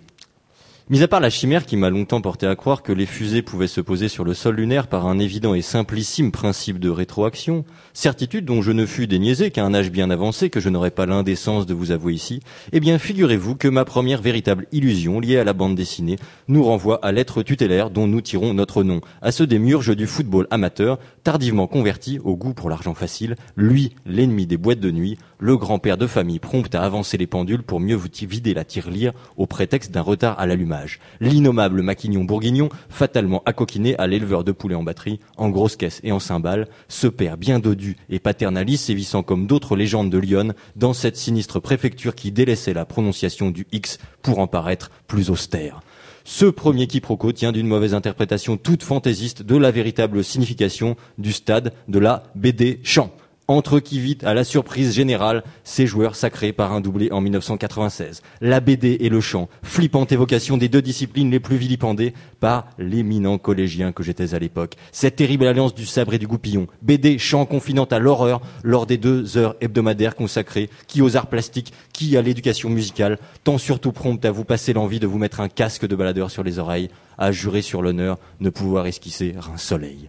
Mis 0.90 1.04
à 1.04 1.08
part 1.08 1.20
la 1.20 1.30
chimère 1.30 1.64
qui 1.64 1.76
m'a 1.76 1.90
longtemps 1.90 2.20
porté 2.20 2.44
à 2.44 2.56
croire 2.56 2.82
que 2.82 2.92
les 2.92 3.06
fusées 3.06 3.40
pouvaient 3.40 3.68
se 3.68 3.80
poser 3.80 4.08
sur 4.08 4.24
le 4.24 4.34
sol 4.34 4.56
lunaire 4.56 4.88
par 4.88 5.06
un 5.06 5.20
évident 5.20 5.54
et 5.54 5.62
simplissime 5.62 6.32
principe 6.32 6.80
de 6.80 6.90
rétroaction, 6.90 7.64
certitude 7.94 8.44
dont 8.44 8.62
je 8.62 8.72
ne 8.72 8.84
fus 8.84 9.06
déniaisé 9.06 9.52
qu'à 9.52 9.64
un 9.64 9.74
âge 9.74 9.92
bien 9.92 10.10
avancé 10.10 10.50
que 10.50 10.58
je 10.58 10.68
n'aurais 10.68 10.90
pas 10.90 11.06
l'indécence 11.06 11.66
de 11.66 11.72
vous 11.72 11.92
avouer 11.92 12.14
ici, 12.14 12.40
eh 12.72 12.80
bien 12.80 12.98
figurez-vous 12.98 13.54
que 13.54 13.68
ma 13.68 13.84
première 13.84 14.20
véritable 14.20 14.66
illusion 14.72 15.20
liée 15.20 15.38
à 15.38 15.44
la 15.44 15.52
bande 15.52 15.76
dessinée 15.76 16.16
nous 16.48 16.64
renvoie 16.64 16.98
à 17.04 17.12
l'être 17.12 17.44
tutélaire 17.44 17.90
dont 17.90 18.08
nous 18.08 18.20
tirons 18.20 18.52
notre 18.52 18.82
nom, 18.82 19.00
à 19.22 19.30
ceux 19.30 19.46
des 19.46 19.60
murges 19.60 19.94
du 19.96 20.08
football 20.08 20.48
amateur, 20.50 20.98
tardivement 21.22 21.68
converti 21.68 22.18
au 22.24 22.34
goût 22.34 22.54
pour 22.54 22.68
l'argent 22.68 22.94
facile, 22.94 23.36
lui, 23.56 23.92
l'ennemi 24.04 24.46
des 24.46 24.56
boîtes 24.56 24.80
de 24.80 24.90
nuit, 24.90 25.16
le 25.38 25.56
grand-père 25.56 25.96
de 25.96 26.08
famille 26.08 26.40
prompt 26.40 26.74
à 26.74 26.82
avancer 26.82 27.16
les 27.16 27.28
pendules 27.28 27.62
pour 27.62 27.78
mieux 27.78 27.96
vous 27.96 28.08
vider 28.22 28.52
la 28.52 28.64
tirelire 28.64 29.12
au 29.36 29.46
prétexte 29.46 29.92
d'un 29.92 30.02
retard 30.02 30.38
à 30.38 30.46
l'allumage. 30.46 30.71
L'innommable 31.20 31.82
maquignon 31.82 32.24
bourguignon, 32.24 32.68
fatalement 32.88 33.42
accoquiné 33.46 33.96
à 33.98 34.06
l'éleveur 34.06 34.44
de 34.44 34.52
poulets 34.52 34.74
en 34.74 34.82
batterie, 34.82 35.20
en 35.36 35.50
grosse 35.50 35.76
caisse 35.76 36.00
et 36.02 36.12
en 36.12 36.20
cymbales, 36.20 36.68
ce 36.88 37.06
père 37.06 37.36
bien 37.36 37.58
dodu 37.58 37.96
et 38.10 38.18
paternaliste 38.18 38.86
sévissant 38.86 39.22
comme 39.22 39.46
d'autres 39.46 39.76
légendes 39.76 40.10
de 40.10 40.18
Lyon 40.18 40.54
dans 40.76 40.92
cette 40.92 41.16
sinistre 41.16 41.60
préfecture 41.60 42.14
qui 42.14 42.32
délaissait 42.32 42.74
la 42.74 42.84
prononciation 42.84 43.50
du 43.50 43.66
X 43.72 43.98
pour 44.22 44.38
en 44.38 44.46
paraître 44.46 44.90
plus 45.06 45.30
austère. 45.30 45.80
Ce 46.24 46.46
premier 46.46 46.86
quiproquo 46.86 47.32
tient 47.32 47.52
d'une 47.52 47.66
mauvaise 47.66 47.94
interprétation 47.94 48.56
toute 48.56 48.84
fantaisiste 48.84 49.42
de 49.42 49.56
la 49.56 49.70
véritable 49.70 50.22
signification 50.22 50.96
du 51.18 51.32
stade 51.32 51.72
de 51.88 51.98
la 51.98 52.24
BD 52.36 52.80
champ. 52.84 53.10
Entre 53.52 53.80
qui 53.80 54.00
vite 54.00 54.24
à 54.24 54.32
la 54.32 54.44
surprise 54.44 54.94
générale 54.94 55.44
ces 55.62 55.86
joueurs 55.86 56.16
sacrés 56.16 56.54
par 56.54 56.72
un 56.72 56.80
doublé 56.80 57.12
en 57.12 57.20
1996. 57.20 58.22
La 58.40 58.60
BD 58.60 58.96
et 59.00 59.10
le 59.10 59.20
chant, 59.20 59.50
flippante 59.62 60.10
évocation 60.10 60.56
des 60.56 60.70
deux 60.70 60.80
disciplines 60.80 61.30
les 61.30 61.38
plus 61.38 61.58
vilipendées 61.58 62.14
par 62.40 62.64
l'éminent 62.78 63.36
collégien 63.36 63.92
que 63.92 64.02
j'étais 64.02 64.32
à 64.32 64.38
l'époque. 64.38 64.76
Cette 64.90 65.16
terrible 65.16 65.46
alliance 65.46 65.74
du 65.74 65.84
sabre 65.84 66.14
et 66.14 66.18
du 66.18 66.26
goupillon, 66.26 66.66
BD, 66.80 67.18
chant 67.18 67.44
confinant 67.44 67.84
à 67.84 67.98
l'horreur 67.98 68.40
lors 68.62 68.86
des 68.86 68.96
deux 68.96 69.36
heures 69.36 69.56
hebdomadaires 69.60 70.16
consacrées, 70.16 70.70
qui 70.86 71.02
aux 71.02 71.18
arts 71.18 71.26
plastiques, 71.26 71.74
qui 71.92 72.16
à 72.16 72.22
l'éducation 72.22 72.70
musicale, 72.70 73.18
tant 73.44 73.58
surtout 73.58 73.92
prompte 73.92 74.24
à 74.24 74.30
vous 74.30 74.44
passer 74.44 74.72
l'envie 74.72 74.98
de 74.98 75.06
vous 75.06 75.18
mettre 75.18 75.40
un 75.40 75.50
casque 75.50 75.86
de 75.86 75.94
baladeur 75.94 76.30
sur 76.30 76.42
les 76.42 76.58
oreilles, 76.58 76.88
à 77.18 77.32
jurer 77.32 77.60
sur 77.60 77.82
l'honneur 77.82 78.18
ne 78.40 78.48
pouvoir 78.48 78.86
esquisser 78.86 79.34
un 79.52 79.58
soleil. 79.58 80.08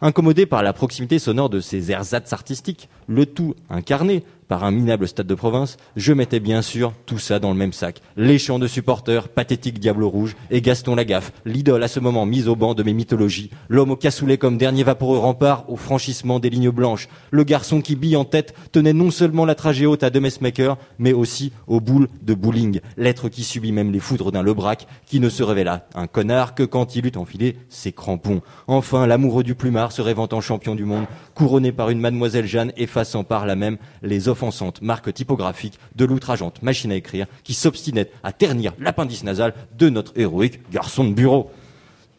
Incommodé 0.00 0.44
par 0.44 0.62
la 0.62 0.72
proximité 0.72 1.18
sonore 1.18 1.50
de 1.50 1.60
ces 1.60 1.90
ersatz 1.90 2.32
artistiques, 2.32 2.88
le 3.06 3.26
tout 3.26 3.54
incarné 3.70 4.24
un 4.62 4.70
minable 4.70 5.08
stade 5.08 5.26
de 5.26 5.34
province, 5.34 5.76
je 5.96 6.12
mettais 6.12 6.38
bien 6.38 6.62
sûr 6.62 6.92
tout 7.06 7.18
ça 7.18 7.40
dans 7.40 7.50
le 7.50 7.56
même 7.56 7.72
sac. 7.72 8.00
Les 8.16 8.38
chants 8.38 8.60
de 8.60 8.68
supporters, 8.68 9.28
pathétique 9.28 9.80
Diable 9.80 10.04
Rouge, 10.04 10.36
et 10.50 10.60
Gaston 10.60 10.94
Lagaffe, 10.94 11.32
l'idole 11.44 11.82
à 11.82 11.88
ce 11.88 11.98
moment 11.98 12.26
mise 12.26 12.46
au 12.46 12.54
banc 12.54 12.74
de 12.74 12.82
mes 12.82 12.92
mythologies, 12.92 13.50
l'homme 13.68 13.90
au 13.90 13.96
cassoulet 13.96 14.38
comme 14.38 14.58
dernier 14.58 14.84
vaporeux 14.84 15.18
rempart 15.18 15.68
au 15.68 15.76
franchissement 15.76 16.38
des 16.38 16.50
lignes 16.50 16.70
blanches, 16.70 17.08
le 17.30 17.42
garçon 17.42 17.80
qui 17.80 17.96
bille 17.96 18.16
en 18.16 18.24
tête 18.24 18.54
tenait 18.70 18.92
non 18.92 19.10
seulement 19.10 19.44
la 19.44 19.54
tragédie 19.54 19.86
haute 19.86 20.04
à 20.04 20.10
deux 20.10 20.20
messmakers, 20.20 20.76
mais 20.98 21.12
aussi 21.12 21.52
aux 21.66 21.80
boules 21.80 22.08
de 22.22 22.34
bowling, 22.34 22.80
l'être 22.96 23.28
qui 23.28 23.42
subit 23.42 23.72
même 23.72 23.90
les 23.90 23.98
foudres 23.98 24.30
d'un 24.30 24.42
Lebrac, 24.42 24.86
qui 25.06 25.18
ne 25.18 25.28
se 25.28 25.42
révéla 25.42 25.88
un 25.94 26.06
connard 26.06 26.54
que 26.54 26.62
quand 26.62 26.94
il 26.94 27.06
eut 27.06 27.12
enfilé 27.16 27.56
ses 27.68 27.92
crampons. 27.92 28.42
Enfin, 28.66 29.06
l'amoureux 29.06 29.42
du 29.42 29.54
plumard 29.54 29.92
se 29.92 30.02
rêvant 30.02 30.28
en 30.30 30.40
champion 30.40 30.74
du 30.74 30.84
monde, 30.84 31.06
couronné 31.34 31.72
par 31.72 31.90
une 31.90 32.00
mademoiselle 32.00 32.46
Jeanne 32.46 32.72
effaçant 32.76 33.24
par 33.24 33.46
là 33.46 33.56
même 33.56 33.76
les 34.02 34.28
offensantes 34.28 34.82
marques 34.82 35.12
typographiques 35.12 35.78
de 35.96 36.04
l'outrageante 36.04 36.62
machine 36.62 36.92
à 36.92 36.96
écrire 36.96 37.26
qui 37.42 37.54
s'obstinait 37.54 38.10
à 38.22 38.32
ternir 38.32 38.72
l'appendice 38.78 39.24
nasal 39.24 39.54
de 39.76 39.88
notre 39.88 40.12
héroïque 40.18 40.60
garçon 40.70 41.04
de 41.04 41.12
bureau. 41.12 41.50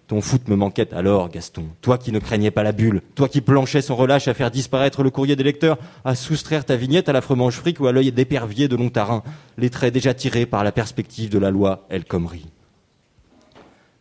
Ton 0.07 0.22
foot 0.22 0.47
me 0.49 0.55
manquait 0.55 0.93
alors, 0.93 1.30
Gaston. 1.30 1.66
Toi 1.82 1.97
qui 1.97 2.11
ne 2.11 2.20
craignais 2.20 2.51
pas 2.51 2.61
la 2.61 2.74
bulle, 2.74 3.01
toi 3.16 3.28
qui 3.28 3.41
planchais 3.41 3.82
sans 3.82 3.95
relâche 3.95 4.28
à 4.28 4.36
faire 4.36 4.51
disparaître 4.51 5.01
le 5.01 5.09
courrier 5.09 5.36
des 5.36 5.43
lecteurs, 5.43 5.80
à 6.03 6.13
soustraire 6.13 6.63
ta 6.63 6.76
vignette 6.76 7.09
à 7.09 7.13
la 7.13 7.22
fromange 7.22 7.55
fric 7.55 7.80
ou 7.80 7.88
à 7.88 7.91
l'œil 7.91 8.11
d'épervier 8.11 8.68
de 8.68 8.76
Lontarin, 8.76 9.24
les 9.57 9.72
traits 9.72 9.93
déjà 9.93 10.13
tirés 10.13 10.45
par 10.45 10.63
la 10.63 10.72
perspective 10.72 11.32
de 11.32 11.39
la 11.39 11.49
loi 11.49 11.88
El 11.89 12.05
Khomri. 12.05 12.45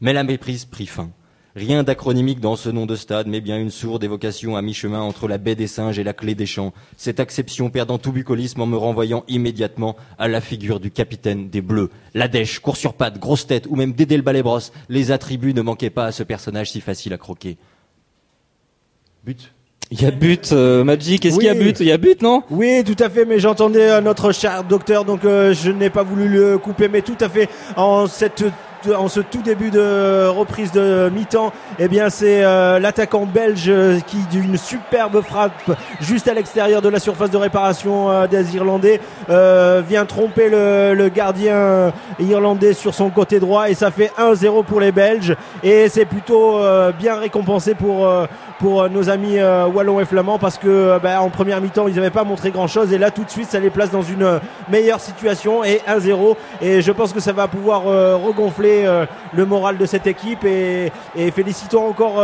Mais 0.03 0.13
la 0.13 0.25
méprise 0.25 0.67
prit 0.67 0.87
fin. 0.87 1.09
Rien 1.57 1.85
d'acronymique 1.85 2.41
dans 2.41 2.57
ce 2.57 2.69
nom 2.69 2.85
de 2.85 2.97
stade, 2.97 3.29
mais 3.29 3.41
bien 3.41 3.57
une 3.59 3.71
sourde 3.71 4.03
évocation 4.03 4.57
à 4.57 4.63
mi-chemin 4.63 5.01
entre 5.01 5.29
la 5.29 5.39
baie 5.39 5.55
des 5.55 5.69
singes 5.69 6.01
et 6.01 6.03
la 6.05 6.13
clé 6.13 6.35
des 6.35 6.47
champs. 6.47 6.73
Cette 6.97 7.21
acception 7.21 7.71
perdant 7.71 7.97
tout 7.97 8.11
bucolisme 8.11 8.61
en 8.61 8.67
me 8.67 8.77
renvoyant 8.77 9.23
immédiatement 9.29 9.95
à 10.19 10.27
la 10.27 10.41
figure 10.41 10.81
du 10.81 10.91
capitaine 10.91 11.49
des 11.51 11.61
Bleus. 11.61 11.91
La 12.13 12.27
dèche, 12.27 12.59
court 12.59 12.77
sur 12.77 12.95
pattes, 12.95 13.21
grosse 13.21 13.47
tête 13.47 13.69
ou 13.71 13.77
même 13.77 13.93
Dédé 13.93 14.17
le 14.17 14.25
balai 14.25 14.43
brosse, 14.43 14.73
les 14.89 15.13
attributs 15.13 15.55
ne 15.55 15.63
manquaient 15.63 15.91
pas 15.91 16.07
à 16.07 16.13
ce 16.13 16.25
personnage 16.25 16.73
si 16.73 16.81
facile 16.81 17.13
à 17.13 17.19
croquer. 17.19 17.57
But. 19.25 19.53
Il 19.93 20.03
y 20.03 20.07
a 20.07 20.11
but, 20.11 20.51
euh, 20.51 20.83
Magic. 20.83 21.25
Est-ce 21.25 21.37
qu'il 21.37 21.47
y 21.47 21.49
a 21.49 21.53
Oui. 21.53 21.59
but? 21.67 21.79
Il 21.79 21.87
y 21.87 21.93
a 21.93 21.99
but, 21.99 22.21
non? 22.21 22.43
Oui, 22.51 22.83
tout 22.85 22.97
à 22.99 23.09
fait, 23.09 23.25
mais 23.25 23.39
j'entendais 23.39 23.91
euh, 23.93 24.01
notre 24.01 24.33
cher 24.33 24.65
docteur, 24.65 25.05
donc 25.05 25.25
euh, 25.25 25.55
je 25.55 25.71
n'ai 25.71 25.89
pas 25.91 26.03
voulu 26.03 26.29
le 26.29 26.59
couper, 26.59 26.89
mais 26.89 27.03
tout 27.03 27.17
à 27.21 27.29
fait 27.29 27.49
en 27.77 28.09
cette 28.09 28.45
en 28.93 29.09
ce 29.09 29.21
tout 29.21 29.43
début 29.43 29.71
de 29.71 30.27
reprise 30.27 30.73
de 30.73 31.11
mi-temps, 31.15 31.53
eh 31.79 31.89
bien 31.89 32.11
c'est 32.11 32.45
euh, 32.45 32.79
l'attaquant 32.79 33.27
belge 33.27 33.67
euh, 33.69 34.01
qui 34.01 34.19
d'une 34.31 34.57
superbe 34.57 35.23
frappe 35.23 35.71
juste 36.01 36.29
à 36.29 36.35
l'extérieur 36.35 36.83
de 36.83 36.89
la 36.89 36.99
surface 36.99 37.31
de 37.31 37.37
réparation 37.37 38.11
euh, 38.11 38.27
des 38.27 38.57
Irlandais 38.57 39.01
euh, 39.31 39.83
vient 39.87 40.05
tromper 40.05 40.49
le, 40.49 40.95
le 40.95 41.09
gardien 41.09 41.93
irlandais 42.19 42.73
sur 42.73 42.95
son 42.95 43.11
côté 43.11 43.41
droit 43.41 43.71
et 43.71 43.75
ça 43.75 43.91
fait 43.91 44.13
1-0 44.19 44.65
pour 44.65 44.81
les 44.81 44.93
Belges. 44.93 45.37
Et 45.63 45.89
c'est 45.89 46.05
plutôt 46.05 46.59
euh, 46.59 46.93
bien 46.93 47.17
récompensé 47.17 47.75
pour 47.75 48.09
pour 48.59 48.83
euh, 48.83 48.89
nos 48.89 49.11
amis 49.11 49.39
euh, 49.39 49.67
wallons 49.67 50.01
et 50.01 50.05
flamands 50.05 50.39
parce 50.39 50.59
que 50.59 50.69
euh, 50.69 50.99
bah, 50.99 51.21
en 51.21 51.31
première 51.31 51.61
mi-temps 51.61 51.89
ils 51.89 51.95
n'avaient 51.95 52.11
pas 52.11 52.25
montré 52.25 52.51
grand 52.51 52.67
chose 52.67 52.93
et 52.93 52.99
là 52.99 53.11
tout 53.11 53.25
de 53.25 53.31
suite 53.31 53.49
ça 53.49 53.61
les 53.61 53.71
place 53.71 53.91
dans 53.91 54.03
une 54.03 54.41
meilleure 54.71 55.01
situation 55.01 55.65
et 55.65 55.81
1-0 55.89 56.37
et 56.61 56.83
je 56.83 56.93
pense 56.93 57.13
que 57.13 57.21
ça 57.21 57.33
va 57.33 57.49
pouvoir 57.49 57.83
regonfler 57.85 58.87
le 59.33 59.47
moral 59.47 59.79
de 59.79 59.87
cette 59.87 60.07
équipe 60.07 60.45
et, 60.45 60.93
et 61.17 61.31
félicitons 61.31 61.87
encore 61.87 62.23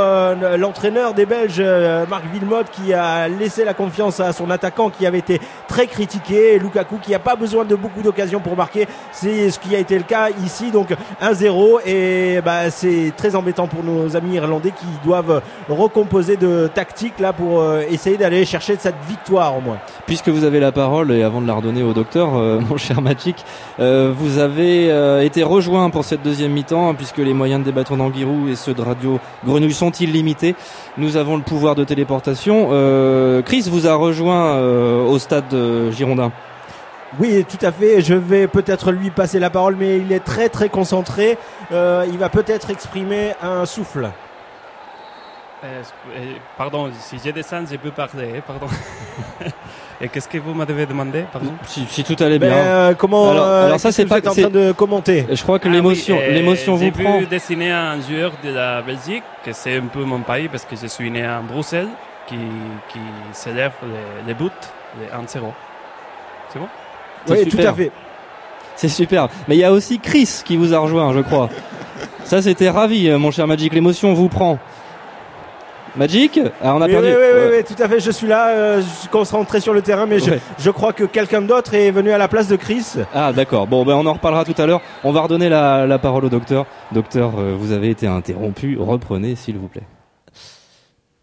l'entraîneur 0.59 1.15
des 1.15 1.27
Belges 1.27 1.63
Marc 2.09 2.25
Villemotte 2.33 2.71
qui 2.71 2.93
a 2.93 3.29
laissé 3.29 3.65
la 3.65 3.75
confiance 3.75 4.21
à 4.21 4.33
son 4.33 4.51
attaquant 4.51 4.91
qui 4.91 5.07
avait 5.07 5.19
été 5.19 5.41
très 5.69 5.87
critiqué 5.87 6.55
et 6.55 6.59
Lukaku 6.59 6.99
qui 6.99 7.13
n'a 7.13 7.19
pas 7.19 7.37
besoin 7.37 7.65
de 7.65 7.75
beaucoup 7.75 8.03
d'occasions 8.03 8.41
pour 8.41 8.57
marquer. 8.57 8.87
C'est 9.13 9.51
ce 9.51 9.59
qui 9.59 9.75
a 9.75 9.79
été 9.79 9.97
le 9.97 10.05
cas 10.05 10.29
ici 10.45 10.71
donc 10.71 10.95
1-0 11.23 11.87
et 11.87 12.41
bah, 12.45 12.71
c'est 12.71 13.13
très 13.17 13.37
embêtant 13.37 13.67
pour 13.67 13.85
nos 13.85 14.17
amis 14.17 14.35
irlandais 14.35 14.73
qui 14.73 14.87
doivent 15.05 15.43
recomposer 15.69 16.20
de 16.21 16.69
tactique 16.73 17.19
là 17.19 17.33
pour 17.33 17.61
euh, 17.61 17.83
essayer 17.91 18.17
d'aller 18.17 18.45
chercher 18.45 18.77
cette 18.79 18.97
victoire 19.09 19.57
au 19.57 19.61
moins. 19.61 19.79
Puisque 20.07 20.29
vous 20.29 20.45
avez 20.45 20.61
la 20.61 20.73
parole 20.73 21.13
et 21.13 21.23
avant 21.23 21.41
de 21.41 21.47
la 21.47 21.55
redonner 21.55 21.83
au 21.83 21.93
docteur, 21.93 22.37
euh, 22.37 22.61
mon 22.69 22.77
cher 22.77 23.01
Magic, 23.01 23.37
euh, 23.79 24.13
vous 24.17 24.39
avez 24.39 24.91
euh, 24.91 25.23
été 25.23 25.43
rejoint 25.43 25.91
pour 25.91 26.05
cette 26.05 26.23
deuxième 26.23 26.53
mi-temps 26.53 26.91
hein, 26.91 26.95
puisque 26.95 27.19
les 27.19 27.35
moyens 27.35 27.61
de 27.61 27.71
des 27.71 27.73
bâtons 27.73 27.97
d'Anguirou 27.97 28.49
et 28.49 28.57
ceux 28.57 28.75
de 28.75 28.83
Radio 28.83 29.21
Grenouille 29.45 29.73
sont 29.73 29.93
illimités. 29.93 30.57
Nous 30.99 31.17
avons 31.17 31.37
le 31.37 31.43
pouvoir 31.43 31.75
de 31.75 31.85
téléportation. 31.85 32.71
Chris 33.45 33.69
vous 33.71 33.87
a 33.87 33.95
rejoint 33.95 34.59
au 35.05 35.19
stade 35.19 35.55
Girondin. 35.93 36.33
Oui, 37.21 37.45
tout 37.49 37.65
à 37.65 37.71
fait. 37.71 38.01
Je 38.01 38.15
vais 38.15 38.49
peut-être 38.49 38.91
lui 38.91 39.11
passer 39.11 39.39
la 39.39 39.51
parole, 39.51 39.77
mais 39.79 39.99
il 39.99 40.11
est 40.11 40.25
très 40.25 40.49
très 40.49 40.69
concentré. 40.69 41.39
Il 41.71 42.19
va 42.19 42.29
peut-être 42.29 42.71
exprimer 42.71 43.35
un 43.43 43.67
souffle. 43.67 44.11
Euh, 45.63 45.83
euh, 46.17 46.33
pardon, 46.57 46.91
si 46.99 47.19
je 47.23 47.31
descends, 47.31 47.65
je 47.71 47.77
peux 47.77 47.91
parler, 47.91 48.33
hein, 48.37 48.43
pardon. 48.47 48.67
Et 50.01 50.09
qu'est-ce 50.09 50.27
que 50.29 50.39
vous 50.39 50.55
m'avez 50.55 50.87
demandé, 50.87 51.27
pardon 51.31 51.53
Si, 51.67 51.85
si 51.87 52.03
tout 52.03 52.17
allait 52.23 52.39
bien. 52.39 52.49
Ben, 52.49 52.57
euh, 52.57 52.95
comment 52.95 53.31
alors, 53.31 53.45
euh, 53.45 53.67
alors 53.67 53.81
ça 53.81 53.93
c'est 53.93 54.05
que 54.05 54.09
pas 54.09 54.19
êtes 54.19 54.29
en 54.29 54.33
train 54.33 54.49
de 54.49 54.73
commenter. 54.73 55.27
Je 55.31 55.43
crois 55.43 55.59
que 55.59 55.69
Ah 55.69 55.73
l'émotion 55.73 56.17
oui, 56.19 56.33
l'émotion 56.33 56.77
vous 56.77 56.91
prend. 56.91 57.19
J'ai 57.19 57.27
pu 57.27 57.27
dessiner 57.27 57.71
un 57.71 58.01
joueur 58.01 58.33
de 58.43 58.49
la 58.49 58.81
Belgique, 58.81 59.23
que 59.45 59.53
c'est 59.53 59.77
un 59.77 59.87
peu 59.87 60.03
mon 60.05 60.21
pays 60.21 60.49
parce 60.49 60.65
que 60.65 60.77
je 60.77 60.87
suis 60.87 61.11
né 61.11 61.23
à 61.23 61.41
Bruxelles, 61.41 61.89
qui, 62.27 62.37
qui 62.91 62.99
célèbre 63.33 63.75
les, 63.83 64.29
les 64.29 64.35
buts, 64.35 64.49
les 64.99 65.09
1-0. 65.09 65.43
C'est 66.49 66.59
bon? 66.59 66.69
Oui, 67.29 67.45
tout 67.45 67.51
super. 67.51 67.73
à 67.73 67.75
fait. 67.75 67.93
C'est 68.77 68.89
super. 68.89 69.29
Mais 69.47 69.57
il 69.57 69.61
y 69.61 69.65
a 69.65 69.73
aussi 69.73 69.99
Chris 69.99 70.41
qui 70.43 70.57
vous 70.57 70.73
a 70.73 70.79
rejoint, 70.79 71.13
je 71.13 71.21
crois. 71.21 71.51
Ça, 72.25 72.41
c'était 72.41 72.71
ravi, 72.71 73.11
mon 73.11 73.31
cher 73.31 73.47
Magic. 73.47 73.75
L'émotion 73.75 74.15
vous 74.15 74.31
prend. 74.31 74.59
Magic 75.97 76.39
Ah, 76.63 76.75
on 76.77 76.81
a 76.81 76.87
Oui, 76.87 76.93
perdu. 76.93 77.09
oui, 77.09 77.13
oui, 77.15 77.27
oui, 77.35 77.41
Ouais. 77.51 77.57
oui, 77.69 77.75
tout 77.77 77.83
à 77.83 77.89
fait. 77.89 78.01
Je 78.01 78.11
suis 78.11 78.27
là, 78.27 78.49
euh, 78.51 78.81
je 78.81 78.87
suis 79.01 79.09
concentré 79.09 79.61
sur 79.61 79.75
le 79.75 79.83
terrain, 79.83 80.07
mais 80.07 80.19
je, 80.21 80.31
Ouais. 80.33 80.41
je 80.59 80.71
crois 80.71 80.93
que 80.93 81.05
quelqu'un 81.05 81.43
d'autre 81.43 81.75
est 81.75 81.91
venu 81.91 82.11
à 82.13 82.19
la 82.19 82.29
place 82.29 82.49
de 82.49 82.57
Chris. 82.57 82.85
Ah, 83.15 83.33
d'accord. 83.33 83.67
Bon, 83.67 83.85
ben, 83.85 83.95
on 83.95 84.07
en 84.07 84.13
reparlera 84.13 84.45
tout 84.45 84.55
à 84.61 84.67
l'heure. 84.67 84.81
On 85.05 85.13
va 85.13 85.21
redonner 85.23 85.49
la, 85.49 85.87
la 85.87 85.99
parole 85.99 86.25
au 86.25 86.29
docteur. 86.29 86.67
Docteur, 86.93 87.39
euh, 87.39 87.55
vous 87.59 87.73
avez 87.73 87.91
été 87.91 88.07
interrompu. 88.07 88.77
Reprenez, 88.79 89.35
s'il 89.37 89.57
vous 89.59 89.69
plaît. 89.69 89.87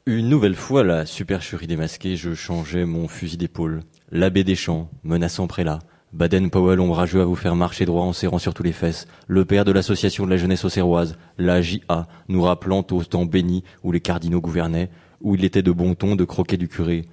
Une 0.05 0.29
nouvelle 0.29 0.55
fois, 0.55 0.83
la 0.83 1.05
supercherie 1.05 1.67
démasquée, 1.67 2.15
je 2.15 2.33
changeais 2.33 2.85
mon 2.85 3.07
fusil 3.07 3.35
d'épaule. 3.37 3.81
L'abbé 4.11 4.43
des 4.45 4.55
champs, 4.55 4.89
menaçant 5.03 5.47
prélat. 5.47 5.79
Baden-Powell 6.17 6.79
ombrageux 6.79 7.21
à 7.21 7.25
vous 7.25 7.35
faire 7.35 7.55
marcher 7.55 7.85
droit 7.85 8.03
en 8.03 8.11
serrant 8.11 8.39
sur 8.39 8.55
tous 8.55 8.63
les 8.63 8.71
fesses. 8.71 9.05
Le 9.27 9.45
père 9.45 9.65
de 9.65 9.71
l'association 9.71 10.25
de 10.25 10.31
la 10.31 10.37
jeunesse 10.37 10.65
auxerroise, 10.65 11.15
la 11.37 11.61
JA, 11.61 12.07
nous 12.27 12.41
rappelant 12.41 12.83
au 12.89 13.03
temps 13.03 13.25
béni 13.25 13.63
où 13.83 13.91
les 13.91 13.99
cardinaux 13.99 14.41
gouvernaient, 14.41 14.89
où 15.21 15.35
il 15.35 15.45
était 15.45 15.61
de 15.61 15.71
bon 15.71 15.93
ton 15.93 16.15
de 16.15 16.23
croquer 16.23 16.57
du 16.57 16.67
curé. 16.67 17.05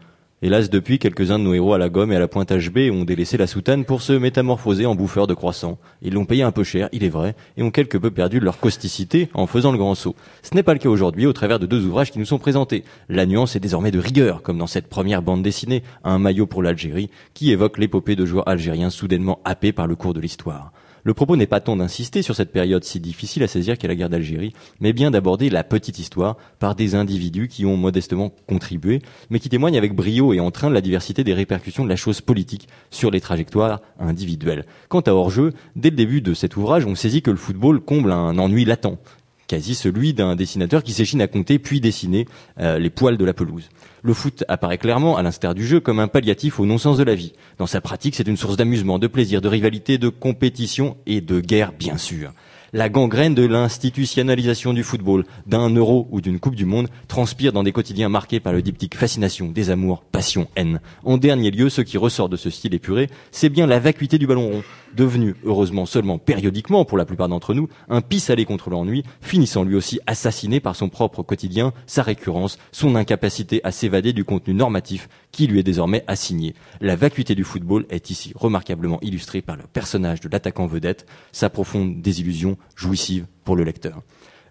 Hélas, 0.45 0.68
depuis, 0.68 0.99
quelques-uns 0.99 1.38
de 1.38 1.45
nos 1.45 1.55
héros 1.55 1.72
à 1.72 1.78
la 1.78 1.88
gomme 1.88 2.12
et 2.12 2.16
à 2.16 2.18
la 2.18 2.28
pointe 2.28 2.53
HB 2.53 2.90
ont 2.92 3.07
délaissé 3.07 3.38
la 3.38 3.47
soutane 3.47 3.86
pour 3.86 4.03
se 4.03 4.12
métamorphoser 4.12 4.84
en 4.84 4.95
bouffeurs 4.95 5.26
de 5.26 5.32
croissants. 5.32 5.78
Ils 6.03 6.12
l'ont 6.12 6.26
payé 6.26 6.42
un 6.42 6.53
peu 6.53 6.64
cher, 6.64 6.90
il 6.92 7.03
est 7.03 7.09
vrai, 7.09 7.34
et 7.57 7.62
ont 7.62 7.70
quelque 7.70 7.97
peu 7.97 8.11
perdu 8.11 8.40
leur 8.40 8.59
causticité 8.59 9.30
en 9.32 9.47
faisant 9.47 9.72
le 9.72 9.78
grand 9.78 9.95
saut. 9.95 10.14
Ce 10.42 10.55
n'est 10.55 10.62
pas 10.62 10.74
le 10.74 10.80
cas 10.80 10.90
aujourd'hui 10.90 11.24
au 11.24 11.32
travers 11.32 11.59
de 11.59 11.64
deux 11.64 11.86
ouvrages 11.86 12.12
qui 12.12 12.18
nous 12.18 12.26
sont 12.26 12.36
présentés. 12.36 12.84
La 13.09 13.24
nuance 13.24 13.57
est 13.57 13.59
désormais 13.59 13.90
de 13.90 13.99
rigueur, 13.99 14.42
comme 14.42 14.59
dans 14.59 14.66
cette 14.66 14.90
première 14.90 15.22
bande 15.22 15.42
dessinée, 15.42 15.82
Un 16.05 16.18
maillot 16.18 16.45
pour 16.45 16.62
l'Algérie, 16.62 17.09
qui 17.32 17.51
évoque 17.51 17.78
l'épopée 17.78 18.14
de 18.14 18.26
joueurs 18.26 18.47
algériens 18.47 18.90
soudainement 18.90 19.40
happés 19.47 19.72
par 19.72 19.86
le 19.86 19.97
cours 19.97 20.12
de 20.12 20.20
l'histoire. 20.20 20.72
Le 21.07 21.12
propos 21.12 21.36
n'est 21.36 21.46
pas 21.46 21.61
tant 21.61 21.76
d'insister 21.76 22.22
sur 22.22 22.34
cette 22.34 22.50
période 22.50 22.82
si 22.82 22.98
difficile 22.98 23.42
à 23.42 23.46
saisir 23.46 23.76
qu'est 23.76 23.88
la 23.88 23.94
guerre 23.94 24.09
d'Algérie, 24.09 24.55
mais 24.80 24.94
bien 24.94 25.11
d'aborder 25.11 25.50
la 25.50 25.62
petite 25.62 25.98
histoire 25.98 26.38
par 26.59 26.74
des 26.74 26.94
individus 26.94 27.48
qui 27.48 27.66
ont 27.66 27.76
modestement 27.76 28.32
contribué, 28.48 29.02
mais 29.28 29.38
qui 29.38 29.50
témoignent 29.50 29.76
avec 29.76 29.94
brio 29.94 30.32
et 30.32 30.40
entrain 30.40 30.70
de 30.70 30.74
la 30.74 30.80
diversité 30.80 31.22
des 31.22 31.34
répercussions 31.34 31.84
de 31.84 31.90
la 31.90 31.96
chose 31.96 32.22
politique 32.22 32.68
sur 32.90 33.11
les 33.11 33.20
trajectoires 33.20 33.82
individuelles. 34.00 34.64
Quant 34.88 35.00
à 35.00 35.12
hors-jeu, 35.12 35.52
dès 35.76 35.90
le 35.90 35.96
début 35.96 36.22
de 36.22 36.32
cet 36.32 36.57
ouvrage, 36.57 36.86
on 36.86 36.94
saisit 36.94 37.20
que 37.20 37.30
le 37.30 37.36
football 37.36 37.80
comble 37.80 38.11
un 38.11 38.38
ennui 38.38 38.64
latent 38.64 38.98
quasi 39.47 39.74
celui 39.74 40.14
d'un 40.14 40.36
dessinateur 40.36 40.82
qui 40.82 40.92
s'échine 40.92 41.20
à 41.20 41.26
compter 41.26 41.59
puis 41.59 41.80
dessiner 41.80 42.26
euh, 42.61 42.78
les 42.78 42.90
poils 42.90 43.16
de 43.16 43.24
la 43.24 43.34
pelouse. 43.34 43.68
Le 44.03 44.12
foot 44.12 44.45
apparaît 44.49 44.78
clairement, 44.78 45.16
à 45.16 45.22
l'instar 45.22 45.55
du 45.55 45.66
jeu, 45.66 45.80
comme 45.80 45.99
un 45.99 46.09
palliatif 46.09 46.61
au 46.61 46.66
non-sens 46.66 46.99
de 46.99 47.05
la 47.05 47.14
vie. 47.14 47.32
Dans 47.59 47.66
sa 47.66 47.80
pratique, 47.80 48.14
c'est 48.14 48.28
une 48.28 48.36
source 48.36 48.57
d'amusement, 48.57 48.99
de 48.99 49.07
plaisir, 49.07 49.40
de 49.40 49.49
rivalité, 49.49 49.97
de 49.97 50.11
compétition 50.11 50.97
et 51.07 51.20
de 51.20 51.40
guerre, 51.40 51.72
bien 51.72 51.97
sûr. 51.97 52.32
La 52.74 52.88
gangrène 52.88 53.36
de 53.36 53.47
l'institutionnalisation 53.47 54.72
du 54.72 54.82
football, 54.82 55.24
d'un 55.47 55.70
euro 55.70 56.09
ou 56.11 56.20
d'une 56.20 56.40
coupe 56.40 56.57
du 56.57 56.64
monde, 56.64 56.88
transpire 57.07 57.53
dans 57.53 57.62
des 57.62 57.70
quotidiens 57.70 58.09
marqués 58.09 58.40
par 58.40 58.53
le 58.53 58.62
diptyque 58.62 58.97
fascination, 58.97 59.47
désamour, 59.47 60.03
passion, 60.11 60.49
haine. 60.57 60.80
En 61.05 61.16
dernier 61.16 61.53
lieu, 61.53 61.68
ce 61.68 61.82
qui 61.82 61.99
ressort 61.99 62.28
de 62.28 62.36
ce 62.36 62.51
style 62.51 62.74
épuré, 62.74 63.09
c'est 63.30 63.49
bien 63.49 63.68
la 63.68 63.78
vacuité 63.78 64.18
du 64.18 64.26
ballon 64.26 64.49
rond, 64.49 64.64
devenu, 64.95 65.34
heureusement 65.45 65.86
seulement 65.86 66.18
périodiquement 66.18 66.84
pour 66.84 66.99
la 66.99 67.05
plupart 67.05 67.28
d'entre 67.28 67.55
nous, 67.55 67.68
un 67.88 68.01
pis-aller 68.01 68.45
contre 68.45 68.70
l'ennui, 68.70 69.05
finissant 69.20 69.64
lui 69.64 69.76
aussi 69.76 70.01
assassiné 70.07 70.61
par 70.61 70.76
son 70.76 70.88
propre 70.88 71.22
quotidien, 71.22 71.72
sa 71.86 72.03
récurrence, 72.03 72.59
son 72.72 72.95
incapacité 72.97 73.61
à 73.64 73.72
s'évader 73.72 74.12
du 74.12 74.24
contenu 74.24 74.55
normatif 74.55 75.09
qui 75.32 75.47
lui 75.47 75.61
est 75.61 75.64
désormais 75.64 76.05
assigné. 76.07 76.55
La 76.80 76.97
vacuité 76.97 77.34
du 77.34 77.45
football 77.45 77.86
est 77.90 78.11
ici 78.11 78.32
remarquablement 78.34 79.01
illustrée 79.03 79.42
par 79.42 79.57
le 79.57 79.64
personnage 79.64 80.20
de 80.20 80.28
l'attaquant 80.28 80.66
vedette, 80.66 81.07
sa 81.32 81.51
profonde 81.51 82.01
désillusion 82.01 82.57
jouissive 82.76 83.26
pour 83.45 83.57
le 83.57 83.64
lecteur. 83.64 84.03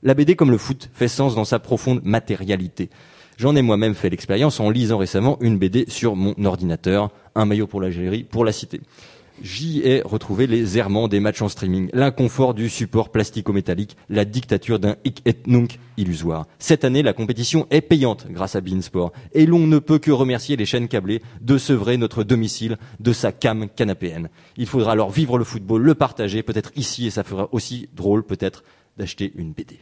La 0.04 0.14
BD 0.14 0.36
comme 0.36 0.52
le 0.52 0.58
foot 0.58 0.89
fait 0.94 1.08
sens 1.08 1.36
dans 1.36 1.46
sa 1.46 1.60
profonde 1.60 2.02
matérialité. 2.04 2.89
J'en 3.38 3.56
ai 3.56 3.62
moi-même 3.62 3.96
fait 3.96 4.10
l'expérience 4.10 4.60
en 4.60 4.70
lisant 4.70 4.98
récemment 4.98 5.38
une 5.41 5.58
BD 5.58 5.86
sur 5.88 6.16
mon 6.16 6.36
ordinateur, 6.46 7.10
un 7.36 7.46
maillot 7.46 7.68
pour 7.68 7.82
l'Algérie, 7.82 8.24
pour 8.24 8.46
la 8.46 8.52
cité. 8.52 8.82
J'y 9.42 9.80
ai 9.80 10.02
retrouvé 10.02 10.48
les 10.48 10.78
errements 10.78 11.08
des 11.08 11.20
matchs 11.20 11.42
en 11.42 11.50
streaming, 11.50 11.90
l'inconfort 11.94 12.54
du 12.54 12.70
support 12.70 13.10
plastico-métallique, 13.10 13.98
la 14.10 14.26
dictature 14.26 14.80
d'un 14.80 14.96
hic 15.06 15.22
et 15.26 15.36
nunc 15.48 15.80
illusoire. 15.98 16.46
Cette 16.60 16.84
année, 16.84 17.02
la 17.02 17.14
compétition 17.14 17.68
est 17.72 17.82
payante 17.82 18.28
grâce 18.30 18.56
à 18.56 18.62
Beansport, 18.62 19.12
et 19.34 19.46
l'on 19.46 19.66
ne 19.66 19.80
peut 19.80 20.00
que 20.00 20.12
remercier 20.12 20.56
les 20.56 20.66
chaînes 20.66 20.88
câblées 20.88 21.22
de 21.42 21.58
sevrer 21.58 21.98
notre 21.98 22.24
domicile 22.24 22.78
de 23.00 23.14
sa 23.14 23.32
cam 23.32 23.68
canapéenne. 23.70 24.30
Il 24.58 24.68
faudra 24.68 24.92
alors 24.92 25.12
vivre 25.12 25.38
le 25.38 25.44
football, 25.44 25.82
le 25.82 25.96
partager, 25.96 26.44
peut-être 26.44 26.72
ici, 26.76 27.08
et 27.08 27.12
ça 27.12 27.24
fera 27.24 27.50
aussi 27.52 27.90
drôle 27.96 28.24
peut-être 28.24 28.64
d'acheter 28.98 29.32
une 29.36 29.54
BD. 29.54 29.80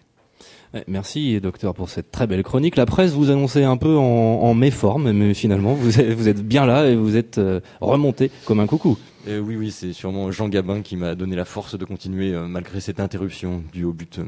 Merci, 0.87 1.39
docteur, 1.41 1.73
pour 1.73 1.89
cette 1.89 2.11
très 2.11 2.27
belle 2.27 2.43
chronique. 2.43 2.77
La 2.77 2.85
presse 2.85 3.11
vous 3.11 3.29
annonçait 3.29 3.65
un 3.65 3.75
peu 3.75 3.97
en, 3.97 4.01
en 4.03 4.53
méforme, 4.53 5.11
mais 5.11 5.33
finalement, 5.33 5.73
vous 5.73 5.99
êtes, 5.99 6.13
vous 6.13 6.29
êtes 6.29 6.41
bien 6.41 6.65
là 6.65 6.87
et 6.87 6.95
vous 6.95 7.17
êtes 7.17 7.39
euh, 7.39 7.59
remonté 7.81 8.31
comme 8.45 8.61
un 8.61 8.67
coucou. 8.67 8.97
Euh, 9.27 9.39
oui, 9.39 9.57
oui, 9.57 9.69
c'est 9.71 9.91
sûrement 9.91 10.31
Jean 10.31 10.47
Gabin 10.47 10.81
qui 10.81 10.95
m'a 10.95 11.13
donné 11.15 11.35
la 11.35 11.43
force 11.45 11.77
de 11.77 11.83
continuer 11.83 12.33
euh, 12.33 12.47
malgré 12.47 12.79
cette 12.79 13.01
interruption 13.01 13.63
due 13.73 13.83
au 13.83 13.91
but. 13.91 14.19
euh, 14.19 14.23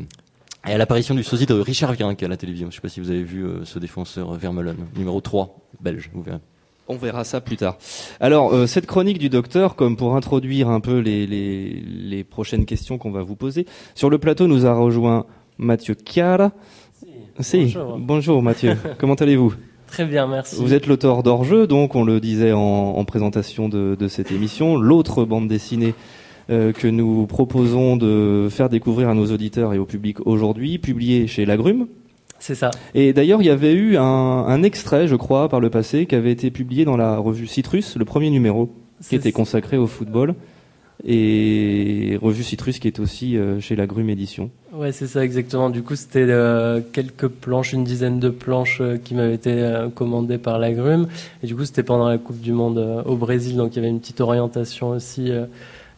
et 0.67 0.73
à 0.73 0.77
l'apparition 0.77 1.15
du 1.15 1.23
sosie 1.23 1.45
de 1.45 1.53
Richard 1.53 1.93
Virenque 1.93 2.21
à 2.23 2.27
la 2.27 2.37
télévision. 2.37 2.67
Je 2.67 2.71
ne 2.71 2.75
sais 2.75 2.81
pas 2.81 2.89
si 2.89 2.99
vous 2.99 3.09
avez 3.09 3.23
vu 3.23 3.45
euh, 3.45 3.63
ce 3.65 3.79
défenseur 3.79 4.33
Vermeulen, 4.33 4.77
numéro 4.97 5.19
3, 5.21 5.57
belge, 5.81 6.09
vous 6.13 6.21
verrez. 6.21 6.39
On 6.89 6.97
verra 6.97 7.23
ça 7.23 7.39
plus 7.39 7.55
tard. 7.55 7.77
Alors, 8.19 8.53
euh, 8.53 8.67
cette 8.67 8.85
chronique 8.85 9.17
du 9.17 9.29
docteur, 9.29 9.75
comme 9.77 9.95
pour 9.95 10.17
introduire 10.17 10.67
un 10.69 10.81
peu 10.81 10.99
les, 10.99 11.25
les, 11.25 11.81
les 11.81 12.23
prochaines 12.25 12.65
questions 12.65 12.97
qu'on 12.97 13.11
va 13.11 13.23
vous 13.23 13.37
poser, 13.37 13.65
sur 13.95 14.09
le 14.09 14.17
plateau 14.17 14.47
nous 14.47 14.65
a 14.65 14.73
rejoint 14.73 15.25
Mathieu 15.57 15.95
Chiara. 15.95 16.51
Si, 17.39 17.63
bonjour. 17.63 17.97
bonjour 17.99 18.43
Mathieu, 18.43 18.77
comment 18.97 19.15
allez-vous? 19.15 19.53
Très 19.87 20.05
bien, 20.05 20.27
merci. 20.27 20.55
Vous 20.59 20.73
êtes 20.73 20.87
l'auteur 20.87 21.23
d'Hors-jeu, 21.23 21.67
donc 21.67 21.95
on 21.95 22.03
le 22.03 22.19
disait 22.19 22.51
en, 22.51 22.59
en 22.59 23.05
présentation 23.05 23.69
de, 23.69 23.95
de 23.99 24.07
cette 24.07 24.31
émission, 24.31 24.75
l'autre 24.75 25.23
bande 25.25 25.47
dessinée 25.47 25.93
euh, 26.49 26.73
que 26.73 26.87
nous 26.87 27.25
proposons 27.27 27.95
de 27.95 28.47
faire 28.49 28.69
découvrir 28.69 29.07
à 29.09 29.13
nos 29.13 29.31
auditeurs 29.31 29.73
et 29.73 29.77
au 29.77 29.85
public 29.85 30.17
aujourd'hui, 30.25 30.77
publiée 30.77 31.27
chez 31.27 31.45
Lagrume. 31.45 31.87
C'est 32.39 32.55
ça. 32.55 32.71
Et 32.93 33.13
d'ailleurs, 33.13 33.41
il 33.41 33.45
y 33.45 33.49
avait 33.51 33.73
eu 33.73 33.95
un, 33.95 34.03
un 34.03 34.63
extrait, 34.63 35.07
je 35.07 35.15
crois, 35.15 35.47
par 35.47 35.59
le 35.59 35.69
passé, 35.69 36.05
qui 36.05 36.15
avait 36.15 36.31
été 36.31 36.51
publié 36.51 36.83
dans 36.83 36.97
la 36.97 37.17
revue 37.17 37.47
Citrus, 37.47 37.95
le 37.95 38.03
premier 38.03 38.29
numéro, 38.29 38.73
qui 39.07 39.15
était 39.15 39.31
consacré 39.31 39.77
au 39.77 39.87
football. 39.87 40.35
Et 41.05 42.17
Revue 42.21 42.43
Citrus 42.43 42.79
qui 42.79 42.87
est 42.87 42.99
aussi 42.99 43.37
euh, 43.37 43.59
chez 43.59 43.75
la 43.75 43.87
Grume 43.87 44.09
Édition. 44.09 44.49
Ouais, 44.71 44.91
c'est 44.93 45.07
ça 45.07 45.23
exactement. 45.23 45.69
Du 45.69 45.83
coup, 45.83 45.95
c'était 45.95 46.25
euh, 46.29 46.79
quelques 46.93 47.27
planches, 47.27 47.73
une 47.73 47.83
dizaine 47.83 48.19
de 48.19 48.29
planches 48.29 48.79
euh, 48.79 48.97
qui 48.97 49.13
m'avaient 49.13 49.35
été 49.35 49.87
commandées 49.95 50.37
par 50.37 50.59
la 50.59 50.71
Grume. 50.71 51.07
Et 51.43 51.47
du 51.47 51.55
coup, 51.55 51.65
c'était 51.65 51.83
pendant 51.83 52.07
la 52.07 52.17
Coupe 52.17 52.39
du 52.39 52.53
Monde 52.53 53.03
au 53.05 53.17
Brésil, 53.17 53.57
donc 53.57 53.73
il 53.73 53.75
y 53.77 53.79
avait 53.79 53.89
une 53.89 53.99
petite 53.99 54.21
orientation 54.21 54.91
aussi 54.91 55.31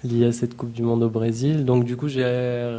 liée 0.04 0.26
à 0.26 0.32
cette 0.32 0.58
Coupe 0.58 0.72
du 0.72 0.82
Monde 0.82 1.04
au 1.04 1.10
Brésil. 1.10 1.66
Donc 1.66 1.86
du 1.86 1.96
coup, 1.96 2.08
j'ai 2.08 2.26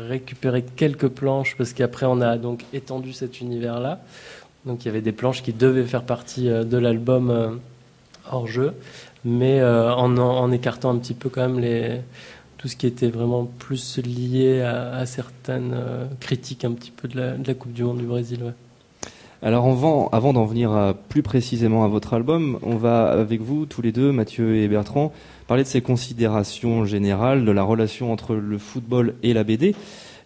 récupéré 0.09 0.65
quelques 0.65 1.09
planches 1.09 1.55
parce 1.57 1.73
qu'après, 1.73 2.07
on 2.07 2.21
a 2.21 2.39
donc 2.39 2.65
étendu 2.73 3.13
cet 3.13 3.41
univers-là. 3.41 4.01
Donc 4.65 4.85
il 4.85 4.89
y 4.89 4.91
avait 4.91 5.01
des 5.01 5.13
planches 5.13 5.43
qui 5.43 5.53
devaient 5.53 5.85
faire 5.85 6.03
partie 6.03 6.49
de 6.49 6.77
l'album 6.77 7.61
hors 8.31 8.47
jeu, 8.47 8.73
mais 9.27 9.61
euh, 9.61 9.93
en, 9.93 10.17
en 10.17 10.53
écartant 10.53 10.91
un 10.91 10.99
petit 10.99 11.15
peu 11.15 11.29
quand 11.29 11.43
même 11.43 11.59
les 11.59 12.01
tout 12.59 12.69
ce 12.69 12.77
qui 12.77 12.87
était 12.87 13.09
vraiment 13.09 13.45
plus 13.59 13.99
lié 13.99 14.63
à, 14.63 15.05
certaines 15.05 15.73
euh, 15.75 16.07
critiques 16.21 16.65
un 16.65 16.73
petit 16.73 16.91
peu 16.91 17.07
de 17.07 17.17
la, 17.47 17.55
Coupe 17.55 17.73
du 17.73 17.85
Monde 17.85 17.99
du 17.99 18.07
Brésil. 18.07 18.55
Alors 19.43 19.67
avant, 19.67 20.33
d'en 20.33 20.45
venir 20.47 20.73
à- 20.73 20.95
plus 20.95 21.23
précisément 21.23 21.85
à 21.85 21.89
votre 21.89 22.15
album, 22.15 22.59
on 22.63 22.77
va 22.77 23.09
avec 23.09 23.43
vous 23.43 23.67
tous 23.67 23.83
les 23.83 23.93
deux, 23.93 24.11
Mathieu 24.11 24.57
et 24.57 24.69
Bertrand, 24.69 25.13
parler 25.47 25.65
de 25.65 25.69
ces 25.69 25.83
considérations 25.83 26.87
générales 26.87 27.45
de 27.45 27.53
la 27.53 27.63
relation 27.63 28.11
entre 28.13 28.35
le 28.35 28.59
football 28.59 29.15
et 29.23 29.35
la 29.35 29.45
BD. 29.45 29.75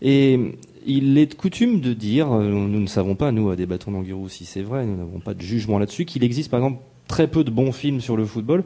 Et 0.01 0.39
il 0.86 1.18
est 1.18 1.35
coutume 1.35 1.81
de 1.81 1.93
dire, 1.93 2.32
euh, 2.32 2.48
nous 2.48 2.81
ne 2.81 2.86
savons 2.86 3.16
pas, 3.16 3.32
nous 3.32 3.51
à 3.51 3.56
des 3.56 3.66
bâtons 3.66 3.90
d'Anguirou 3.90 4.28
si 4.28 4.44
c'est 4.44 4.62
vrai, 4.62 4.86
nous 4.86 4.97
n'avons 4.97 5.20
pas 5.20 5.35
de 5.35 5.43
jugement 5.43 5.78
là-dessus, 5.78 6.05
qu'il 6.05 6.22
existe 6.22 6.51
par 6.51 6.60
exemple 6.60 6.78
très 7.11 7.27
peu 7.27 7.43
de 7.45 7.51
bons 7.51 7.73
films 7.73 8.01
sur 8.01 8.16
le 8.16 8.24
football. 8.24 8.62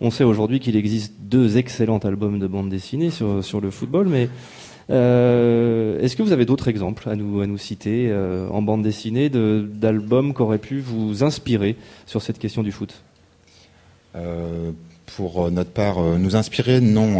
On 0.00 0.10
sait 0.10 0.24
aujourd'hui 0.24 0.58
qu'il 0.60 0.76
existe 0.76 1.14
deux 1.20 1.56
excellents 1.56 2.02
albums 2.10 2.38
de 2.38 2.48
bande 2.48 2.68
dessinée 2.68 3.10
sur, 3.10 3.42
sur 3.42 3.60
le 3.60 3.70
football, 3.70 4.06
mais 4.08 4.28
euh, 4.90 6.00
est-ce 6.02 6.14
que 6.16 6.22
vous 6.22 6.32
avez 6.32 6.44
d'autres 6.44 6.68
exemples 6.68 7.08
à 7.08 7.14
nous, 7.16 7.40
à 7.40 7.46
nous 7.46 7.56
citer 7.56 8.08
euh, 8.10 8.48
en 8.50 8.60
bande 8.60 8.82
dessinée 8.82 9.28
de- 9.30 9.66
d'albums 9.72 10.34
qui 10.34 10.42
auraient 10.42 10.58
pu 10.70 10.80
vous 10.80 11.22
inspirer 11.22 11.76
sur 12.06 12.20
cette 12.20 12.38
question 12.38 12.62
du 12.62 12.72
foot? 12.72 12.92
Euh, 14.16 14.72
pour 15.16 15.50
notre 15.50 15.70
part, 15.70 16.00
nous 16.18 16.34
inspirer, 16.34 16.80
non. 16.80 17.10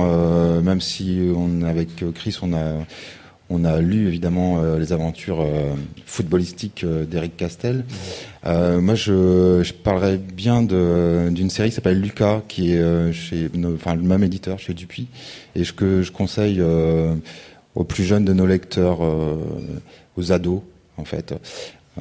même 0.62 0.80
si 0.80 1.20
on, 1.36 1.62
avec 1.62 1.88
Chris, 2.14 2.36
on 2.42 2.52
a, 2.52 2.78
on 3.50 3.64
a 3.64 3.80
lu 3.80 4.08
évidemment 4.08 4.62
euh, 4.62 4.78
les 4.78 4.92
aventures 4.92 5.40
euh, 5.40 5.74
footballistiques 6.06 6.82
euh, 6.84 7.04
d'Eric 7.04 7.36
Castel. 7.36 7.84
Moi, 8.46 8.94
je, 8.94 9.62
je 9.62 9.72
parlerais 9.72 10.18
bien 10.18 10.62
d'une 10.62 11.50
série 11.50 11.70
qui 11.70 11.74
s'appelle 11.76 12.00
Lucas, 12.00 12.42
qui 12.46 12.72
est 12.72 13.12
chez, 13.12 13.50
enfin 13.74 13.94
le 13.94 14.02
même 14.02 14.22
éditeur 14.22 14.58
chez 14.58 14.74
Dupuis, 14.74 15.08
et 15.56 15.64
je, 15.64 15.72
que 15.72 16.02
je 16.02 16.12
conseille 16.12 16.62
aux 17.74 17.84
plus 17.84 18.04
jeunes 18.04 18.26
de 18.26 18.34
nos 18.34 18.46
lecteurs, 18.46 18.98
aux 20.16 20.32
ados, 20.32 20.60
en 20.98 21.04
fait. 21.06 21.34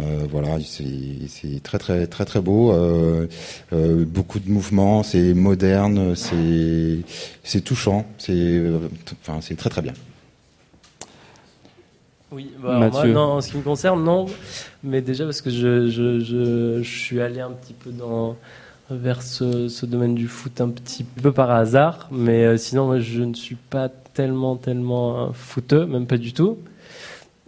Euh, 0.01 0.25
voilà, 0.29 0.57
c'est 0.65 1.61
très 1.61 1.77
très 1.77 2.07
très 2.07 2.25
très 2.25 2.41
beau. 2.41 2.71
Euh, 2.73 3.27
euh, 3.73 4.05
beaucoup 4.05 4.39
de 4.39 4.49
mouvements, 4.49 5.03
c'est 5.03 5.33
moderne, 5.35 6.15
c'est 6.15 6.97
c'est 7.43 7.61
touchant, 7.61 8.05
c'est 8.17 8.33
t- 8.33 9.15
enfin 9.21 9.39
c'est 9.41 9.55
très 9.55 9.69
très 9.69 9.83
bien. 9.83 9.93
Oui, 12.33 12.51
bah, 12.61 12.89
moi, 12.91 13.05
non, 13.07 13.21
en 13.21 13.41
ce 13.41 13.51
qui 13.51 13.57
me 13.57 13.61
concerne, 13.63 14.03
non. 14.03 14.25
Mais 14.83 15.01
déjà 15.01 15.25
parce 15.25 15.41
que 15.41 15.49
je, 15.49 15.89
je, 15.89 16.19
je, 16.19 16.81
je 16.81 16.99
suis 16.99 17.21
allé 17.21 17.39
un 17.41 17.51
petit 17.51 17.73
peu 17.73 17.91
dans 17.91 18.35
vers 18.89 19.21
ce, 19.21 19.67
ce 19.69 19.85
domaine 19.85 20.15
du 20.15 20.27
foot 20.27 20.59
un 20.61 20.69
petit 20.69 21.03
peu 21.03 21.31
par 21.31 21.51
hasard. 21.51 22.07
Mais 22.11 22.43
euh, 22.43 22.57
sinon, 22.57 22.85
moi, 22.85 22.99
je 22.99 23.21
ne 23.23 23.33
suis 23.33 23.55
pas 23.55 23.89
tellement, 23.89 24.55
tellement 24.55 25.31
footeux, 25.33 25.85
même 25.85 26.05
pas 26.07 26.17
du 26.17 26.33
tout. 26.33 26.57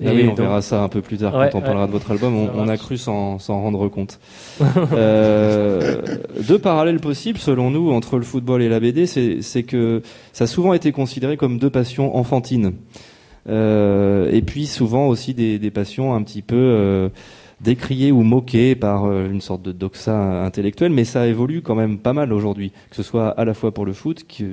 Ah 0.03 0.09
oui, 0.13 0.23
on 0.25 0.27
donc- 0.29 0.39
verra 0.39 0.61
ça 0.61 0.83
un 0.83 0.89
peu 0.89 1.01
plus 1.01 1.17
tard 1.17 1.33
Ouais, 1.35 1.49
quand 1.49 1.59
on 1.59 1.61
parlera 1.61 1.87
de 1.87 1.91
votre 1.91 2.11
album. 2.11 2.35
On, 2.35 2.67
a 2.67 2.77
cru 2.77 2.97
s'en 2.97 3.37
rendre 3.37 3.87
compte. 3.87 4.19
euh, 4.91 6.01
deux 6.47 6.59
parallèles 6.59 6.99
possibles, 6.99 7.39
selon 7.39 7.71
nous, 7.71 7.91
entre 7.91 8.17
le 8.17 8.23
football 8.23 8.61
et 8.61 8.67
la 8.69 8.79
BD, 8.79 9.05
c'est 9.05 9.63
que 9.63 10.01
ça 10.33 10.43
a 10.43 10.47
souvent 10.47 10.73
été 10.73 10.91
considéré 10.91 11.37
comme 11.37 11.59
deux 11.59 11.69
passions 11.69 12.15
enfantines. 12.17 12.73
Euh, 13.47 14.31
et 14.31 14.41
puis 14.41 14.65
souvent 14.65 15.07
aussi 15.07 15.33
des, 15.33 15.59
des 15.59 15.71
passions 15.71 16.15
un 16.15 16.23
petit 16.23 16.41
peu 16.41 16.55
euh, 16.55 17.09
décriées 17.61 18.11
ou 18.11 18.23
moquées 18.23 18.75
par 18.75 19.05
euh, 19.05 19.29
une 19.29 19.41
sorte 19.41 19.61
de 19.61 19.71
doxa 19.71 20.43
intellectuelle, 20.43 20.91
mais 20.91 21.05
ça 21.05 21.27
évolue 21.27 21.61
quand 21.61 21.75
même 21.75 21.97
pas 21.99 22.13
mal 22.13 22.33
aujourd'hui, 22.33 22.71
que 22.89 22.95
ce 22.95 23.03
soit 23.03 23.29
à 23.29 23.45
la 23.45 23.53
fois 23.53 23.71
pour 23.71 23.85
le 23.85 23.93
foot, 23.93 24.25
qui 24.27 24.45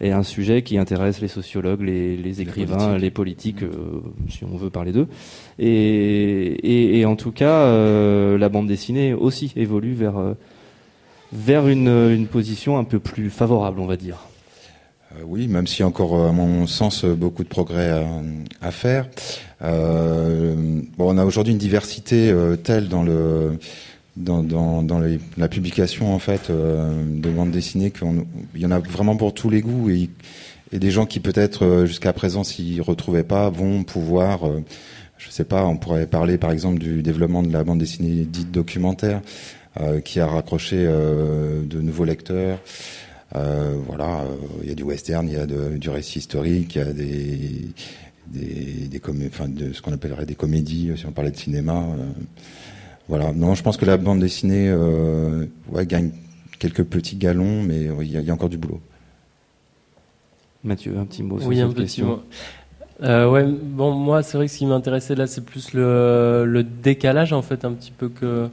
est 0.00 0.10
un 0.10 0.22
sujet 0.22 0.62
qui 0.62 0.76
intéresse 0.76 1.20
les 1.20 1.28
sociologues, 1.28 1.82
les, 1.82 2.16
les 2.16 2.40
écrivains, 2.42 2.76
politiques. 2.76 3.02
les 3.02 3.10
politiques, 3.10 3.62
euh, 3.62 4.00
si 4.28 4.44
on 4.44 4.56
veut 4.56 4.70
parler 4.70 4.92
d'eux. 4.92 5.08
Et, 5.58 5.68
et, 5.68 6.98
et 6.98 7.06
en 7.06 7.16
tout 7.16 7.32
cas, 7.32 7.60
euh, 7.62 8.36
la 8.36 8.48
bande 8.48 8.66
dessinée 8.66 9.14
aussi 9.14 9.52
évolue 9.56 9.94
vers, 9.94 10.34
vers 11.32 11.68
une, 11.68 11.88
une 11.88 12.26
position 12.26 12.76
un 12.76 12.84
peu 12.84 12.98
plus 12.98 13.30
favorable, 13.30 13.80
on 13.80 13.86
va 13.86 13.96
dire. 13.96 14.18
Euh, 15.16 15.22
oui, 15.24 15.48
même 15.48 15.66
a 15.66 15.82
encore, 15.84 16.18
euh, 16.18 16.28
à 16.28 16.32
mon 16.32 16.66
sens, 16.66 17.04
euh, 17.04 17.14
beaucoup 17.14 17.42
de 17.44 17.48
progrès 17.48 17.90
à, 17.90 18.70
faire. 18.70 19.08
Euh, 19.62 20.54
bon, 20.98 21.14
on 21.14 21.18
a 21.18 21.24
aujourd'hui 21.24 21.52
une 21.52 21.58
diversité 21.58 22.34
telle 22.62 22.88
dans 22.88 23.02
le 23.02 23.58
dans, 24.16 24.42
dans, 24.42 24.82
dans 24.82 24.98
les- 24.98 25.20
la 25.36 25.46
publication 25.48 26.14
en 26.14 26.18
fait 26.18 26.48
euh, 26.48 27.04
de 27.06 27.28
bandes 27.30 27.50
dessinées 27.50 27.90
qu'il 27.90 28.24
y 28.56 28.64
en 28.66 28.70
a 28.70 28.78
vraiment 28.78 29.14
pour 29.16 29.34
tous 29.34 29.50
les 29.50 29.60
goûts 29.60 29.90
et, 29.90 30.08
et 30.72 30.78
des 30.78 30.90
gens 30.90 31.04
qui 31.04 31.20
peut-être 31.20 31.84
jusqu'à 31.86 32.14
présent 32.14 32.42
s'y 32.42 32.80
retrouvaient 32.80 33.24
pas 33.24 33.50
vont 33.50 33.82
pouvoir 33.84 34.40
je 35.18 35.30
sais 35.30 35.44
pas 35.44 35.66
on 35.66 35.76
pourrait 35.76 36.06
parler 36.06 36.38
par 36.38 36.50
exemple 36.50 36.78
du 36.78 37.02
développement 37.02 37.42
de 37.42 37.52
la 37.52 37.62
bande 37.62 37.78
dessinée 37.78 38.24
dite 38.24 38.50
documentaire 38.50 39.20
qui 40.04 40.18
a 40.20 40.26
raccroché 40.26 40.76
de 40.78 41.80
nouveaux 41.82 42.04
lecteurs 42.06 42.58
voilà, 43.32 44.22
euh, 44.22 44.36
il 44.62 44.68
y 44.68 44.72
a 44.72 44.74
du 44.74 44.82
western, 44.82 45.26
il 45.28 45.34
y 45.34 45.36
a 45.36 45.46
de- 45.46 45.76
du 45.76 45.90
récit 45.90 46.18
historique, 46.20 46.74
il 46.76 46.78
y 46.78 46.80
a 46.82 46.92
des 46.92 47.68
des, 48.28 48.88
des 48.88 48.98
comé- 48.98 49.28
enfin 49.28 49.48
de 49.48 49.72
ce 49.72 49.80
qu'on 49.80 49.92
appellerait 49.92 50.26
des 50.26 50.34
comédies 50.34 50.90
euh, 50.90 50.96
si 50.96 51.06
on 51.06 51.12
parlait 51.12 51.30
de 51.30 51.36
cinéma. 51.36 51.84
euh, 51.96 52.06
voilà, 53.08 53.32
non, 53.32 53.54
je 53.54 53.62
pense 53.62 53.76
que 53.76 53.84
la 53.84 53.96
bande 53.98 54.18
dessinée 54.18 54.68
euh, 54.68 55.46
ouais, 55.70 55.86
gagne 55.86 56.10
quelques 56.58 56.82
petits 56.82 57.14
galons, 57.16 57.62
mais 57.62 57.86
euh, 57.86 58.02
il 58.02 58.10
y, 58.10 58.16
a- 58.16 58.20
il 58.20 58.26
y 58.26 58.30
a 58.30 58.34
encore 58.34 58.48
du 58.48 58.58
boulot. 58.58 58.80
Mathieu, 60.64 60.96
un 60.98 61.04
petit 61.04 61.22
mot 61.22 61.38
sur 61.38 61.48
Oui, 61.48 61.56
cette 61.56 61.64
un 61.66 61.68
petit 61.68 61.82
question. 61.82 62.06
mot. 62.06 62.22
Euh, 63.02 63.30
ouais, 63.30 63.44
bon, 63.46 63.92
moi, 63.92 64.22
c'est 64.24 64.36
vrai 64.38 64.46
que 64.46 64.52
ce 64.52 64.58
qui 64.58 64.66
m'intéressait 64.66 65.14
là, 65.14 65.26
c'est 65.26 65.44
plus 65.44 65.72
le, 65.74 66.44
le 66.46 66.64
décalage, 66.64 67.32
en 67.32 67.42
fait, 67.42 67.64
un 67.64 67.72
petit 67.72 67.92
peu 67.92 68.08
que, 68.08 68.48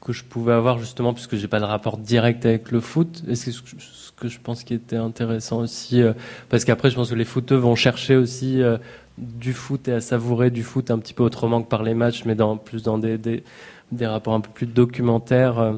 que 0.00 0.12
je 0.12 0.22
pouvais 0.24 0.52
avoir, 0.52 0.78
justement, 0.78 1.12
puisque 1.14 1.34
j'ai 1.36 1.48
pas 1.48 1.58
de 1.58 1.64
rapport 1.64 1.96
direct 1.96 2.44
avec 2.46 2.70
le 2.70 2.80
foot. 2.80 3.24
Et 3.26 3.34
c'est 3.34 3.50
ce 3.50 3.62
que, 3.62 3.70
ce 3.80 4.07
que 4.18 4.28
je 4.28 4.38
pense 4.40 4.64
qui 4.64 4.74
était 4.74 4.96
intéressant 4.96 5.60
aussi, 5.60 6.02
euh, 6.02 6.12
parce 6.48 6.64
qu'après, 6.64 6.90
je 6.90 6.96
pense 6.96 7.10
que 7.10 7.14
les 7.14 7.24
footeux 7.24 7.56
vont 7.56 7.74
chercher 7.74 8.16
aussi 8.16 8.62
euh, 8.62 8.76
du 9.16 9.52
foot 9.52 9.88
et 9.88 9.92
à 9.92 10.00
savourer 10.00 10.50
du 10.50 10.62
foot 10.62 10.90
un 10.90 10.98
petit 10.98 11.14
peu 11.14 11.22
autrement 11.22 11.62
que 11.62 11.68
par 11.68 11.82
les 11.82 11.94
matchs, 11.94 12.24
mais 12.24 12.34
dans, 12.34 12.56
plus 12.56 12.82
dans 12.82 12.98
des, 12.98 13.18
des, 13.18 14.06
rapports 14.06 14.34
un 14.34 14.40
peu 14.40 14.50
plus 14.52 14.66
documentaires. 14.66 15.58
euh, 15.58 15.72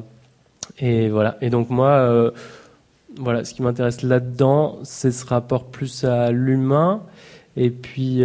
et 0.79 1.09
voilà. 1.09 1.37
Et 1.41 1.49
donc, 1.49 1.69
moi, 1.69 2.31
voilà, 3.17 3.43
ce 3.43 3.53
qui 3.53 3.61
m'intéresse 3.61 4.03
là-dedans, 4.03 4.79
c'est 4.83 5.11
ce 5.11 5.25
rapport 5.25 5.65
plus 5.65 6.05
à 6.05 6.31
l'humain 6.31 7.03
et 7.57 7.69
puis 7.69 8.23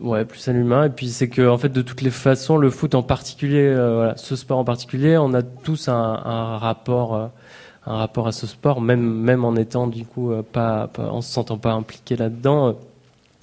ouais 0.00 0.24
plus 0.24 0.48
à 0.48 0.52
l'humain 0.52 0.84
et 0.84 0.88
puis 0.88 1.10
c'est 1.10 1.28
que 1.28 1.46
en 1.46 1.58
fait 1.58 1.68
de 1.68 1.82
toutes 1.82 2.00
les 2.00 2.10
façons 2.10 2.56
le 2.56 2.70
foot 2.70 2.94
en 2.94 3.02
particulier 3.02 3.74
ce 4.16 4.34
sport 4.34 4.56
en 4.56 4.64
particulier 4.64 5.18
on 5.18 5.34
a 5.34 5.42
tous 5.42 5.88
un, 5.88 6.56
rapport 6.56 7.30
un 7.90 7.96
rapport 7.96 8.26
à 8.28 8.32
ce 8.32 8.46
sport 8.46 8.80
même 8.80 9.00
même 9.02 9.44
en 9.44 9.56
étant 9.56 9.86
du 9.86 10.04
coup 10.04 10.30
euh, 10.32 10.42
pas, 10.42 10.86
pas 10.88 11.10
en 11.10 11.20
se 11.22 11.32
sentant 11.32 11.58
pas 11.58 11.72
impliqué 11.72 12.16
là-dedans 12.16 12.68
euh, 12.68 12.72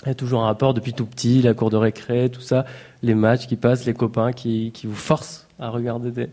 il 0.03 0.09
y 0.09 0.11
a 0.11 0.15
toujours 0.15 0.41
un 0.43 0.45
rapport 0.45 0.73
depuis 0.73 0.93
tout 0.93 1.05
petit 1.05 1.41
la 1.41 1.53
cour 1.53 1.69
de 1.69 1.77
récré 1.77 2.29
tout 2.29 2.41
ça 2.41 2.65
les 3.03 3.13
matchs 3.15 3.47
qui 3.47 3.55
passent 3.55 3.85
les 3.85 3.93
copains 3.93 4.31
qui, 4.31 4.71
qui 4.73 4.87
vous 4.87 4.95
forcent 4.95 5.47
à 5.59 5.69
regarder 5.69 6.11
des, 6.11 6.29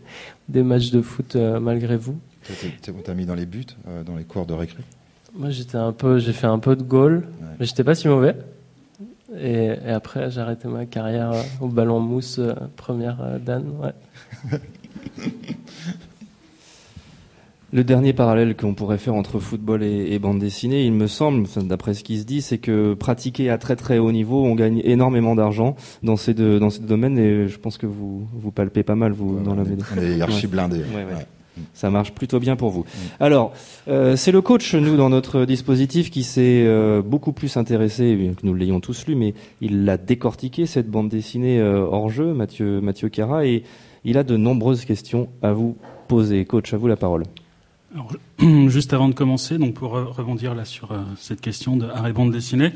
des 0.49 0.63
matchs 0.63 0.91
de 0.91 1.01
foot 1.01 1.35
euh, 1.35 1.59
malgré 1.59 1.97
vous 1.97 2.17
Toi, 2.45 2.55
t'es- 2.61 2.69
t'es- 2.91 2.97
On 2.97 3.01
t'a 3.01 3.13
mis 3.15 3.25
dans 3.25 3.33
les 3.35 3.45
buts, 3.47 3.65
euh, 3.87 4.03
dans 4.03 4.15
les 4.15 4.23
cours 4.23 4.45
de 4.45 4.53
récré? 4.53 4.83
moi, 5.37 5.49
j'étais 5.49 5.77
un 5.77 5.91
peu, 5.91 6.17
j'ai 6.19 6.31
fait 6.31 6.47
un 6.47 6.59
peu 6.59 6.75
de 6.77 6.83
goal, 6.83 7.27
mais 7.59 7.65
j'étais 7.65 7.83
pas 7.83 7.93
si 7.95 8.07
mauvais. 8.07 8.35
Et, 9.37 9.65
et 9.85 9.89
après, 9.91 10.29
j'ai 10.31 10.39
arrêté 10.39 10.67
ma 10.69 10.85
carrière 10.85 11.31
euh, 11.33 11.41
au 11.59 11.67
ballon 11.67 11.99
mousse, 11.99 12.39
première 12.77 13.17
Dan. 13.41 13.65
Ouais. 13.81 13.93
Le 17.75 17.83
dernier 17.83 18.13
parallèle 18.13 18.55
qu'on 18.55 18.73
pourrait 18.73 18.97
faire 18.97 19.15
entre 19.15 19.37
football 19.37 19.83
et, 19.83 20.13
et 20.13 20.17
bande 20.17 20.39
dessinée, 20.39 20.85
il 20.85 20.93
me 20.93 21.07
semble, 21.07 21.45
d'après 21.67 21.93
ce 21.93 22.05
qui 22.05 22.17
se 22.17 22.23
dit, 22.23 22.41
c'est 22.41 22.57
que 22.57 22.93
pratiquer 22.93 23.49
à 23.49 23.57
très 23.57 23.75
très 23.75 23.97
haut 23.97 24.13
niveau, 24.13 24.45
on 24.45 24.55
gagne 24.55 24.79
énormément 24.85 25.35
d'argent 25.35 25.75
dans 26.01 26.15
ces 26.15 26.33
deux 26.33 26.57
dans 26.57 26.69
ces 26.69 26.79
deux 26.79 26.87
domaines 26.87 27.17
et 27.17 27.49
je 27.49 27.59
pense 27.59 27.77
que 27.77 27.85
vous 27.85 28.29
vous 28.31 28.51
palpez 28.51 28.83
pas 28.83 28.95
mal 28.95 29.11
vous 29.11 29.41
dans 29.41 29.55
la 29.55 29.63
on 29.63 29.65
BD. 29.65 29.83
on 29.93 30.01
est 30.01 30.21
archi 30.21 30.47
blindés. 30.47 30.77
Ouais, 30.77 31.03
ouais. 31.03 31.15
Ouais. 31.17 31.61
Ça 31.73 31.89
marche 31.89 32.13
plutôt 32.13 32.39
bien 32.39 32.55
pour 32.55 32.69
vous. 32.69 32.85
Alors, 33.19 33.51
euh, 33.89 34.15
c'est 34.15 34.31
le 34.31 34.41
coach, 34.41 34.73
nous, 34.73 34.95
dans 34.95 35.09
notre 35.09 35.43
dispositif, 35.43 36.11
qui 36.11 36.23
s'est 36.23 36.63
euh, 36.65 37.01
beaucoup 37.01 37.33
plus 37.33 37.57
intéressé, 37.57 38.15
bien 38.15 38.35
que 38.35 38.45
nous 38.45 38.53
l'ayons 38.53 38.79
tous 38.79 39.05
lu, 39.05 39.15
mais 39.15 39.33
il 39.59 39.83
l'a 39.83 39.97
décortiqué, 39.97 40.65
cette 40.65 40.89
bande 40.89 41.09
dessinée 41.09 41.59
euh, 41.59 41.85
hors 41.85 42.09
jeu, 42.09 42.33
Mathieu, 42.33 42.79
Mathieu 42.79 43.09
Cara, 43.09 43.45
et 43.45 43.63
il 44.05 44.17
a 44.17 44.23
de 44.23 44.37
nombreuses 44.37 44.85
questions 44.85 45.27
à 45.41 45.51
vous 45.51 45.75
poser. 46.07 46.45
Coach, 46.45 46.73
à 46.73 46.77
vous 46.77 46.87
la 46.87 46.95
parole. 46.95 47.23
Juste 48.67 48.93
avant 48.93 49.07
de 49.09 49.13
commencer, 49.13 49.57
donc 49.57 49.73
pour 49.75 49.95
re- 49.95 50.05
rebondir 50.05 50.55
là 50.55 50.65
sur 50.65 50.91
euh, 50.91 50.97
cette 51.17 51.41
question 51.41 51.77
de 51.77 51.85
art 51.87 52.07
et 52.07 52.13
bande 52.13 52.31
dessinée, 52.31 52.73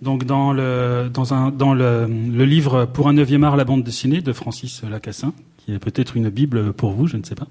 donc 0.00 0.24
dans 0.24 0.52
le 0.52 2.44
livre 2.44 2.86
pour 2.86 3.08
un 3.08 3.12
neuvième 3.12 3.44
art 3.44 3.56
la 3.56 3.64
bande 3.64 3.82
dessinée 3.82 4.20
de 4.20 4.32
Francis 4.32 4.82
Lacassin, 4.82 5.32
qui 5.58 5.72
est 5.72 5.78
peut-être 5.78 6.16
une 6.16 6.28
bible 6.28 6.72
pour 6.72 6.92
vous, 6.92 7.06
je 7.06 7.16
ne 7.16 7.24
sais 7.24 7.34
pas. 7.34 7.46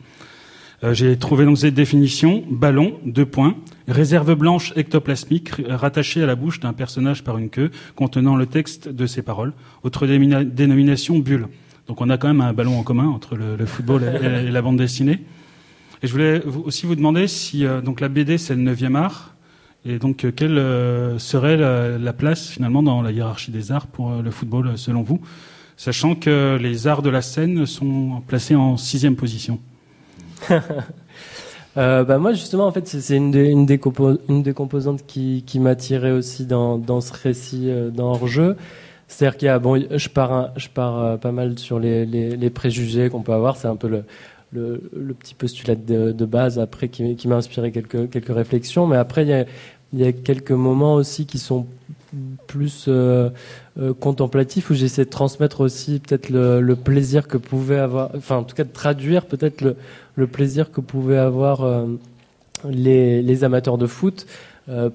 Euh, 0.84 0.94
J'ai 0.94 1.18
trouvé 1.18 1.46
donc 1.46 1.58
cette 1.58 1.74
définition 1.74 2.44
ballon 2.50 2.94
deux 3.06 3.26
points 3.26 3.56
réserve 3.88 4.34
blanche 4.36 4.74
ectoplasmique 4.76 5.52
rattachée 5.68 6.24
à 6.24 6.26
la 6.26 6.36
bouche 6.36 6.60
d'un 6.60 6.74
personnage 6.74 7.24
par 7.24 7.38
une 7.38 7.50
queue 7.50 7.72
contenant 7.96 8.36
le 8.36 8.46
texte 8.46 8.88
de 8.88 9.06
ses 9.06 9.22
paroles. 9.22 9.54
Autre 9.84 10.08
dénomination 10.08 11.20
bulle. 11.20 11.48
Donc 11.88 12.00
on 12.00 12.10
a 12.10 12.18
quand 12.18 12.28
même 12.30 12.42
un 12.42 12.54
ballon 12.54 12.80
en 12.80 12.84
commun 12.84 13.08
entre 13.08 13.36
le, 13.36 13.66
football 13.66 14.04
et 14.24 14.50
la 14.50 14.62
bande 14.62 14.78
dessinée. 14.78 15.20
Et 16.04 16.08
je 16.08 16.14
voulais 16.14 16.42
aussi 16.66 16.88
vous 16.88 16.96
demander 16.96 17.28
si 17.28 17.66
euh, 17.66 17.82
donc 17.82 18.02
la 18.02 18.10
BD 18.10 18.38
c'est 18.38 18.56
le 18.56 18.62
neuvième 18.62 18.96
art. 18.96 19.36
Et 19.86 20.00
donc 20.00 20.26
euh, 20.26 20.32
quelle 20.36 20.58
euh, 20.58 21.20
serait 21.20 21.58
la, 21.58 21.98
la 21.98 22.14
place 22.14 22.48
finalement 22.48 22.82
dans 22.82 23.02
la 23.02 23.12
hiérarchie 23.12 23.52
des 23.52 23.72
arts 23.72 23.88
pour 23.88 24.12
le 24.12 24.32
football 24.32 24.78
selon 24.78 25.04
vous, 25.04 25.22
sachant 25.78 26.16
que 26.16 26.58
les 26.60 26.88
arts 26.88 27.04
de 27.04 27.10
la 27.12 27.22
scène 27.22 27.66
sont 27.68 28.22
placés 28.28 28.56
en 28.56 28.78
sixième 28.78 29.16
position? 29.16 29.60
Bah 31.74 32.18
moi 32.18 32.34
justement 32.34 32.68
en 32.68 32.72
fait 32.74 32.86
c'est 32.86 33.16
une 33.16 33.32
des, 33.66 33.78
composantes 33.78 35.06
qui, 35.08 35.46
qui 35.48 35.58
m'attirait 35.58 36.12
aussi 36.12 36.46
dans, 36.46 37.00
ce 37.00 37.14
récit 37.14 37.70
euh, 37.70 37.90
dans 37.90 38.10
hors 38.10 38.28
jeu. 38.28 38.58
C'est-à-dire 39.08 39.38
qu'il 39.38 39.46
y 39.46 39.50
a 39.50 39.58
bon 39.58 39.82
je 39.90 40.10
pars 40.10 40.52
je 40.58 40.68
pars 40.68 41.18
pas 41.20 41.32
mal 41.32 41.58
sur 41.58 41.80
les, 41.80 42.06
les, 42.06 42.36
les 42.36 42.50
préjugés 42.50 43.10
qu'on 43.10 43.22
peut 43.22 43.32
avoir. 43.32 43.56
C'est 43.56 43.70
un 43.70 43.78
peu 43.78 43.88
le, 43.88 44.04
le, 44.52 45.14
petit 45.20 45.34
postulat 45.34 45.76
de, 45.76 46.26
base 46.26 46.60
après 46.60 46.90
qui, 46.90 47.28
m'a 47.28 47.36
inspiré 47.36 47.72
quelques 47.72 48.10
quelques 48.10 48.34
réflexions 48.34 48.88
mais 48.88 48.98
après 48.98 49.24
il 49.94 50.00
y 50.00 50.06
a 50.06 50.12
quelques 50.12 50.52
moments 50.52 50.96
aussi 50.96 51.26
qui 51.26 51.40
sont 51.40 51.68
plus 52.48 52.86
euh, 52.88 53.30
euh, 53.80 53.94
contemplatifs 53.94 54.70
où 54.70 54.74
j'essaie 54.74 55.06
de 55.06 55.10
transmettre 55.10 55.62
aussi 55.62 56.00
peut-être 56.00 56.30
le, 56.30 56.76
plaisir 56.76 57.28
que 57.28 57.38
pouvait 57.38 57.80
avoir, 57.80 58.12
enfin 58.16 58.38
en 58.38 58.44
tout 58.44 58.56
cas 58.56 58.64
de 58.64 58.72
traduire 58.72 59.26
peut-être 59.26 59.62
le, 59.62 60.28
plaisir 60.28 60.72
que 60.72 60.82
pouvaient 60.82 61.18
avoir 61.18 61.64
euh, 61.64 61.86
les, 62.66 63.44
amateurs 63.44 63.78
de 63.78 63.88
foot 63.88 64.28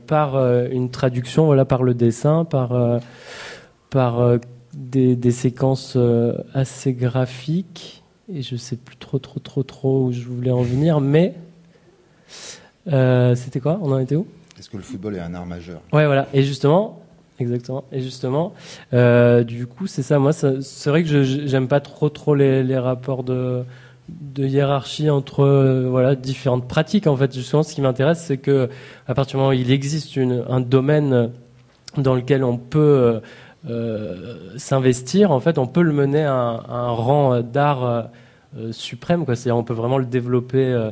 par 0.06 0.36
une 0.70 0.90
traduction, 0.90 1.46
voilà, 1.46 1.66
par 1.66 1.82
le 1.82 1.92
dessin, 1.92 2.44
par 2.44 3.00
par 3.90 4.38
des, 4.72 5.30
séquences 5.32 5.98
assez 6.54 6.94
graphiques. 6.94 8.02
Et 8.32 8.42
je 8.42 8.56
sais 8.56 8.76
plus 8.76 8.96
trop 8.96 9.18
trop 9.18 9.38
trop 9.38 9.62
trop 9.62 10.04
où 10.06 10.12
je 10.12 10.22
voulais 10.24 10.50
en 10.50 10.62
venir, 10.62 11.00
mais 11.00 11.34
euh, 12.92 13.34
c'était 13.34 13.60
quoi? 13.60 13.78
On 13.82 13.92
en 13.92 13.98
était 13.98 14.16
où? 14.16 14.26
Est-ce 14.58 14.70
que 14.70 14.76
le 14.76 14.82
football 14.82 15.16
est 15.16 15.20
un 15.20 15.34
art 15.34 15.46
majeur 15.46 15.80
Ouais, 15.92 16.06
voilà. 16.06 16.26
Et 16.32 16.42
justement, 16.42 17.00
exactement. 17.38 17.84
Et 17.92 18.00
justement, 18.00 18.52
euh, 18.94 19.44
du 19.44 19.66
coup, 19.66 19.86
c'est 19.86 20.02
ça. 20.02 20.18
Moi, 20.18 20.32
c'est 20.32 20.86
vrai 20.90 21.02
que 21.02 21.08
je- 21.08 21.46
j'aime 21.46 21.68
pas 21.68 21.80
trop, 21.80 22.08
trop 22.08 22.34
les, 22.34 22.62
les 22.64 22.78
rapports 22.78 23.22
de, 23.22 23.62
de 24.08 24.44
hiérarchie 24.46 25.10
entre 25.10 25.40
euh, 25.44 25.86
voilà 25.88 26.14
différentes 26.16 26.66
pratiques. 26.66 27.06
En 27.06 27.16
fait, 27.16 27.32
justement, 27.34 27.62
ce 27.62 27.74
qui 27.74 27.80
m'intéresse, 27.80 28.24
c'est 28.24 28.38
que 28.38 28.68
à 29.06 29.14
partir 29.14 29.32
du 29.32 29.36
moment 29.38 29.50
où 29.50 29.52
il 29.60 29.70
existe 29.70 30.16
une, 30.16 30.44
un 30.48 30.60
domaine 30.60 31.30
dans 31.96 32.14
lequel 32.14 32.42
on 32.44 32.58
peut 32.58 33.20
s'investir, 34.56 35.30
en 35.30 35.40
fait, 35.40 35.58
on 35.58 35.66
peut 35.66 35.82
le 35.82 35.92
mener 35.92 36.24
à 36.24 36.34
un, 36.34 36.90
rang 36.90 37.40
d'art 37.40 37.84
euh, 37.84 38.02
euh, 38.58 38.72
suprême. 38.72 39.24
C'est-à-dire, 39.26 39.56
on 39.56 39.64
peut 39.64 39.74
vraiment 39.74 39.98
le 39.98 40.06
développer. 40.06 40.64
euh, 40.64 40.90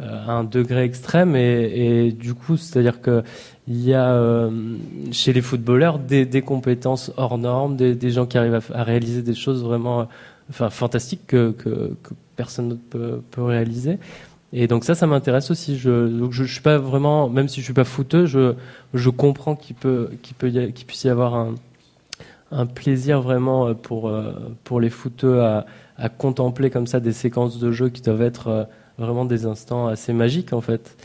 euh, 0.00 0.26
à 0.26 0.32
un 0.32 0.44
degré 0.44 0.84
extrême 0.84 1.36
et, 1.36 2.12
du 2.12 2.32
coup 2.32 2.56
c'est-à-dire 2.56 3.02
que 3.02 3.22
il 3.68 3.78
y 3.84 3.92
a 3.92 4.14
euh, 4.14 4.50
chez 5.10 5.34
les 5.34 5.42
footballeurs 5.42 5.98
des, 5.98 6.40
compétences 6.40 7.12
hors 7.18 7.36
normes 7.36 7.76
des, 7.76 8.10
gens 8.10 8.24
qui 8.24 8.38
arrivent 8.38 8.58
à, 8.72 8.84
réaliser 8.84 9.20
des 9.20 9.34
choses 9.34 9.62
vraiment 9.62 10.00
euh, 10.00 10.04
enfin 10.48 10.70
fantastiques 10.70 11.26
que, 11.26 11.54
personne 12.36 12.70
d'autre 12.70 12.80
peut, 12.88 13.20
peut 13.32 13.42
réaliser 13.42 13.98
et 14.54 14.66
donc 14.66 14.84
ça 14.84 14.94
ça 14.94 15.06
m'intéresse 15.06 15.50
aussi 15.50 15.76
je 15.76 16.08
donc 16.08 16.32
je, 16.32 16.44
suis 16.44 16.62
pas 16.62 16.78
vraiment 16.78 17.28
même 17.28 17.48
si 17.48 17.60
je 17.60 17.66
suis 17.66 17.74
pas 17.74 17.84
footeux 17.84 18.24
je 18.24 18.54
je 18.94 19.10
comprends 19.10 19.56
qu'il 19.56 19.76
peut 19.76 20.08
qu'il 20.22 20.36
peut 20.36 20.48
qu'il 20.48 20.86
puisse 20.86 21.04
y 21.04 21.10
avoir 21.10 21.34
un 21.34 21.54
un 22.52 22.66
plaisir 22.66 23.20
vraiment 23.22 23.68
euh, 23.68 23.74
pour 23.74 24.08
euh, 24.08 24.32
pour 24.64 24.80
les 24.80 24.90
footeux 24.90 25.42
à, 25.42 25.64
contempler 26.18 26.70
comme 26.70 26.86
ça 26.86 26.98
des 27.00 27.12
séquences 27.12 27.58
de 27.58 27.70
jeu 27.70 27.88
qui 27.88 28.02
doivent 28.02 28.22
être 28.22 28.48
euh, 28.48 28.64
vraiment 28.98 29.24
des 29.24 29.46
instants 29.46 29.86
assez 29.86 30.12
magiques 30.12 30.52
en 30.52 30.60
fait. 30.60 30.96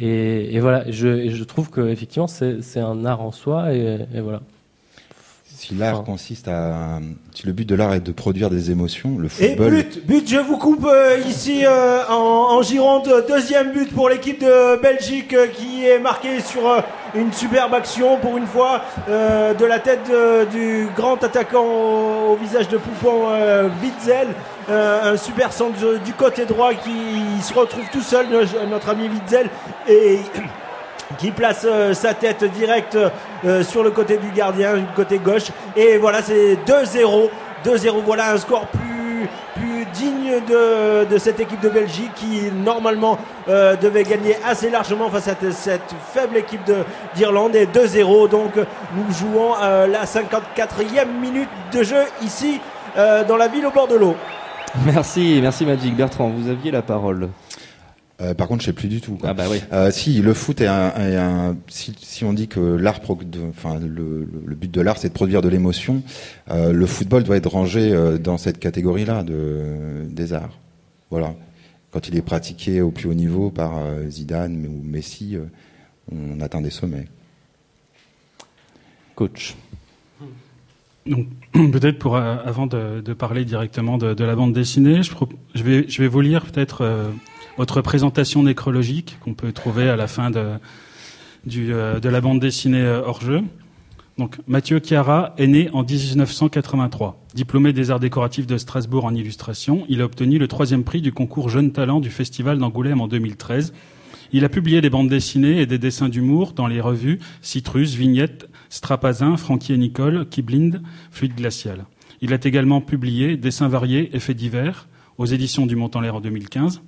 Et, 0.00 0.58
voilà, 0.58 0.90
je, 0.90 1.06
et 1.06 1.30
je 1.30 1.44
trouve 1.44 1.70
que 1.70 1.80
effectivement 1.88 2.26
c'est 2.26 2.80
un 2.80 3.04
art 3.04 3.20
en 3.20 3.30
soi 3.30 3.72
et 3.72 4.20
voilà. 4.20 4.40
Si 5.56 5.74
l'art 5.74 6.02
consiste 6.04 6.48
à, 6.48 6.98
si 7.32 7.46
le 7.46 7.52
but 7.52 7.66
de 7.68 7.74
l'art 7.74 7.94
est 7.94 8.00
de 8.00 8.12
produire 8.12 8.50
des 8.50 8.70
émotions, 8.70 9.16
le 9.18 9.26
Et 9.26 9.28
football. 9.56 9.70
but, 9.70 10.06
but, 10.06 10.28
je 10.28 10.38
vous 10.38 10.58
coupe 10.58 10.84
euh, 10.84 11.16
ici 11.26 11.64
euh, 11.64 12.00
en, 12.08 12.56
en 12.58 12.62
Gironde, 12.62 13.08
deuxième 13.28 13.72
but 13.72 13.90
pour 13.94 14.08
l'équipe 14.08 14.40
de 14.40 14.80
Belgique 14.82 15.32
euh, 15.32 15.46
qui 15.46 15.86
est 15.86 15.98
marqué 16.00 16.40
sur 16.40 16.68
euh, 16.68 16.80
une 17.14 17.32
superbe 17.32 17.72
action 17.72 18.18
pour 18.18 18.36
une 18.36 18.46
fois 18.46 18.82
euh, 19.08 19.54
de 19.54 19.64
la 19.64 19.78
tête 19.78 20.00
de- 20.10 20.44
du 20.50 20.88
grand 20.96 21.22
attaquant 21.22 21.64
au, 21.64 22.32
au 22.32 22.36
visage 22.36 22.68
de 22.68 22.76
poupon 22.76 23.28
euh, 23.28 23.68
Witzel. 23.82 24.28
Euh, 24.70 25.12
un 25.12 25.16
super 25.18 25.52
centre 25.52 25.98
du 26.04 26.12
côté 26.14 26.46
droit 26.46 26.72
qui 26.74 27.42
se 27.42 27.52
retrouve 27.54 27.84
tout 27.92 28.00
seul, 28.02 28.26
no- 28.30 28.66
notre 28.68 28.88
ami 28.88 29.08
Witzel. 29.08 29.48
Et 29.88 30.18
qui 31.18 31.30
place 31.30 31.66
euh, 31.68 31.94
sa 31.94 32.14
tête 32.14 32.44
directe 32.44 32.98
euh, 33.44 33.62
sur 33.62 33.82
le 33.82 33.90
côté 33.90 34.16
du 34.16 34.30
gardien, 34.30 34.74
du 34.76 34.84
côté 34.96 35.18
gauche. 35.18 35.48
Et 35.76 35.98
voilà, 35.98 36.22
c'est 36.22 36.56
2-0. 36.66 37.28
2-0, 37.64 38.02
voilà 38.04 38.32
un 38.32 38.36
score 38.36 38.66
plus, 38.66 39.28
plus 39.54 39.86
digne 39.94 40.32
de, 40.46 41.04
de 41.04 41.18
cette 41.18 41.40
équipe 41.40 41.60
de 41.60 41.68
Belgique 41.70 42.10
qui 42.14 42.42
normalement 42.52 43.18
euh, 43.48 43.74
devait 43.76 44.02
gagner 44.04 44.36
assez 44.44 44.68
largement 44.70 45.08
face 45.08 45.28
à 45.28 45.34
cette 45.52 45.94
faible 46.12 46.36
équipe 46.36 46.64
de- 46.64 46.84
d'Irlande. 47.14 47.56
Et 47.56 47.66
2-0, 47.66 48.28
donc 48.28 48.52
nous 48.56 49.14
jouons 49.14 49.54
la 49.60 50.04
54e 50.04 51.06
minute 51.20 51.48
de 51.72 51.82
jeu 51.82 52.02
ici 52.22 52.60
dans 52.96 53.36
la 53.36 53.48
ville 53.48 53.66
au 53.66 53.70
bord 53.70 53.88
de 53.88 53.96
l'eau. 53.96 54.14
Merci, 54.84 55.38
merci 55.40 55.64
Magic. 55.64 55.96
Bertrand, 55.96 56.28
vous 56.36 56.50
aviez 56.50 56.70
la 56.70 56.82
parole. 56.82 57.28
Euh, 58.24 58.34
par 58.34 58.48
contre, 58.48 58.62
je 58.62 58.66
sais 58.66 58.72
plus 58.72 58.88
du 58.88 59.00
tout. 59.00 59.16
quoi. 59.16 59.30
Ah 59.30 59.34
bah 59.34 59.44
oui. 59.50 59.58
Euh, 59.72 59.90
si 59.90 60.20
le 60.22 60.32
foot 60.34 60.60
est 60.60 60.66
un, 60.66 60.90
est 60.96 61.16
un- 61.16 61.56
si, 61.68 61.94
si 62.00 62.24
on 62.24 62.32
dit 62.32 62.48
que 62.48 62.60
l'art, 62.60 63.00
pro- 63.00 63.18
de- 63.22 63.40
enfin 63.50 63.78
le, 63.78 64.26
but 64.54 64.70
de 64.70 64.80
l'art, 64.80 64.96
c'est 64.98 65.08
de 65.08 65.14
produire 65.14 65.42
de 65.42 65.48
l'émotion, 65.48 66.02
euh, 66.50 66.72
le 66.72 66.86
football 66.86 67.22
doit 67.24 67.36
être 67.36 67.50
rangé 67.50 67.92
euh, 67.92 68.16
dans 68.18 68.38
cette 68.38 68.58
catégorie-là 68.58 69.22
de 69.24 70.04
des 70.08 70.32
arts. 70.32 70.58
Voilà. 71.10 71.34
Quand 71.90 72.08
il 72.08 72.16
est 72.16 72.22
pratiqué 72.22 72.80
au 72.80 72.90
plus 72.90 73.08
haut 73.08 73.14
niveau 73.14 73.50
par 73.50 73.76
euh, 73.78 74.08
Zidane 74.08 74.66
ou 74.66 74.82
Messi, 74.82 75.36
euh, 75.36 75.44
on 76.12 76.40
atteint 76.40 76.60
des 76.60 76.70
sommets. 76.70 77.06
Coach. 79.14 79.54
Donc, 81.06 81.26
peut-être 81.52 81.98
pour 81.98 82.16
euh, 82.16 82.36
avant 82.44 82.66
de, 82.66 83.00
de 83.00 83.12
parler 83.12 83.44
directement 83.44 83.98
de, 83.98 84.14
de 84.14 84.24
la 84.24 84.34
bande 84.34 84.52
dessinée, 84.52 85.02
je, 85.02 85.10
pro- 85.10 85.28
je 85.54 85.62
vais 85.62 85.84
je 85.88 86.00
vais 86.02 86.08
vous 86.08 86.20
lire 86.20 86.46
peut-être 86.46 86.80
euh, 86.82 87.10
votre 87.56 87.80
présentation 87.80 88.42
nécrologique 88.42 89.18
qu'on 89.20 89.34
peut 89.34 89.52
trouver 89.52 89.88
à 89.88 89.96
la 89.96 90.06
fin 90.06 90.30
de 90.30 90.58
euh, 91.56 92.00
la 92.02 92.20
bande 92.20 92.40
dessinée 92.40 92.80
euh, 92.80 93.02
hors 93.04 93.20
jeu. 93.20 93.42
Donc 94.16 94.38
Mathieu 94.46 94.80
Chiara 94.80 95.34
est 95.38 95.46
né 95.46 95.70
en 95.72 95.82
1983. 95.82 97.20
Diplômé 97.34 97.72
des 97.72 97.90
arts 97.90 98.00
décoratifs 98.00 98.46
de 98.46 98.56
Strasbourg 98.58 99.04
en 99.04 99.14
illustration, 99.14 99.84
il 99.88 100.00
a 100.00 100.04
obtenu 100.04 100.38
le 100.38 100.46
troisième 100.46 100.84
prix 100.84 101.00
du 101.00 101.12
concours 101.12 101.48
Jeunes 101.48 101.72
Talents 101.72 102.00
du 102.00 102.10
Festival 102.10 102.58
d'Angoulême 102.58 103.00
en 103.00 103.08
2013. 103.08 103.72
Il 104.32 104.44
a 104.44 104.48
publié 104.48 104.80
des 104.80 104.90
bandes 104.90 105.08
dessinées 105.08 105.60
et 105.60 105.66
des 105.66 105.78
dessins 105.78 106.08
d'humour 106.08 106.52
dans 106.52 106.66
les 106.66 106.80
revues 106.80 107.18
Citrus, 107.42 107.94
Vignette, 107.94 108.48
Strapazin, 108.68 109.36
Frankie 109.36 109.72
et 109.72 109.78
Nicole, 109.78 110.26
Kiblind, 110.28 110.80
Fluide 111.10 111.34
Glacial. 111.34 111.84
Il 112.20 112.32
a 112.32 112.38
également 112.42 112.80
publié 112.80 113.36
Dessins 113.36 113.68
variés 113.68 114.10
et 114.14 114.20
faits 114.20 114.36
divers 114.36 114.88
aux 115.18 115.26
éditions 115.26 115.66
du 115.66 115.76
Mont 115.76 115.90
en 115.94 116.00
l'air 116.00 116.16
en 116.16 116.20
2015. 116.20 116.82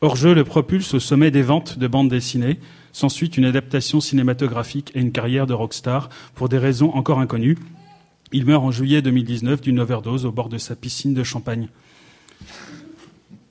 Hors-jeu 0.00 0.34
le 0.34 0.44
propulse 0.44 0.94
au 0.94 1.00
sommet 1.00 1.30
des 1.30 1.42
ventes 1.42 1.78
de 1.78 1.86
bandes 1.88 2.08
dessinées. 2.08 2.58
S'ensuit 2.92 3.28
une 3.28 3.44
adaptation 3.44 4.00
cinématographique 4.00 4.92
et 4.94 5.00
une 5.00 5.12
carrière 5.12 5.46
de 5.46 5.54
rockstar 5.54 6.08
pour 6.34 6.48
des 6.48 6.58
raisons 6.58 6.90
encore 6.94 7.20
inconnues. 7.20 7.58
Il 8.32 8.44
meurt 8.46 8.62
en 8.64 8.70
juillet 8.70 9.02
2019 9.02 9.60
d'une 9.60 9.80
overdose 9.80 10.24
au 10.26 10.32
bord 10.32 10.48
de 10.48 10.58
sa 10.58 10.76
piscine 10.76 11.14
de 11.14 11.22
Champagne. 11.22 11.68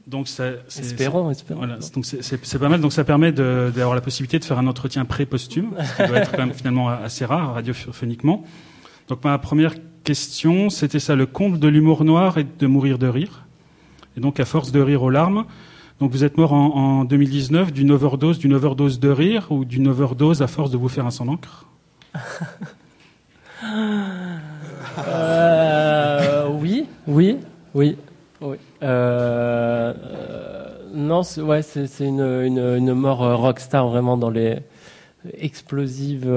Donc 0.05 0.27
ça, 0.27 0.51
c'est- 0.69 0.81
Espérons, 0.81 1.27
c'est- 1.33 1.39
espérons. 1.41 1.59
Voilà, 1.59 1.77
c'est- 1.81 1.93
donc 1.93 2.59
pas 2.61 2.69
mal. 2.69 2.79
Donc 2.81 2.93
ça 2.93 3.03
permet 3.03 3.31
d'avoir 3.33 3.93
la 3.95 4.01
possibilité 4.01 4.39
de 4.39 4.45
faire 4.45 4.57
un 4.57 4.67
entretien 4.67 5.03
pré-posthume, 5.03 5.71
ce 5.77 6.01
qui 6.03 6.07
doit 6.07 6.19
être 6.19 6.31
quand 6.31 6.37
même 6.45 6.53
finalement 6.53 6.87
assez 6.87 7.25
rare 7.25 7.55
radiophoniquement. 7.55 8.43
Donc 9.09 9.23
ma 9.25 9.37
première 9.37 9.73
question, 10.05 10.69
c'était 10.69 10.99
ça, 10.99 11.15
le 11.15 11.25
comble 11.25 11.59
de 11.59 11.67
l'humour 11.67 12.05
noir 12.05 12.37
et 12.37 12.45
de 12.45 12.67
mourir 12.67 12.97
de 12.99 13.07
rire. 13.07 13.45
Et 14.15 14.21
donc 14.21 14.39
à 14.39 14.45
force 14.45 14.71
de 14.71 14.79
rire 14.79 15.03
aux 15.03 15.09
larmes. 15.09 15.45
Donc 15.99 16.11
vous 16.11 16.23
êtes 16.23 16.37
mort 16.37 16.53
en, 16.53 16.99
en 16.99 17.05
2019 17.05 17.73
d'une 17.73 17.91
overdose, 17.91 18.37
d'une 18.37 18.53
overdose 18.53 18.99
de 18.99 19.09
rire 19.09 19.47
ou 19.51 19.65
d'une 19.65 19.87
overdose 19.87 20.41
à 20.41 20.47
force 20.47 20.69
de 20.69 20.77
vous 20.77 20.89
faire 20.89 21.05
un 21.05 21.11
sang 21.11 21.25
d'encre? 21.25 21.65
Euh, 25.07 26.47
oui, 26.59 26.85
oui, 27.07 27.37
oui, 27.73 27.97
oui. 28.41 28.57
Euh, 28.81 29.93
euh, 30.03 30.77
non, 30.93 31.23
c'est, 31.23 31.41
ouais, 31.41 31.61
une, 31.99 32.21
une, 32.21 32.59
une 32.59 32.93
mort 32.93 33.19
rockstar 33.39 33.87
vraiment 33.87 34.17
dans 34.17 34.29
les 34.29 34.59
explosives, 35.37 36.27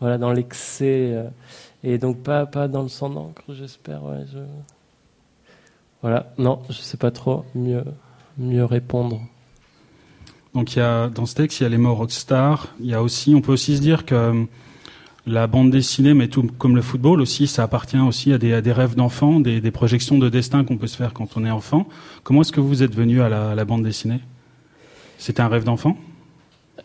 voilà, 0.00 0.18
dans 0.18 0.32
l'excès, 0.32 1.24
et 1.82 1.98
donc 1.98 2.22
pas, 2.22 2.46
pas 2.46 2.68
dans 2.68 2.82
le 2.82 2.88
sang 2.88 3.10
d'encre, 3.10 3.42
j'espère. 3.50 4.00
Voilà, 6.00 6.32
non, 6.38 6.60
je 6.68 6.74
sais 6.74 6.96
pas 6.98 7.10
trop 7.10 7.44
mieux, 7.54 7.84
mieux 8.38 8.64
répondre. 8.64 9.20
Donc 10.54 10.76
il 10.76 10.78
y 10.78 10.82
a 10.82 11.08
dans 11.08 11.26
ce 11.26 11.34
texte, 11.34 11.60
il 11.60 11.64
y 11.64 11.66
a 11.66 11.68
les 11.68 11.78
morts 11.78 11.98
rockstar. 11.98 12.68
Il 12.80 12.86
y 12.86 12.94
a 12.94 13.02
aussi, 13.02 13.34
on 13.34 13.40
peut 13.40 13.52
aussi 13.52 13.76
se 13.76 13.80
dire 13.80 14.04
que 14.04 14.14
euh, 14.14 14.44
la 15.26 15.46
bande 15.46 15.70
dessinée, 15.70 16.14
mais 16.14 16.28
tout 16.28 16.46
comme 16.58 16.76
le 16.76 16.82
football 16.82 17.20
aussi, 17.20 17.46
ça 17.46 17.62
appartient 17.62 17.98
aussi 17.98 18.32
à 18.32 18.38
des, 18.38 18.52
à 18.52 18.60
des 18.60 18.72
rêves 18.72 18.94
d'enfants, 18.94 19.40
des, 19.40 19.60
des 19.60 19.70
projections 19.70 20.18
de 20.18 20.28
destin 20.28 20.64
qu'on 20.64 20.76
peut 20.76 20.86
se 20.86 20.96
faire 20.96 21.12
quand 21.12 21.36
on 21.36 21.44
est 21.44 21.50
enfant. 21.50 21.88
Comment 22.22 22.42
est-ce 22.42 22.52
que 22.52 22.60
vous 22.60 22.82
êtes 22.82 22.94
venu 22.94 23.22
à 23.22 23.28
la, 23.28 23.50
à 23.50 23.54
la 23.54 23.64
bande 23.64 23.82
dessinée? 23.82 24.20
C'était 25.18 25.40
un 25.40 25.48
rêve 25.48 25.64
d'enfant? 25.64 25.96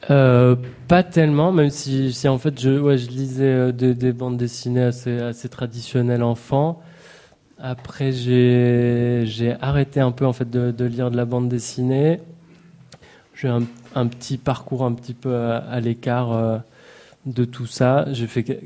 Euh, 0.10 0.56
pas 0.88 1.04
tellement, 1.04 1.52
même 1.52 1.72
si, 1.72 2.14
si 2.14 2.28
en 2.28 2.38
fait 2.38 2.60
je, 2.60 2.80
ouais, 2.80 2.98
je 2.98 3.10
lisais 3.10 3.44
euh, 3.44 3.72
des, 3.72 3.94
des 3.94 4.14
bandes 4.14 4.38
dessinées 4.38 4.84
assez, 4.84 5.20
assez 5.20 5.50
traditionnelles 5.50 6.24
enfant. 6.24 6.82
Après 7.62 8.14
j'ai 8.14 9.56
arrêté 9.60 10.00
un 10.00 10.12
peu 10.12 10.26
en 10.26 10.32
fait 10.32 10.50
de, 10.50 10.86
lire 10.86 11.12
de 11.12 11.18
la 11.18 11.26
bande 11.26 11.50
dessinée. 11.50 12.22
J'ai 13.36 13.50
un, 13.50 13.64
un 13.96 14.08
petit 14.08 14.38
parcours 14.38 14.86
un 14.86 14.94
petit 14.94 15.14
peu 15.14 15.36
à, 15.36 15.80
l'écart 15.82 16.32
euh, 16.32 16.58
de 17.26 17.44
tout 17.44 17.66
ça. 17.66 18.06
J'ai 18.14 18.28
fait 18.28 18.62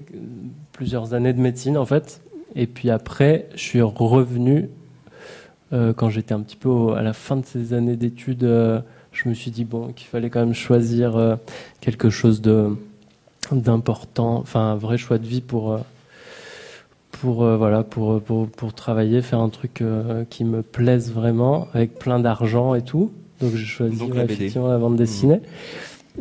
plusieurs 0.74 1.16
années 1.16 1.34
de 1.34 1.42
médecine 1.42 1.76
en 1.76 1.86
fait, 1.86 2.22
et 2.56 2.68
puis 2.68 2.92
après 2.92 3.48
je 3.56 3.62
suis 3.62 3.82
revenu 3.82 4.70
euh, 5.74 5.94
quand 5.94 6.10
j'étais 6.12 6.36
un 6.36 6.42
petit 6.42 6.56
peu 6.56 6.94
à 6.94 7.02
la 7.02 7.14
fin 7.14 7.38
de 7.38 7.46
ces 7.46 7.74
années 7.74 7.96
d'études, 7.96 8.44
euh, 8.44 8.80
je 9.12 9.28
me 9.28 9.34
suis 9.34 9.50
dit 9.50 9.66
bon 9.66 9.92
qu'il 9.92 10.08
fallait 10.08 10.30
quand 10.30 10.40
même 10.42 10.54
choisir 10.54 11.38
quelque 11.82 12.12
chose 12.12 12.42
de 12.42 12.78
d'important, 13.52 14.38
enfin 14.38 14.72
un 14.72 14.76
vrai 14.76 14.98
choix 14.98 15.18
de 15.18 15.26
vie 15.26 15.42
pour 15.42 15.80
pour 17.22 17.44
euh, 17.44 17.58
voilà 17.58 17.84
pour, 17.84 18.22
pour 18.22 18.48
pour 18.48 18.74
travailler, 18.74 19.22
faire 19.22 19.40
un 19.40 19.50
truc 19.50 19.82
euh, 19.82 20.26
qui 20.30 20.44
me 20.44 20.62
plaise 20.62 21.12
vraiment, 21.12 21.68
avec 21.74 21.98
plein 21.98 22.20
d'argent 22.20 22.76
et 22.76 22.82
tout. 22.82 23.12
Donc 23.42 23.52
j'ai 23.56 23.66
choisi 23.66 23.98
Donc 23.98 24.16
la 24.16 24.26
BD. 24.26 24.50
bande 24.50 24.96
dessinée. 24.96 25.42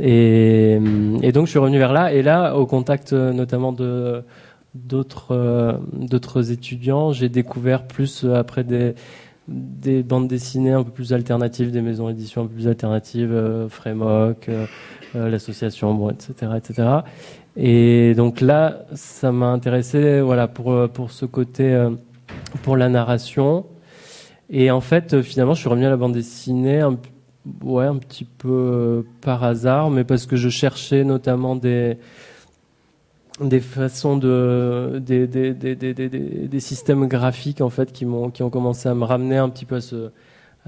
Et, 0.01 0.79
et 1.23 1.33
donc 1.33 1.47
je 1.47 1.51
suis 1.51 1.59
revenu 1.59 1.79
vers 1.79 1.93
là. 1.93 2.13
Et 2.13 2.23
là, 2.23 2.57
au 2.57 2.67
contact 2.67 3.13
euh, 3.13 3.33
notamment 3.33 3.73
de 3.73 4.23
d'autres 4.75 5.33
euh, 5.35 5.73
d'autres 5.93 6.51
étudiants, 6.51 7.13
j'ai 7.13 7.29
découvert 7.29 7.87
plus 7.87 8.25
euh, 8.25 8.35
après 8.35 8.65
des 8.65 8.95
des 9.49 10.03
bandes 10.03 10.29
dessinées 10.29 10.73
un 10.73 10.83
peu 10.83 10.91
plus 10.91 11.13
alternatives, 11.13 11.73
des 11.73 11.83
maisons 11.83 12.09
d'édition 12.09 12.43
un 12.43 12.47
peu 12.47 12.55
plus 12.55 12.69
alternatives, 12.69 13.33
euh, 13.33 13.69
Frémoc, 13.69 14.49
euh, 14.49 14.67
euh, 15.17 15.29
l'association, 15.29 15.95
bon, 15.95 16.11
etc., 16.11 16.53
etc. 16.57 16.89
Et 17.57 18.15
donc 18.15 18.41
là, 18.41 18.85
ça 18.95 19.31
m'a 19.33 19.47
intéressé, 19.47 20.21
voilà, 20.21 20.49
pour 20.49 20.73
euh, 20.73 20.89
pour 20.89 21.11
ce 21.11 21.27
côté, 21.27 21.75
euh, 21.75 21.91
pour 22.63 22.77
la 22.77 22.89
narration. 22.89 23.67
Et 24.51 24.71
en 24.71 24.81
fait, 24.81 25.15
euh, 25.15 25.23
finalement, 25.23 25.55
je 25.55 25.61
suis 25.61 25.69
revenu 25.69 25.87
à 25.87 25.91
la 25.91 25.97
bande 25.97 26.15
dessinée, 26.15 26.81
un, 26.81 26.99
ouais, 27.63 27.85
un 27.85 27.97
petit 27.97 28.25
peu 28.25 29.05
par 29.21 29.45
hasard, 29.45 29.91
mais 29.91 30.05
parce 30.05 30.27
que 30.27 30.37
je 30.37 30.49
cherchais 30.49 31.05
notamment 31.05 31.57
des 31.57 31.99
des 33.41 33.61
façons 33.61 34.17
de 34.19 35.01
des, 35.05 35.27
des, 35.27 35.53
des, 35.55 35.75
des, 35.75 36.61
systèmes 36.61 37.07
graphiques 37.09 37.63
en 37.63 37.71
fait 37.71 37.91
qui 37.91 38.05
m'ont 38.05 38.31
qui 38.31 38.43
ont 38.43 38.51
commencé 38.51 38.89
à 38.89 38.95
me 38.95 39.05
ramener 39.05 39.39
un 39.39 39.49
petit 39.49 39.65
peu 39.65 39.77
à 39.77 39.81
ce 39.81 40.11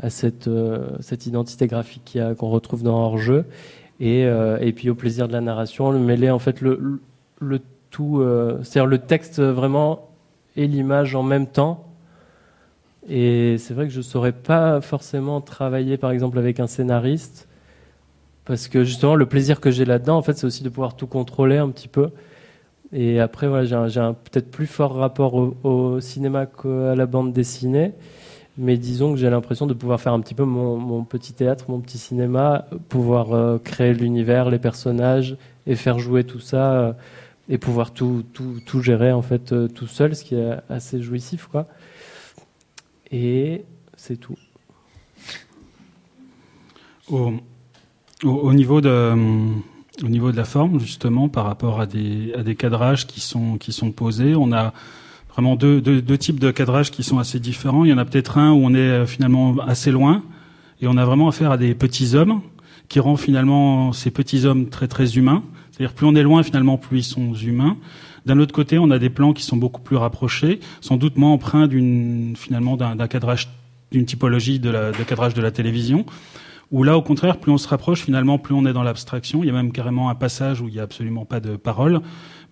à 0.00 0.10
cette 0.10 0.50
cette 1.00 1.26
identité 1.26 1.66
graphique 1.66 2.18
qu'on 2.38 2.48
retrouve 2.48 2.82
dans 2.82 2.96
hors 2.96 3.18
jeu 3.18 3.44
et 4.00 4.24
euh, 4.26 4.58
et 4.60 4.72
puis 4.72 4.90
au 4.90 4.94
plaisir 4.94 5.28
de 5.28 5.32
la 5.32 5.40
narration 5.40 5.90
le 5.90 5.98
mêler 5.98 6.30
en 6.30 6.38
fait 6.38 6.60
le 6.60 7.00
tout 7.90 8.20
euh, 8.20 8.58
c'est-à-dire 8.62 8.86
le 8.86 8.98
texte 8.98 9.40
vraiment 9.40 10.08
et 10.56 10.66
l'image 10.66 11.14
en 11.14 11.22
même 11.22 11.46
temps 11.46 11.86
et 13.08 13.56
c'est 13.58 13.74
vrai 13.74 13.86
que 13.86 13.92
je 13.92 14.00
saurais 14.00 14.32
pas 14.32 14.80
forcément 14.80 15.40
travailler 15.40 15.96
par 15.96 16.10
exemple 16.10 16.38
avec 16.38 16.60
un 16.60 16.66
scénariste 16.66 17.48
parce 18.44 18.68
que 18.68 18.84
justement 18.84 19.14
le 19.14 19.26
plaisir 19.26 19.60
que 19.60 19.70
j'ai 19.70 19.84
là-dedans 19.84 20.16
en 20.16 20.22
fait 20.22 20.36
c'est 20.36 20.46
aussi 20.46 20.64
de 20.64 20.68
pouvoir 20.68 20.96
tout 20.96 21.06
contrôler 21.06 21.58
un 21.58 21.70
petit 21.70 21.88
peu 21.88 22.10
et 22.96 23.18
après, 23.18 23.48
voilà, 23.48 23.88
j'ai 23.88 23.98
un, 23.98 24.12
peut-être 24.12 24.52
plus 24.52 24.68
fort 24.68 24.94
rapport 24.94 25.34
au 25.34 25.98
cinéma 25.98 26.46
qu'à 26.46 26.94
la 26.94 27.06
bande 27.06 27.32
dessinée. 27.32 27.92
Mais 28.56 28.76
disons 28.76 29.12
que 29.12 29.18
j'ai 29.18 29.30
l'impression 29.30 29.66
de 29.66 29.74
pouvoir 29.74 30.00
faire 30.00 30.12
un 30.12 30.20
petit 30.20 30.34
peu 30.34 30.44
mon, 30.44 31.04
petit 31.04 31.32
théâtre, 31.32 31.64
mon 31.68 31.80
petit 31.80 31.98
cinéma, 31.98 32.66
pouvoir 32.88 33.32
euh, 33.32 33.58
créer 33.58 33.92
l'univers, 33.94 34.48
les 34.48 34.60
personnages 34.60 35.36
et 35.66 35.74
faire 35.74 35.98
jouer 35.98 36.22
tout 36.22 36.38
ça 36.38 36.72
euh, 36.72 36.92
et 37.48 37.58
pouvoir 37.58 37.92
tout, 37.92 38.24
tout, 38.32 38.60
tout 38.64 38.80
gérer 38.80 39.12
en 39.12 39.22
fait 39.22 39.52
euh, 39.52 39.66
tout 39.66 39.88
seul, 39.88 40.14
ce 40.14 40.22
qui 40.22 40.36
est 40.36 40.52
assez 40.68 41.02
jouissif, 41.02 41.46
quoi. 41.46 41.66
Et 43.10 43.64
c'est 43.96 44.16
tout. 44.16 44.38
au, 47.10 47.32
au, 48.22 48.30
au 48.30 48.54
niveau 48.54 48.80
de, 48.80 49.14
au 50.02 50.08
niveau 50.08 50.32
de 50.32 50.36
la 50.36 50.44
forme, 50.44 50.78
justement, 50.80 51.28
par 51.28 51.44
rapport 51.44 51.80
à 51.80 51.86
des, 51.86 52.32
à 52.34 52.42
des 52.42 52.54
cadrages 52.54 53.06
qui 53.06 53.20
sont, 53.20 53.58
qui 53.58 53.72
sont 53.72 53.92
posés, 53.92 54.34
on 54.34 54.52
a 54.52 54.72
vraiment 55.34 55.56
deux, 55.56 55.80
deux, 55.80 56.00
deux 56.00 56.18
types 56.18 56.38
de 56.38 56.50
cadrages 56.50 56.90
qui 56.90 57.02
sont 57.02 57.18
assez 57.18 57.40
différents. 57.40 57.84
Il 57.84 57.90
y 57.90 57.92
en 57.92 57.98
a 57.98 58.04
peut-être 58.04 58.38
un 58.38 58.52
où 58.52 58.64
on 58.64 58.72
est 58.74 58.78
euh, 58.78 59.06
finalement 59.06 59.56
assez 59.66 59.90
loin 59.90 60.22
et 60.80 60.86
on 60.86 60.96
a 60.96 61.04
vraiment 61.04 61.28
affaire 61.28 61.50
à 61.50 61.56
des 61.56 61.74
petits 61.74 62.14
hommes 62.14 62.40
qui 62.88 63.00
rend 63.00 63.16
finalement 63.16 63.92
ces 63.92 64.10
petits 64.10 64.46
hommes 64.46 64.68
très 64.68 64.86
très 64.86 65.16
humains. 65.16 65.42
C'est-à-dire 65.72 65.94
plus 65.94 66.06
on 66.06 66.14
est 66.14 66.22
loin 66.22 66.42
finalement 66.42 66.78
plus 66.78 66.98
ils 66.98 67.02
sont 67.02 67.34
humains. 67.34 67.76
D'un 68.26 68.38
autre 68.38 68.54
côté, 68.54 68.78
on 68.78 68.90
a 68.90 68.98
des 68.98 69.10
plans 69.10 69.34
qui 69.34 69.42
sont 69.42 69.56
beaucoup 69.56 69.82
plus 69.82 69.96
rapprochés, 69.96 70.60
sans 70.80 70.96
doute 70.96 71.18
moins 71.18 71.32
empreints 71.32 71.66
d'une 71.66 72.34
finalement 72.36 72.76
d'un 72.76 73.06
cadrage 73.06 73.48
d'une 73.92 74.06
typologie 74.06 74.58
de, 74.58 74.70
la, 74.70 74.92
de 74.92 75.02
cadrage 75.04 75.34
de 75.34 75.42
la 75.42 75.50
télévision. 75.50 76.06
Où 76.70 76.82
là, 76.82 76.96
au 76.96 77.02
contraire, 77.02 77.38
plus 77.38 77.52
on 77.52 77.58
se 77.58 77.68
rapproche, 77.68 78.02
finalement, 78.02 78.38
plus 78.38 78.54
on 78.54 78.66
est 78.66 78.72
dans 78.72 78.82
l'abstraction. 78.82 79.42
Il 79.42 79.46
y 79.46 79.50
a 79.50 79.52
même 79.52 79.72
carrément 79.72 80.08
un 80.08 80.14
passage 80.14 80.60
où 80.60 80.68
il 80.68 80.74
n'y 80.74 80.80
a 80.80 80.82
absolument 80.82 81.24
pas 81.24 81.40
de 81.40 81.56
parole, 81.56 82.00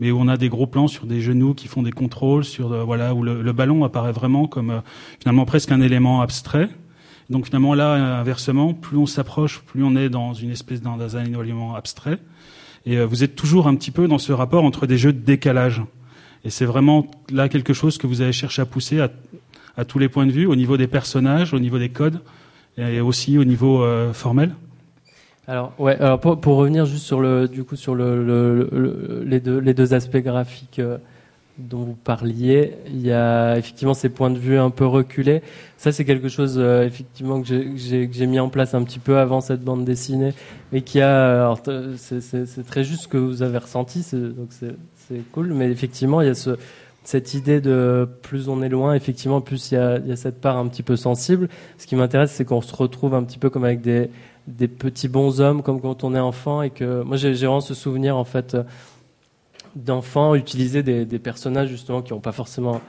mais 0.00 0.10
où 0.10 0.18
on 0.20 0.28
a 0.28 0.36
des 0.36 0.48
gros 0.48 0.66
plans 0.66 0.88
sur 0.88 1.06
des 1.06 1.20
genoux 1.20 1.54
qui 1.54 1.68
font 1.68 1.82
des 1.82 1.92
contrôles, 1.92 2.44
sur 2.44 2.72
euh, 2.72 2.84
voilà 2.84 3.14
où 3.14 3.22
le, 3.22 3.52
ballon 3.52 3.84
apparaît 3.84 4.12
vraiment 4.12 4.46
comme 4.46 4.70
euh, 4.70 4.80
finalement 5.20 5.44
presque 5.44 5.72
un 5.72 5.80
élément 5.80 6.20
abstrait. 6.20 6.68
Donc 7.30 7.46
finalement 7.46 7.74
là, 7.74 7.94
euh, 7.94 8.20
inversement, 8.20 8.74
plus 8.74 8.96
on 8.96 9.06
s'approche, 9.06 9.60
plus 9.60 9.82
on 9.82 9.96
est 9.96 10.08
dans 10.08 10.34
une 10.34 10.50
espèce 10.50 10.82
d'un 10.82 10.98
élément 11.24 11.74
abstrait. 11.74 12.18
Et 12.84 13.00
vous 13.04 13.22
êtes 13.22 13.36
toujours 13.36 13.68
un 13.68 13.76
petit 13.76 13.92
peu 13.92 14.08
dans 14.08 14.18
ce 14.18 14.32
rapport 14.32 14.64
entre 14.64 14.88
des 14.88 14.98
jeux 14.98 15.12
de 15.12 15.20
décalage. 15.20 15.82
Et 16.44 16.50
c'est 16.50 16.64
vraiment 16.64 17.08
là 17.30 17.48
quelque 17.48 17.72
chose 17.72 17.96
que 17.96 18.08
vous 18.08 18.22
avez 18.22 18.32
cherché 18.32 18.60
à 18.60 18.66
pousser 18.66 19.00
à, 19.00 19.08
à 19.76 19.84
tous 19.84 20.00
les 20.00 20.08
points 20.08 20.26
de 20.26 20.32
vue, 20.32 20.46
au 20.46 20.56
niveau 20.56 20.76
des 20.76 20.88
personnages, 20.88 21.54
au 21.54 21.60
niveau 21.60 21.78
des 21.78 21.90
codes, 21.90 22.20
et 22.78 23.00
aussi 23.00 23.38
au 23.38 23.44
niveau 23.44 23.82
euh, 23.82 24.12
formel. 24.12 24.54
Alors 25.48 25.72
ouais, 25.78 25.96
alors 25.98 26.20
pour, 26.20 26.56
revenir 26.56 26.86
juste 26.86 27.04
sur 27.04 27.20
le 27.20 27.48
du 27.48 27.64
coup 27.64 27.76
sur 27.76 27.94
le, 27.94 28.24
le- 28.24 28.68
le- 28.72 29.24
les 29.26 29.40
deux 29.40 29.58
les 29.58 29.74
deux 29.74 29.92
aspects 29.92 30.16
graphiques 30.18 30.78
euh, 30.78 30.98
dont 31.58 31.80
vous 31.80 31.94
parliez, 31.94 32.74
il 32.86 33.02
y 33.02 33.12
a 33.12 33.58
effectivement 33.58 33.92
ces 33.92 34.08
points 34.08 34.30
de 34.30 34.38
vue 34.38 34.56
un 34.56 34.70
peu 34.70 34.86
reculés. 34.86 35.42
Ça 35.76 35.90
c'est 35.92 36.04
quelque 36.04 36.28
chose 36.28 36.54
euh, 36.58 36.86
effectivement 36.86 37.42
que 37.42 37.48
j'ai- 37.76 38.26
mis 38.26 38.38
en 38.40 38.48
place 38.48 38.72
un 38.74 38.82
petit 38.84 39.00
peu 39.00 39.18
avant 39.18 39.40
cette 39.40 39.62
bande 39.62 39.84
dessinée, 39.84 40.32
mais 40.70 40.82
qui 40.82 41.00
a 41.00 41.54
c'est 41.96 42.66
très 42.66 42.84
juste 42.84 43.02
ce 43.02 43.08
que 43.08 43.18
vous 43.18 43.42
avez 43.42 43.58
ressenti, 43.58 44.04
donc 44.12 44.48
c'est 44.52 45.30
cool, 45.32 45.52
mais 45.52 45.70
effectivement 45.70 46.20
il 46.20 46.28
y 46.28 46.30
a 46.30 46.34
ce 46.34 46.56
cette 47.04 47.34
idée 47.34 47.60
de 47.60 48.08
plus 48.22 48.48
on 48.48 48.62
est 48.62 48.68
loin, 48.68 48.94
effectivement, 48.94 49.40
plus 49.40 49.72
il 49.72 49.74
y 49.74 49.78
a, 49.78 49.98
y 49.98 50.12
a 50.12 50.16
cette 50.16 50.40
part 50.40 50.56
un 50.56 50.68
petit 50.68 50.82
peu 50.82 50.96
sensible. 50.96 51.48
Ce 51.78 51.86
qui 51.86 51.96
m'intéresse, 51.96 52.32
c'est 52.32 52.44
qu'on 52.44 52.60
se 52.60 52.74
retrouve 52.74 53.14
un 53.14 53.24
petit 53.24 53.38
peu 53.38 53.50
comme 53.50 53.64
avec 53.64 53.80
des, 53.80 54.08
des 54.46 54.68
petits 54.68 55.08
bonshommes, 55.08 55.62
comme 55.62 55.80
quand 55.80 56.04
on 56.04 56.14
est 56.14 56.20
enfant, 56.20 56.62
et 56.62 56.70
que 56.70 57.02
moi 57.02 57.16
j'ai 57.16 57.32
vraiment 57.32 57.60
ce 57.60 57.74
souvenir 57.74 58.16
en 58.16 58.24
fait 58.24 58.54
euh, 58.54 58.62
d'enfants 59.76 60.34
utiliser 60.34 60.82
des, 60.82 61.18
personnages 61.18 61.68
justement 61.68 62.02
qui 62.02 62.12
n'ont 62.12 62.20
pas 62.20 62.32
forcément 62.32 62.80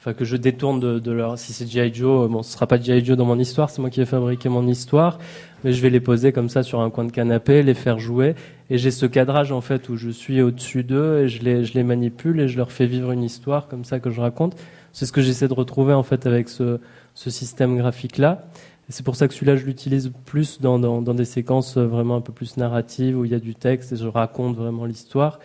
enfin 0.00 0.14
que 0.14 0.24
je 0.24 0.36
détourne 0.36 0.80
de, 0.80 1.12
leur. 1.12 1.38
Si 1.38 1.52
c'est 1.52 1.70
G.I. 1.70 1.94
Joe, 1.94 2.28
bon, 2.28 2.42
ce 2.42 2.52
sera 2.52 2.66
pas 2.66 2.80
G.I. 2.80 3.04
Joe 3.04 3.16
dans 3.16 3.24
mon 3.24 3.38
histoire, 3.38 3.70
c'est 3.70 3.80
moi 3.80 3.90
qui 3.90 4.00
ai 4.00 4.06
fabriqué 4.06 4.48
mon 4.48 4.66
histoire, 4.66 5.18
mais 5.64 5.72
je 5.72 5.82
vais 5.82 5.90
les 5.90 6.00
poser 6.00 6.32
comme 6.32 6.48
ça 6.48 6.62
sur 6.62 6.80
un 6.80 6.90
coin 6.90 7.04
de 7.04 7.12
canapé, 7.12 7.62
les 7.62 7.74
faire 7.74 7.98
jouer, 7.98 8.34
et 8.70 8.78
j'ai 8.78 8.90
ce 8.90 9.06
cadrage 9.06 9.52
en 9.52 9.60
fait 9.60 9.88
où 9.88 9.96
je 9.96 10.10
suis 10.10 10.40
au-dessus 10.40 10.82
d'eux 10.82 11.20
et 11.20 11.28
je 11.28 11.42
les, 11.42 11.82
manipule 11.82 12.40
et 12.40 12.48
je 12.48 12.56
leur 12.56 12.72
fais 12.72 12.86
vivre 12.86 13.12
une 13.12 13.22
histoire 13.22 13.68
comme 13.68 13.84
ça 13.84 14.00
que 14.00 14.10
je 14.10 14.20
raconte. 14.20 14.56
C'est 14.92 15.06
ce 15.06 15.12
que 15.12 15.20
j'essaie 15.20 15.48
de 15.48 15.54
retrouver 15.54 15.92
en 15.92 16.02
fait 16.02 16.26
avec 16.26 16.48
ce, 16.48 16.78
système 17.14 17.76
graphique 17.76 18.18
là. 18.18 18.46
Et 18.88 18.92
c'est 18.92 19.04
pour 19.04 19.14
ça 19.14 19.28
que 19.28 19.34
celui-là, 19.34 19.56
je 19.56 19.64
l'utilise 19.64 20.10
plus 20.24 20.60
dans, 20.60 21.02
des 21.02 21.24
séquences 21.24 21.76
vraiment 21.76 22.16
un 22.16 22.20
peu 22.20 22.32
plus 22.32 22.56
narratives 22.56 23.16
où 23.18 23.24
il 23.24 23.30
y 23.30 23.34
a 23.34 23.38
du 23.38 23.54
texte 23.54 23.92
et 23.92 23.96
je 23.96 24.08
raconte 24.08 24.56
vraiment 24.56 24.86
l'histoire. 24.86 25.38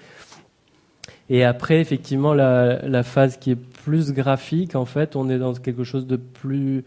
Et 1.30 1.44
après, 1.44 1.82
effectivement, 1.82 2.34
la, 2.34 3.04
phase 3.04 3.38
qui 3.38 3.52
est 3.52 3.56
plus 3.56 4.14
graphique, 4.14 4.76
en 4.76 4.86
fait, 4.86 5.16
on 5.16 5.30
est 5.30 5.38
dans 5.38 5.54
quelque 5.54 5.84
chose 5.84 6.08
de 6.08 6.16
plus 6.16 6.86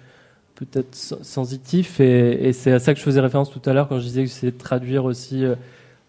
peut-être 0.60 0.94
sensitif. 0.94 2.00
Et, 2.00 2.52
c'est 2.52 2.72
à 2.72 2.78
ça 2.78 2.92
que 2.92 3.00
je 3.00 3.04
faisais 3.04 3.20
référence 3.20 3.50
tout 3.50 3.62
à 3.64 3.72
l'heure 3.72 3.88
quand 3.88 3.98
je 3.98 4.04
disais 4.04 4.24
que 4.24 4.30
c'est 4.30 4.52
de 4.52 4.58
traduire 4.58 5.04
aussi 5.04 5.44
euh, 5.44 5.54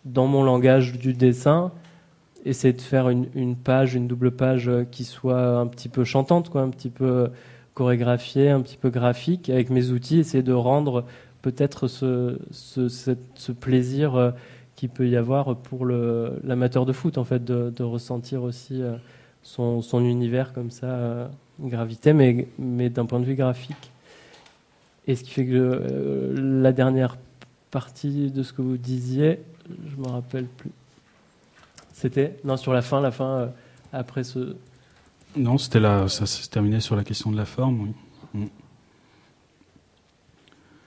dans 0.05 0.27
mon 0.27 0.43
langage 0.43 0.97
du 0.97 1.13
dessin. 1.13 1.71
Essayer 2.43 2.73
de 2.73 2.81
faire 2.81 3.09
une, 3.09 3.55
page, 3.55 3.95
une 3.95 4.07
double 4.07 4.31
page 4.31 4.67
euh, 4.67 4.83
qui 4.83 5.03
soit 5.05 5.57
un 5.57 5.67
petit 5.67 5.89
peu 5.89 6.03
chantante, 6.03 6.49
quoi, 6.49 6.61
un 6.61 6.69
petit 6.69 6.89
peu 6.89 7.29
chorégraphiée, 7.73 8.49
un 8.49 8.61
petit 8.61 8.77
peu 8.77 8.89
graphique, 8.89 9.49
avec 9.49 9.69
mes 9.69 9.91
outils, 9.91 10.19
essayer 10.19 10.43
de 10.43 10.53
rendre 10.53 11.05
peut-être 11.41 11.87
ce, 11.87 12.37
plaisir 13.59 14.15
euh, 14.15 14.31
qu'il 14.75 14.89
peut 14.89 15.07
y 15.07 15.15
avoir 15.15 15.55
pour 15.55 15.85
l'amateur 15.85 16.85
de 16.85 16.91
foot, 16.91 17.17
en 17.17 17.23
fait, 17.23 17.43
de, 17.43 17.83
ressentir 17.83 18.43
aussi 18.43 18.81
son, 19.43 19.81
univers 20.03 20.51
comme 20.51 20.71
ça, 20.71 21.29
gravité, 21.61 22.13
mais 22.13 22.89
d'un 22.89 23.05
point 23.05 23.19
de 23.19 23.25
vue 23.25 23.35
graphique. 23.35 23.90
Et 25.11 25.15
ce 25.17 25.25
qui 25.25 25.31
fait 25.31 25.45
que 25.45 25.51
euh, 25.53 26.61
la 26.61 26.71
dernière 26.71 27.17
partie 27.69 28.31
de 28.31 28.43
ce 28.43 28.53
que 28.53 28.61
vous 28.61 28.77
disiez, 28.77 29.39
je 29.69 30.01
me 30.01 30.07
rappelle 30.07 30.45
plus. 30.45 30.71
C'était 31.91 32.37
non 32.45 32.55
sur 32.55 32.71
la 32.71 32.81
fin, 32.81 33.01
la 33.01 33.11
fin 33.11 33.25
euh, 33.25 33.47
après 33.91 34.23
ce. 34.23 34.55
Non, 35.35 35.57
c'était 35.57 35.81
là, 35.81 36.07
ça 36.07 36.25
s'est 36.25 36.47
terminé 36.47 36.79
sur 36.79 36.95
la 36.95 37.03
question 37.03 37.29
de 37.29 37.35
la 37.35 37.43
forme. 37.43 37.93
Oui. 38.33 38.39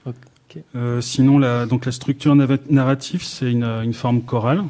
Mm. 0.07 0.13
Euh, 0.75 1.03
sinon, 1.03 1.39
la, 1.39 1.67
donc 1.67 1.85
la 1.85 1.93
structure 1.93 2.35
narrative, 2.35 3.25
c'est 3.25 3.53
une, 3.53 3.65
une, 3.65 3.93
forme 3.93 4.23
chorale. 4.23 4.65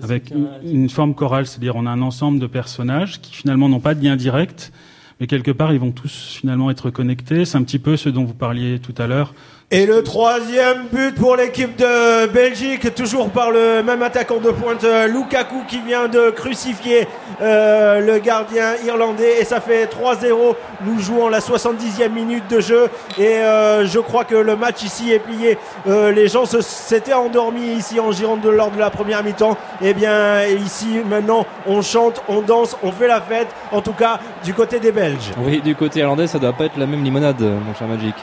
Avec 0.00 0.30
une, 0.30 0.48
une, 0.62 0.88
forme 0.90 1.14
chorale, 1.16 1.48
c'est-à-dire 1.48 1.74
on 1.74 1.86
a 1.86 1.90
un 1.90 2.02
ensemble 2.02 2.38
de 2.38 2.46
personnages 2.46 3.20
qui 3.20 3.34
finalement 3.34 3.68
n'ont 3.68 3.80
pas 3.80 3.96
de 3.96 4.04
lien 4.04 4.14
direct, 4.14 4.70
mais 5.20 5.26
quelque 5.26 5.50
part 5.50 5.72
ils 5.72 5.80
vont 5.80 5.92
tous 5.92 6.36
finalement 6.38 6.70
être 6.70 6.90
connectés. 6.90 7.44
C'est 7.44 7.58
un 7.58 7.62
petit 7.62 7.78
peu 7.78 7.96
ce 7.96 8.08
dont 8.08 8.24
vous 8.24 8.34
parliez 8.34 8.78
tout 8.78 8.94
à 8.98 9.06
l'heure, 9.06 9.34
et 9.70 9.84
le 9.84 10.02
troisième 10.02 10.86
but 10.90 11.14
pour 11.14 11.36
l'équipe 11.36 11.76
de 11.76 12.26
Belgique, 12.28 12.94
toujours 12.94 13.28
par 13.28 13.50
le 13.50 13.82
même 13.82 14.02
attaquant 14.02 14.38
de 14.38 14.50
pointe, 14.50 14.82
Lukaku, 15.08 15.64
qui 15.68 15.80
vient 15.80 16.08
de 16.08 16.30
crucifier 16.30 17.06
euh, 17.42 18.00
le 18.00 18.18
gardien 18.18 18.76
irlandais. 18.86 19.42
Et 19.42 19.44
ça 19.44 19.60
fait 19.60 19.84
3-0. 19.84 20.54
Nous 20.86 20.98
jouons 20.98 21.28
la 21.28 21.40
70e 21.40 22.08
minute 22.08 22.48
de 22.48 22.60
jeu. 22.60 22.88
Et 23.18 23.26
euh, 23.26 23.86
je 23.86 23.98
crois 23.98 24.24
que 24.24 24.36
le 24.36 24.56
match 24.56 24.82
ici 24.84 25.12
est 25.12 25.18
plié. 25.18 25.58
Euh, 25.86 26.12
les 26.12 26.28
gens 26.28 26.46
s'étaient 26.46 27.12
endormis 27.12 27.74
ici 27.74 28.00
en 28.00 28.10
Gironde 28.10 28.46
lors 28.46 28.70
de 28.70 28.78
la 28.78 28.88
première 28.88 29.22
mi-temps. 29.22 29.58
Et 29.82 29.90
eh 29.90 29.94
bien 29.94 30.46
ici, 30.46 31.02
maintenant, 31.06 31.44
on 31.66 31.82
chante, 31.82 32.22
on 32.28 32.40
danse, 32.40 32.74
on 32.82 32.90
fait 32.90 33.06
la 33.06 33.20
fête. 33.20 33.48
En 33.70 33.82
tout 33.82 33.92
cas, 33.92 34.18
du 34.44 34.54
côté 34.54 34.80
des 34.80 34.92
Belges. 34.92 35.32
Oui, 35.36 35.60
du 35.60 35.74
côté 35.74 36.00
irlandais, 36.00 36.26
ça 36.26 36.38
doit 36.38 36.54
pas 36.54 36.64
être 36.64 36.78
la 36.78 36.86
même 36.86 37.04
limonade, 37.04 37.42
mon 37.42 37.74
cher 37.74 37.86
Magic. 37.86 38.14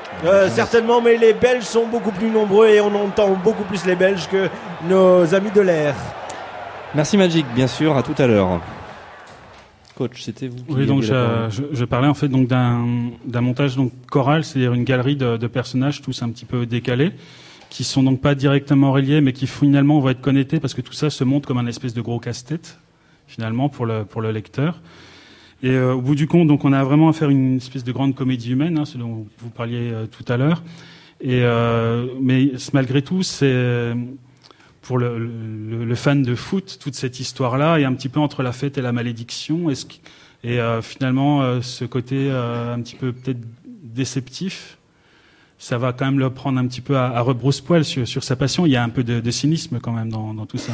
certainement, 0.50 1.02
mais 1.02 1.18
les 1.18 1.35
Belges 1.36 1.64
sont 1.64 1.88
beaucoup 1.88 2.12
plus 2.12 2.30
nombreux 2.30 2.68
et 2.68 2.82
on 2.82 2.94
entend 2.96 3.34
beaucoup 3.44 3.64
plus 3.64 3.86
les 3.86 3.96
Belges 3.96 4.28
que 4.28 4.50
nos 4.90 5.34
amis 5.34 5.52
de 5.52 5.62
l'air. 5.62 5.96
Merci 6.94 7.18
Magic, 7.18 7.46
bien 7.54 7.68
sûr, 7.68 7.96
à 7.96 8.04
tout 8.04 8.16
à 8.18 8.28
l'heure. 8.28 8.62
Coach, 9.96 10.22
c'était 10.22 10.48
vous. 10.48 10.58
Qui 10.58 10.74
oui, 10.74 10.86
donc 10.86 11.04
je, 11.04 11.48
je, 11.50 11.64
je, 11.72 11.86
parlais 11.86 12.08
en 12.08 12.14
fait 12.14 12.28
donc 12.28 12.48
d'un 12.48 13.42
montage 13.42 13.76
donc 13.76 13.92
choral, 14.10 14.44
c'est-à-dire 14.44 14.74
une 14.74 14.84
galerie 14.84 15.16
de, 15.16 15.38
de, 15.38 15.48
personnages 15.48 16.02
tous 16.02 16.22
un 16.22 16.30
petit 16.30 16.46
peu 16.46 16.66
décalés, 16.66 17.12
qui 17.70 17.84
sont 17.84 18.04
donc 18.04 18.22
pas 18.22 18.36
directement 18.36 18.92
reliés, 18.92 19.22
mais 19.22 19.32
qui 19.32 19.48
finalement 19.48 20.00
vont 20.00 20.10
être 20.10 20.22
connectés 20.22 20.60
parce 20.60 20.74
que 20.74 20.82
tout 20.82 20.94
ça 20.94 21.10
se 21.10 21.24
montre 21.24 21.48
comme 21.48 21.58
un 21.58 21.68
espèce 21.68 21.94
de 21.94 22.02
gros 22.02 22.20
casse-tête 22.20 22.78
finalement 23.28 23.70
pour 23.70 23.86
le 23.86 24.04
pour 24.04 24.22
le 24.22 24.32
lecteur. 24.32 24.82
Et 25.64 25.70
euh, 25.70 25.94
au 25.94 26.02
bout 26.02 26.16
du 26.16 26.28
compte, 26.28 26.48
donc 26.48 26.66
on 26.66 26.74
a 26.74 26.84
vraiment 26.84 27.10
à 27.10 27.14
faire 27.14 27.30
une 27.30 27.58
espèce 27.58 27.84
de 27.84 27.92
grande 27.92 28.14
comédie 28.14 28.52
humaine, 28.52 28.78
hein, 28.78 28.86
ce 28.86 28.98
dont 28.98 29.26
vous 29.40 29.50
parliez 29.50 29.92
euh, 29.92 30.06
tout 30.06 30.26
à 30.32 30.38
l'heure. 30.38 30.62
Euh, 31.24 32.08
mais 32.20 32.52
malgré 32.74 33.02
tout, 33.02 33.24
c'est 33.24 33.94
pour 34.82 34.98
le, 34.98 35.96
fan 35.96 36.22
de 36.22 36.36
foot, 36.36 36.78
toute 36.80 36.96
cette 36.96 37.20
histoire-là 37.20 37.80
est 37.80 37.86
un 37.86 37.94
petit 37.94 38.10
peu 38.10 38.20
entre 38.20 38.44
la 38.44 38.52
fête 38.52 38.78
et 38.78 38.82
la 38.82 38.92
malédiction. 38.92 39.70
Et, 39.70 40.60
euh, 40.60 40.82
finalement, 40.82 41.42
euh, 41.42 41.62
ce 41.62 41.86
côté 41.86 42.30
un 42.30 42.80
petit 42.82 42.96
peu 42.96 43.12
peut-être 43.12 43.40
déceptif, 43.66 44.78
ça 45.58 45.78
va 45.78 45.94
quand 45.94 46.06
même 46.06 46.20
le 46.20 46.30
prendre 46.30 46.60
un 46.60 46.68
petit 46.68 46.82
peu 46.82 46.98
à, 46.98 47.20
rebrousse-poil 47.22 47.86
sur, 47.86 48.08
sur, 48.08 48.24
sa 48.24 48.36
passion. 48.36 48.66
Il 48.66 48.72
y 48.72 48.76
a 48.76 48.84
un 48.84 48.90
peu 48.90 49.04
de, 49.04 49.32
cynisme 49.32 49.80
quand 49.80 49.94
même 49.94 50.10
dans 50.10 50.46
tout 50.46 50.58
ça. 50.58 50.74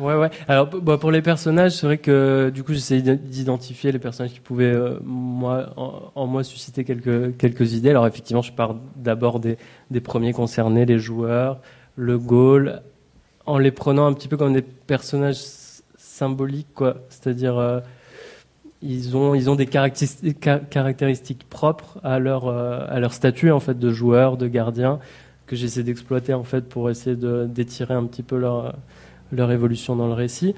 Ouais, 0.00 0.14
ouais. 0.14 0.30
Alors, 0.48 0.66
bah, 0.68 0.98
pour 0.98 1.12
les 1.12 1.22
personnages, 1.22 1.72
c'est 1.72 1.86
vrai 1.86 1.98
que 1.98 2.50
du 2.52 2.64
coup, 2.64 2.72
j'essaie 2.72 3.00
d'identifier 3.00 3.92
les 3.92 4.00
personnages 4.00 4.32
qui 4.32 4.40
pouvaient, 4.40 4.74
euh, 4.74 4.98
moi, 5.04 5.72
en, 5.76 6.26
moi, 6.26 6.42
susciter 6.42 6.84
quelques 6.84 7.36
quelques 7.36 7.74
idées. 7.74 7.90
Alors, 7.90 8.06
effectivement, 8.06 8.42
je 8.42 8.52
pars 8.52 8.74
d'abord 8.96 9.38
des, 9.38 9.56
des 9.92 10.00
premiers 10.00 10.32
concernés, 10.32 10.84
les 10.84 10.98
joueurs, 10.98 11.60
le 11.94 12.18
goal, 12.18 12.82
en 13.46 13.58
les 13.58 13.70
prenant 13.70 14.06
un 14.06 14.12
petit 14.14 14.26
peu 14.26 14.36
comme 14.36 14.52
des 14.52 14.62
personnages 14.62 15.38
symboliques, 15.96 16.74
quoi. 16.74 16.96
C'est-à-dire, 17.08 17.56
euh, 17.58 17.78
ils 18.82 19.16
ont 19.16 19.34
ils 19.34 19.48
ont 19.48 19.54
des 19.54 19.66
caractéristiques, 19.66 21.48
propres 21.48 22.00
à 22.02 22.18
leur 22.18 22.48
euh, 22.48 22.84
à 22.88 22.98
leur 23.00 23.12
statut 23.12 23.52
en 23.52 23.60
fait 23.60 23.78
de 23.78 23.90
joueur, 23.92 24.36
de 24.36 24.48
gardien, 24.48 24.98
que 25.46 25.56
j'essaie 25.56 25.84
d'exploiter 25.84 26.34
en 26.34 26.44
fait 26.44 26.68
pour 26.68 26.90
essayer 26.90 27.16
d'étirer 27.46 27.94
un 27.94 28.04
petit 28.06 28.24
peu 28.24 28.36
leur 28.36 28.74
leur 29.34 29.50
évolution 29.52 29.96
dans 29.96 30.06
le 30.06 30.14
récit. 30.14 30.54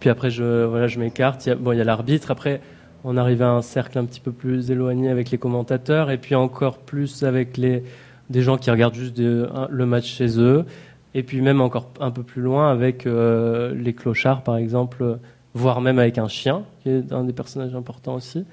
Puis 0.00 0.10
après, 0.10 0.30
je, 0.30 0.64
voilà, 0.64 0.86
je 0.86 0.98
m'écarte. 0.98 1.46
Il 1.46 1.54
bon, 1.54 1.72
il 1.72 1.78
y 1.78 1.80
a 1.80 1.84
l'arbitre. 1.84 2.30
Après, 2.30 2.60
on 3.04 3.16
arrive 3.16 3.42
à 3.42 3.50
un 3.50 3.62
cercle 3.62 3.98
un 3.98 4.04
petit 4.04 4.20
peu 4.20 4.32
plus 4.32 4.70
éloigné 4.70 5.10
avec 5.10 5.30
les 5.30 5.38
commentateurs, 5.38 6.10
et 6.10 6.18
puis 6.18 6.34
encore 6.34 6.78
plus 6.78 7.22
avec 7.22 7.56
les, 7.58 7.84
des 8.30 8.42
gens 8.42 8.56
qui 8.56 8.70
regardent 8.70 8.94
juste 8.94 9.18
le 9.18 9.86
match 9.86 10.06
chez 10.06 10.40
eux, 10.40 10.64
et 11.12 11.22
puis 11.22 11.42
même 11.42 11.60
encore 11.60 11.90
un 12.00 12.10
peu 12.10 12.22
plus 12.22 12.40
loin 12.40 12.70
avec 12.70 13.06
euh, 13.06 13.74
les 13.74 13.92
clochards, 13.92 14.42
par 14.42 14.56
exemple, 14.56 15.18
voire 15.52 15.82
même 15.82 15.98
avec 15.98 16.16
un 16.18 16.28
chien, 16.28 16.64
qui 16.82 16.88
est 16.88 17.12
un 17.12 17.24
des 17.24 17.34
personnages 17.34 17.74
importants 17.74 18.14
aussi. 18.14 18.46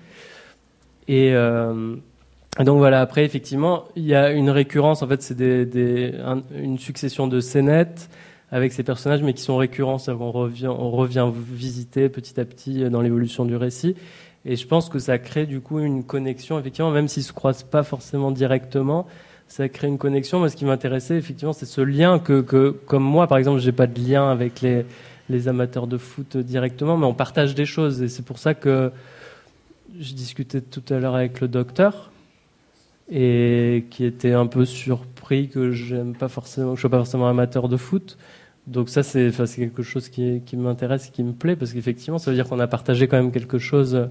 Et, 1.07 1.33
euh, 1.33 1.95
donc 2.59 2.77
voilà, 2.77 2.99
après, 2.99 3.23
effectivement, 3.23 3.85
il 3.95 4.03
y 4.03 4.13
a 4.13 4.31
une 4.31 4.49
récurrence, 4.49 5.01
en 5.01 5.07
fait, 5.07 5.21
c'est 5.21 5.39
une 6.53 6.77
succession 6.77 7.27
de 7.27 7.39
scénettes 7.39 8.09
avec 8.51 8.73
ces 8.73 8.83
personnages, 8.83 9.23
mais 9.23 9.33
qui 9.33 9.41
sont 9.41 9.57
récurrents, 9.57 9.97
c'est-à-dire 9.97 10.19
qu'on 10.19 10.31
revient, 10.31 10.67
on 10.67 10.91
revient 10.91 11.29
visiter 11.33 12.09
petit 12.09 12.39
à 12.39 12.45
petit 12.45 12.89
dans 12.89 13.01
l'évolution 13.01 13.45
du 13.45 13.55
récit. 13.55 13.95
Et 14.43 14.55
je 14.55 14.67
pense 14.67 14.89
que 14.89 14.99
ça 14.99 15.17
crée 15.19 15.45
du 15.45 15.61
coup 15.61 15.79
une 15.79 16.03
connexion, 16.03 16.59
effectivement, 16.59 16.91
même 16.91 17.07
s'ils 17.07 17.23
se 17.23 17.31
croisent 17.33 17.63
pas 17.63 17.83
forcément 17.83 18.31
directement, 18.31 19.07
ça 19.47 19.69
crée 19.69 19.87
une 19.87 19.97
connexion. 19.97 20.39
Moi, 20.39 20.49
ce 20.49 20.55
qui 20.55 20.65
m'intéressait, 20.65 21.17
effectivement, 21.17 21.53
c'est 21.53 21.65
ce 21.65 21.81
lien 21.81 22.19
que, 22.19 22.41
comme 22.85 23.03
moi, 23.03 23.27
par 23.27 23.37
exemple, 23.37 23.59
j'ai 23.59 23.71
pas 23.71 23.87
de 23.87 24.01
lien 24.01 24.29
avec 24.31 24.61
les, 24.61 24.85
les 25.29 25.47
amateurs 25.47 25.87
de 25.87 25.97
foot 25.97 26.37
directement, 26.37 26.97
mais 26.97 27.05
on 27.05 27.13
partage 27.13 27.55
des 27.55 27.65
choses. 27.65 28.01
Et 28.01 28.09
c'est 28.09 28.25
pour 28.25 28.39
ça 28.39 28.53
que 28.53 28.91
je 29.99 30.13
discutais 30.13 30.61
tout 30.61 30.83
à 30.89 30.99
l'heure 30.99 31.15
avec 31.15 31.41
le 31.41 31.47
docteur, 31.47 32.11
et 33.09 33.85
qui 33.89 34.05
était 34.05 34.31
un 34.31 34.47
peu 34.47 34.65
surpris 34.65 35.49
que 35.49 35.71
j'aime 35.71 36.15
pas 36.15 36.29
forcément, 36.29 36.71
que 36.71 36.77
je 36.77 36.81
sois 36.81 36.89
pas 36.89 36.97
forcément 36.97 37.27
amateur 37.27 37.67
de 37.67 37.77
foot. 37.77 38.17
Donc 38.67 38.89
ça, 38.89 39.01
c'est 39.03 39.31
quelque 39.31 39.81
chose 39.81 40.09
qui, 40.09 40.41
qui 40.45 40.55
m'intéresse, 40.55 41.09
qui 41.09 41.23
me 41.23 41.33
plaît, 41.33 41.55
parce 41.55 41.73
qu'effectivement, 41.73 42.19
ça 42.19 42.29
veut 42.29 42.37
dire 42.37 42.47
qu'on 42.47 42.59
a 42.59 42.67
partagé 42.67 43.07
quand 43.07 43.17
même 43.17 43.31
quelque 43.31 43.57
chose 43.57 43.95
euh, 43.95 44.05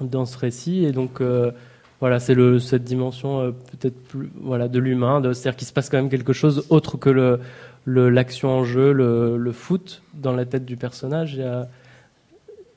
dans 0.00 0.26
ce 0.26 0.36
récit, 0.36 0.84
et 0.84 0.92
donc 0.92 1.20
euh, 1.20 1.52
voilà, 2.00 2.18
c'est 2.18 2.36
cette 2.58 2.84
dimension 2.84 3.40
euh, 3.40 3.50
peut-être 3.52 4.00
plus 4.08 4.30
voilà 4.42 4.68
de 4.68 4.78
l'humain, 4.80 5.22
c'est-à-dire 5.22 5.56
qu'il 5.56 5.68
se 5.68 5.72
passe 5.72 5.88
quand 5.88 5.98
même 5.98 6.10
quelque 6.10 6.32
chose 6.32 6.66
autre 6.68 6.96
que 6.96 7.38
l'action 7.86 8.50
en 8.50 8.64
jeu, 8.64 8.92
le, 8.92 9.52
foot 9.52 10.02
dans 10.14 10.32
la 10.32 10.44
tête 10.44 10.64
du 10.64 10.76
personnage. 10.76 11.40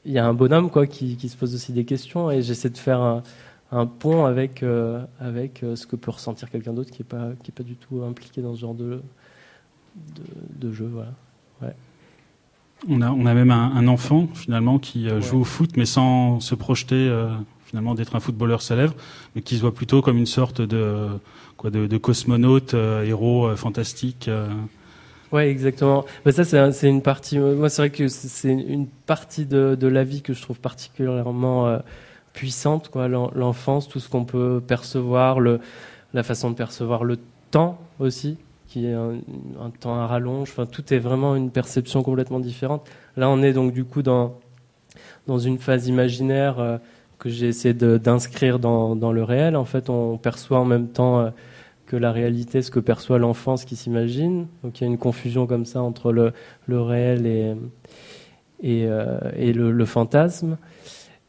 Il 0.06 0.12
y 0.12 0.20
a, 0.20 0.26
un 0.26 0.34
bonhomme 0.34 0.70
quoi 0.70 0.86
qui, 0.88 1.18
se 1.28 1.38
pose 1.38 1.56
aussi 1.56 1.74
des 1.74 1.86
questions, 1.86 2.30
et 2.30 2.44
j'essaie 2.44 2.70
de 2.70 2.78
faire 2.78 3.02
un, 3.72 3.86
pont 3.88 4.26
avec 4.26 4.64
avec 5.20 5.64
ce 5.76 5.88
que 5.88 5.96
peut 5.96 6.12
ressentir 6.12 6.50
quelqu'un 6.50 6.74
d'autre 6.74 6.92
qui 6.92 7.02
est 7.02 7.06
pas 7.06 7.30
pas 7.56 7.64
du 7.64 7.76
tout 7.76 8.04
impliqué 8.04 8.42
dans 8.42 8.54
ce 8.56 8.62
genre 8.62 8.76
de 8.76 9.02
de, 9.96 10.68
de 10.68 10.74
jeu. 10.74 10.90
Voilà. 10.92 11.12
Ouais. 11.62 11.76
On 12.90 13.02
a, 13.02 13.12
on 13.12 13.26
a 13.26 13.34
même 13.34 13.52
un, 13.52 13.72
un 13.76 13.88
enfant 13.88 14.28
finalement 14.34 14.80
qui 14.80 15.08
euh, 15.10 15.22
joue 15.22 15.42
au 15.42 15.44
foot, 15.44 15.72
mais 15.78 15.86
sans 15.86 16.40
se 16.40 16.56
projeter 16.56 16.96
euh, 17.10 17.30
finalement 17.66 17.94
d'être 17.94 18.16
un 18.16 18.20
footballeur 18.20 18.62
célèbre, 18.62 18.96
mais 19.36 19.42
qui 19.42 19.56
se 19.56 19.62
voit 19.62 19.74
plutôt 19.74 20.02
comme 20.02 20.18
une 20.18 20.26
sorte 20.26 20.62
de 20.62 21.08
quoi 21.58 21.70
de, 21.70 21.86
de 21.88 21.98
cosmonaute, 21.98 22.74
euh, 22.74 23.04
héros 23.04 23.56
fantastique. 23.56 24.30
Ouais, 25.32 25.50
exactement. 25.50 26.04
Mais 26.26 26.34
ça, 26.34 26.44
c'est 26.44 26.58
un- 26.60 26.72
c'est 26.74 26.90
une 26.90 27.02
partie. 27.02 27.38
Moi, 27.40 27.70
c'est 27.70 27.84
vrai 27.84 27.90
que 27.90 28.08
c'est- 28.10 28.50
une 28.52 28.88
partie 28.88 29.46
de, 29.46 29.78
de 29.80 29.88
la 29.88 30.04
vie 30.04 30.22
que 30.22 30.34
je 30.34 30.42
trouve 30.42 30.60
particulièrement 30.60 31.68
euh, 31.68 31.78
puissante, 32.34 32.90
quoi. 32.90 33.08
L'enfance, 33.08 33.88
tout 33.88 34.00
ce 34.02 34.10
qu'on 34.10 34.26
peut 34.26 34.62
percevoir, 34.66 35.40
le, 35.40 35.62
la 36.14 36.24
façon 36.24 36.50
de 36.50 36.56
percevoir 36.56 37.04
le 37.06 37.18
temps 37.52 37.80
aussi, 38.00 38.38
qui 38.72 38.86
est 38.86 38.94
un, 38.94 39.20
temps 39.82 39.96
à 39.96 40.08
rallonge. 40.08 40.54
Tout 40.72 40.94
est 40.94 41.00
vraiment 41.00 41.36
une 41.36 41.52
perception 41.52 42.04
complètement 42.04 42.40
différente. 42.40 42.90
Là, 43.18 43.30
on 43.30 43.44
est 43.44 43.52
donc 43.52 43.74
du 43.74 43.84
coup 43.84 44.02
dans 44.02 44.40
dans 45.28 45.40
une 45.40 45.58
phase 45.58 45.88
imaginaire 45.88 46.60
euh, 46.60 46.78
que 47.20 47.30
j'ai 47.30 47.48
essayé 47.48 47.74
d'inscrire 47.74 48.60
dans, 48.60 49.12
le 49.12 49.24
réel. 49.24 49.58
En 49.58 49.66
fait, 49.66 49.90
on 49.90 50.18
perçoit 50.18 50.60
en 50.60 50.66
même 50.66 50.88
temps 50.88 51.20
euh, 51.20 51.30
que 51.86 51.98
la 51.98 52.14
réalité, 52.14 52.62
ce 52.62 52.72
que 52.72 52.80
perçoit 52.80 53.20
l'enfant, 53.20 53.58
ce 53.58 53.66
qui 53.66 53.76
s'imagine. 53.76 54.48
Donc 54.64 54.80
il 54.80 54.86
y 54.86 54.88
a 54.88 54.90
une 54.90 54.98
confusion 54.98 55.48
comme 55.48 55.66
ça 55.66 55.82
entre 55.82 56.14
le, 56.14 56.32
le 56.66 56.82
réel 56.82 57.26
et, 57.26 57.54
et, 58.64 58.86
euh, 58.88 59.20
le 59.36 59.86
fantasme. 59.86 60.58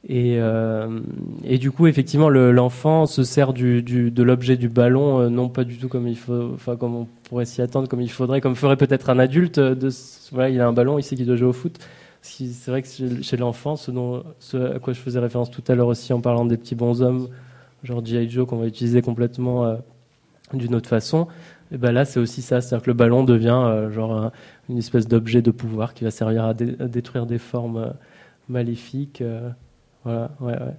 Et, 0.08 0.38
euh, 0.40 0.98
et 1.44 1.58
du 1.58 1.70
coup, 1.70 1.86
effectivement, 1.86 2.28
le- 2.28 2.50
l'enfant 2.50 3.06
se 3.06 3.22
sert 3.22 3.52
de 3.52 4.22
l'objet 4.22 4.56
du 4.56 4.68
ballon, 4.68 5.20
euh, 5.20 5.28
non 5.28 5.48
pas 5.48 5.62
du 5.64 5.76
tout 5.78 5.88
comme 5.88 6.08
il 6.08 6.16
faut, 6.16 6.50
enfin 6.54 6.76
comme 6.76 6.96
on 6.96 7.06
pourrait 7.22 7.44
s'y 7.44 7.62
attendre, 7.62 7.88
comme 7.88 8.00
il 8.00 8.10
faudrait, 8.10 8.40
comme 8.40 8.56
ferait 8.56 8.76
peut-être 8.76 9.10
un 9.10 9.18
adulte. 9.20 9.58
euh, 9.58 9.76
voilà, 10.32 10.50
il 10.50 10.60
a 10.60 10.66
un 10.66 10.72
ballon, 10.72 10.98
il 10.98 11.02
sait 11.04 11.14
qu'il 11.14 11.26
doit 11.26 11.36
jouer 11.36 11.48
au 11.48 11.52
foot. 11.52 11.78
C'est 12.20 12.68
vrai 12.68 12.82
que 12.82 12.88
chez, 13.22 13.36
l'enfant, 13.36 13.76
ce, 13.76 13.90
à 14.74 14.78
quoi 14.80 14.92
je 14.92 14.98
faisais 15.00 15.18
référence 15.20 15.50
tout 15.50 15.62
à 15.68 15.74
l'heure 15.74 15.88
aussi 15.88 16.12
en 16.12 16.20
parlant 16.20 16.44
des 16.46 16.56
petits 16.56 16.74
bonshommes, 16.76 17.28
genre 17.84 18.04
G.I. 18.04 18.28
Joe 18.30 18.46
qu'on 18.46 18.56
va 18.58 18.66
utiliser 18.66 19.02
complètement 19.02 19.76
d'une 20.54 20.74
autre 20.76 20.88
façon, 20.88 21.26
et 21.72 21.78
ben 21.78 21.90
là 21.92 22.04
c'est 22.04 22.20
aussi 22.20 22.42
ça, 22.42 22.60
c'est-à-dire 22.60 22.84
que 22.84 22.90
le 22.90 22.94
ballon 22.94 23.24
devient 23.24 23.88
genre 23.90 24.12
un- 24.16 24.32
une 24.68 24.78
espèce 24.78 25.08
d'objet 25.08 25.42
de 25.42 25.50
pouvoir 25.50 25.94
qui 25.94 26.04
va 26.04 26.10
servir 26.12 26.44
à, 26.44 26.54
dé- 26.54 26.76
à 26.78 26.86
détruire 26.88 27.26
des 27.26 27.38
formes 27.38 27.92
maléfiques. 28.48 29.22
Voilà, 30.04 30.30
ouais, 30.40 30.52
ouais. 30.52 30.76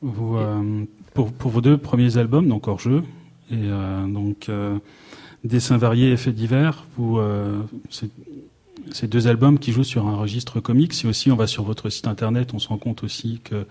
Vous, 0.00 0.36
euh, 0.36 0.84
pour, 1.14 1.32
pour 1.32 1.50
vos 1.50 1.60
deux 1.60 1.76
premiers 1.76 2.18
albums, 2.18 2.46
donc 2.46 2.68
hors 2.68 2.78
jeu, 2.78 3.02
et 3.50 3.56
euh, 3.56 4.06
donc 4.06 4.48
euh, 4.48 4.78
dessins 5.44 5.78
variés 5.78 6.12
et 6.12 6.16
faits 6.16 6.34
divers, 6.34 6.84
vous, 6.96 7.18
euh, 7.18 7.60
ces 8.92 9.08
deux 9.08 9.26
albums 9.26 9.58
qui 9.58 9.72
jouent 9.72 9.84
sur 9.84 10.06
un 10.06 10.16
registre 10.16 10.60
comique. 10.60 10.92
Si 10.92 11.06
aussi 11.06 11.30
on 11.30 11.36
va 11.36 11.46
sur 11.46 11.64
votre 11.64 11.88
site 11.90 12.06
internet, 12.06 12.54
on 12.54 12.58
se 12.58 12.68
rend 12.68 12.78
compte 12.78 13.02
aussi 13.02 13.40
que 13.42 13.66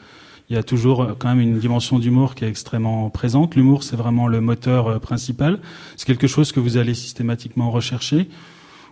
il 0.49 0.55
y 0.55 0.59
a 0.59 0.63
toujours 0.63 1.15
quand 1.19 1.27
même 1.27 1.41
une 1.41 1.59
dimension 1.59 1.99
d'humour 1.99 2.33
qui 2.33 2.45
est 2.45 2.47
extrêmement 2.47 3.09
présente. 3.09 3.55
L'humour, 3.55 3.83
c'est 3.83 3.97
vraiment 3.97 4.29
le 4.29 4.39
moteur 4.39 5.01
principal. 5.01 5.59
C'est 5.97 6.07
quelque 6.07 6.27
chose 6.27 6.53
que 6.53 6.61
vous 6.61 6.77
allez 6.77 6.93
systématiquement 6.93 7.69
rechercher. 7.69 8.29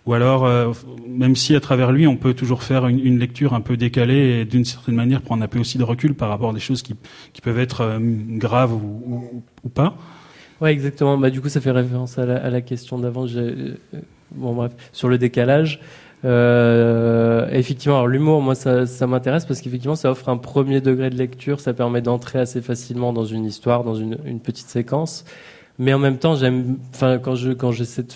Ou 0.06 0.14
alors, 0.14 0.46
euh, 0.46 0.72
même 1.08 1.36
si 1.36 1.56
à 1.56 1.60
travers 1.60 1.92
lui, 1.92 2.06
on 2.06 2.16
peut 2.16 2.36
toujours 2.36 2.62
faire 2.62 2.88
une, 2.88 3.18
lecture 3.18 3.54
un 3.54 3.62
peu 3.62 3.76
décalée 3.76 4.42
et 4.42 4.46
d'une 4.46 4.66
certaine 4.66 4.96
manière 4.96 5.22
prendre 5.22 5.44
un 5.44 5.48
peu 5.48 5.60
aussi 5.60 5.80
de 5.80 5.84
recul 5.84 6.14
par 6.14 6.30
rapport 6.30 6.52
à 6.52 6.54
des 6.54 6.60
choses 6.60 6.84
qui, 6.84 6.96
peuvent 7.42 7.60
être 7.60 7.82
euh, 7.82 8.00
graves 8.02 8.74
ou, 8.74 9.42
pas. 9.74 9.98
Ouais, 10.62 10.72
exactement. 10.72 11.18
Bah, 11.18 11.32
du 11.32 11.42
coup, 11.42 11.50
ça 11.50 11.60
fait 11.60 11.72
référence 11.72 12.20
à 12.20 12.26
la, 12.26 12.62
question 12.62 13.00
d'avant. 13.00 13.26
Euh, 13.28 13.76
Bon, 14.32 14.54
bref, 14.54 14.74
sur 14.92 15.08
le 15.08 15.18
décalage. 15.18 15.80
Effectivement, 16.24 18.06
l'humour, 18.06 18.42
moi, 18.42 18.56
ça, 18.56 19.08
m'intéresse 19.08 19.46
parce 19.46 19.62
qu'effectivement, 19.62 19.96
ça 19.96 20.12
offre 20.12 20.30
un 20.30 20.38
premier 20.38 20.82
degré 20.82 21.10
de 21.10 21.16
lecture. 21.16 21.60
Ça 21.60 21.74
permet 21.74 22.02
d'entrer 22.02 22.40
assez 22.40 22.62
facilement 22.62 23.14
dans 23.14 23.26
une 23.26 23.46
histoire, 23.46 23.84
dans 23.84 23.96
une, 23.96 24.40
petite 24.40 24.68
séquence. 24.68 25.26
Mais 25.80 25.94
en 25.94 26.00
même 26.00 26.18
temps, 26.18 26.36
j'aime, 26.36 26.78
quand 27.00 27.36
je 27.36 27.52
quand 27.52 27.72
j'essaie 27.72 28.04
de, 28.04 28.14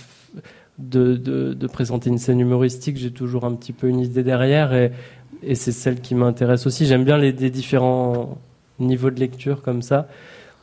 de, 0.79 1.15
de, 1.53 1.67
présenter 1.67 2.09
une 2.09 2.17
scène 2.17 2.39
humoristique, 2.39 2.97
j'ai 2.97 3.11
toujours 3.11 3.43
un 3.45 3.53
petit 3.53 3.73
peu 3.73 3.87
une 3.87 3.99
idée 3.99 4.23
derrière 4.23 4.73
et, 4.73 4.91
et 5.43 5.55
c'est 5.55 5.71
celle 5.73 5.99
qui 5.99 6.15
m'intéresse 6.15 6.65
aussi. 6.65 6.85
J'aime 6.85 7.03
bien 7.03 7.17
les, 7.17 7.33
différents 7.33 8.37
niveaux 8.79 9.11
de 9.11 9.19
lecture 9.19 9.61
comme 9.61 9.81
ça. 9.81 10.07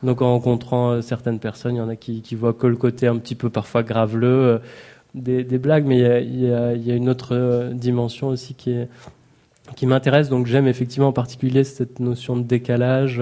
Donc 0.03 0.21
en 0.21 0.31
rencontrant 0.33 0.91
euh, 0.91 1.01
certaines 1.01 1.39
personnes, 1.39 1.75
il 1.75 1.79
y 1.79 1.81
en 1.81 1.89
a 1.89 1.95
qui, 1.95 2.21
qui 2.21 2.35
voient 2.35 2.53
que 2.53 2.67
le 2.67 2.75
côté 2.75 3.07
un 3.07 3.17
petit 3.17 3.35
peu 3.35 3.49
parfois 3.49 3.83
graveleux 3.83 4.27
euh, 4.27 4.57
des, 5.15 5.43
des 5.43 5.57
blagues, 5.57 5.85
mais 5.85 5.97
il 5.97 6.01
y 6.01 6.05
a, 6.05 6.19
il 6.19 6.39
y 6.41 6.51
a- 6.53 6.73
il 6.73 6.85
y 6.87 6.91
a 6.91 6.95
une 6.95 7.09
autre 7.09 7.35
euh, 7.35 7.71
dimension 7.73 8.27
aussi 8.29 8.53
qui 8.55 8.75
qui 9.75 9.85
m'intéresse. 9.85 10.29
Donc 10.29 10.45
j'aime 10.47 10.67
effectivement 10.67 11.09
en 11.09 11.13
particulier 11.13 11.63
cette 11.63 11.99
notion 11.99 12.37
de 12.37 12.43
décalage, 12.43 13.21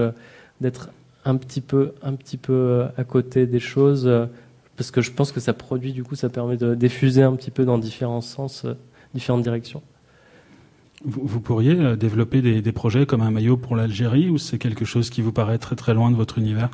d'être 0.62 0.90
un 1.26 1.38
petit 1.38 1.62
peu 1.62 1.94
un 2.04 2.14
petit 2.14 2.38
peu 2.38 2.84
à 2.98 3.04
côté 3.04 3.48
des 3.48 3.60
choses, 3.60 4.10
parce 4.78 4.92
que 4.92 5.02
je 5.02 5.12
pense 5.12 5.32
que 5.32 5.40
ça 5.40 5.54
produit 5.54 5.94
du 5.94 6.04
coup, 6.04 6.16
ça 6.16 6.30
permet 6.30 6.58
de 6.58 6.76
diffuser 6.76 7.24
un 7.24 7.36
petit 7.36 7.52
peu 7.52 7.66
dans 7.66 7.78
différents 7.78 8.22
sens, 8.22 8.66
euh, 8.66 8.74
différentes 9.14 9.44
directions. 9.44 9.82
Vous, 11.04 11.22
vous 11.26 11.40
pourriez 11.42 11.74
euh, 11.80 11.96
développer 11.96 12.42
des, 12.42 12.62
des 12.62 12.72
projets 12.72 13.06
comme 13.06 13.22
un 13.22 13.32
maillot 13.32 13.58
pour 13.58 13.76
l'Algérie 13.76 14.30
ou 14.30 14.38
c'est 14.38 14.58
quelque 14.58 14.86
chose 14.86 15.10
qui 15.10 15.22
vous 15.22 15.32
paraît 15.32 15.58
très 15.58 15.76
très 15.76 15.94
loin 15.94 16.10
de 16.12 16.16
votre 16.16 16.38
univers? 16.38 16.70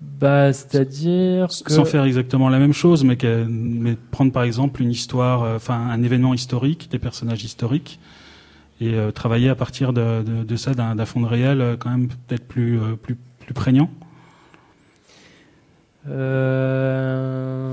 Bah, 0.00 0.52
c'est-à-dire 0.52 1.48
que 1.64 1.72
Sans 1.72 1.84
faire 1.84 2.04
exactement 2.04 2.48
la 2.48 2.58
même 2.60 2.72
chose, 2.72 3.02
mais, 3.04 3.16
que- 3.16 3.44
mais 3.48 3.96
prendre 4.10 4.30
par 4.32 4.44
exemple 4.44 4.80
une 4.80 4.92
histoire, 4.92 5.42
euh, 5.42 5.56
enfin 5.56 5.74
un 5.74 6.02
événement 6.02 6.34
historique, 6.34 6.88
des 6.90 7.00
personnages 7.00 7.42
historiques, 7.44 7.98
et 8.80 8.94
euh, 8.94 9.10
travailler 9.10 9.48
à 9.48 9.56
partir 9.56 9.92
de, 9.92 10.22
de, 10.22 10.44
de 10.44 10.56
ça 10.56 10.74
d'un 10.74 11.04
fond 11.04 11.20
de 11.20 11.26
réel 11.26 11.60
euh, 11.60 11.76
quand 11.76 11.90
même 11.90 12.08
peut-être 12.08 12.46
plus, 12.46 12.78
plus, 13.02 13.16
plus 13.40 13.54
prégnant? 13.54 13.90
Euh... 16.08 17.72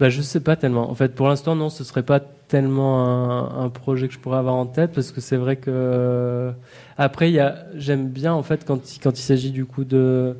Bah, 0.00 0.08
je 0.08 0.22
sais 0.22 0.40
pas 0.40 0.56
tellement. 0.56 0.90
En 0.90 0.94
fait, 0.94 1.14
pour 1.14 1.28
l'instant, 1.28 1.54
non, 1.54 1.70
ce 1.70 1.84
serait 1.84 2.02
pas 2.02 2.20
tellement 2.20 3.60
un, 3.60 3.68
projet 3.68 4.08
que 4.08 4.14
je 4.14 4.18
pourrais 4.18 4.38
avoir 4.38 4.54
en 4.54 4.66
tête 4.66 4.92
parce 4.92 5.12
que 5.12 5.20
c'est 5.20 5.36
vrai 5.36 5.56
que 5.56 6.52
après, 6.98 7.30
il 7.32 7.54
j'aime 7.74 8.08
bien 8.08 8.32
en 8.32 8.42
fait 8.42 8.64
quand 8.64 8.94
il, 8.94 9.00
quand 9.00 9.18
il 9.18 9.22
s'agit 9.22 9.50
du 9.50 9.64
coup 9.64 9.84
de 9.84 10.36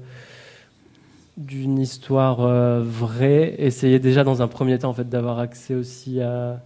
d'une 1.36 1.78
histoire 1.80 2.42
euh, 2.42 2.80
vraie, 2.82 3.54
essayer 3.58 3.98
déjà 3.98 4.22
dans 4.22 4.42
un 4.42 4.48
premier 4.48 4.78
temps 4.78 4.90
en 4.90 4.94
fait 4.94 5.08
d'avoir 5.08 5.40
accès 5.40 5.74
aussi 5.74 6.20
à, 6.20 6.60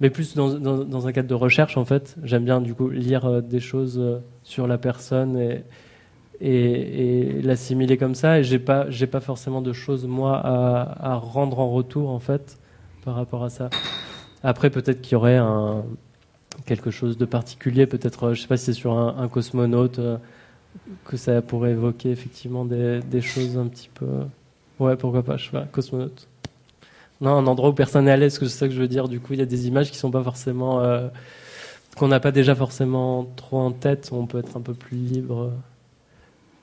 mais 0.00 0.08
plus 0.08 0.34
dans, 0.34 0.54
dans, 0.54 0.78
dans 0.84 1.06
un 1.06 1.12
cadre 1.12 1.28
de 1.28 1.34
recherche 1.34 1.76
en 1.76 1.84
fait. 1.84 2.16
J'aime 2.24 2.44
bien 2.44 2.60
du 2.60 2.74
coup 2.74 2.88
lire 2.88 3.26
euh, 3.26 3.40
des 3.42 3.60
choses 3.60 3.98
euh, 3.98 4.18
sur 4.42 4.66
la 4.66 4.78
personne 4.78 5.36
et 5.36 5.64
et, 6.40 7.40
l'assimiler 7.42 7.96
comme 7.96 8.14
ça. 8.14 8.38
Et 8.40 8.44
j'ai 8.44 8.58
pas, 8.58 8.88
j'ai 8.90 9.06
pas 9.06 9.20
forcément 9.20 9.62
de 9.62 9.72
choses 9.72 10.06
moi 10.06 10.40
à, 10.44 11.14
rendre 11.16 11.60
en 11.60 11.70
retour 11.70 12.10
en 12.10 12.18
fait 12.20 12.58
par 13.04 13.14
rapport 13.14 13.44
à 13.44 13.50
ça. 13.50 13.70
Après, 14.42 14.70
peut-être 14.70 15.00
qu'il 15.00 15.12
y 15.12 15.16
aurait 15.16 15.38
quelque 16.66 16.90
chose 16.90 17.18
de 17.18 17.24
particulier. 17.24 17.86
Peut-être, 17.86 18.28
euh, 18.28 18.34
je 18.34 18.42
sais 18.42 18.48
pas 18.48 18.56
si 18.56 18.66
c'est 18.66 18.72
sur 18.72 18.92
un, 18.92 19.16
un 19.18 19.28
cosmonaute 19.28 19.98
euh, 19.98 20.16
que 21.04 21.16
ça 21.16 21.42
pourrait 21.42 21.72
évoquer 21.72 22.10
effectivement 22.10 22.64
des, 22.64 23.20
choses 23.20 23.58
un 23.58 23.66
petit 23.66 23.90
peu. 23.92 24.06
Ouais, 24.78 24.96
pourquoi 24.96 25.22
pas. 25.22 25.36
Je 25.36 25.46
sais 25.46 25.50
pas, 25.50 25.64
cosmonaute. 25.64 26.28
Non, 27.20 27.36
un 27.36 27.46
endroit 27.46 27.70
où 27.70 27.72
personne 27.74 28.06
n'est 28.06 28.12
à 28.12 28.16
l'aise, 28.16 28.38
c'est 28.38 28.48
ça 28.48 28.66
que 28.66 28.74
je 28.74 28.80
veux 28.80 28.88
dire. 28.88 29.08
Du 29.08 29.20
coup, 29.20 29.34
il 29.34 29.38
y 29.38 29.42
a 29.42 29.46
des 29.46 29.68
images 29.68 29.90
qui 29.90 29.98
sont 29.98 30.10
pas 30.10 30.22
forcément 30.22 30.80
euh, 30.80 31.08
qu'on 31.96 32.08
n'a 32.08 32.20
pas 32.20 32.32
déjà 32.32 32.54
forcément 32.54 33.26
trop 33.36 33.58
en 33.58 33.72
tête. 33.72 34.08
Où 34.12 34.16
on 34.16 34.26
peut 34.26 34.38
être 34.38 34.56
un 34.56 34.62
peu 34.62 34.74
plus 34.74 34.96
libre. 34.96 35.52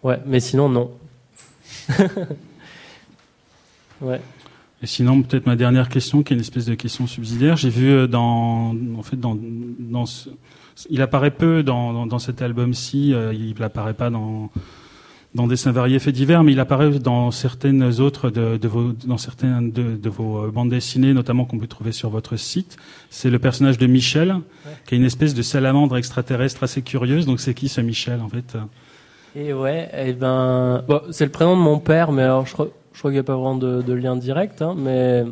Ouais, 0.04 0.20
mais 0.26 0.40
sinon, 0.40 0.70
non. 0.70 0.92
ouais. 4.02 4.22
Et 4.84 4.88
sinon, 4.88 5.22
peut-être 5.24 5.48
ma 5.48 5.56
dernière 5.56 5.90
question, 5.90 6.22
qui 6.22 6.34
est 6.34 6.36
une 6.36 6.42
espèce 6.42 6.66
de 6.66 6.76
question 6.76 7.08
subsidiaire. 7.08 7.58
J'ai 7.58 7.70
vu 7.70 7.90
euh, 7.90 8.08
dans, 8.08 8.76
en 8.98 9.04
fait, 9.04 9.20
dans, 9.20 9.38
dans 9.80 10.06
ce- 10.06 10.30
il 10.92 11.02
apparaît 11.02 11.32
peu 11.32 11.64
dans, 11.64 11.94
dans, 11.94 12.06
dans 12.06 12.20
cet 12.20 12.42
album-ci. 12.44 13.14
euh, 13.14 13.34
il 13.34 13.62
apparaît 13.64 13.96
pas 13.96 14.10
dans 14.10 14.52
dans 15.36 15.46
dessins 15.46 15.72
variés 15.72 16.00
faits 16.00 16.16
divers, 16.16 16.44
mais 16.44 16.54
il 16.54 16.60
apparaît 16.60 16.90
dans 17.00 17.30
certaines 17.32 17.84
autres 18.00 18.30
de, 18.32 18.58
de 18.58 18.68
vos 18.68 18.94
dans 19.06 19.18
certaines 19.20 19.72
de, 19.72 19.96
de 19.96 20.10
vos 20.10 20.46
euh, 20.46 20.52
bandes 20.52 20.70
dessinées, 20.70 21.14
notamment 21.14 21.46
qu'on 21.46 21.60
peut 21.60 21.68
trouver 21.68 21.92
sur 21.92 22.10
votre 22.10 22.38
site. 22.38 22.78
C'est 23.10 23.30
le 23.30 23.38
personnage 23.40 23.78
de 23.78 23.86
Michel, 23.88 24.36
qui 24.86 24.96
est 24.96 24.98
une 24.98 25.04
espèce 25.04 25.34
de 25.34 25.42
salamandre 25.42 25.98
extraterrestre 25.98 26.64
assez 26.64 26.82
curieuse. 26.82 27.26
Donc, 27.26 27.40
c'est 27.40 27.54
qui 27.54 27.68
ce 27.68 27.82
Michel, 27.82 28.22
en 28.22 28.30
fait? 28.30 28.56
Et 29.40 29.54
ouais, 29.54 29.88
et 29.96 30.14
ben, 30.14 30.84
bon, 30.88 31.00
c'est 31.12 31.26
le 31.26 31.30
prénom 31.30 31.56
de 31.56 31.62
mon 31.62 31.78
père, 31.78 32.12
mais 32.12 32.24
alors 32.24 32.48
je 32.48 32.54
crois, 32.54 32.70
qu'il 33.00 33.12
n'y 33.12 33.20
a 33.20 33.24
pas 33.24 33.36
vraiment 33.36 33.56
de, 33.56 33.94
lien 33.94 34.16
direct, 34.16 34.64
hein, 34.64 34.74
mais 34.76 35.26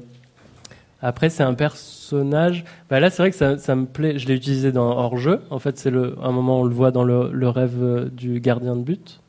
après 1.02 1.32
c'est 1.32 1.42
un 1.42 1.56
personnage. 1.56 2.66
Bah 2.88 3.00
là, 3.00 3.10
c'est 3.10 3.24
vrai 3.24 3.32
que 3.32 3.58
ça, 3.58 3.76
me 3.76 3.86
plaît. 3.88 4.20
Je 4.20 4.28
l'ai 4.28 4.36
utilisé 4.36 4.72
dans 4.72 4.96
hors 4.96 5.18
jeu. 5.18 5.42
En 5.50 5.58
fait, 5.58 5.80
c'est 5.80 5.92
un 5.92 6.32
moment 6.32 6.62
on 6.62 6.66
le 6.66 6.74
voit 6.76 6.92
dans 6.92 7.04
le, 7.04 7.50
rêve 7.50 7.82
euh, 7.82 8.06
du 8.06 8.40
gardien 8.40 8.76
de 8.76 8.84
but. 8.84 9.22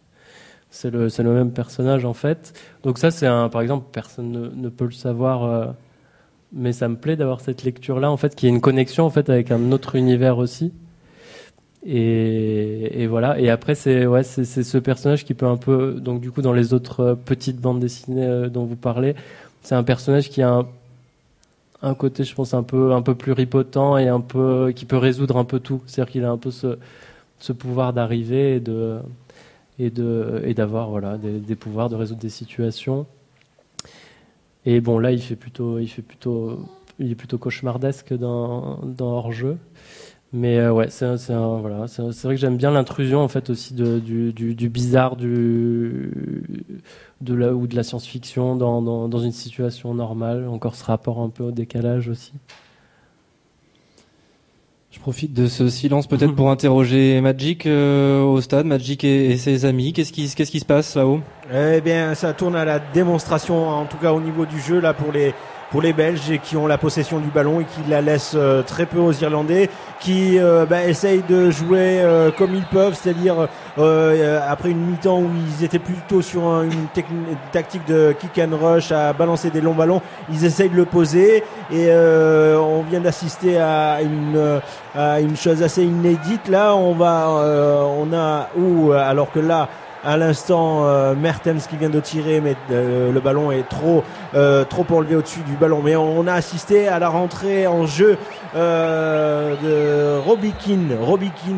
C'est 0.69 0.91
le, 0.91 1.09
même 1.23 1.53
personnage 1.53 2.05
en 2.05 2.13
fait. 2.13 2.53
Donc 2.83 2.99
ça, 2.99 3.11
c'est 3.11 3.27
un, 3.27 3.49
par 3.49 3.63
exemple, 3.63 3.87
personne 3.93 4.53
ne, 4.55 4.69
peut 4.69 4.85
le 4.85 4.91
savoir. 4.91 5.45
euh, 5.45 5.67
mais 6.53 6.73
ça 6.73 6.89
me 6.89 6.97
plaît 6.97 7.17
d'avoir 7.17 7.41
cette 7.41 7.65
lecture-là, 7.65 8.11
en 8.11 8.19
fait, 8.19 8.35
qui 8.35 8.47
est 8.47 8.51
une 8.51 8.61
connexion 8.61 9.07
en 9.07 9.11
fait 9.11 9.31
avec 9.31 9.51
un 9.51 9.73
autre 9.73 9.97
univers 9.97 10.37
aussi. 10.37 10.75
Et, 11.85 13.07
voilà. 13.07 13.39
Et 13.39 13.51
après, 13.51 13.75
c'est 13.75 14.07
ouais, 14.07 14.23
c'est 14.23 14.45
ce 14.45 14.79
personnage 14.79 15.25
qui 15.25 15.35
peut 15.35 15.47
un 15.47 15.57
peu, 15.57 15.95
donc 16.01 16.21
du 16.21 16.31
coup, 16.31 16.43
dans 16.43 16.53
les 16.53 16.75
autres 16.75 17.01
euh, 17.01 17.15
petites 17.15 17.61
bandes 17.61 17.81
dessinées 17.81 18.27
euh, 18.27 18.49
dont 18.49 18.65
vous 18.65 18.77
parlez, 18.77 19.15
c'est 19.63 19.75
un 19.75 19.85
personnage 19.85 20.31
qui 20.31 20.43
a 20.43 20.65
un, 21.83 21.95
côté, 21.95 22.25
je 22.25 22.35
pense, 22.35 22.55
un 22.55 22.63
peu 22.63 22.93
un 22.93 23.03
peu 23.03 23.15
pluripotent 23.15 23.77
et 23.99 24.09
un 24.09 24.21
peu 24.21 24.73
qui 24.75 24.85
peut 24.85 24.97
résoudre 24.97 25.37
un 25.37 25.45
peu 25.45 25.61
tout. 25.61 25.83
C'est-à-dire 25.87 26.13
qu'il 26.13 26.25
a 26.25 26.31
un 26.31 26.39
peu 26.39 26.51
ce 26.51 27.53
pouvoir 27.53 27.93
d'arriver 27.93 28.57
et 28.57 28.61
de 28.61 28.99
et 29.79 29.91
de 29.91 30.43
et 30.45 30.55
d'avoir 30.55 30.89
voilà 30.91 31.19
des, 31.19 31.39
des 31.39 31.57
pouvoirs 31.57 31.89
de 31.91 31.97
résoudre 31.97 32.21
des 32.21 32.31
situations. 32.31 33.07
Et 34.67 34.81
bon, 34.81 34.99
là, 34.99 35.13
il 35.13 35.23
fait 35.23 35.37
plutôt, 35.37 35.79
il 35.79 35.87
fait 35.87 36.03
plutôt, 36.03 36.59
il 36.99 37.13
est 37.13 37.15
plutôt 37.15 37.39
cauchemardesque 37.39 38.13
dans, 38.13 38.81
dans 38.83 39.13
hors 39.13 39.33
jeu. 39.33 39.57
Mais 40.39 40.59
euh, 40.59 40.71
ouais, 40.71 40.89
c'est 40.91 41.07
voilà, 41.07 41.87
vrai 41.87 42.35
que 42.35 42.41
j'aime 42.41 42.59
bien 42.59 42.71
l'intrusion 42.71 43.21
en 43.21 43.29
fait 43.29 43.49
aussi 43.49 43.73
de, 43.73 43.99
du, 43.99 44.35
du, 44.35 44.55
du 44.55 44.69
bizarre, 44.69 45.17
du 45.17 46.13
de 47.23 47.35
la 47.35 47.55
ou 47.55 47.67
de 47.67 47.75
la 47.75 47.83
science-fiction 47.83 48.55
dans, 48.55 48.83
dans 48.83 49.09
dans 49.09 49.19
une 49.19 49.33
situation 49.33 49.95
normale. 49.95 50.47
Encore 50.47 50.75
ce 50.75 50.85
rapport 50.85 51.21
un 51.21 51.31
peu 51.31 51.45
au 51.45 51.53
décalage 51.53 52.11
aussi. 52.11 52.33
Je 54.91 55.01
profite 55.01 55.33
de 55.33 55.47
ce 55.47 55.69
silence 55.69 56.07
peut-être 56.07 56.35
pour 56.35 56.51
interroger 56.51 57.21
Magic 57.23 57.67
euh, 57.67 58.23
au 58.23 58.41
stade, 58.41 58.67
Magic 58.67 59.05
et, 59.05 59.31
et 59.31 59.37
ses 59.39 59.65
amis. 59.65 59.93
Qu'est-ce 59.95 60.13
qui, 60.13 60.29
qu'est-ce 60.35 60.51
qui 60.51 60.61
se 60.61 60.65
passe 60.67 60.97
là-haut? 60.97 61.21
Eh 61.53 61.81
bien, 61.81 62.15
ça 62.15 62.35
tourne 62.35 62.57
à 62.57 62.65
la 62.65 62.79
démonstration, 62.79 63.69
en 63.69 63.87
tout 63.87 63.99
cas 63.99 64.13
au 64.13 64.21
niveau 64.21 64.45
du 64.45 64.61
jeu 64.61 64.81
là 64.81 64.93
pour 64.93 65.13
les 65.13 65.35
pour 65.71 65.83
les 65.83 65.93
Belges 65.93 66.39
qui 66.45 66.57
ont 66.57 66.67
la 66.67 66.79
possession 66.79 67.19
du 67.19 67.29
ballon 67.29 67.61
et 67.61 67.65
qui 67.65 67.89
la 67.91 68.01
laissent 68.01 68.35
euh, 68.37 68.63
très 68.63 68.87
peu 68.87 68.99
aux 68.99 69.13
Irlandais, 69.13 69.69
qui 70.01 70.39
euh, 70.39 70.65
bah, 70.65 70.85
essayent 70.85 71.25
de 71.29 71.51
jouer 71.51 72.01
euh, 72.01 72.31
comme 72.31 72.55
ils 72.55 72.65
peuvent, 72.67 72.97
c'est-à-dire 73.01 73.49
euh, 73.79 74.41
après 74.49 74.71
une 74.71 74.79
mi-temps 74.87 75.19
où 75.19 75.31
ils 75.59 75.65
étaient 75.65 75.79
plutôt 75.81 76.23
sur 76.23 76.45
un- 76.47 76.65
une, 76.65 76.87
tactique 77.53 77.85
de 77.87 78.15
kick 78.19 78.39
and 78.39 78.57
rush 78.57 78.93
à 78.93 79.13
balancer 79.13 79.51
des 79.51 79.61
longs 79.61 79.75
ballons, 79.75 80.01
ils 80.31 80.45
essayent 80.45 80.69
de 80.71 80.77
le 80.77 80.85
poser 80.85 81.39
et 81.73 81.87
euh, 81.89 82.59
on 82.59 82.83
vient 82.83 83.01
d'assister 83.01 83.59
à 83.59 84.01
une 84.03 84.37
euh, 84.37 84.61
à 84.95 85.21
une 85.21 85.37
chose 85.37 85.63
assez 85.63 85.85
inédite. 85.85 86.49
Là, 86.49 86.75
on 86.75 86.93
va 86.95 87.29
euh, 87.41 87.83
on 87.83 88.13
a 88.15 88.49
ou 88.57 88.93
alors 88.93 89.31
que 89.31 89.41
là 89.41 89.69
à 90.07 90.17
l'instant, 90.17 90.85
euh, 90.87 91.15
Mertens 91.15 91.67
qui 91.69 91.77
vient 91.77 91.91
de 91.91 91.99
tirer, 92.01 92.41
mais 92.41 92.55
euh, 92.71 93.13
le 93.13 93.21
ballon 93.21 93.51
est 93.51 93.69
trop, 93.69 94.05
euh, 94.35 94.65
trop 94.65 94.87
enlevé 94.91 95.17
au-dessus 95.17 95.41
du 95.41 95.57
ballon. 95.57 95.81
Mais 95.85 95.97
on 95.97 96.27
a 96.29 96.33
assisté 96.33 96.87
à 96.89 96.99
la 96.99 97.09
rentrée 97.09 97.67
en 97.67 97.87
jeu 97.87 98.17
de 98.55 100.19
Robbie 100.21 100.53
Keane 100.65 100.97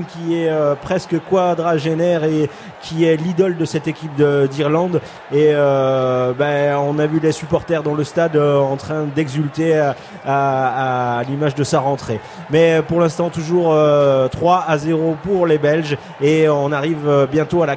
qui 0.09 0.35
est 0.37 0.51
presque 0.83 1.17
quadragénaire 1.31 2.25
et 2.25 2.49
qui 2.83 3.05
est 3.05 3.17
l'idole 3.17 3.57
de 3.57 3.65
cette 3.65 3.87
équipe 3.89 4.15
de- 4.17 4.47
d'Irlande. 4.47 5.01
Et 5.33 5.53
ben, 5.53 6.77
on 6.79 6.99
a 6.99 7.07
vu 7.07 7.21
les 7.21 7.33
supporters 7.33 7.83
dans 7.83 7.95
le 7.95 8.05
stade 8.05 8.37
en 8.37 8.77
train 8.77 9.05
d'exulter 9.15 9.79
à, 9.79 9.95
à- 10.27 11.19
à 11.19 11.23
l'image 11.25 11.55
de 11.55 11.65
sa 11.65 11.81
rentrée. 11.81 12.21
Mais 12.51 12.83
pour 12.87 13.01
l'instant, 13.01 13.31
toujours 13.31 13.73
euh, 13.73 14.29
3 14.29 14.65
à 14.67 14.79
0 14.79 15.17
pour 15.23 15.47
les 15.47 15.59
Belges. 15.59 15.97
Et 16.21 16.49
on 16.49 16.73
arrive 16.73 17.29
bientôt 17.31 17.63
à 17.63 17.67
la 17.67 17.77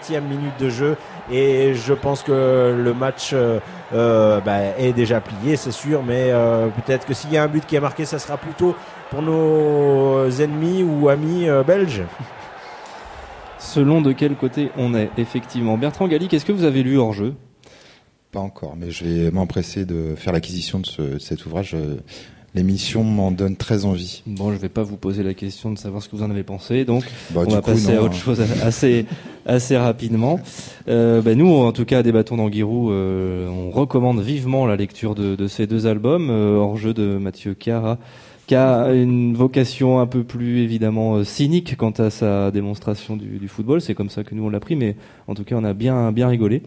80e 0.00 0.20
minute 0.22 0.52
de 0.58 0.68
jeu. 0.68 0.96
Et 1.30 1.74
je 1.74 1.92
pense 1.94 2.22
que 2.22 2.74
le 2.82 2.94
match 2.94 3.30
euh, 3.32 3.60
euh, 3.94 4.40
ben, 4.40 4.72
est 4.78 4.92
déjà 4.92 5.20
plié, 5.20 5.56
c'est 5.56 5.70
sûr. 5.72 6.02
Mais 6.02 6.30
euh, 6.30 6.68
peut-être 6.68 7.06
que 7.06 7.14
s'il 7.14 7.32
y 7.32 7.36
a 7.36 7.42
un 7.42 7.48
but 7.48 7.64
qui 7.66 7.76
est 7.76 7.80
marqué, 7.80 8.04
ça 8.04 8.18
sera 8.18 8.36
plutôt 8.36 8.74
pour 9.10 9.22
nos 9.22 10.28
ennemis 10.30 10.82
ou 10.82 11.08
amis 11.08 11.48
euh, 11.48 11.62
belges. 11.62 12.02
Selon 13.58 14.00
de 14.00 14.12
quel 14.12 14.34
côté 14.36 14.70
on 14.76 14.94
est, 14.94 15.10
effectivement. 15.18 15.76
Bertrand 15.76 16.08
Galli, 16.08 16.28
qu'est-ce 16.28 16.44
que 16.46 16.52
vous 16.52 16.64
avez 16.64 16.82
lu 16.82 16.98
hors 16.98 17.12
jeu? 17.12 17.34
Pas 18.32 18.40
encore, 18.40 18.74
mais 18.76 18.90
je 18.90 19.04
vais 19.04 19.30
m'empresser 19.30 19.84
de 19.84 20.14
faire 20.16 20.32
l'acquisition 20.32 20.78
de, 20.78 20.86
ce- 20.86 21.02
de 21.02 21.18
cet 21.18 21.44
ouvrage. 21.46 21.76
L'émission 22.54 23.04
m'en 23.04 23.30
donne 23.30 23.54
très 23.54 23.84
envie. 23.84 24.24
Bon, 24.26 24.52
je 24.52 24.56
vais 24.56 24.68
pas 24.68 24.82
vous 24.82 24.96
poser 24.96 25.22
la 25.22 25.34
question 25.34 25.70
de 25.70 25.78
savoir 25.78 26.02
ce 26.02 26.08
que 26.08 26.16
vous 26.16 26.24
en 26.24 26.30
avez 26.30 26.42
pensé, 26.42 26.84
donc 26.84 27.04
Bah, 27.30 27.42
on 27.46 27.50
va 27.50 27.60
coup, 27.60 27.70
passer 27.70 27.94
à 27.94 28.02
autre 28.02 28.14
hein. 28.14 28.18
chose 28.18 28.40
assez 28.40 29.06
assez 29.46 29.76
rapidement. 29.76 30.40
Euh, 30.88 31.22
ben, 31.22 31.38
nous, 31.38 31.48
en 31.48 31.70
tout 31.70 31.84
cas, 31.84 32.00
à 32.00 32.02
des 32.02 32.10
bâtons 32.10 32.36
d'Anguirou, 32.36 32.90
euh, 32.90 33.48
on 33.48 33.70
recommande 33.70 34.20
vivement 34.20 34.66
la 34.66 34.74
lecture 34.74 35.14
de, 35.14 35.36
de 35.36 35.46
ces 35.46 35.68
deux 35.68 35.86
albums 35.86 36.28
euh, 36.28 36.56
hors 36.56 36.76
jeu 36.76 36.92
de 36.92 37.18
Mathieu 37.18 37.54
Chiara, 37.58 37.98
qui 38.48 38.56
a 38.56 38.92
une 38.92 39.34
vocation 39.34 40.00
un 40.00 40.06
peu 40.06 40.24
plus 40.24 40.58
évidemment 40.60 41.16
euh, 41.16 41.24
cynique 41.24 41.76
quant 41.76 41.90
à 41.90 42.10
sa 42.10 42.50
démonstration 42.50 43.16
du, 43.16 43.38
du 43.38 43.46
football. 43.46 43.80
C'est 43.80 43.94
comme 43.94 44.10
ça 44.10 44.24
que 44.24 44.34
nous 44.34 44.44
on 44.44 44.50
l'a 44.50 44.60
pris, 44.60 44.74
mais 44.74 44.96
en 45.28 45.34
tout 45.34 45.44
cas, 45.44 45.54
on 45.56 45.64
a 45.64 45.72
bien 45.72 46.10
bien 46.10 46.26
rigolé. 46.26 46.62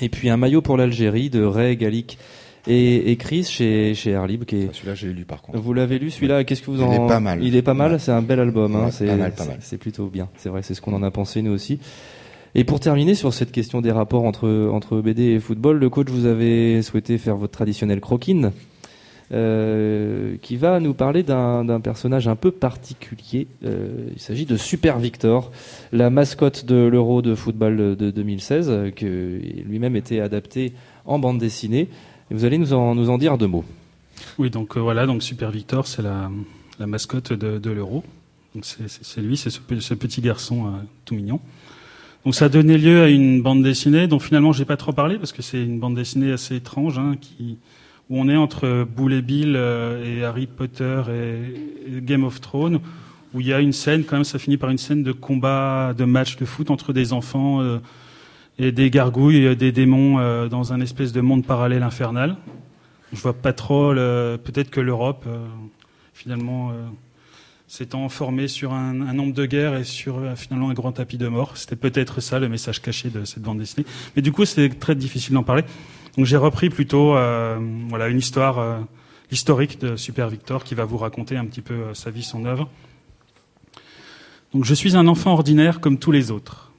Et 0.00 0.08
puis 0.08 0.30
un 0.30 0.36
maillot 0.36 0.62
pour 0.62 0.76
l'Algérie 0.76 1.30
de 1.30 1.42
Ray 1.42 1.76
Gallic 1.76 2.18
et, 2.66 3.10
et 3.10 3.16
Chris 3.16 3.44
chez 3.44 3.94
chez 3.94 4.10
Airlib 4.10 4.44
qui 4.44 4.56
est 4.56 4.74
celui-là 4.74 4.94
j'ai 4.94 5.12
lu 5.12 5.24
par 5.24 5.42
contre. 5.42 5.58
vous 5.58 5.72
l'avez 5.72 5.98
lu 5.98 6.10
celui-là 6.10 6.44
Qu'est-ce 6.44 6.62
que 6.62 6.70
vous 6.70 6.78
Il 6.78 6.82
en 6.84 6.92
est 6.92 7.08
pas 7.08 7.20
mal. 7.20 7.42
Il 7.42 7.54
est 7.56 7.62
pas 7.62 7.74
mal. 7.74 7.92
Ouais. 7.92 7.98
C'est 7.98 8.12
un 8.12 8.22
bel 8.22 8.40
album. 8.40 8.74
Hein. 8.76 8.90
C'est 8.90 9.06
pas 9.06 9.16
mal, 9.16 9.32
pas 9.34 9.44
mal. 9.44 9.58
c'est- 9.60 9.78
plutôt 9.78 10.06
bien. 10.06 10.28
C'est 10.36 10.48
vrai. 10.48 10.62
C'est 10.62 10.74
ce 10.74 10.80
qu'on 10.80 10.94
en 10.94 11.02
a 11.02 11.10
pensé 11.10 11.42
nous 11.42 11.52
aussi. 11.52 11.78
Et 12.54 12.64
pour 12.64 12.80
terminer 12.80 13.14
sur 13.14 13.34
cette 13.34 13.52
question 13.52 13.80
des 13.82 13.92
rapports 13.92 14.24
entre 14.24 14.70
entre 14.72 15.00
BD 15.00 15.24
et 15.34 15.40
football, 15.40 15.78
le 15.78 15.90
coach 15.90 16.08
vous 16.08 16.24
avez 16.26 16.80
souhaité 16.82 17.18
faire 17.18 17.36
votre 17.36 17.52
traditionnel 17.52 18.00
croquine, 18.00 18.50
euh, 19.32 20.36
qui 20.40 20.56
va 20.56 20.78
nous 20.80 20.94
parler 20.94 21.22
d'un 21.22 21.80
personnage 21.80 22.28
un 22.28 22.36
peu 22.36 22.50
particulier. 22.50 23.48
Euh, 23.64 24.08
il 24.14 24.20
s'agit 24.20 24.46
de 24.46 24.56
Super 24.56 24.98
Victor, 24.98 25.50
la 25.92 26.10
mascotte 26.10 26.64
de 26.64 26.76
l'Euro 26.86 27.22
de 27.22 27.34
football 27.34 27.96
de 27.96 28.10
2016, 28.10 28.68
euh, 28.70 28.90
que 28.90 29.40
lui-même 29.68 29.96
était 29.96 30.20
adapté 30.20 30.72
en 31.04 31.18
bande 31.18 31.38
dessinée. 31.38 31.88
Vous 32.30 32.44
allez 32.44 32.58
nous 32.58 32.72
en 32.72 33.18
dire 33.18 33.38
deux 33.38 33.46
mots. 33.46 33.64
Oui, 34.38 34.50
donc 34.50 34.76
euh, 34.76 34.80
voilà, 34.80 35.06
donc 35.06 35.22
Super 35.22 35.50
Victor, 35.50 35.86
c'est 35.86 36.02
la, 36.02 36.30
la 36.78 36.86
mascotte 36.86 37.32
de, 37.32 37.70
l'Euro. 37.70 38.02
C'est- 38.62 39.20
lui, 39.20 39.36
c'est 39.36 39.50
ce, 39.50 39.60
pe- 39.60 39.80
ce 39.80 39.94
petit 39.94 40.20
garçon 40.20 40.66
euh, 40.66 40.70
tout 41.04 41.14
mignon. 41.14 41.40
Donc 42.24 42.34
ça 42.34 42.46
a 42.46 42.48
donné 42.48 42.78
lieu 42.78 43.02
à 43.02 43.08
une 43.08 43.42
bande 43.42 43.62
dessinée 43.62 44.08
dont 44.08 44.18
finalement 44.18 44.52
j'ai 44.52 44.64
pas 44.64 44.76
trop 44.76 44.92
parlé 44.92 45.16
parce 45.18 45.32
que 45.32 45.42
c'est 45.42 45.62
une 45.62 45.78
bande 45.78 45.94
dessinée 45.94 46.32
assez 46.32 46.56
étrange, 46.56 46.98
hein, 46.98 47.14
qui 47.20 47.58
où 48.08 48.20
on 48.20 48.28
est 48.28 48.36
entre 48.36 48.84
Boule 48.84 49.12
et 49.14 49.22
Bill 49.22 49.54
euh, 49.56 50.04
et 50.04 50.24
Harry 50.24 50.46
Potter 50.46 51.02
et, 51.10 51.96
et 51.98 52.00
Game 52.00 52.24
of 52.24 52.40
Thrones, 52.40 52.80
où 53.34 53.40
il 53.40 53.46
y 53.48 53.52
a 53.52 53.60
une 53.60 53.72
scène 53.72 54.04
quand 54.04 54.16
même, 54.16 54.24
ça 54.24 54.38
finit 54.38 54.56
par 54.56 54.70
une 54.70 54.78
scène 54.78 55.02
de 55.02 55.12
combat, 55.12 55.92
de 55.96 56.04
match 56.04 56.36
de 56.36 56.44
foot 56.44 56.70
entre 56.70 56.92
des 56.92 57.12
enfants 57.12 57.60
et 58.58 58.72
des 58.72 58.90
gargouilles, 58.90 59.54
des 59.56 59.72
démons 59.72 60.18
euh, 60.18 60.48
dans 60.48 60.72
un 60.72 60.80
espèce 60.80 61.12
de 61.12 61.20
monde 61.20 61.44
parallèle 61.44 61.82
infernal. 61.82 62.36
Je 63.12 63.20
vois 63.20 63.34
pas 63.34 63.52
trop. 63.52 63.92
le- 63.92 64.38
Peut-être 64.42 64.70
que 64.70 64.80
l'Europe, 64.80 65.24
euh, 65.26 65.44
finalement, 66.14 66.70
euh, 66.70 66.74
s'étant 67.68 68.08
formée 68.08 68.48
sur 68.48 68.72
un, 68.72 69.00
un 69.02 69.12
nombre 69.12 69.34
de 69.34 69.44
guerres 69.44 69.76
et 69.76 69.84
sur 69.84 70.20
finalement 70.36 70.70
un 70.70 70.74
grand 70.74 70.92
tapis 70.92 71.18
de 71.18 71.28
mort. 71.28 71.56
C'était 71.56 71.76
peut-être 71.76 72.20
ça 72.20 72.38
le 72.38 72.48
message 72.48 72.80
caché 72.80 73.10
de 73.10 73.24
cette 73.24 73.42
bande 73.42 73.58
dessinée. 73.58 73.86
Mais 74.14 74.22
du 74.22 74.32
coup, 74.32 74.44
c'est 74.44 74.68
très 74.78 74.94
difficile 74.94 75.34
d'en 75.34 75.42
parler. 75.42 75.64
Donc 76.16 76.24
j'ai 76.26 76.36
repris 76.36 76.70
plutôt 76.70 77.14
euh, 77.16 77.58
voilà 77.88 78.08
une 78.08 78.18
histoire 78.18 78.58
euh, 78.58 78.78
historique 79.30 79.78
de 79.80 79.96
Super 79.96 80.28
Victor 80.28 80.64
qui 80.64 80.74
va 80.74 80.84
vous 80.84 80.96
raconter 80.96 81.36
un 81.36 81.44
petit 81.44 81.60
peu 81.60 81.92
sa 81.92 82.10
vie, 82.10 82.22
son 82.22 82.44
œuvre. 82.46 82.70
Donc 84.54 84.64
je 84.64 84.72
suis 84.72 84.96
un 84.96 85.06
enfant 85.08 85.32
ordinaire 85.32 85.80
comme 85.80 85.98
tous 85.98 86.12
les 86.12 86.30
autres. 86.30 86.70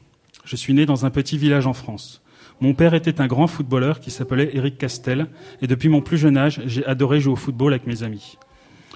Je 0.47 0.55
suis 0.55 0.73
né 0.73 0.85
dans 0.85 1.05
un 1.05 1.09
petit 1.09 1.37
village 1.37 1.67
en 1.67 1.73
France. 1.73 2.21
Mon 2.61 2.73
père 2.73 2.93
était 2.93 3.19
un 3.19 3.27
grand 3.27 3.47
footballeur 3.47 3.99
qui 3.99 4.11
s'appelait 4.11 4.55
Éric 4.55 4.77
Castel, 4.77 5.27
et 5.61 5.67
depuis 5.67 5.89
mon 5.89 5.99
plus 5.99 6.17
jeune 6.17 6.37
âge, 6.37 6.61
j'ai 6.65 6.85
adoré 6.85 7.19
jouer 7.19 7.33
au 7.33 7.35
football 7.35 7.73
avec 7.73 7.85
mes 7.85 8.01
amis. 8.01 8.37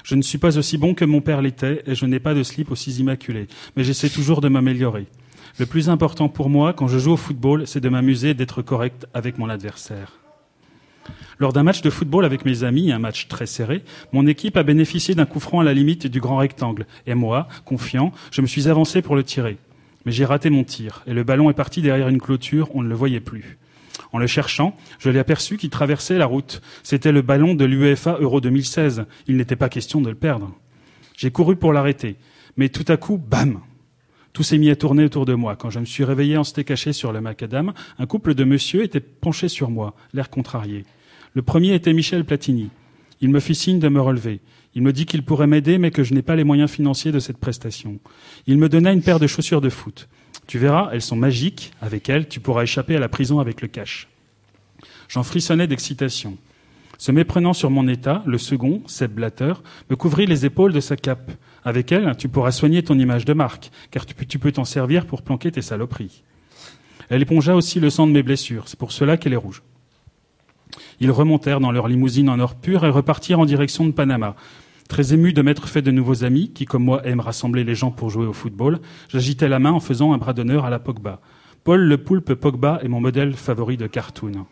Je 0.06 0.16
ne 0.16 0.22
suis 0.22 0.38
pas 0.38 0.58
aussi 0.58 0.78
bon 0.78 0.94
que 0.94 1.04
mon 1.04 1.20
père 1.20 1.42
l'était, 1.42 1.84
et 1.86 1.94
je 1.94 2.06
n'ai 2.06 2.22
pas 2.22 2.34
de 2.34 2.42
slip 2.42 2.72
aussi 2.72 2.92
immaculé, 2.94 3.48
mais 3.76 3.84
j'essaie 3.84 4.08
toujours 4.08 4.40
de 4.40 4.48
m'améliorer. 4.48 5.08
Le 5.60 5.66
plus 5.66 5.90
important 5.90 6.30
pour 6.30 6.50
moi, 6.50 6.72
quand 6.72 6.88
je 6.88 6.98
joue 6.98 7.12
au 7.12 7.18
football, 7.18 7.68
c'est 7.68 7.82
de 7.82 7.90
m'amuser 7.90 8.30
et 8.30 8.34
d'être 8.34 8.62
correct 8.62 9.06
avec 9.14 9.38
mon 9.38 9.50
adversaire. 9.50 10.14
Lors 11.38 11.52
d'un 11.52 11.64
match 11.64 11.82
de 11.82 11.90
football 11.90 12.24
avec 12.24 12.46
mes 12.46 12.64
amis, 12.64 12.94
un 12.94 13.00
match 13.00 13.28
très 13.28 13.46
serré, 13.46 13.84
mon 14.14 14.26
équipe 14.26 14.56
a 14.56 14.64
bénéficié 14.64 15.16
d'un 15.16 15.26
coup 15.26 15.42
franc 15.42 15.60
à 15.60 15.66
la 15.66 15.74
limite 15.74 16.08
du 16.08 16.22
grand 16.22 16.38
rectangle, 16.38 16.88
et 17.08 17.14
moi, 17.14 17.50
confiant, 17.66 18.14
je 18.32 18.42
me 18.42 18.48
suis 18.48 18.70
avancé 18.70 19.02
pour 19.02 19.18
le 19.18 19.24
tirer. 19.26 19.58
Mais 20.06 20.12
j'ai 20.12 20.26
raté 20.26 20.50
mon 20.50 20.64
tir, 20.64 21.04
et 21.06 21.14
le 21.14 21.24
ballon 21.24 21.50
est 21.50 21.56
parti 21.56 21.82
derrière 21.82 22.08
une 22.08 22.22
clôture, 22.22 22.70
on 22.74 22.82
ne 22.82 22.90
le 22.90 22.96
voyait 22.96 23.20
plus. 23.20 23.58
En 24.14 24.20
le 24.20 24.28
cherchant, 24.28 24.76
je 25.00 25.10
l'ai 25.10 25.20
aperçu 25.20 25.58
qui 25.58 25.70
traversait 25.70 26.18
la 26.18 26.26
route. 26.26 26.62
C'était 26.84 27.12
le 27.12 27.22
ballon 27.22 27.56
de 27.56 27.66
l'UEFA 27.66 28.18
Euro 28.20 28.42
2016. 28.42 29.06
Il 29.28 29.38
n'était 29.38 29.56
pas 29.56 29.70
question 29.70 30.02
de 30.02 30.10
le 30.10 30.16
perdre. 30.16 30.54
J'ai 31.16 31.32
couru 31.32 31.56
pour 31.56 31.72
l'arrêter. 31.72 32.18
Mais 32.58 32.70
tout 32.70 32.86
à 32.88 32.98
coup, 32.98 33.18
bam 33.18 33.62
Tout 34.34 34.44
s'est 34.44 34.58
mis 34.58 34.70
à 34.70 34.76
tourner 34.76 35.06
autour 35.06 35.26
de 35.26 35.34
moi. 35.34 35.56
Quand 35.56 35.70
je 35.70 35.80
me 35.80 35.86
suis 35.86 36.04
réveillé 36.04 36.36
en 36.36 36.44
s'était 36.44 36.64
caché 36.64 36.94
sur 36.94 37.14
le 37.14 37.22
macadam, 37.22 37.74
un 38.00 38.06
couple 38.06 38.34
de 38.34 38.44
monsieur 38.44 38.84
était 38.84 39.00
penché 39.00 39.48
sur 39.48 39.70
moi, 39.70 39.94
l'air 40.14 40.30
contrarié. 40.30 40.86
Le 41.34 41.42
premier 41.42 41.74
était 41.74 41.94
Michel 41.94 42.26
Platini. 42.26 42.70
Il 43.22 43.30
me 43.30 43.40
fit 43.40 43.56
signe 43.56 43.80
de 43.80 43.88
me 43.88 44.02
relever. 44.02 44.42
Il 44.74 44.82
me 44.82 44.94
dit 44.94 45.06
qu'il 45.06 45.24
pourrait 45.24 45.48
m'aider, 45.48 45.78
mais 45.78 45.92
que 45.92 46.04
je 46.04 46.14
n'ai 46.14 46.22
pas 46.22 46.36
les 46.36 46.44
moyens 46.44 46.72
financiers 46.72 47.12
de 47.12 47.20
cette 47.20 47.38
prestation. 47.38 48.00
Il 48.48 48.58
me 48.58 48.70
donna 48.70 48.92
une 48.92 49.02
paire 49.02 49.20
de 49.20 49.28
chaussures 49.28 49.62
de 49.62 49.70
foot. 49.70 50.08
Tu 50.48 50.58
verras, 50.58 50.90
elles 50.94 51.02
sont 51.02 51.16
magiques. 51.16 51.72
Avec 51.82 52.10
elles, 52.10 52.28
tu 52.28 52.40
pourras 52.40 52.64
échapper 52.64 52.96
à 52.96 53.00
la 53.00 53.10
prison 53.10 53.40
avec 53.40 53.62
le 53.62 53.68
cash. 53.68 54.08
J'en 55.10 55.24
frissonnais 55.24 55.68
d'excitation. 55.68 56.38
Se 56.98 57.12
méprenant 57.12 57.54
sur 57.54 57.70
mon 57.70 57.88
état, 57.88 58.24
le 58.26 58.38
second, 58.38 58.84
Seb 58.86 59.14
Blatter, 59.14 59.54
me 59.90 59.96
couvrit 59.96 60.28
les 60.28 60.46
épaules 60.46 60.72
de 60.72 60.80
sa 60.80 60.96
cape. 60.96 61.32
Avec 61.64 61.92
elle, 61.92 62.16
tu 62.16 62.30
pourras 62.30 62.52
soigner 62.52 62.84
ton 62.84 62.98
image 62.98 63.26
de 63.26 63.34
marque, 63.34 63.72
car 63.90 64.06
tu, 64.06 64.14
tu 64.26 64.40
peux 64.40 64.52
t'en 64.52 64.66
servir 64.66 65.06
pour 65.06 65.22
planquer 65.22 65.52
tes 65.52 65.62
saloperies. 65.62 66.24
Elle 67.10 67.24
épongea 67.24 67.56
aussi 67.56 67.80
le 67.80 67.90
sang 67.90 68.08
de 68.08 68.14
mes 68.14 68.24
blessures, 68.24 68.68
c'est 68.68 68.80
pour 68.80 68.92
cela 68.92 69.18
qu'elle 69.18 69.34
est 69.34 69.38
rouge. 69.38 69.64
Ils 71.02 71.12
remontèrent 71.12 71.60
dans 71.60 71.72
leur 71.72 71.88
limousine 71.88 72.30
en 72.30 72.40
or 72.40 72.54
pur 72.54 72.86
et 72.86 72.90
repartirent 72.90 73.40
en 73.40 73.46
direction 73.46 73.86
de 73.86 73.92
Panama. 73.92 74.36
Très 74.88 75.16
ému 75.16 75.34
de 75.34 75.42
m'être 75.42 75.68
fait 75.68 75.82
de 75.82 75.90
nouveaux 75.90 76.24
amis, 76.24 76.52
qui 76.54 76.66
comme 76.66 76.84
moi 76.84 77.04
aiment 77.08 77.22
rassembler 77.22 77.64
les 77.64 77.74
gens 77.74 77.90
pour 77.90 78.12
jouer 78.12 78.28
au 78.28 78.34
football, 78.34 78.80
j'agitais 79.10 79.50
la 79.50 79.58
main 79.58 79.72
en 79.72 79.80
faisant 79.80 80.14
un 80.14 80.20
bras 80.20 80.34
d'honneur 80.34 80.64
à 80.64 80.70
la 80.70 80.78
Pogba. 80.78 81.20
Paul 81.64 81.82
le 81.82 81.98
poulpe 81.98 82.36
Pogba 82.36 82.80
est 82.84 82.88
mon 82.88 83.02
modèle 83.02 83.34
favori 83.34 83.78
de 83.78 83.88
cartoon. 83.88 84.46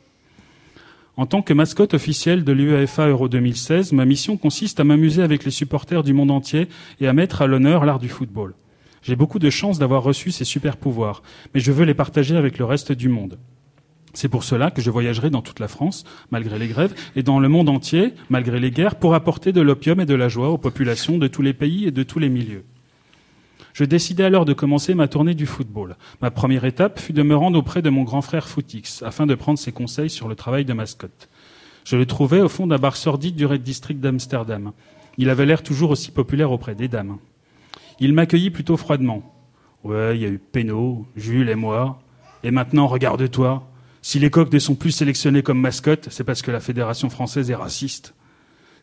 En 1.17 1.27
tant 1.27 1.43
que 1.43 1.53
mascotte 1.53 1.93
officielle 1.93 2.43
de 2.43 2.51
l'UEFA 2.51 3.09
Euro 3.09 3.29
2016, 3.29 3.91
ma 3.91 4.05
mission 4.05 4.35
consiste 4.35 4.79
à 4.79 4.83
m'amuser 4.83 5.21
avec 5.21 5.45
les 5.45 5.51
supporters 5.51 6.01
du 6.01 6.13
monde 6.13 6.31
entier 6.31 6.67
et 6.99 7.07
à 7.07 7.13
mettre 7.13 7.43
à 7.43 7.47
l'honneur 7.47 7.85
l'art 7.85 7.99
du 7.99 8.09
football. 8.09 8.55
J'ai 9.03 9.15
beaucoup 9.15 9.39
de 9.39 9.51
chance 9.51 9.77
d'avoir 9.77 10.01
reçu 10.01 10.31
ces 10.31 10.45
super 10.45 10.77
pouvoirs, 10.77 11.21
mais 11.53 11.59
je 11.59 11.71
veux 11.71 11.85
les 11.85 11.93
partager 11.93 12.35
avec 12.35 12.57
le 12.57 12.65
reste 12.65 12.91
du 12.91 13.07
monde. 13.07 13.37
C'est 14.13 14.29
pour 14.29 14.43
cela 14.43 14.71
que 14.71 14.81
je 14.81 14.89
voyagerai 14.89 15.29
dans 15.29 15.41
toute 15.41 15.59
la 15.59 15.67
France, 15.67 16.03
malgré 16.31 16.57
les 16.57 16.67
grèves, 16.67 16.95
et 17.15 17.23
dans 17.23 17.39
le 17.39 17.49
monde 17.49 17.69
entier, 17.69 18.13
malgré 18.29 18.59
les 18.59 18.71
guerres, 18.71 18.95
pour 18.95 19.13
apporter 19.13 19.51
de 19.51 19.61
l'opium 19.61 19.99
et 19.99 20.05
de 20.05 20.15
la 20.15 20.29
joie 20.29 20.49
aux 20.49 20.57
populations 20.57 21.17
de 21.17 21.27
tous 21.27 21.41
les 21.41 21.53
pays 21.53 21.85
et 21.85 21.91
de 21.91 22.03
tous 22.03 22.19
les 22.19 22.29
milieux. 22.29 22.63
Je 23.73 23.83
décidai 23.85 24.23
alors 24.23 24.45
de 24.45 24.53
commencer 24.53 24.93
ma 24.93 25.07
tournée 25.07 25.35
du 25.35 25.45
football. 25.45 25.95
Ma 26.21 26.31
première 26.31 26.65
étape 26.65 26.99
fut 26.99 27.13
de 27.13 27.23
me 27.23 27.35
rendre 27.35 27.59
auprès 27.59 27.81
de 27.81 27.89
mon 27.89 28.03
grand 28.03 28.21
frère 28.21 28.47
Footix, 28.47 29.03
afin 29.03 29.25
de 29.25 29.35
prendre 29.35 29.59
ses 29.59 29.71
conseils 29.71 30.09
sur 30.09 30.27
le 30.27 30.35
travail 30.35 30.65
de 30.65 30.73
mascotte. 30.73 31.29
Je 31.85 31.95
le 31.95 32.05
trouvais 32.05 32.41
au 32.41 32.49
fond 32.49 32.67
d'un 32.67 32.77
bar 32.77 32.95
sordide 32.95 33.35
du 33.35 33.45
Red 33.45 33.61
District 33.61 33.99
d'Amsterdam. 33.99 34.73
Il 35.17 35.29
avait 35.29 35.45
l'air 35.45 35.63
toujours 35.63 35.91
aussi 35.91 36.11
populaire 36.11 36.51
auprès 36.51 36.75
des 36.75 36.87
dames. 36.87 37.17
Il 37.99 38.13
m'accueillit 38.13 38.49
plutôt 38.49 38.77
froidement. 38.77 39.23
Ouais, 39.83 40.17
il 40.17 40.21
y 40.21 40.25
a 40.25 40.29
eu 40.29 40.39
Pénaud, 40.39 41.05
Jules 41.15 41.49
et 41.49 41.55
moi. 41.55 42.01
Et 42.43 42.51
maintenant, 42.51 42.87
regarde-toi. 42.87 43.68
Si 44.01 44.19
les 44.19 44.29
coqs 44.29 44.51
ne 44.51 44.59
sont 44.59 44.75
plus 44.75 44.91
sélectionnés 44.91 45.43
comme 45.43 45.59
mascotte, 45.59 46.07
c'est 46.09 46.23
parce 46.23 46.41
que 46.41 46.51
la 46.51 46.59
Fédération 46.59 47.09
française 47.09 47.49
est 47.51 47.55
raciste. 47.55 48.13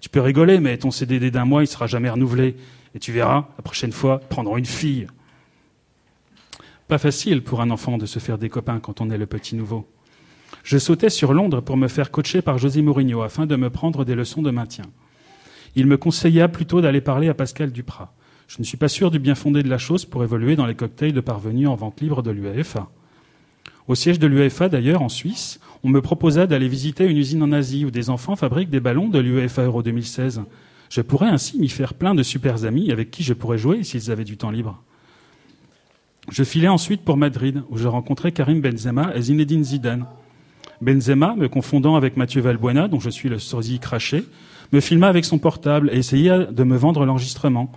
Tu 0.00 0.08
peux 0.08 0.20
rigoler, 0.20 0.60
mais 0.60 0.76
ton 0.76 0.90
CDD 0.90 1.30
d'un 1.30 1.44
mois, 1.44 1.62
il 1.62 1.66
sera 1.66 1.86
jamais 1.86 2.10
renouvelé. 2.10 2.56
Et 2.94 2.98
tu 2.98 3.12
verras, 3.12 3.48
la 3.56 3.62
prochaine 3.62 3.92
fois, 3.92 4.20
prendront 4.20 4.56
une 4.56 4.66
fille. 4.66 5.06
Pas 6.88 6.98
facile 6.98 7.42
pour 7.42 7.60
un 7.60 7.70
enfant 7.70 7.98
de 7.98 8.06
se 8.06 8.18
faire 8.18 8.38
des 8.38 8.48
copains 8.48 8.78
quand 8.78 9.00
on 9.00 9.10
est 9.10 9.18
le 9.18 9.26
petit 9.26 9.56
nouveau. 9.56 9.88
Je 10.62 10.78
sautais 10.78 11.10
sur 11.10 11.32
Londres 11.32 11.60
pour 11.60 11.76
me 11.76 11.88
faire 11.88 12.10
coacher 12.10 12.42
par 12.42 12.58
José 12.58 12.82
Mourinho 12.82 13.22
afin 13.22 13.46
de 13.46 13.56
me 13.56 13.70
prendre 13.70 14.04
des 14.04 14.14
leçons 14.14 14.42
de 14.42 14.50
maintien. 14.50 14.84
Il 15.74 15.86
me 15.86 15.96
conseilla 15.96 16.48
plutôt 16.48 16.80
d'aller 16.80 17.00
parler 17.00 17.28
à 17.28 17.34
Pascal 17.34 17.72
Duprat. 17.72 18.14
Je 18.48 18.56
ne 18.60 18.64
suis 18.64 18.76
pas 18.76 18.88
sûr 18.88 19.10
du 19.10 19.18
bien 19.18 19.34
fondé 19.34 19.62
de 19.62 19.68
la 19.68 19.78
chose 19.78 20.04
pour 20.04 20.22
évoluer 20.22 20.54
dans 20.56 20.66
les 20.66 20.74
cocktails 20.74 21.12
de 21.12 21.20
parvenus 21.20 21.68
en 21.68 21.74
vente 21.74 22.00
libre 22.00 22.22
de 22.22 22.30
l'UEFA. 22.30 22.88
Au 23.88 23.94
siège 23.94 24.18
de 24.18 24.26
l'UEFA, 24.26 24.68
d'ailleurs, 24.68 25.02
en 25.02 25.08
Suisse, 25.08 25.60
on 25.84 25.88
me 25.88 26.00
proposa 26.00 26.46
d'aller 26.46 26.68
visiter 26.68 27.04
une 27.04 27.16
usine 27.16 27.42
en 27.42 27.52
Asie 27.52 27.84
où 27.84 27.90
des 27.90 28.10
enfants 28.10 28.34
fabriquent 28.34 28.70
des 28.70 28.80
ballons 28.80 29.08
de 29.08 29.20
l'UEFA 29.20 29.62
Euro 29.62 29.82
2016. 29.82 30.42
Je 30.90 31.00
pourrais 31.00 31.28
ainsi 31.28 31.58
m'y 31.58 31.68
faire 31.68 31.94
plein 31.94 32.14
de 32.14 32.22
super 32.22 32.64
amis 32.64 32.90
avec 32.90 33.10
qui 33.10 33.22
je 33.22 33.32
pourrais 33.32 33.58
jouer 33.58 33.84
s'ils 33.84 34.10
avaient 34.10 34.24
du 34.24 34.36
temps 34.36 34.50
libre. 34.50 34.82
Je 36.30 36.42
filai 36.42 36.66
ensuite 36.66 37.02
pour 37.02 37.16
Madrid, 37.16 37.62
où 37.70 37.78
je 37.78 37.86
rencontrai 37.86 38.32
Karim 38.32 38.60
Benzema 38.60 39.14
et 39.14 39.22
Zinedine 39.22 39.62
Zidane. 39.62 40.06
Benzema, 40.80 41.36
me 41.36 41.48
confondant 41.48 41.94
avec 41.94 42.16
Mathieu 42.16 42.40
Valbuena, 42.40 42.88
dont 42.88 43.00
je 43.00 43.10
suis 43.10 43.28
le 43.28 43.38
sosie 43.38 43.78
craché, 43.78 44.24
me 44.72 44.80
filma 44.80 45.06
avec 45.06 45.24
son 45.24 45.38
portable 45.38 45.90
et 45.92 45.98
essaya 45.98 46.44
de 46.44 46.64
me 46.64 46.76
vendre 46.76 47.06
l'enregistrement. 47.06 47.70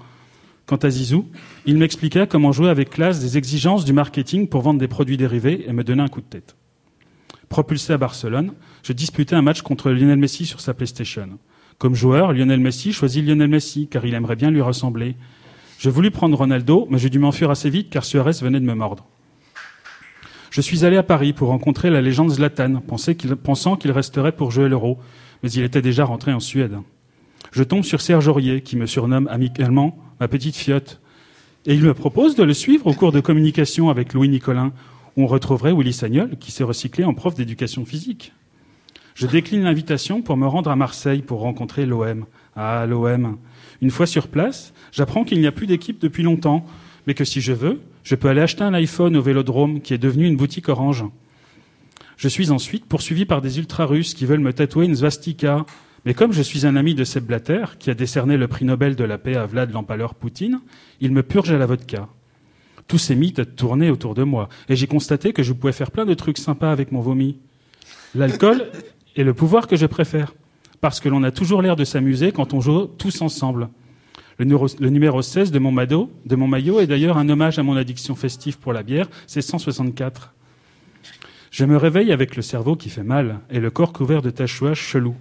Quant 0.69 0.75
à 0.75 0.91
Zizou, 0.91 1.25
il 1.65 1.77
m'expliqua 1.77 2.27
comment 2.27 2.51
jouer 2.51 2.69
avec 2.69 2.91
classe 2.91 3.19
des 3.19 3.39
exigences 3.39 3.85
du 3.85 3.91
marketing 3.91 4.47
pour 4.47 4.61
vendre 4.61 4.79
des 4.79 4.87
produits 4.87 5.17
dérivés 5.17 5.67
et 5.67 5.73
me 5.73 5.83
donna 5.83 6.03
un 6.03 6.07
coup 6.09 6.21
de 6.21 6.27
tête. 6.27 6.55
Propulsé 7.49 7.93
à 7.93 7.97
Barcelone, 7.97 8.53
je 8.83 8.93
disputais 8.93 9.33
un 9.35 9.41
match 9.41 9.63
contre 9.63 9.89
Lionel 9.89 10.19
Messi 10.19 10.45
sur 10.45 10.61
sa 10.61 10.75
PlayStation. 10.75 11.39
Comme 11.79 11.95
joueur, 11.95 12.33
Lionel 12.33 12.59
Messi 12.59 12.93
choisit 12.93 13.25
Lionel 13.25 13.47
Messi 13.47 13.87
car 13.87 14.05
il 14.05 14.13
aimerait 14.13 14.35
bien 14.35 14.51
lui 14.51 14.61
ressembler. 14.61 15.15
Je 15.79 15.89
voulus 15.89 16.11
prendre 16.11 16.37
Ronaldo, 16.37 16.87
mais 16.91 16.99
j'ai 16.99 17.09
dû 17.09 17.17
m'enfuir 17.17 17.49
assez 17.49 17.71
vite 17.71 17.89
car 17.89 18.05
Suarez 18.05 18.37
venait 18.39 18.59
de 18.59 18.65
me 18.65 18.75
mordre. 18.75 19.07
Je 20.51 20.61
suis 20.61 20.85
allé 20.85 20.97
à 20.97 21.03
Paris 21.03 21.33
pour 21.33 21.47
rencontrer 21.47 21.89
la 21.89 21.99
légende 21.99 22.29
Zlatan, 22.29 22.79
pensant 23.43 23.75
qu'il 23.75 23.91
resterait 23.91 24.33
pour 24.33 24.51
jouer 24.51 24.69
l'Euro, 24.69 24.99
mais 25.41 25.49
il 25.49 25.63
était 25.63 25.81
déjà 25.81 26.05
rentré 26.05 26.31
en 26.31 26.39
Suède. 26.39 26.77
Je 27.51 27.63
tombe 27.63 27.84
sur 27.84 28.01
Serge 28.01 28.27
Aurier, 28.27 28.61
qui 28.61 28.77
me 28.77 28.85
surnomme 28.85 29.27
amicalement 29.27 29.97
ma 30.19 30.27
petite 30.27 30.55
fiotte, 30.55 31.01
et 31.65 31.73
il 31.73 31.84
me 31.84 31.93
propose 31.93 32.35
de 32.35 32.43
le 32.43 32.53
suivre 32.53 32.88
au 32.88 32.93
cours 32.93 33.11
de 33.11 33.19
communication 33.19 33.89
avec 33.89 34.13
Louis 34.13 34.30
Nicolin, 34.30 34.71
où 35.17 35.23
on 35.23 35.27
retrouverait 35.27 35.73
Willy 35.73 35.93
Sagnol, 35.93 36.38
qui 36.39 36.51
s'est 36.51 36.63
recyclé 36.63 37.03
en 37.03 37.13
prof 37.13 37.35
d'éducation 37.35 37.85
physique. 37.85 38.34
Je 39.15 39.27
décline 39.27 39.63
l'invitation 39.63 40.21
pour 40.21 40.38
me 40.38 40.47
rendre 40.47 40.69
à 40.69 40.76
Marseille 40.76 41.21
pour 41.21 41.41
rencontrer 41.41 41.85
l'OM. 41.85 42.26
Ah, 42.55 42.85
l'OM. 42.88 43.38
Une 43.81 43.91
fois 43.91 44.05
sur 44.05 44.30
place, 44.30 44.73
j'apprends 44.91 45.26
qu'il 45.26 45.41
n'y 45.41 45.47
a 45.47 45.51
plus 45.51 45.67
d'équipe 45.67 45.99
depuis 45.99 46.23
longtemps, 46.23 46.65
mais 47.05 47.13
que 47.13 47.26
si 47.26 47.41
je 47.41 47.51
veux, 47.51 47.81
je 48.03 48.15
peux 48.15 48.30
aller 48.30 48.41
acheter 48.41 48.63
un 48.63 48.73
iPhone 48.73 49.17
au 49.17 49.21
Vélodrome, 49.21 49.81
qui 49.81 49.93
est 49.93 49.97
devenu 49.97 50.26
une 50.26 50.38
boutique 50.38 50.69
orange. 50.69 51.03
Je 52.15 52.27
suis 52.27 52.51
ensuite 52.51 52.85
poursuivi 52.85 53.26
par 53.26 53.41
des 53.41 53.59
ultra-russes 53.59 54.13
qui 54.13 54.26
veulent 54.26 54.39
me 54.39 54.53
tatouer 54.53 54.85
une 54.85 54.95
svastika. 54.95 55.65
Mais 56.05 56.13
comme 56.13 56.31
je 56.31 56.41
suis 56.41 56.65
un 56.65 56.76
ami 56.76 56.95
de 56.95 57.03
Seb 57.03 57.26
Blatter, 57.26 57.65
qui 57.77 57.89
a 57.89 57.93
décerné 57.93 58.38
le 58.38 58.47
prix 58.47 58.65
Nobel 58.65 58.95
de 58.95 59.03
la 59.03 59.17
paix 59.17 59.35
à 59.35 59.45
Vlad 59.45 59.71
l'empaleur 59.71 60.15
Poutine, 60.15 60.61
il 61.01 61.11
me 61.11 61.23
purge 61.23 61.51
à 61.51 61.57
la 61.57 61.65
vodka. 61.65 62.07
Tous 62.88 62.97
ces 62.97 63.15
mythes 63.15 63.55
tournaient 63.55 63.89
autour 63.89 64.15
de 64.15 64.23
moi, 64.23 64.49
et 64.69 64.76
j'ai 64.76 64.88
constaté 64.88 65.34
que 65.34 65.43
je 65.43 65.53
pouvais 65.53 65.73
faire 65.73 65.91
plein 65.91 66.05
de 66.05 66.13
trucs 66.13 66.38
sympas 66.38 66.71
avec 66.71 66.91
mon 66.91 67.01
vomi. 67.01 67.38
L'alcool 68.15 68.67
est 69.15 69.23
le 69.23 69.34
pouvoir 69.34 69.67
que 69.67 69.76
je 69.76 69.85
préfère, 69.85 70.34
parce 70.81 70.99
que 70.99 71.09
l'on 71.09 71.23
a 71.23 71.31
toujours 71.31 71.61
l'air 71.61 71.76
de 71.76 71.84
s'amuser 71.84 72.31
quand 72.31 72.53
on 72.53 72.61
joue 72.61 72.85
tous 72.85 73.21
ensemble. 73.21 73.69
Le, 74.39 74.45
le 74.45 74.89
numéro 74.89 75.21
16 75.21 75.51
de 75.51 75.59
mon, 75.59 75.71
mado, 75.71 76.09
de 76.26 76.35
mon 76.38 76.47
maillot 76.47 76.80
est 76.80 76.88
d'ailleurs 76.88 77.17
un 77.17 77.27
hommage 77.27 77.59
à 77.59 77.63
mon 77.63 77.76
addiction 77.76 78.15
festive 78.15 78.57
pour 78.57 78.71
la 78.71 78.84
bière, 78.84 79.09
c'est 79.27 79.41
164. 79.41 80.34
Je 81.51 81.65
me 81.65 81.76
réveille 81.76 82.13
avec 82.13 82.35
le 82.38 82.41
cerveau 82.41 82.76
qui 82.76 82.89
fait 82.89 83.03
mal 83.03 83.39
et 83.49 83.59
le 83.59 83.69
corps 83.69 83.91
couvert 83.91 84.21
de 84.21 84.30
tatouages 84.30 84.80
chelous. 84.80 85.15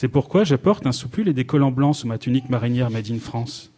C'est 0.00 0.06
pourquoi 0.06 0.44
je 0.44 0.54
porte 0.54 0.86
un 0.86 0.92
soupule 0.92 1.26
et 1.26 1.32
des 1.32 1.44
collants 1.44 1.72
blancs 1.72 1.96
sous 1.96 2.06
ma 2.06 2.18
tunique 2.18 2.50
marinière 2.50 2.88
made 2.88 3.10
in 3.10 3.18
France. 3.18 3.72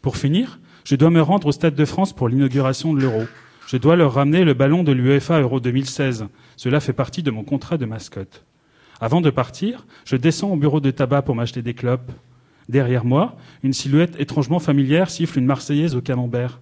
Pour 0.00 0.16
finir, 0.16 0.60
je 0.84 0.94
dois 0.94 1.10
me 1.10 1.20
rendre 1.20 1.48
au 1.48 1.50
Stade 1.50 1.74
de 1.74 1.84
France 1.84 2.12
pour 2.12 2.28
l'inauguration 2.28 2.94
de 2.94 3.00
l'Euro. 3.00 3.24
Je 3.66 3.76
dois 3.76 3.96
leur 3.96 4.14
ramener 4.14 4.44
le 4.44 4.54
ballon 4.54 4.84
de 4.84 4.92
l'UEFA 4.92 5.40
Euro 5.40 5.58
2016. 5.58 6.26
Cela 6.56 6.78
fait 6.78 6.92
partie 6.92 7.24
de 7.24 7.32
mon 7.32 7.42
contrat 7.42 7.76
de 7.76 7.86
mascotte. 7.86 8.44
Avant 9.00 9.20
de 9.20 9.30
partir, 9.30 9.84
je 10.04 10.14
descends 10.14 10.52
au 10.52 10.56
bureau 10.56 10.78
de 10.78 10.92
tabac 10.92 11.22
pour 11.22 11.34
m'acheter 11.34 11.60
des 11.60 11.74
clopes. 11.74 12.12
Derrière 12.68 13.04
moi, 13.04 13.34
une 13.64 13.72
silhouette 13.72 14.14
étrangement 14.20 14.60
familière 14.60 15.10
siffle 15.10 15.40
une 15.40 15.46
Marseillaise 15.46 15.96
au 15.96 16.00
camembert. 16.00 16.60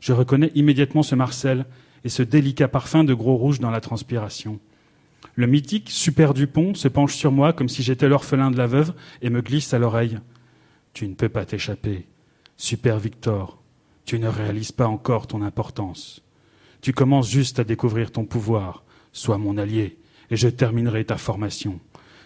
Je 0.00 0.14
reconnais 0.14 0.52
immédiatement 0.54 1.02
ce 1.02 1.14
Marcel 1.14 1.66
et 2.02 2.08
ce 2.08 2.22
délicat 2.22 2.68
parfum 2.68 3.04
de 3.04 3.12
gros 3.12 3.36
rouge 3.36 3.60
dans 3.60 3.70
la 3.70 3.82
transpiration. 3.82 4.58
Le 5.34 5.46
mythique 5.46 5.90
Super 5.90 6.34
Dupont 6.34 6.74
se 6.74 6.88
penche 6.88 7.14
sur 7.14 7.32
moi 7.32 7.52
comme 7.52 7.68
si 7.68 7.82
j'étais 7.82 8.08
l'orphelin 8.08 8.50
de 8.50 8.58
la 8.58 8.66
veuve 8.66 8.92
et 9.22 9.30
me 9.30 9.40
glisse 9.40 9.72
à 9.72 9.78
l'oreille. 9.78 10.18
Tu 10.92 11.08
ne 11.08 11.14
peux 11.14 11.30
pas 11.30 11.46
t'échapper. 11.46 12.06
Super 12.58 12.98
Victor, 12.98 13.62
tu 14.04 14.18
ne 14.18 14.28
réalises 14.28 14.72
pas 14.72 14.86
encore 14.86 15.26
ton 15.26 15.42
importance. 15.42 16.22
Tu 16.82 16.92
commences 16.92 17.30
juste 17.30 17.58
à 17.58 17.64
découvrir 17.64 18.10
ton 18.10 18.24
pouvoir. 18.24 18.84
Sois 19.12 19.38
mon 19.38 19.56
allié 19.56 19.98
et 20.30 20.36
je 20.36 20.48
terminerai 20.48 21.04
ta 21.04 21.16
formation. 21.16 21.80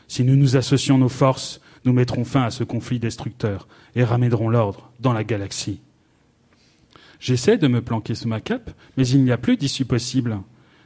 Si 0.08 0.24
nous 0.24 0.36
nous 0.36 0.56
associons 0.56 0.98
nos 0.98 1.08
forces, 1.08 1.60
nous 1.84 1.92
mettrons 1.92 2.24
fin 2.24 2.42
à 2.42 2.50
ce 2.50 2.64
conflit 2.64 2.98
destructeur 2.98 3.68
et 3.94 4.04
ramènerons 4.04 4.48
l'ordre 4.48 4.90
dans 5.00 5.12
la 5.12 5.24
galaxie. 5.24 5.80
J'essaie 7.20 7.58
de 7.58 7.68
me 7.68 7.82
planquer 7.82 8.14
sous 8.14 8.28
ma 8.28 8.40
cape, 8.40 8.70
mais 8.96 9.06
il 9.08 9.22
n'y 9.22 9.32
a 9.32 9.38
plus 9.38 9.56
d'issue 9.56 9.84
possible. 9.84 10.38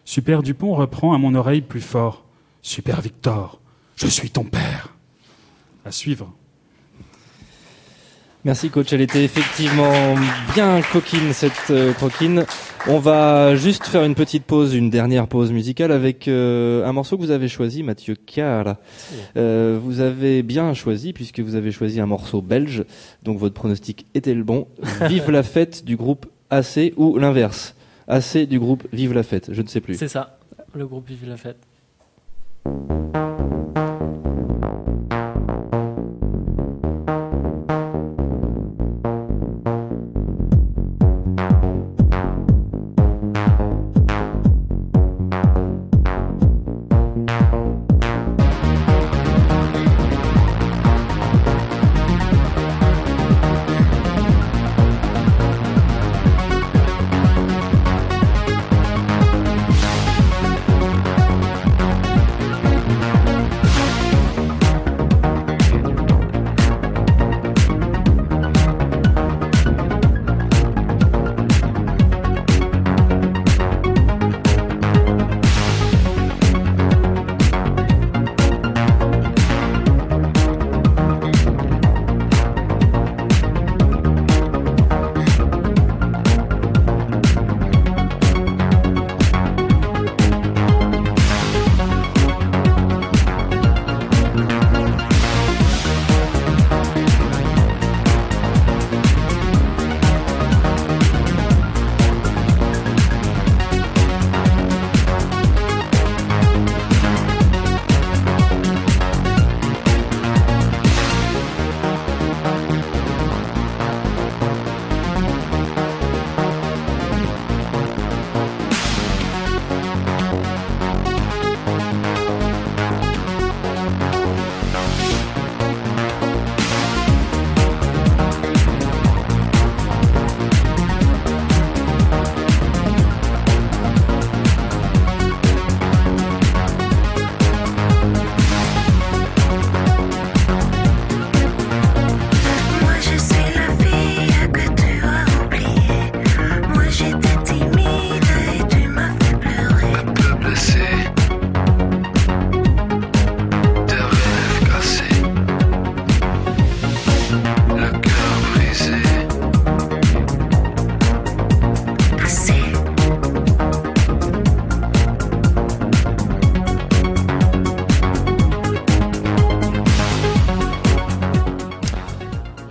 Super 0.04 0.42
Dupont 0.42 0.74
reprend 0.74 1.14
à 1.14 1.18
mon 1.18 1.34
oreille 1.34 1.60
plus 1.60 1.80
fort. 1.80 2.24
Super 2.62 3.00
Victor, 3.00 3.60
je 3.96 4.06
suis 4.06 4.30
ton 4.30 4.44
père. 4.44 4.94
À 5.84 5.92
suivre. 5.92 6.32
Merci 8.42 8.70
coach, 8.70 8.90
elle 8.94 9.02
était 9.02 9.22
effectivement 9.22 10.14
bien 10.54 10.80
coquine 10.80 11.34
cette 11.34 11.52
euh, 11.68 11.92
coquine. 11.92 12.46
On 12.86 12.98
va 12.98 13.54
juste 13.54 13.84
faire 13.84 14.02
une 14.04 14.14
petite 14.14 14.44
pause, 14.44 14.74
une 14.74 14.88
dernière 14.88 15.28
pause 15.28 15.52
musicale 15.52 15.92
avec 15.92 16.26
euh, 16.26 16.86
un 16.86 16.92
morceau 16.94 17.18
que 17.18 17.22
vous 17.22 17.32
avez 17.32 17.48
choisi, 17.48 17.82
Mathieu 17.82 18.14
Carr. 18.14 18.76
Euh, 19.36 19.78
vous 19.82 20.00
avez 20.00 20.42
bien 20.42 20.72
choisi 20.72 21.12
puisque 21.12 21.40
vous 21.40 21.54
avez 21.54 21.70
choisi 21.70 22.00
un 22.00 22.06
morceau 22.06 22.40
belge, 22.40 22.84
donc 23.22 23.36
votre 23.36 23.54
pronostic 23.54 24.06
était 24.14 24.32
le 24.32 24.42
bon. 24.42 24.68
Vive 25.02 25.30
la 25.30 25.42
fête 25.42 25.84
du 25.84 25.96
groupe 25.96 26.24
AC 26.48 26.94
ou 26.96 27.18
l'inverse 27.18 27.74
AC 28.10 28.38
du 28.48 28.58
groupe 28.58 28.86
Vive 28.92 29.12
la 29.12 29.22
fête, 29.22 29.52
je 29.52 29.62
ne 29.62 29.68
sais 29.68 29.80
plus. 29.80 29.94
C'est 29.94 30.08
ça, 30.08 30.38
le 30.74 30.86
groupe 30.86 31.06
Vive 31.06 31.28
la 31.28 31.36
fête. 31.36 31.58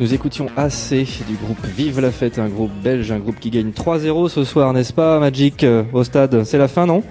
Nous 0.09 0.15
écoutions 0.15 0.47
AC 0.57 0.95
du 1.27 1.35
groupe 1.35 1.63
Vive 1.67 1.99
la 1.99 2.09
fête, 2.09 2.39
un 2.39 2.47
groupe 2.47 2.71
belge, 2.81 3.11
un 3.11 3.19
groupe 3.19 3.39
qui 3.39 3.51
gagne 3.51 3.69
3-0 3.69 4.27
ce 4.29 4.43
soir, 4.43 4.73
n'est-ce 4.73 4.91
pas 4.91 5.19
Magic 5.19 5.63
euh, 5.63 5.83
au 5.93 6.03
stade? 6.03 6.45
C'est 6.45 6.57
la 6.57 6.67
fin, 6.67 6.87
non? 6.87 7.03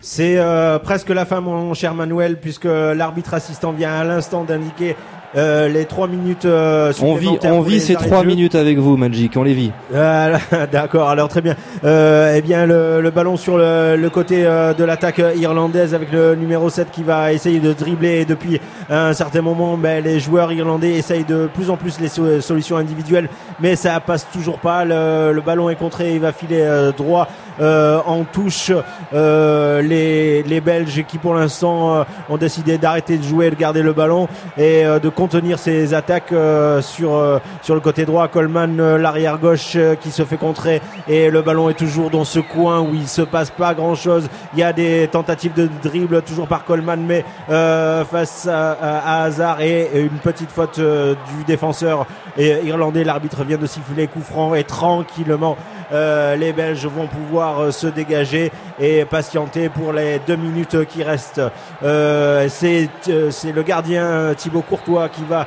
C'est 0.00 0.38
euh, 0.38 0.78
presque 0.78 1.10
la 1.10 1.26
fin, 1.26 1.42
mon 1.42 1.74
cher 1.74 1.92
Manuel, 1.92 2.40
puisque 2.40 2.64
l'arbitre 2.64 3.34
assistant 3.34 3.72
vient 3.72 3.92
à 3.92 4.02
l'instant 4.02 4.44
d'indiquer 4.44 4.96
euh, 5.36 5.68
les 5.68 5.84
trois 5.84 6.06
minutes 6.08 6.44
euh, 6.46 6.92
On 7.02 7.14
vit, 7.14 7.28
on 7.44 7.60
vit 7.60 7.80
ces 7.80 7.94
trois 7.94 8.24
minutes 8.24 8.54
avec 8.54 8.78
vous, 8.78 8.96
Magic, 8.96 9.32
on 9.36 9.42
les 9.42 9.52
vit. 9.54 9.72
D'accord, 10.72 11.08
alors 11.08 11.28
très 11.28 11.40
bien. 11.42 11.54
Euh, 11.84 12.34
eh 12.36 12.40
bien, 12.42 12.66
le, 12.66 13.00
le 13.00 13.10
ballon 13.10 13.36
sur 13.36 13.58
le, 13.58 13.96
le 13.96 14.10
côté 14.10 14.44
euh, 14.46 14.72
de 14.74 14.84
l'attaque 14.84 15.20
irlandaise 15.36 15.94
avec 15.94 16.12
le 16.12 16.34
numéro 16.34 16.70
7 16.70 16.90
qui 16.90 17.02
va 17.02 17.32
essayer 17.32 17.60
de 17.60 17.72
dribbler. 17.72 18.20
Et 18.20 18.24
depuis 18.24 18.60
un 18.90 19.12
certain 19.12 19.42
moment, 19.42 19.76
ben, 19.76 20.02
les 20.02 20.18
joueurs 20.20 20.52
irlandais 20.52 20.92
essayent 20.92 21.24
de 21.24 21.48
plus 21.52 21.70
en 21.70 21.76
plus 21.76 22.00
les 22.00 22.08
so- 22.08 22.40
solutions 22.40 22.76
individuelles, 22.76 23.28
mais 23.60 23.76
ça 23.76 24.00
passe 24.00 24.26
toujours 24.32 24.58
pas. 24.58 24.84
Le, 24.84 25.32
le 25.32 25.40
ballon 25.40 25.68
est 25.70 25.76
contré, 25.76 26.14
il 26.14 26.20
va 26.20 26.32
filer 26.32 26.60
euh, 26.62 26.92
droit 26.92 27.28
euh, 27.60 28.00
en 28.06 28.24
touche. 28.24 28.72
Euh, 29.12 29.82
les, 29.82 30.42
les 30.42 30.60
Belges 30.60 31.04
qui 31.06 31.18
pour 31.18 31.34
l'instant 31.34 31.94
euh, 31.94 32.04
ont 32.28 32.36
décidé 32.36 32.78
d'arrêter 32.78 33.18
de 33.18 33.22
jouer, 33.22 33.50
de 33.50 33.56
garder 33.56 33.82
le 33.82 33.92
ballon 33.92 34.28
et 34.56 34.84
euh, 34.84 34.98
de 34.98 35.08
contenir 35.08 35.58
ces 35.58 35.94
attaques 35.94 36.34
sur 36.80 37.40
sur 37.62 37.74
le 37.74 37.80
côté 37.80 38.04
droit. 38.04 38.28
Coleman, 38.28 38.96
l'arrière 38.96 39.38
gauche 39.38 39.76
qui 40.00 40.10
se 40.10 40.24
fait 40.24 40.36
contrer 40.36 40.80
et 41.08 41.30
le 41.30 41.42
ballon 41.42 41.68
est 41.70 41.74
toujours 41.74 42.10
dans 42.10 42.24
ce 42.24 42.40
coin 42.40 42.80
où 42.80 42.94
il 42.94 43.08
se 43.08 43.22
passe 43.22 43.50
pas 43.50 43.74
grand 43.74 43.94
chose. 43.94 44.28
Il 44.54 44.60
y 44.60 44.62
a 44.62 44.72
des 44.72 45.08
tentatives 45.08 45.54
de 45.54 45.68
dribble 45.82 46.22
toujours 46.22 46.46
par 46.46 46.64
Coleman, 46.64 47.04
mais 47.06 47.24
face 47.48 48.46
à, 48.46 49.24
à, 49.24 49.64
et 49.64 50.00
une 50.00 50.18
petite 50.18 50.50
faute 50.50 50.78
du 50.78 51.44
défenseur 51.46 52.06
irlandais. 52.36 53.04
L'arbitre 53.04 53.44
vient 53.44 53.58
de 53.58 53.66
siffler 53.66 54.06
coup 54.06 54.20
franc 54.20 54.54
et 54.54 54.64
tranquillement 54.64 55.56
euh, 55.92 56.36
les 56.36 56.52
Belges 56.52 56.86
vont 56.86 57.06
pouvoir 57.06 57.60
euh, 57.60 57.70
se 57.70 57.86
dégager 57.86 58.52
et 58.78 59.04
patienter 59.04 59.68
pour 59.68 59.92
les 59.92 60.20
deux 60.26 60.36
minutes 60.36 60.84
qui 60.86 61.02
restent. 61.02 61.40
Euh, 61.82 62.48
c'est 62.48 62.88
euh, 63.08 63.30
le 63.54 63.62
gardien 63.62 64.34
Thibaut 64.36 64.62
Courtois 64.62 65.08
qui 65.08 65.24
va 65.24 65.46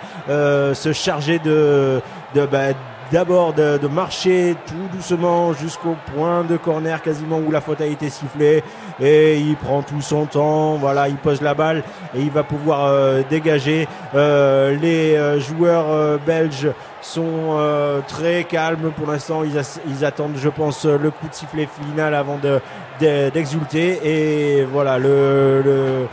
se 0.73 0.93
charger 0.93 1.39
de, 1.39 2.01
de 2.35 2.45
bah, 2.45 2.73
d'abord 3.11 3.53
de, 3.53 3.79
marcher 3.87 4.55
tout 4.67 4.95
doucement 4.95 5.53
jusqu'au 5.53 5.95
point 6.15 6.43
de 6.43 6.57
corner 6.57 7.01
quasiment 7.01 7.39
où 7.39 7.51
la 7.51 7.61
faute 7.61 7.81
a 7.81 7.85
été 7.85 8.09
sifflée. 8.09 8.63
Et 9.01 9.37
il 9.37 9.55
prend 9.55 9.81
tout 9.81 10.01
son 10.01 10.25
temps 10.25 10.75
voilà 10.75 11.09
il 11.09 11.15
pose 11.15 11.41
la 11.41 11.53
balle 11.53 11.83
et 12.15 12.21
il 12.21 12.31
va 12.31 12.43
pouvoir 12.43 12.85
euh, 12.85 13.21
dégager. 13.29 13.87
Euh, 14.15 14.75
les 14.77 15.15
euh, 15.15 15.39
joueurs 15.39 15.89
euh, 15.89 16.17
belges 16.25 16.69
sont 17.01 17.57
très 18.07 18.43
calmes 18.43 18.91
pour 18.95 19.11
l'instant. 19.11 19.43
Ils, 19.43 20.05
attendent 20.05 20.37
je 20.37 20.49
pense 20.49 20.85
le 20.85 21.09
coup 21.09 21.27
de 21.27 21.33
sifflet 21.33 21.67
final 21.67 22.13
avant 22.13 22.37
de 22.37 22.59
de- 22.99 23.29
d'exulter. 23.31 23.99
Et 24.03 24.63
voilà 24.63 24.99
le 24.99 26.07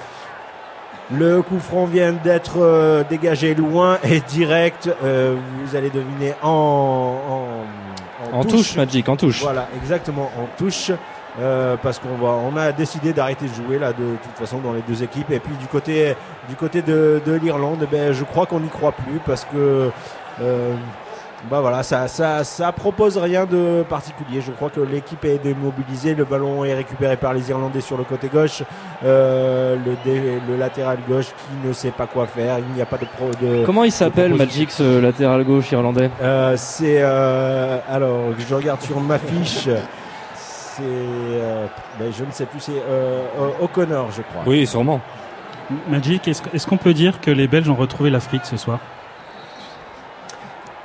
le 1.11 1.43
coup 1.43 1.59
franc 1.59 1.87
vient 1.87 2.13
d'être 2.13 2.59
euh, 2.59 3.03
dégagé 3.09 3.55
loin 3.55 3.99
et 4.05 4.21
direct. 4.21 4.91
Euh, 5.03 5.37
vous 5.65 5.77
allez 5.77 5.91
deviner 5.91 6.35
en, 6.43 7.17
en, 8.33 8.39
En 8.39 8.45
touche, 8.45 8.77
Magic, 8.77 9.09
en 9.09 9.17
touche. 9.17 9.43
Voilà, 9.43 9.69
exactement, 9.83 10.31
en 10.39 10.47
touche. 10.59 10.91
Euh, 11.41 11.77
parce 11.81 12.01
qu'on 12.01 12.17
va, 12.17 12.33
on 12.33 12.57
a 12.57 12.73
décidé 12.73 13.13
d'arrêter 13.13 13.47
de 13.47 13.55
jouer 13.55 13.79
là 13.79 13.93
de 13.93 14.17
toute 14.23 14.35
façon 14.37 14.59
dans 14.59 14.73
les 14.73 14.83
deux 14.89 15.05
équipes. 15.05 15.31
Et 15.31 15.39
puis 15.39 15.55
du 15.55 15.67
côté, 15.67 16.17
du 16.49 16.57
côté 16.57 16.83
de, 16.83 17.23
de 17.25 17.33
l'Irlande, 17.33 17.87
ben 17.93 18.13
je 18.13 18.25
crois 18.25 18.47
qu'on 18.47 18.59
n'y 18.59 18.69
croit 18.69 18.91
plus 18.91 19.21
parce 19.25 19.45
que 19.45 19.91
euh, 20.41 20.75
bah 21.51 21.61
voilà, 21.61 21.83
ça, 21.85 22.09
ça, 22.09 22.43
ça 22.43 22.73
propose 22.73 23.17
rien 23.17 23.47
de 23.47 23.85
particulier. 23.89 24.41
Je 24.41 24.51
crois 24.51 24.71
que 24.71 24.81
l'équipe 24.81 25.25
est 25.25 25.39
démobilisée. 25.39 26.15
Le 26.15 26.25
ballon 26.25 26.65
est 26.65 26.75
récupéré 26.75 27.17
par 27.17 27.33
les 27.33 27.49
Irlandais 27.51 27.81
sur 27.81 27.97
le 27.97 28.05
côté 28.05 28.29
gauche. 28.29 28.63
Euh, 29.05 29.77
le, 29.77 29.93
dé- 30.05 30.41
le 30.49 30.57
latéral 30.57 30.99
gauche 31.09 31.27
qui 31.27 31.67
ne 31.69 31.73
sait 31.73 31.93
pas 31.93 32.07
quoi 32.07 32.27
faire. 32.27 32.59
Il 32.59 32.75
n'y 32.75 32.83
a 32.83 32.87
pas 32.87 32.99
de 32.99 33.05
pro. 33.07 33.31
De, 33.41 33.65
Comment 33.65 33.85
il 33.85 33.93
s'appelle. 33.93 34.35
Magic, 34.35 34.71
ce 34.73 34.99
latéral 35.01 35.45
gauche 35.45 35.71
irlandais? 35.71 36.11
Euh, 36.21 36.55
C'est 36.57 36.99
euh, 37.03 37.79
alors 37.89 38.33
je 38.39 38.55
regarde 38.55 38.81
sur 38.83 38.99
ma 39.01 39.19
fiche. 39.19 39.69
c'est, 40.35 40.83
euh, 40.83 41.67
ben, 41.99 42.13
je 42.17 42.25
ne 42.25 42.31
sais 42.31 42.47
plus, 42.47 42.61
c'est 42.61 42.73
euh, 42.73 43.23
euh, 43.41 43.65
O'Connor, 43.65 44.09
je 44.11 44.23
crois. 44.23 44.43
Oui, 44.47 44.67
sûrement. 44.67 45.01
Magic, 45.89 46.27
est-ce 46.29 46.43
est-ce 46.53 46.67
qu'on 46.67 46.79
peut 46.79 46.95
dire 46.95 47.21
que 47.21 47.31
les 47.31 47.47
Belges 47.47 47.69
ont 47.69 47.75
retrouvé 47.75 48.11
l'Afrique 48.11 48.43
ce 48.45 48.57
soir? 48.57 48.79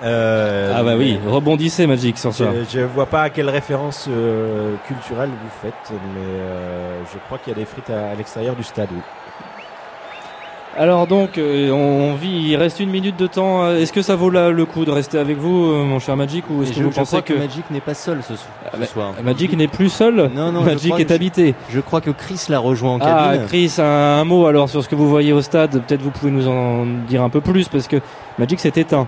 Euh, 0.03 0.73
Ah 0.75 0.83
bah 0.83 0.95
oui, 0.97 1.17
rebondissez 1.25 1.87
Magic 1.87 2.17
sur 2.17 2.33
ça. 2.33 2.45
Je 2.71 2.79
ne 2.81 2.85
vois 2.85 3.05
pas 3.05 3.21
à 3.23 3.29
quelle 3.29 3.49
référence 3.49 4.07
euh, 4.09 4.75
culturelle 4.87 5.29
vous 5.29 5.49
faites, 5.61 5.91
mais 5.91 6.21
euh, 6.21 6.99
je 7.13 7.17
crois 7.25 7.37
qu'il 7.37 7.53
y 7.53 7.55
a 7.55 7.59
des 7.59 7.65
frites 7.65 7.89
à, 7.89 8.11
à 8.11 8.15
l'extérieur 8.15 8.55
du 8.55 8.63
stade. 8.63 8.89
oui. 8.91 8.99
Alors 10.75 11.05
donc, 11.05 11.37
euh, 11.37 11.69
on 11.69 12.15
vit, 12.15 12.47
il 12.49 12.55
reste 12.55 12.79
une 12.79 12.89
minute 12.89 13.15
de 13.15 13.27
temps. 13.27 13.63
Euh, 13.63 13.77
Est-ce 13.79 13.93
que 13.93 14.01
ça 14.01 14.15
vaut 14.15 14.31
la- 14.31 14.49
le 14.49 14.65
coup 14.65 14.85
de 14.85 14.91
rester 14.91 15.19
avec 15.19 15.37
vous, 15.37 15.71
mon 15.85 15.99
cher 15.99 16.17
Magic, 16.17 16.45
ou 16.49 16.63
est-ce 16.63 16.71
que 16.71 16.77
je, 16.79 16.83
vous 16.83 16.89
je 16.91 16.95
pensez 16.95 17.21
crois 17.21 17.21
que, 17.21 17.33
Magic 17.39 17.63
n'est 17.69 17.79
pas 17.79 17.93
seul 17.93 18.23
ce, 18.23 18.35
so- 18.35 18.41
ce 18.73 18.79
bah, 18.79 18.85
soir. 18.87 19.13
Magic 19.23 19.55
n'est 19.55 19.67
plus 19.67 19.89
seul 19.89 20.31
Non, 20.35 20.51
non, 20.51 20.61
Magic 20.63 20.99
est 20.99 21.11
habité. 21.11 21.53
Je 21.69 21.79
crois 21.79 22.01
que 22.01 22.09
Chris 22.09 22.47
l'a 22.49 22.57
rejoint 22.57 22.93
en 22.95 22.99
Ah, 23.01 23.33
cabine. 23.33 23.45
Chris, 23.47 23.75
un, 23.77 23.83
un 23.83 24.23
mot 24.23 24.47
alors 24.47 24.67
sur 24.67 24.83
ce 24.83 24.89
que 24.89 24.95
vous 24.95 25.07
voyez 25.07 25.31
au 25.31 25.43
stade. 25.43 25.79
Peut-être 25.85 26.01
vous 26.01 26.09
pouvez 26.09 26.31
nous 26.31 26.47
en 26.47 26.85
dire 27.07 27.21
un 27.21 27.29
peu 27.29 27.39
plus 27.39 27.67
parce 27.69 27.87
que 27.87 27.97
Magic 28.39 28.59
s'est 28.59 28.73
éteint. 28.75 29.07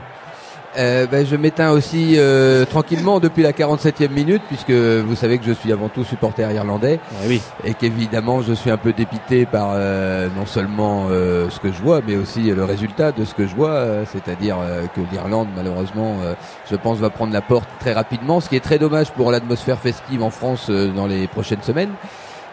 Euh, 0.77 1.07
ben, 1.07 1.25
je 1.25 1.35
m'éteins 1.35 1.71
aussi 1.71 2.15
euh, 2.17 2.65
tranquillement 2.65 3.19
depuis 3.19 3.43
la 3.43 3.51
47e 3.53 4.09
minute 4.09 4.41
puisque 4.47 4.71
vous 4.71 5.15
savez 5.15 5.37
que 5.37 5.45
je 5.45 5.53
suis 5.53 5.71
avant 5.71 5.89
tout 5.89 6.03
supporter 6.03 6.51
irlandais. 6.51 6.99
Oui. 7.27 7.41
et 7.63 7.73
qu'évidemment 7.73 8.41
je 8.41 8.53
suis 8.53 8.69
un 8.71 8.77
peu 8.77 8.91
dépité 8.93 9.45
par 9.45 9.71
euh, 9.73 10.27
non 10.35 10.45
seulement 10.45 11.07
euh, 11.09 11.49
ce 11.49 11.59
que 11.59 11.71
je 11.71 11.81
vois 11.81 12.01
mais 12.05 12.15
aussi 12.15 12.43
le 12.43 12.63
résultat 12.63 13.11
de 13.11 13.23
ce 13.25 13.33
que 13.33 13.47
je 13.47 13.55
vois. 13.55 13.69
Euh, 13.69 14.03
c'est-à-dire 14.11 14.57
euh, 14.61 14.85
que 14.95 15.01
l'Irlande 15.11 15.47
malheureusement 15.55 16.17
euh, 16.23 16.33
je 16.69 16.75
pense 16.75 16.97
va 16.97 17.09
prendre 17.09 17.33
la 17.33 17.41
porte 17.41 17.69
très 17.79 17.93
rapidement 17.93 18.39
ce 18.39 18.49
qui 18.49 18.55
est 18.55 18.63
très 18.63 18.79
dommage 18.79 19.11
pour 19.11 19.31
l'atmosphère 19.31 19.79
festive 19.79 20.23
en 20.23 20.29
France 20.29 20.67
euh, 20.69 20.91
dans 20.91 21.07
les 21.07 21.27
prochaines 21.27 21.61
semaines 21.63 21.91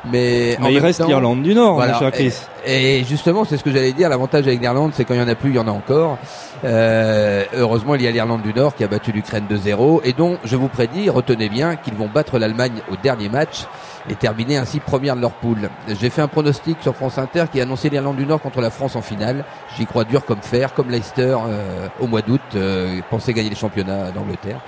mais, 0.05 0.57
Mais 0.61 0.73
il 0.73 0.79
reste 0.79 1.01
temps- 1.01 1.07
l'Irlande 1.07 1.43
du 1.43 1.55
Nord, 1.55 1.74
Voilà. 1.74 1.93
mon 1.95 1.99
cher 2.01 2.11
Chris. 2.12 2.35
Et, 2.66 3.01
et 3.01 3.05
justement, 3.05 3.45
c'est 3.45 3.57
ce 3.57 3.65
que 3.65 3.70
j'allais 3.70 3.93
dire. 3.93 4.09
L'avantage 4.09 4.47
avec 4.47 4.61
l'Irlande, 4.61 4.93
c'est 4.95 5.05
quand 5.05 5.15
il 5.15 5.20
y 5.20 5.23
en 5.23 5.29
a 5.29 5.35
plus, 5.35 5.51
il 5.51 5.57
y 5.57 5.59
en 5.59 5.69
a 5.69 5.70
encore. 5.73 6.19
Euh, 6.65 7.45
heureusement, 7.55 7.95
il 7.97 8.03
y 8.03 8.07
a 8.07 8.11
l'Irlande 8.11 8.43
du 8.43 8.53
Nord 8.55 8.74
qui 8.74 8.85
a 8.85 8.89
battu 8.89 9.11
l'Ukraine 9.12 9.45
2-0 9.51 10.01
et 10.05 10.12
dont 10.12 10.39
je 10.45 10.57
vous 10.57 10.69
prédis, 10.69 11.11
retenez 11.11 11.49
bien, 11.49 11.77
qu'ils 11.77 11.95
vont 11.95 12.09
battre 12.12 12.39
l'Allemagne 12.39 12.74
au 12.93 12.97
dernier 13.03 13.29
match 13.29 13.65
et 14.09 14.15
terminer 14.15 14.57
ainsi 14.57 14.79
première 14.81 15.16
de 15.16 15.20
leur 15.20 15.33
poule. 15.33 15.70
J'ai 16.01 16.11
fait 16.11 16.23
un 16.23 16.29
pronostic 16.29 16.77
sur 16.83 16.95
France 16.95 17.19
Inter 17.19 17.45
qui 17.53 17.61
annonçait 17.61 17.89
l'Irlande 17.89 18.16
du 18.16 18.27
Nord 18.27 18.41
contre 18.41 18.61
la 18.61 18.70
France 18.70 18.95
en 18.97 19.03
finale. 19.03 19.45
J'y 19.77 19.87
crois 19.87 20.05
dur 20.05 20.24
comme 20.24 20.41
fer, 20.43 20.73
comme 20.74 20.91
Leicester 20.91 21.37
euh, 21.49 21.87
au 22.01 22.07
mois 22.07 22.23
d'août 22.23 22.41
euh, 22.55 23.01
pensait 23.11 23.33
gagner 23.33 23.51
les 23.51 23.57
championnats 23.57 24.11
d'Angleterre. 24.15 24.61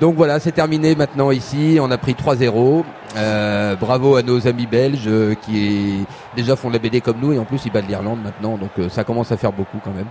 Donc 0.00 0.14
voilà, 0.14 0.38
c'est 0.38 0.52
terminé 0.52 0.94
maintenant 0.94 1.30
ici. 1.30 1.78
On 1.80 1.90
a 1.90 1.98
pris 1.98 2.12
3-0. 2.12 2.84
Euh, 3.16 3.74
bravo 3.74 4.16
à 4.16 4.22
nos 4.22 4.46
amis 4.46 4.66
belges 4.66 5.06
euh, 5.06 5.34
qui 5.34 6.04
déjà 6.36 6.56
font 6.56 6.68
de 6.68 6.74
la 6.74 6.78
BD 6.78 7.00
comme 7.00 7.16
nous 7.20 7.32
et 7.32 7.38
en 7.38 7.46
plus 7.46 7.64
ils 7.64 7.72
battent 7.72 7.88
l'Irlande 7.88 8.20
maintenant. 8.22 8.56
Donc 8.58 8.70
euh, 8.78 8.88
ça 8.88 9.02
commence 9.02 9.32
à 9.32 9.36
faire 9.36 9.52
beaucoup 9.52 9.78
quand 9.82 9.92
même. 9.92 10.06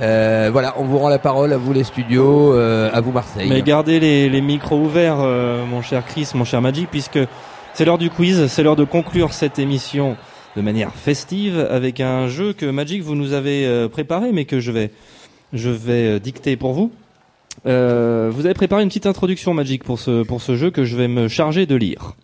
Euh, 0.00 0.48
voilà, 0.50 0.74
on 0.78 0.84
vous 0.84 0.98
rend 0.98 1.08
la 1.10 1.18
parole 1.18 1.52
à 1.52 1.58
vous 1.58 1.72
les 1.72 1.84
studios, 1.84 2.54
euh, 2.54 2.90
à 2.92 3.00
vous 3.00 3.12
Marseille. 3.12 3.48
Mais 3.48 3.62
gardez 3.62 4.00
les, 4.00 4.28
les 4.30 4.40
micros 4.40 4.78
ouverts, 4.78 5.18
mon 5.18 5.82
cher 5.82 6.04
Chris, 6.06 6.30
mon 6.34 6.44
cher 6.44 6.62
Magic, 6.62 6.88
puisque 6.90 7.18
c'est 7.74 7.84
l'heure 7.84 7.98
du 7.98 8.10
quiz, 8.10 8.46
c'est 8.46 8.62
l'heure 8.62 8.76
de 8.76 8.84
conclure 8.84 9.32
cette 9.34 9.58
émission 9.58 10.16
de 10.56 10.62
manière 10.62 10.92
festive 10.94 11.66
avec 11.70 12.00
un 12.00 12.28
jeu 12.28 12.54
que 12.54 12.66
Magic 12.66 13.02
vous 13.02 13.14
nous 13.14 13.34
avez 13.34 13.88
préparé, 13.90 14.32
mais 14.32 14.46
que 14.46 14.58
je 14.58 14.72
vais 14.72 14.90
je 15.52 15.68
vais 15.68 16.18
dicter 16.18 16.56
pour 16.56 16.72
vous. 16.72 16.90
Euh, 17.66 18.30
vous 18.32 18.44
avez 18.46 18.54
préparé 18.54 18.82
une 18.82 18.88
petite 18.88 19.06
introduction 19.06 19.54
Magic 19.54 19.84
pour 19.84 19.98
ce 19.98 20.22
pour 20.22 20.42
ce 20.42 20.56
jeu 20.56 20.70
que 20.70 20.84
je 20.84 20.96
vais 20.96 21.08
me 21.08 21.28
charger 21.28 21.66
de 21.66 21.76
lire. 21.76 22.14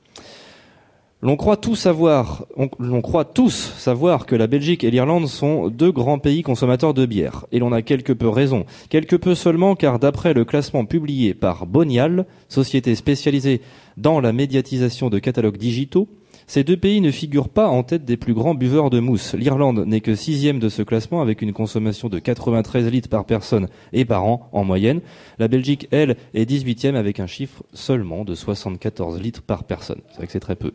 L'on 1.21 1.37
croit 1.37 1.57
tous 1.57 1.75
savoir, 1.75 2.47
on, 2.57 2.69
l'on 2.79 3.01
croit 3.01 3.25
tous 3.25 3.75
savoir 3.77 4.25
que 4.25 4.37
la 4.37 4.47
Belgique 4.47 4.85
et 4.85 4.91
l'Irlande 4.93 5.27
sont 5.27 5.69
deux 5.69 5.91
grands 5.91 6.21
pays 6.21 6.43
consommateurs 6.43 6.95
de 6.95 7.07
bière. 7.07 7.45
Et 7.51 7.59
l'on 7.59 7.73
a 7.73 7.83
quelque 7.83 8.13
peu 8.13 8.29
raison. 8.29 8.67
Quelque 8.89 9.17
peu 9.17 9.35
seulement 9.35 9.75
car 9.75 9.99
d'après 9.99 10.33
le 10.33 10.45
classement 10.45 10.85
publié 10.85 11.35
par 11.35 11.67
Bonial, 11.67 12.25
société 12.49 12.95
spécialisée 12.95 13.63
dans 13.97 14.21
la 14.21 14.33
médiatisation 14.33 15.11
de 15.11 15.19
catalogues 15.19 15.57
digitaux, 15.57 16.07
ces 16.49 16.65
deux 16.65 16.79
pays 16.79 17.03
ne 17.03 17.11
figurent 17.11 17.51
pas 17.51 17.69
en 17.69 17.83
tête 17.83 18.07
des 18.07 18.17
plus 18.17 18.33
grands 18.33 18.55
buveurs 18.55 18.89
de 18.89 19.01
mousse. 19.01 19.35
L'Irlande 19.35 19.85
n'est 19.87 20.01
que 20.01 20.15
sixième 20.15 20.59
de 20.59 20.71
ce 20.71 20.81
classement 20.81 21.21
avec 21.21 21.43
une 21.43 21.53
consommation 21.53 22.09
de 22.09 22.19
93 22.19 22.91
litres 22.91 23.11
par 23.11 23.27
personne 23.27 23.69
et 23.93 24.07
par 24.07 24.25
an 24.25 24.49
en 24.53 24.65
moyenne. 24.65 25.03
La 25.39 25.47
Belgique, 25.47 25.89
elle, 25.91 26.17
est 26.33 26.51
18e 26.51 26.95
avec 26.95 27.21
un 27.21 27.27
chiffre 27.27 27.65
seulement 27.75 28.25
de 28.25 28.35
74 28.35 29.21
litres 29.21 29.43
par 29.43 29.65
personne. 29.65 30.01
C'est 30.09 30.17
vrai 30.17 30.27
que 30.27 30.33
c'est 30.33 30.41
très 30.41 30.57
peu. 30.57 30.73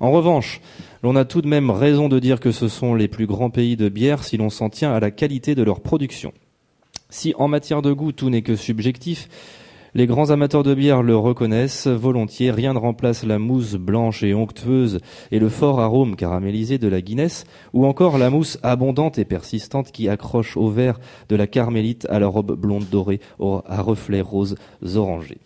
En 0.00 0.12
revanche, 0.12 0.60
l'on 1.02 1.16
a 1.16 1.24
tout 1.24 1.40
de 1.40 1.48
même 1.48 1.70
raison 1.70 2.10
de 2.10 2.18
dire 2.18 2.38
que 2.38 2.52
ce 2.52 2.68
sont 2.68 2.94
les 2.94 3.08
plus 3.08 3.26
grands 3.26 3.50
pays 3.50 3.76
de 3.76 3.88
bière 3.88 4.22
si 4.22 4.36
l'on 4.36 4.50
s'en 4.50 4.68
tient 4.68 4.92
à 4.92 5.00
la 5.00 5.10
qualité 5.10 5.54
de 5.54 5.62
leur 5.62 5.80
production. 5.80 6.34
Si 7.08 7.32
en 7.38 7.48
matière 7.48 7.80
de 7.80 7.94
goût 7.94 8.12
tout 8.12 8.28
n'est 8.28 8.42
que 8.42 8.54
subjectif, 8.54 9.30
les 9.96 10.06
grands 10.06 10.28
amateurs 10.28 10.62
de 10.62 10.74
bière 10.74 11.02
le 11.02 11.16
reconnaissent 11.16 11.86
volontiers, 11.86 12.50
rien 12.50 12.74
ne 12.74 12.78
remplace 12.78 13.24
la 13.24 13.38
mousse 13.38 13.76
blanche 13.76 14.22
et 14.22 14.34
onctueuse 14.34 15.00
et 15.32 15.38
le 15.38 15.48
fort 15.48 15.80
arôme 15.80 16.16
caramélisé 16.16 16.76
de 16.76 16.86
la 16.86 17.00
Guinness, 17.00 17.44
ou 17.72 17.86
encore 17.86 18.18
la 18.18 18.28
mousse 18.28 18.58
abondante 18.62 19.16
et 19.18 19.24
persistante 19.24 19.92
qui 19.92 20.10
accroche 20.10 20.58
au 20.58 20.68
verre 20.68 21.00
de 21.30 21.36
la 21.36 21.46
carmélite 21.46 22.06
à 22.10 22.18
la 22.18 22.26
robe 22.26 22.60
blonde 22.60 22.84
dorée 22.90 23.20
à 23.40 23.80
reflets 23.80 24.20
roses 24.20 24.56
orangés. 24.96 25.38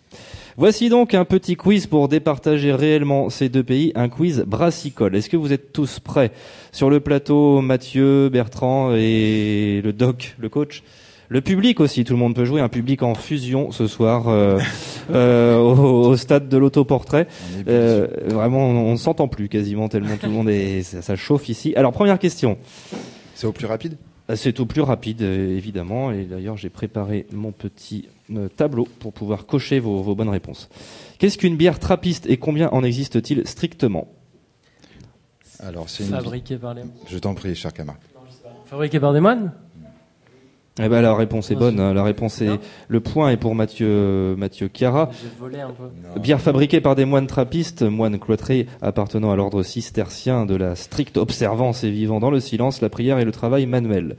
Voici 0.57 0.89
donc 0.89 1.13
un 1.13 1.23
petit 1.23 1.55
quiz 1.55 1.87
pour 1.87 2.09
départager 2.09 2.73
réellement 2.73 3.29
ces 3.29 3.47
deux 3.47 3.63
pays, 3.63 3.93
un 3.95 4.09
quiz 4.09 4.43
brassicole. 4.45 5.15
Est-ce 5.15 5.29
que 5.29 5.37
vous 5.37 5.53
êtes 5.53 5.71
tous 5.71 6.01
prêts? 6.01 6.33
Sur 6.73 6.89
le 6.89 6.99
plateau, 6.99 7.61
Mathieu, 7.61 8.27
Bertrand 8.27 8.93
et 8.93 9.79
le 9.81 9.93
doc, 9.93 10.35
le 10.39 10.49
coach 10.49 10.83
le 11.31 11.39
public 11.39 11.79
aussi, 11.79 12.03
tout 12.03 12.11
le 12.11 12.19
monde 12.19 12.35
peut 12.35 12.43
jouer, 12.43 12.59
un 12.59 12.67
public 12.67 13.03
en 13.03 13.15
fusion 13.15 13.71
ce 13.71 13.87
soir 13.87 14.27
euh, 14.27 14.59
euh, 15.11 15.55
au, 15.57 16.09
au 16.09 16.17
stade 16.17 16.49
de 16.49 16.57
l'autoportrait. 16.57 17.25
Euh, 17.69 18.05
vraiment, 18.25 18.65
on 18.67 18.91
ne 18.91 18.97
s'entend 18.97 19.29
plus 19.29 19.47
quasiment 19.47 19.87
tellement 19.87 20.17
tout 20.17 20.25
le 20.25 20.33
monde 20.33 20.49
est, 20.49 20.83
ça, 20.83 21.01
ça 21.01 21.15
chauffe 21.15 21.47
ici. 21.47 21.73
Alors 21.77 21.93
première 21.93 22.19
question. 22.19 22.57
C'est 23.33 23.47
au 23.47 23.53
plus 23.53 23.65
rapide? 23.65 23.95
C'est 24.35 24.59
au 24.59 24.65
plus 24.65 24.81
rapide, 24.81 25.21
évidemment. 25.21 26.11
Et 26.11 26.25
d'ailleurs, 26.25 26.57
j'ai 26.57 26.69
préparé 26.69 27.25
mon 27.31 27.53
petit 27.53 28.09
tableau 28.57 28.85
pour 28.99 29.13
pouvoir 29.13 29.45
cocher 29.45 29.79
vos, 29.79 30.01
vos 30.01 30.15
bonnes 30.15 30.29
réponses. 30.29 30.69
Qu'est-ce 31.17 31.37
qu'une 31.37 31.55
bière 31.55 31.79
trappiste 31.79 32.25
et 32.29 32.35
combien 32.35 32.69
en 32.71 32.83
existe-t-il 32.83 33.47
strictement? 33.47 34.09
Alors, 35.59 35.89
c'est 35.89 36.03
une... 36.03 36.09
Fabriqué 36.11 36.57
par 36.57 36.73
les- 36.73 36.83
Je 37.07 37.17
t'en 37.17 37.33
prie, 37.35 37.55
cher 37.55 37.71
camarade. 37.73 38.01
Fabriqué 38.65 38.99
par 38.99 39.13
des 39.13 39.19
moines? 39.21 39.51
Eh 40.79 40.87
ben, 40.87 41.01
la 41.01 41.13
réponse 41.13 41.51
est 41.51 41.55
bonne. 41.55 41.79
hein. 41.79 41.93
La 41.93 42.03
réponse 42.03 42.41
est 42.41 42.59
le 42.87 42.99
point 43.01 43.31
est 43.31 43.37
pour 43.37 43.55
Mathieu 43.55 44.35
Mathieu 44.37 44.69
Chiara. 44.73 45.09
J'ai 45.21 45.29
volé 45.39 45.59
un 45.59 45.71
peu. 45.71 46.19
Bière 46.19 46.39
fabriquée 46.39 46.79
par 46.81 46.95
des 46.95 47.05
moines 47.05 47.27
trappistes, 47.27 47.81
moines 47.83 48.17
cloîtrés 48.19 48.67
appartenant 48.81 49.31
à 49.31 49.35
l'ordre 49.35 49.63
cistercien 49.63 50.45
de 50.45 50.55
la 50.55 50.75
stricte 50.75 51.17
observance 51.17 51.83
et 51.83 51.91
vivant 51.91 52.19
dans 52.19 52.31
le 52.31 52.39
silence, 52.39 52.81
la 52.81 52.89
prière 52.89 53.19
et 53.19 53.25
le 53.25 53.31
travail 53.31 53.65
manuel. 53.65 54.15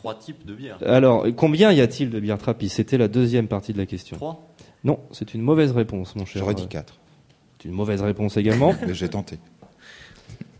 Trois 0.00 0.14
types 0.18 0.44
de 0.46 0.54
bières. 0.54 0.78
Alors, 0.84 1.26
combien 1.36 1.72
y 1.72 1.80
a-t-il 1.80 2.10
de 2.10 2.20
bières 2.20 2.38
trappistes? 2.38 2.76
C'était 2.76 2.98
la 2.98 3.08
deuxième 3.08 3.46
partie 3.48 3.72
de 3.72 3.78
la 3.78 3.86
question. 3.86 4.16
Trois 4.16 4.48
Non, 4.84 5.00
c'est 5.12 5.34
une 5.34 5.42
mauvaise 5.42 5.72
réponse, 5.72 6.14
mon 6.16 6.24
cher. 6.24 6.40
J'aurais 6.40 6.54
dit 6.54 6.62
Euh, 6.64 6.68
quatre. 6.68 6.94
C'est 7.62 7.68
une 7.68 7.74
mauvaise 7.74 8.02
réponse 8.02 8.36
également. 8.36 8.74
Mais 8.86 8.94
J'ai 8.94 9.08
tenté. 9.08 9.38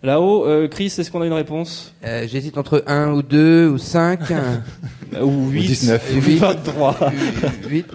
Là-haut, 0.07 0.47
euh, 0.47 0.69
Chris, 0.69 0.85
est-ce 0.87 1.11
qu'on 1.11 1.21
a 1.23 1.27
une 1.27 1.33
réponse? 1.33 1.93
Euh, 2.05 2.29
J'hésite 2.31 2.57
entre 2.59 2.85
1 2.87 3.11
ou 3.11 3.23
2 3.23 3.67
ou 3.67 3.77
5. 3.77 4.21
Ou 5.21 5.49
8 5.51 5.67
19. 5.67 6.03
ou 6.17 6.21
23. 6.39 6.97
8. 7.69 7.87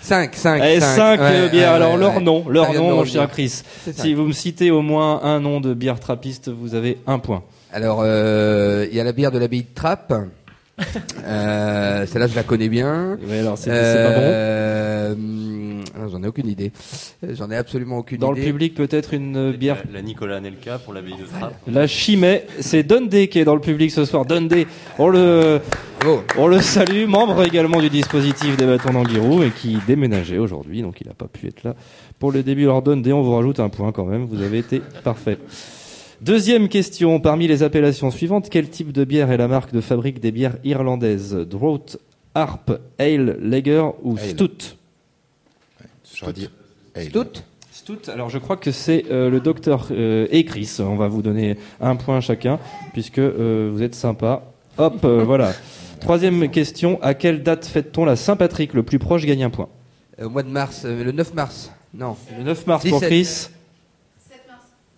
5, 0.00 0.34
5. 0.34 0.62
Eh, 0.64 0.80
5 0.80 1.50
bières. 1.50 1.72
Alors, 1.72 1.98
leur 1.98 2.22
nom, 2.22 2.48
leur 2.48 2.72
nom, 2.72 2.96
mon 2.96 3.04
cher 3.04 3.28
Chris. 3.30 3.62
Si 3.94 4.14
vous 4.14 4.24
me 4.24 4.32
citez 4.32 4.70
au 4.70 4.80
moins 4.80 5.22
un 5.24 5.40
nom 5.40 5.60
de 5.60 5.74
bière 5.74 6.00
trappiste, 6.00 6.48
vous 6.48 6.74
avez 6.74 6.96
un 7.06 7.18
point. 7.18 7.42
Alors, 7.70 8.00
euh, 8.02 8.86
il 8.90 8.96
y 8.96 9.00
a 9.00 9.04
la 9.04 9.12
bière 9.12 9.30
de 9.30 9.38
l'abbaye 9.38 9.60
de 9.62 9.74
Trappes. 9.74 10.14
Euh, 11.24 12.06
Celle-là, 12.06 12.28
je 12.28 12.34
la 12.34 12.42
connais 12.44 12.68
bien. 12.70 13.18
Ouais, 13.28 13.40
alors, 13.40 13.58
c'est- 13.58 13.70
c'est 13.70 14.04
pas 14.04 15.14
bon. 15.14 15.81
Ah, 16.02 16.08
J'en 16.10 16.22
ai 16.22 16.26
aucune 16.26 16.48
idée. 16.48 16.72
Euh, 17.24 17.34
J'en 17.34 17.50
ai 17.50 17.56
absolument 17.56 17.98
aucune 17.98 18.18
Dans 18.18 18.32
idée. 18.32 18.42
le 18.42 18.46
public, 18.48 18.74
peut-être 18.74 19.14
une 19.14 19.52
bière 19.52 19.82
La, 19.86 19.98
la 20.00 20.02
Nicolas 20.02 20.36
Anelka 20.36 20.78
pour 20.78 20.92
l'abbaye 20.92 21.14
de 21.14 21.24
Trappes. 21.38 21.54
La 21.66 21.86
Chimay, 21.86 22.46
c'est 22.60 22.82
Dundee 22.82 23.28
qui 23.28 23.38
est 23.38 23.44
dans 23.44 23.54
le 23.54 23.60
public 23.60 23.90
ce 23.90 24.04
soir. 24.04 24.24
Dundee, 24.24 24.66
on 24.98 25.08
le, 25.08 25.60
Oh. 26.04 26.20
on 26.36 26.48
le 26.48 26.60
salue, 26.60 27.06
membre 27.06 27.44
également 27.46 27.80
du 27.80 27.88
dispositif 27.88 28.56
des 28.56 28.66
bâtons 28.66 28.92
d'Anguirou 28.92 29.44
et 29.44 29.50
qui 29.50 29.78
déménageait 29.86 30.38
aujourd'hui, 30.38 30.82
donc 30.82 31.00
il 31.00 31.06
n'a 31.06 31.14
pas 31.14 31.28
pu 31.28 31.46
être 31.46 31.62
là 31.62 31.76
pour 32.18 32.32
le 32.32 32.42
début. 32.42 32.64
Alors 32.64 32.82
Dundee, 32.82 33.12
on 33.12 33.22
vous 33.22 33.36
rajoute 33.36 33.60
un 33.60 33.68
point 33.68 33.92
quand 33.92 34.04
même, 34.06 34.24
vous 34.24 34.42
avez 34.42 34.58
été 34.58 34.82
parfait. 35.04 35.38
Deuxième 36.20 36.68
question, 36.68 37.20
parmi 37.20 37.46
les 37.46 37.62
appellations 37.62 38.10
suivantes, 38.10 38.48
quel 38.50 38.68
type 38.68 38.90
de 38.92 39.04
bière 39.04 39.30
est 39.30 39.36
la 39.36 39.46
marque 39.48 39.72
de 39.72 39.80
fabrique 39.80 40.18
des 40.20 40.30
bières 40.32 40.56
irlandaises? 40.64 41.34
Draught, 41.34 41.98
Harp, 42.34 42.72
Ale, 42.98 43.38
Lager 43.40 43.84
ou 44.02 44.16
Ale. 44.16 44.30
Stout 44.30 44.76
J'aurais 46.22 46.32
dit. 46.32 46.48
Stout 47.08 47.42
Stout. 47.72 48.10
Alors 48.12 48.28
je 48.30 48.38
crois 48.38 48.56
que 48.56 48.70
c'est 48.70 49.06
euh, 49.10 49.28
le 49.30 49.40
docteur 49.40 49.88
euh, 49.90 50.26
et 50.30 50.44
Chris. 50.44 50.76
On 50.80 50.94
va 50.96 51.08
vous 51.08 51.22
donner 51.22 51.56
un 51.80 51.96
point 51.96 52.20
chacun 52.20 52.58
puisque 52.92 53.18
euh, 53.18 53.70
vous 53.72 53.82
êtes 53.82 53.94
sympa. 53.94 54.42
Hop, 54.78 55.04
euh, 55.04 55.22
voilà. 55.26 55.52
Troisième 56.00 56.48
question. 56.50 56.98
À 57.02 57.14
quelle 57.14 57.42
date 57.42 57.64
fête-t-on 57.66 58.04
la 58.04 58.16
Saint-Patrick? 58.16 58.74
Le 58.74 58.82
plus 58.82 58.98
proche 58.98 59.24
gagne 59.24 59.42
un 59.44 59.50
point. 59.50 59.68
Euh, 60.20 60.26
Au 60.26 60.30
mois 60.30 60.42
de 60.42 60.48
mars, 60.50 60.82
euh, 60.84 61.02
le 61.02 61.12
9 61.12 61.34
mars. 61.34 61.72
Non. 61.94 62.16
Le 62.36 62.44
9 62.44 62.66
mars 62.66 62.86
pour 62.88 63.00
17. 63.00 63.08
Chris. 63.08 63.48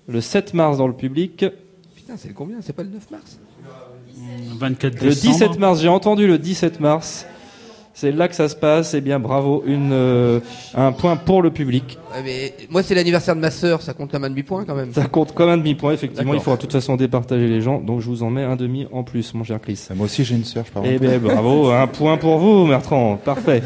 Le 0.09 0.21
7 0.21 0.53
mars 0.55 0.77
dans 0.77 0.87
le 0.89 0.95
public. 0.95 1.47
Putain, 1.95 2.17
c'est 2.19 2.29
le 2.29 2.35
combien? 2.35 2.57
C'est 2.61 2.73
pas 2.75 2.83
le 2.83 2.91
9 2.91 3.11
mars? 3.11 3.39
24 4.59 4.95
Le 4.95 5.09
décembre. 5.11 5.33
17 5.33 5.59
mars, 5.59 5.81
j'ai 5.81 5.89
entendu 5.89 6.27
le 6.27 6.39
17 6.39 6.81
mars. 6.81 7.27
C'est 7.95 8.11
là 8.11 8.27
que 8.27 8.35
ça 8.35 8.49
se 8.49 8.57
passe. 8.57 8.93
Eh 8.95 9.01
bien, 9.01 9.21
bravo. 9.21 9.63
Une, 9.67 9.93
euh, 9.93 10.41
un 10.75 10.91
point 10.91 11.15
pour 11.17 11.43
le 11.43 11.51
public. 11.51 11.97
Ouais, 12.13 12.23
mais 12.25 12.55
moi, 12.69 12.83
c'est 12.83 12.95
l'anniversaire 12.95 13.37
de 13.37 13.41
ma 13.41 13.53
sœur, 13.53 13.83
ça 13.83 13.95
compte 13.95 14.11
comme 14.11 14.25
un 14.25 14.31
demi-point 14.31 14.65
quand 14.65 14.75
même. 14.75 14.93
Ça 14.93 15.07
compte 15.07 15.33
comme 15.33 15.49
un 15.49 15.57
demi-point, 15.57 15.93
effectivement. 15.93 16.35
Il 16.35 16.41
faudra 16.41 16.57
de 16.57 16.63
toute 16.63 16.73
façon 16.73 16.97
départager 16.97 17.47
les 17.47 17.61
gens. 17.61 17.81
Donc, 17.81 18.01
je 18.01 18.07
vous 18.07 18.25
en 18.25 18.31
mets 18.31 18.43
un 18.43 18.57
demi 18.57 18.89
en 18.93 19.05
plus, 19.05 19.33
mon 19.35 19.45
cher 19.45 19.61
Chris. 19.61 19.81
Moi 19.95 20.07
aussi, 20.07 20.25
j'ai 20.25 20.35
une 20.35 20.45
sœur, 20.45 20.65
je 20.67 20.73
parle. 20.73 20.87
Eh 20.89 20.99
bien, 20.99 21.19
bravo. 21.19 21.71
Un 21.71 21.87
point 21.87 22.17
pour 22.17 22.39
vous, 22.39 22.67
Bertrand. 22.67 23.17
Parfait. 23.17 23.63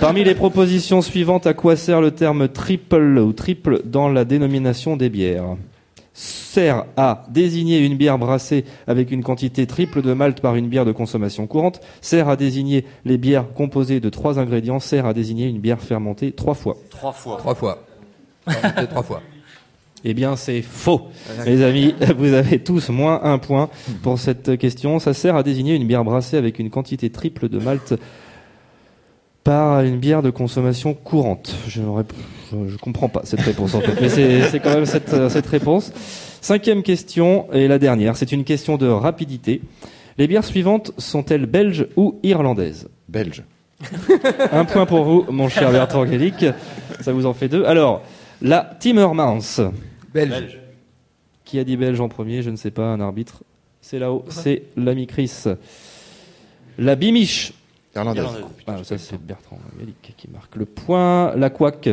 Parmi 0.00 0.22
les 0.22 0.34
propositions 0.34 1.02
suivantes, 1.02 1.46
à 1.46 1.54
quoi 1.54 1.74
sert 1.76 2.00
le 2.00 2.12
terme 2.12 2.48
triple 2.48 3.18
ou 3.18 3.32
triple 3.32 3.82
dans 3.84 4.08
la 4.08 4.24
dénomination 4.24 4.96
des 4.96 5.08
bières? 5.08 5.56
Sert 6.18 6.86
à 6.96 7.26
désigner 7.28 7.84
une 7.84 7.98
bière 7.98 8.16
brassée 8.16 8.64
avec 8.86 9.10
une 9.10 9.22
quantité 9.22 9.66
triple 9.66 10.00
de 10.00 10.14
malt 10.14 10.40
par 10.40 10.56
une 10.56 10.66
bière 10.66 10.86
de 10.86 10.92
consommation 10.92 11.46
courante. 11.46 11.82
Sert 12.00 12.30
à 12.30 12.36
désigner 12.36 12.86
les 13.04 13.18
bières 13.18 13.52
composées 13.52 14.00
de 14.00 14.08
trois 14.08 14.38
ingrédients. 14.38 14.80
Sert 14.80 15.04
à 15.04 15.12
désigner 15.12 15.46
une 15.46 15.60
bière 15.60 15.78
fermentée 15.78 16.32
trois 16.32 16.54
fois. 16.54 16.78
Trois 16.88 17.12
fois. 17.12 17.36
Trois 17.36 17.54
fois. 17.54 17.84
Trois 18.46 19.02
fois. 19.02 19.22
Eh 20.04 20.14
bien, 20.14 20.36
c'est 20.36 20.62
faux. 20.62 21.08
Les 21.44 21.62
amis, 21.62 21.94
vous 22.16 22.32
avez 22.32 22.60
tous 22.60 22.88
moins 22.88 23.20
un 23.22 23.36
point 23.36 23.68
pour 24.02 24.18
cette 24.18 24.56
question. 24.56 24.98
Ça 24.98 25.12
sert 25.12 25.36
à 25.36 25.42
désigner 25.42 25.74
une 25.74 25.86
bière 25.86 26.04
brassée 26.04 26.38
avec 26.38 26.58
une 26.58 26.70
quantité 26.70 27.10
triple 27.10 27.50
de 27.50 27.58
malt 27.58 27.94
par 29.46 29.82
une 29.82 29.98
bière 29.98 30.22
de 30.22 30.30
consommation 30.30 30.92
courante. 30.92 31.54
Je 31.68 31.80
ne 31.80 32.76
comprends 32.78 33.08
pas 33.08 33.20
cette 33.22 33.42
réponse 33.42 33.76
en 33.76 33.80
fait, 33.80 34.00
mais 34.00 34.08
c'est 34.08 34.58
quand 34.58 34.74
même 34.74 34.86
cette, 34.86 35.14
euh, 35.14 35.28
cette 35.28 35.46
réponse. 35.46 35.92
Cinquième 36.40 36.82
question 36.82 37.46
et 37.52 37.68
la 37.68 37.78
dernière. 37.78 38.16
C'est 38.16 38.32
une 38.32 38.42
question 38.42 38.76
de 38.76 38.88
rapidité. 38.88 39.62
Les 40.18 40.26
bières 40.26 40.44
suivantes 40.44 40.90
sont-elles 40.98 41.46
belges 41.46 41.86
ou 41.94 42.18
irlandaises? 42.24 42.88
Belges. 43.08 43.44
Un 44.50 44.64
point 44.64 44.84
pour 44.84 45.04
vous, 45.04 45.24
mon 45.30 45.48
cher 45.48 45.70
Bertrand 45.70 46.04
Gallic. 46.04 46.44
Ça 47.00 47.12
vous 47.12 47.24
en 47.24 47.32
fait 47.32 47.48
deux. 47.48 47.64
Alors, 47.66 48.02
la 48.42 48.76
Timmermans. 48.80 49.70
Belge. 50.12 50.58
Qui 51.44 51.60
a 51.60 51.64
dit 51.64 51.76
belge 51.76 52.00
en 52.00 52.08
premier? 52.08 52.42
Je 52.42 52.50
ne 52.50 52.56
sais 52.56 52.72
pas, 52.72 52.86
un 52.86 53.00
arbitre. 53.00 53.44
C'est 53.80 54.00
là-haut, 54.00 54.24
c'est 54.28 54.64
l'ami 54.76 55.06
Chris. 55.06 55.44
La 56.78 56.96
Bimiche. 56.96 57.52
Irlandaise. 57.96 58.26
Ah, 58.66 58.76
ça 58.84 58.98
c'est 58.98 59.20
Bertrand 59.20 59.58
Gallic 59.78 60.14
qui 60.16 60.28
marque 60.28 60.54
le 60.56 60.66
point. 60.66 61.34
La 61.36 61.50
Couac. 61.50 61.88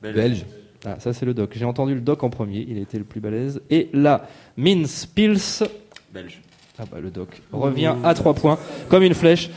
Belge. 0.00 0.44
Ah, 0.84 0.96
ça 0.98 1.12
c'est 1.12 1.26
le 1.26 1.34
doc. 1.34 1.52
J'ai 1.54 1.64
entendu 1.64 1.94
le 1.94 2.00
doc 2.00 2.22
en 2.24 2.30
premier, 2.30 2.64
il 2.68 2.78
était 2.78 2.98
le 2.98 3.04
plus 3.04 3.20
balèze. 3.20 3.60
Et 3.70 3.88
la 3.92 4.26
Mince 4.56 5.06
Pils. 5.06 5.64
Belge. 6.12 6.40
Ah 6.78 6.84
bah 6.90 6.98
le 7.00 7.10
doc 7.10 7.42
revient 7.52 7.94
à 8.02 8.14
3 8.14 8.34
points, 8.34 8.58
comme 8.88 9.02
une 9.02 9.14
flèche. 9.14 9.50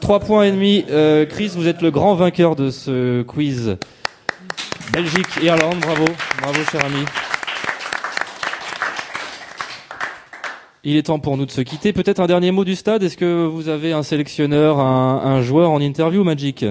3 0.00 0.20
points 0.20 0.44
et 0.44 0.50
demi. 0.50 0.84
Euh, 0.90 1.26
Chris, 1.26 1.52
vous 1.54 1.68
êtes 1.68 1.82
le 1.82 1.90
grand 1.90 2.14
vainqueur 2.14 2.56
de 2.56 2.70
ce 2.70 3.22
quiz. 3.22 3.76
Belgique, 4.92 5.28
Irlande, 5.42 5.78
bravo. 5.80 6.04
Bravo, 6.40 6.60
cher 6.70 6.84
ami. 6.84 7.04
Il 10.84 10.96
est 10.96 11.04
temps 11.04 11.20
pour 11.20 11.36
nous 11.36 11.46
de 11.46 11.50
se 11.52 11.60
quitter. 11.60 11.92
Peut-être 11.92 12.18
un 12.18 12.26
dernier 12.26 12.50
mot 12.50 12.64
du 12.64 12.74
stade. 12.74 13.04
Est-ce 13.04 13.16
que 13.16 13.46
vous 13.46 13.68
avez 13.68 13.92
un 13.92 14.02
sélectionneur, 14.02 14.80
un, 14.80 15.40
joueur 15.40 15.70
en 15.70 15.80
interview, 15.80 16.24
Magic? 16.24 16.64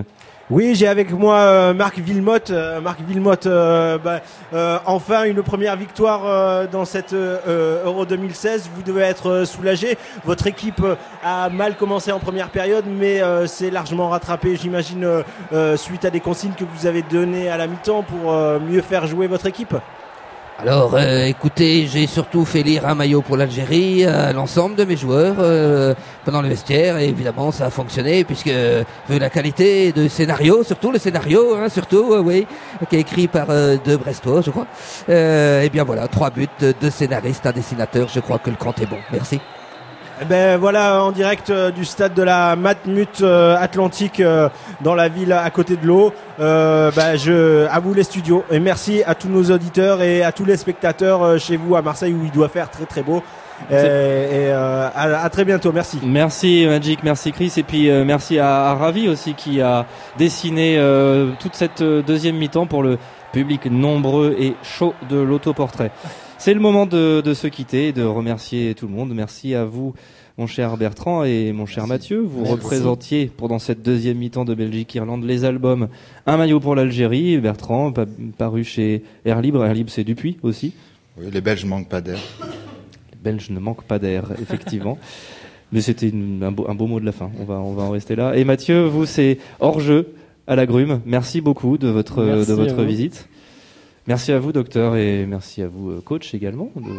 Oui, 0.49 0.75
j'ai 0.75 0.87
avec 0.89 1.11
moi 1.11 1.35
euh, 1.35 1.73
Marc 1.73 1.97
Villemotte. 1.97 2.49
Euh, 2.49 2.81
Marc 2.81 2.99
Villemotte, 2.99 3.45
euh, 3.45 3.97
bah, 3.97 4.19
euh, 4.53 4.79
enfin 4.85 5.23
une 5.23 5.41
première 5.41 5.77
victoire 5.77 6.67
dans 6.67 6.83
cette 6.83 7.13
Euro 7.13 8.05
2016. 8.05 8.69
Vous 8.75 8.83
devez 8.83 9.03
être 9.03 9.45
soulagé. 9.45 9.97
Votre 10.25 10.47
équipe 10.47 10.83
a 11.23 11.47
mal 11.47 11.77
commencé 11.77 12.11
en 12.11 12.19
première 12.19 12.49
période, 12.49 12.83
mais 12.85 13.21
c'est 13.47 13.71
largement 13.71 14.09
rattrapé, 14.09 14.57
j'imagine, 14.57 15.07
suite 15.77 16.03
à 16.03 16.09
des 16.09 16.19
consignes 16.19 16.51
que 16.57 16.65
vous 16.65 16.85
avez 16.85 17.01
données 17.01 17.47
à 17.47 17.55
la 17.55 17.67
mi-temps 17.67 18.03
pour 18.03 18.33
mieux 18.59 18.81
faire 18.81 19.07
jouer 19.07 19.27
votre 19.27 19.45
équipe. 19.45 19.73
Alors, 20.61 20.93
euh, 20.93 21.25
écoutez, 21.25 21.87
j'ai 21.87 22.05
surtout 22.05 22.45
fait 22.45 22.61
lire 22.61 22.87
un 22.87 22.93
maillot 22.93 23.23
pour 23.23 23.35
l'Algérie 23.35 24.05
à 24.05 24.31
l'ensemble 24.31 24.75
de 24.75 24.83
mes 24.83 24.95
joueurs 24.95 25.37
euh, 25.39 25.95
pendant 26.23 26.39
le 26.43 26.49
vestiaire. 26.49 26.99
Et 26.99 27.07
évidemment, 27.07 27.51
ça 27.51 27.65
a 27.65 27.69
fonctionné 27.71 28.23
puisque 28.23 28.45
euh, 28.45 28.83
vu 29.09 29.17
la 29.17 29.31
qualité 29.31 29.91
de 29.91 30.07
scénario, 30.07 30.63
surtout 30.63 30.91
le 30.91 30.99
scénario, 30.99 31.55
hein, 31.55 31.67
surtout, 31.67 32.13
euh, 32.13 32.19
oui, 32.19 32.45
qui 32.91 32.97
est 32.97 32.99
écrit 32.99 33.27
par 33.27 33.47
euh, 33.49 33.77
deux 33.83 33.97
Brestois, 33.97 34.41
je 34.41 34.51
crois. 34.51 34.67
Euh, 35.09 35.63
et 35.63 35.69
bien 35.71 35.83
voilà, 35.83 36.07
trois 36.07 36.29
buts, 36.29 36.47
deux 36.59 36.91
scénaristes, 36.91 37.47
un 37.47 37.53
dessinateur. 37.53 38.07
Je 38.07 38.19
crois 38.19 38.37
que 38.37 38.51
le 38.51 38.55
compte 38.55 38.79
est 38.81 38.85
bon. 38.85 38.99
Merci. 39.11 39.41
Eh 40.23 40.25
ben 40.25 40.55
voilà 40.59 41.03
en 41.03 41.11
direct 41.11 41.49
euh, 41.49 41.71
du 41.71 41.83
stade 41.83 42.13
de 42.13 42.21
la 42.21 42.55
Matmut 42.55 43.21
euh, 43.21 43.57
Atlantique 43.59 44.19
euh, 44.19 44.49
dans 44.81 44.93
la 44.93 45.09
ville 45.09 45.33
à 45.33 45.49
côté 45.49 45.77
de 45.77 45.87
l'eau. 45.87 46.13
Euh, 46.39 46.91
ben, 46.95 47.17
je 47.17 47.65
à 47.67 47.79
vous 47.79 47.95
les 47.95 48.03
studios 48.03 48.43
et 48.51 48.59
merci 48.59 49.01
à 49.07 49.15
tous 49.15 49.29
nos 49.29 49.49
auditeurs 49.49 50.03
et 50.03 50.21
à 50.21 50.31
tous 50.31 50.45
les 50.45 50.57
spectateurs 50.57 51.39
chez 51.39 51.57
vous 51.57 51.75
à 51.75 51.81
Marseille 51.81 52.13
où 52.13 52.23
il 52.23 52.29
doit 52.29 52.49
faire 52.49 52.69
très 52.69 52.85
très 52.85 53.01
beau. 53.01 53.23
Et, 53.71 53.73
et, 53.73 53.77
euh, 53.79 54.89
à, 54.93 55.23
à 55.23 55.29
très 55.29 55.43
bientôt. 55.43 55.71
Merci. 55.71 55.99
Merci 56.03 56.65
Magic, 56.67 57.03
merci 57.03 57.31
Chris, 57.31 57.53
et 57.57 57.63
puis 57.63 57.89
euh, 57.89 58.03
merci 58.05 58.37
à, 58.37 58.69
à 58.69 58.75
Ravi 58.75 59.09
aussi 59.09 59.33
qui 59.33 59.59
a 59.59 59.87
dessiné 60.19 60.77
euh, 60.77 61.31
toute 61.39 61.55
cette 61.55 61.81
deuxième 61.81 62.37
mi-temps 62.37 62.67
pour 62.67 62.83
le 62.83 62.99
public 63.33 63.65
nombreux 63.71 64.35
et 64.37 64.55
chaud 64.61 64.93
de 65.09 65.17
l'autoportrait. 65.19 65.91
C'est 66.43 66.55
le 66.55 66.59
moment 66.59 66.87
de, 66.87 67.21
de 67.21 67.33
se 67.35 67.45
quitter 67.45 67.89
et 67.89 67.93
de 67.93 68.01
remercier 68.03 68.73
tout 68.73 68.87
le 68.87 68.93
monde. 68.93 69.13
Merci 69.13 69.53
à 69.53 69.63
vous, 69.63 69.93
mon 70.39 70.47
cher 70.47 70.75
Bertrand 70.75 71.23
et 71.23 71.51
mon 71.51 71.67
cher 71.67 71.85
Mathieu. 71.85 72.19
Vous 72.19 72.39
Merci. 72.39 72.51
représentiez 72.53 73.31
pendant 73.37 73.59
cette 73.59 73.83
deuxième 73.83 74.17
mi-temps 74.17 74.43
de 74.43 74.55
Belgique-Irlande 74.55 75.23
les 75.23 75.45
albums 75.45 75.87
Un 76.25 76.37
maillot 76.37 76.59
pour 76.59 76.73
l'Algérie, 76.73 77.37
Bertrand, 77.37 77.91
pa- 77.91 78.07
paru 78.39 78.63
chez 78.63 79.03
Air 79.23 79.39
Libre. 79.39 79.63
Air 79.63 79.75
Libre, 79.75 79.91
c'est 79.91 80.03
Dupuis 80.03 80.37
aussi. 80.41 80.73
Oui, 81.15 81.25
les 81.31 81.41
Belges 81.41 81.63
manquent 81.65 81.89
pas 81.89 82.01
d'air. 82.01 82.17
Les 82.41 83.19
Belges 83.31 83.51
ne 83.51 83.59
manquent 83.59 83.83
pas 83.83 83.99
d'air, 83.99 84.31
effectivement. 84.41 84.97
Mais 85.71 85.81
c'était 85.81 86.11
un, 86.41 86.51
beau, 86.51 86.65
un 86.67 86.73
beau 86.73 86.87
mot 86.87 86.99
de 86.99 87.05
la 87.05 87.11
fin. 87.11 87.29
On 87.39 87.43
va, 87.43 87.59
on 87.59 87.73
va 87.73 87.83
en 87.83 87.91
rester 87.91 88.15
là. 88.15 88.35
Et 88.35 88.45
Mathieu, 88.45 88.85
vous, 88.85 89.05
c'est 89.05 89.37
hors 89.59 89.79
jeu 89.79 90.07
à 90.47 90.55
la 90.55 90.65
Grume. 90.65 91.01
Merci 91.05 91.39
beaucoup 91.39 91.77
de 91.77 91.87
votre, 91.87 92.23
Merci 92.23 92.47
de 92.47 92.53
à 92.53 92.55
votre 92.55 92.81
vous. 92.81 92.87
visite. 92.87 93.27
Merci 94.07 94.31
à 94.31 94.39
vous, 94.39 94.51
docteur, 94.51 94.95
et 94.95 95.25
merci 95.25 95.61
à 95.61 95.67
vous, 95.67 95.91
euh, 95.91 96.01
coach, 96.03 96.33
également, 96.33 96.71
de 96.75 96.91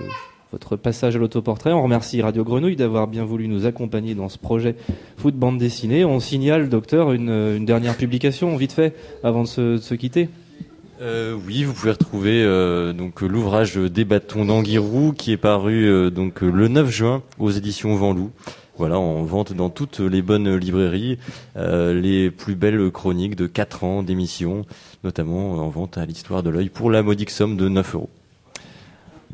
votre 0.53 0.77
passage 0.77 1.17
à 1.17 1.19
l'autoportrait. 1.19 1.73
On 1.73 1.83
remercie 1.83 2.23
Radio 2.23 2.45
Grenouille 2.45 2.77
d'avoir 2.77 3.09
bien 3.09 3.25
voulu 3.25 3.49
nous 3.49 3.67
accompagner 3.67 4.15
dans 4.15 4.29
ce 4.29 4.39
projet 4.39 4.77
foot 5.17 5.35
bande 5.35 5.59
dessinée. 5.59 6.05
On 6.05 6.21
signale, 6.21 6.69
docteur, 6.69 7.13
une, 7.13 7.31
une 7.31 7.65
dernière 7.65 7.97
publication, 7.97 8.57
vite 8.57 8.73
fait, 8.73 8.95
avant 9.25 9.43
de 9.43 9.49
se, 9.49 9.95
quitter. 9.95 10.29
Euh, 11.01 11.37
oui, 11.47 11.65
vous 11.65 11.73
pouvez 11.73 11.91
retrouver 11.91 12.45
euh, 12.45 12.93
donc 12.93 13.23
l'ouvrage 13.23 13.75
des 13.75 14.05
bâtons 14.05 14.45
d'Anguirou 14.45 15.13
qui 15.13 15.33
est 15.33 15.37
paru 15.37 15.89
euh, 15.89 16.11
donc 16.11 16.45
euh, 16.45 16.51
le 16.51 16.69
9 16.69 16.89
juin 16.89 17.23
aux 17.41 17.51
éditions 17.51 17.97
Venlou. 17.97 18.31
Voilà, 18.79 18.99
en 18.99 19.23
vente 19.23 19.53
dans 19.53 19.69
toutes 19.69 20.01
les 20.01 20.23
bonnes 20.23 20.57
librairies, 20.57 21.19
euh, 21.57 21.93
les 21.93 22.31
plus 22.31 22.55
belles 22.55 22.91
chroniques 22.91 23.37
de 23.37 23.47
4 23.47 23.85
ans 23.85 24.03
d'émission, 24.03 24.65
notamment 25.05 25.53
en 25.53 25.69
vente 25.69 25.99
à 25.99 26.07
l'histoire 26.07 26.43
de 26.43 26.51
l'œil 26.51 26.71
pour 26.71 26.91
la 26.91 27.03
modique 27.03 27.31
somme 27.31 27.57
de 27.57 27.69
9 27.69 27.95
euros. 27.95 28.11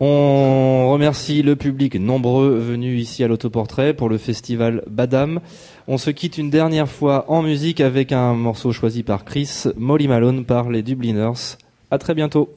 On 0.01 0.93
remercie 0.93 1.43
le 1.43 1.56
public 1.56 1.97
nombreux 1.97 2.56
venu 2.56 2.97
ici 2.97 3.24
à 3.24 3.28
l'autoportrait 3.28 3.94
pour 3.94 4.09
le 4.09 4.16
festival 4.16 4.85
Badam. 4.89 5.40
On 5.89 5.98
se 5.98 6.10
quitte 6.10 6.39
une 6.39 6.51
dernière 6.51 6.89
fois 6.89 7.24
en 7.28 7.43
musique 7.43 7.81
avec 7.81 8.12
un 8.12 8.35
morceau 8.35 8.70
choisi 8.70 9.02
par 9.02 9.24
Chris, 9.24 9.65
Molly 9.77 10.06
Malone 10.06 10.44
par 10.44 10.70
les 10.70 10.82
Dubliners. 10.82 11.56
À 11.90 11.98
très 11.98 12.15
bientôt. 12.15 12.48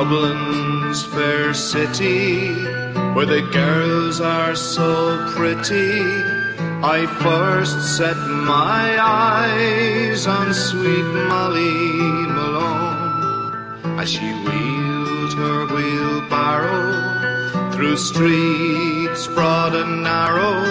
Dublin's 0.00 1.04
fair 1.04 1.52
city, 1.52 2.54
where 3.12 3.26
the 3.26 3.42
girls 3.52 4.18
are 4.18 4.56
so 4.56 5.30
pretty, 5.36 6.00
I 6.82 7.04
first 7.20 7.98
set 7.98 8.16
my 8.16 8.96
eyes 8.98 10.26
on 10.26 10.54
sweet 10.54 11.04
Molly 11.28 11.92
Malone. 12.32 14.00
as 14.00 14.08
she 14.08 14.32
wheeled 14.44 15.34
her 15.34 15.66
wheelbarrow 15.66 17.70
through 17.72 17.98
streets 17.98 19.26
broad 19.26 19.74
and 19.74 20.02
narrow, 20.02 20.64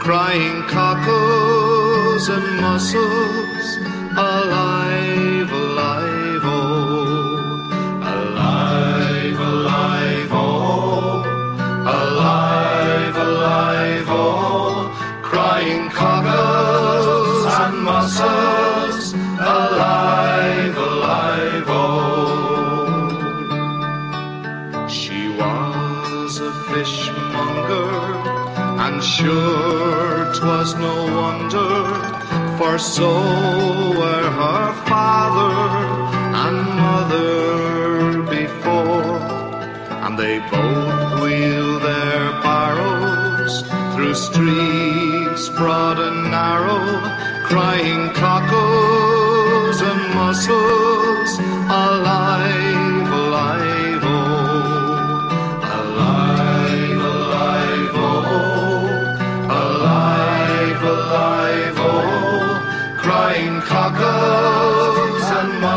crying 0.00 0.60
cockles 0.68 2.28
and 2.28 2.60
mussels, 2.60 3.78
alive, 4.18 5.50
alive, 5.50 6.15
sure 29.06 30.32
'twas 30.34 30.74
no 30.74 30.94
wonder, 31.20 31.74
for 32.58 32.76
so 32.76 33.10
were 34.00 34.30
her 34.40 34.66
father 34.90 35.56
and 36.44 36.58
mother 36.84 38.22
before, 38.38 39.20
and 40.04 40.18
they 40.18 40.36
both 40.50 41.20
wheeled 41.22 41.82
their 41.82 42.24
barrows 42.46 43.54
through 43.94 44.14
streets 44.14 45.48
broad 45.50 45.98
and 46.08 46.20
narrow, 46.38 46.84
crying 47.50 48.04
cockles 48.24 49.80
and 49.90 50.02
mussels, 50.16 51.30
alive, 51.84 52.75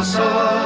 soul. 0.09 0.58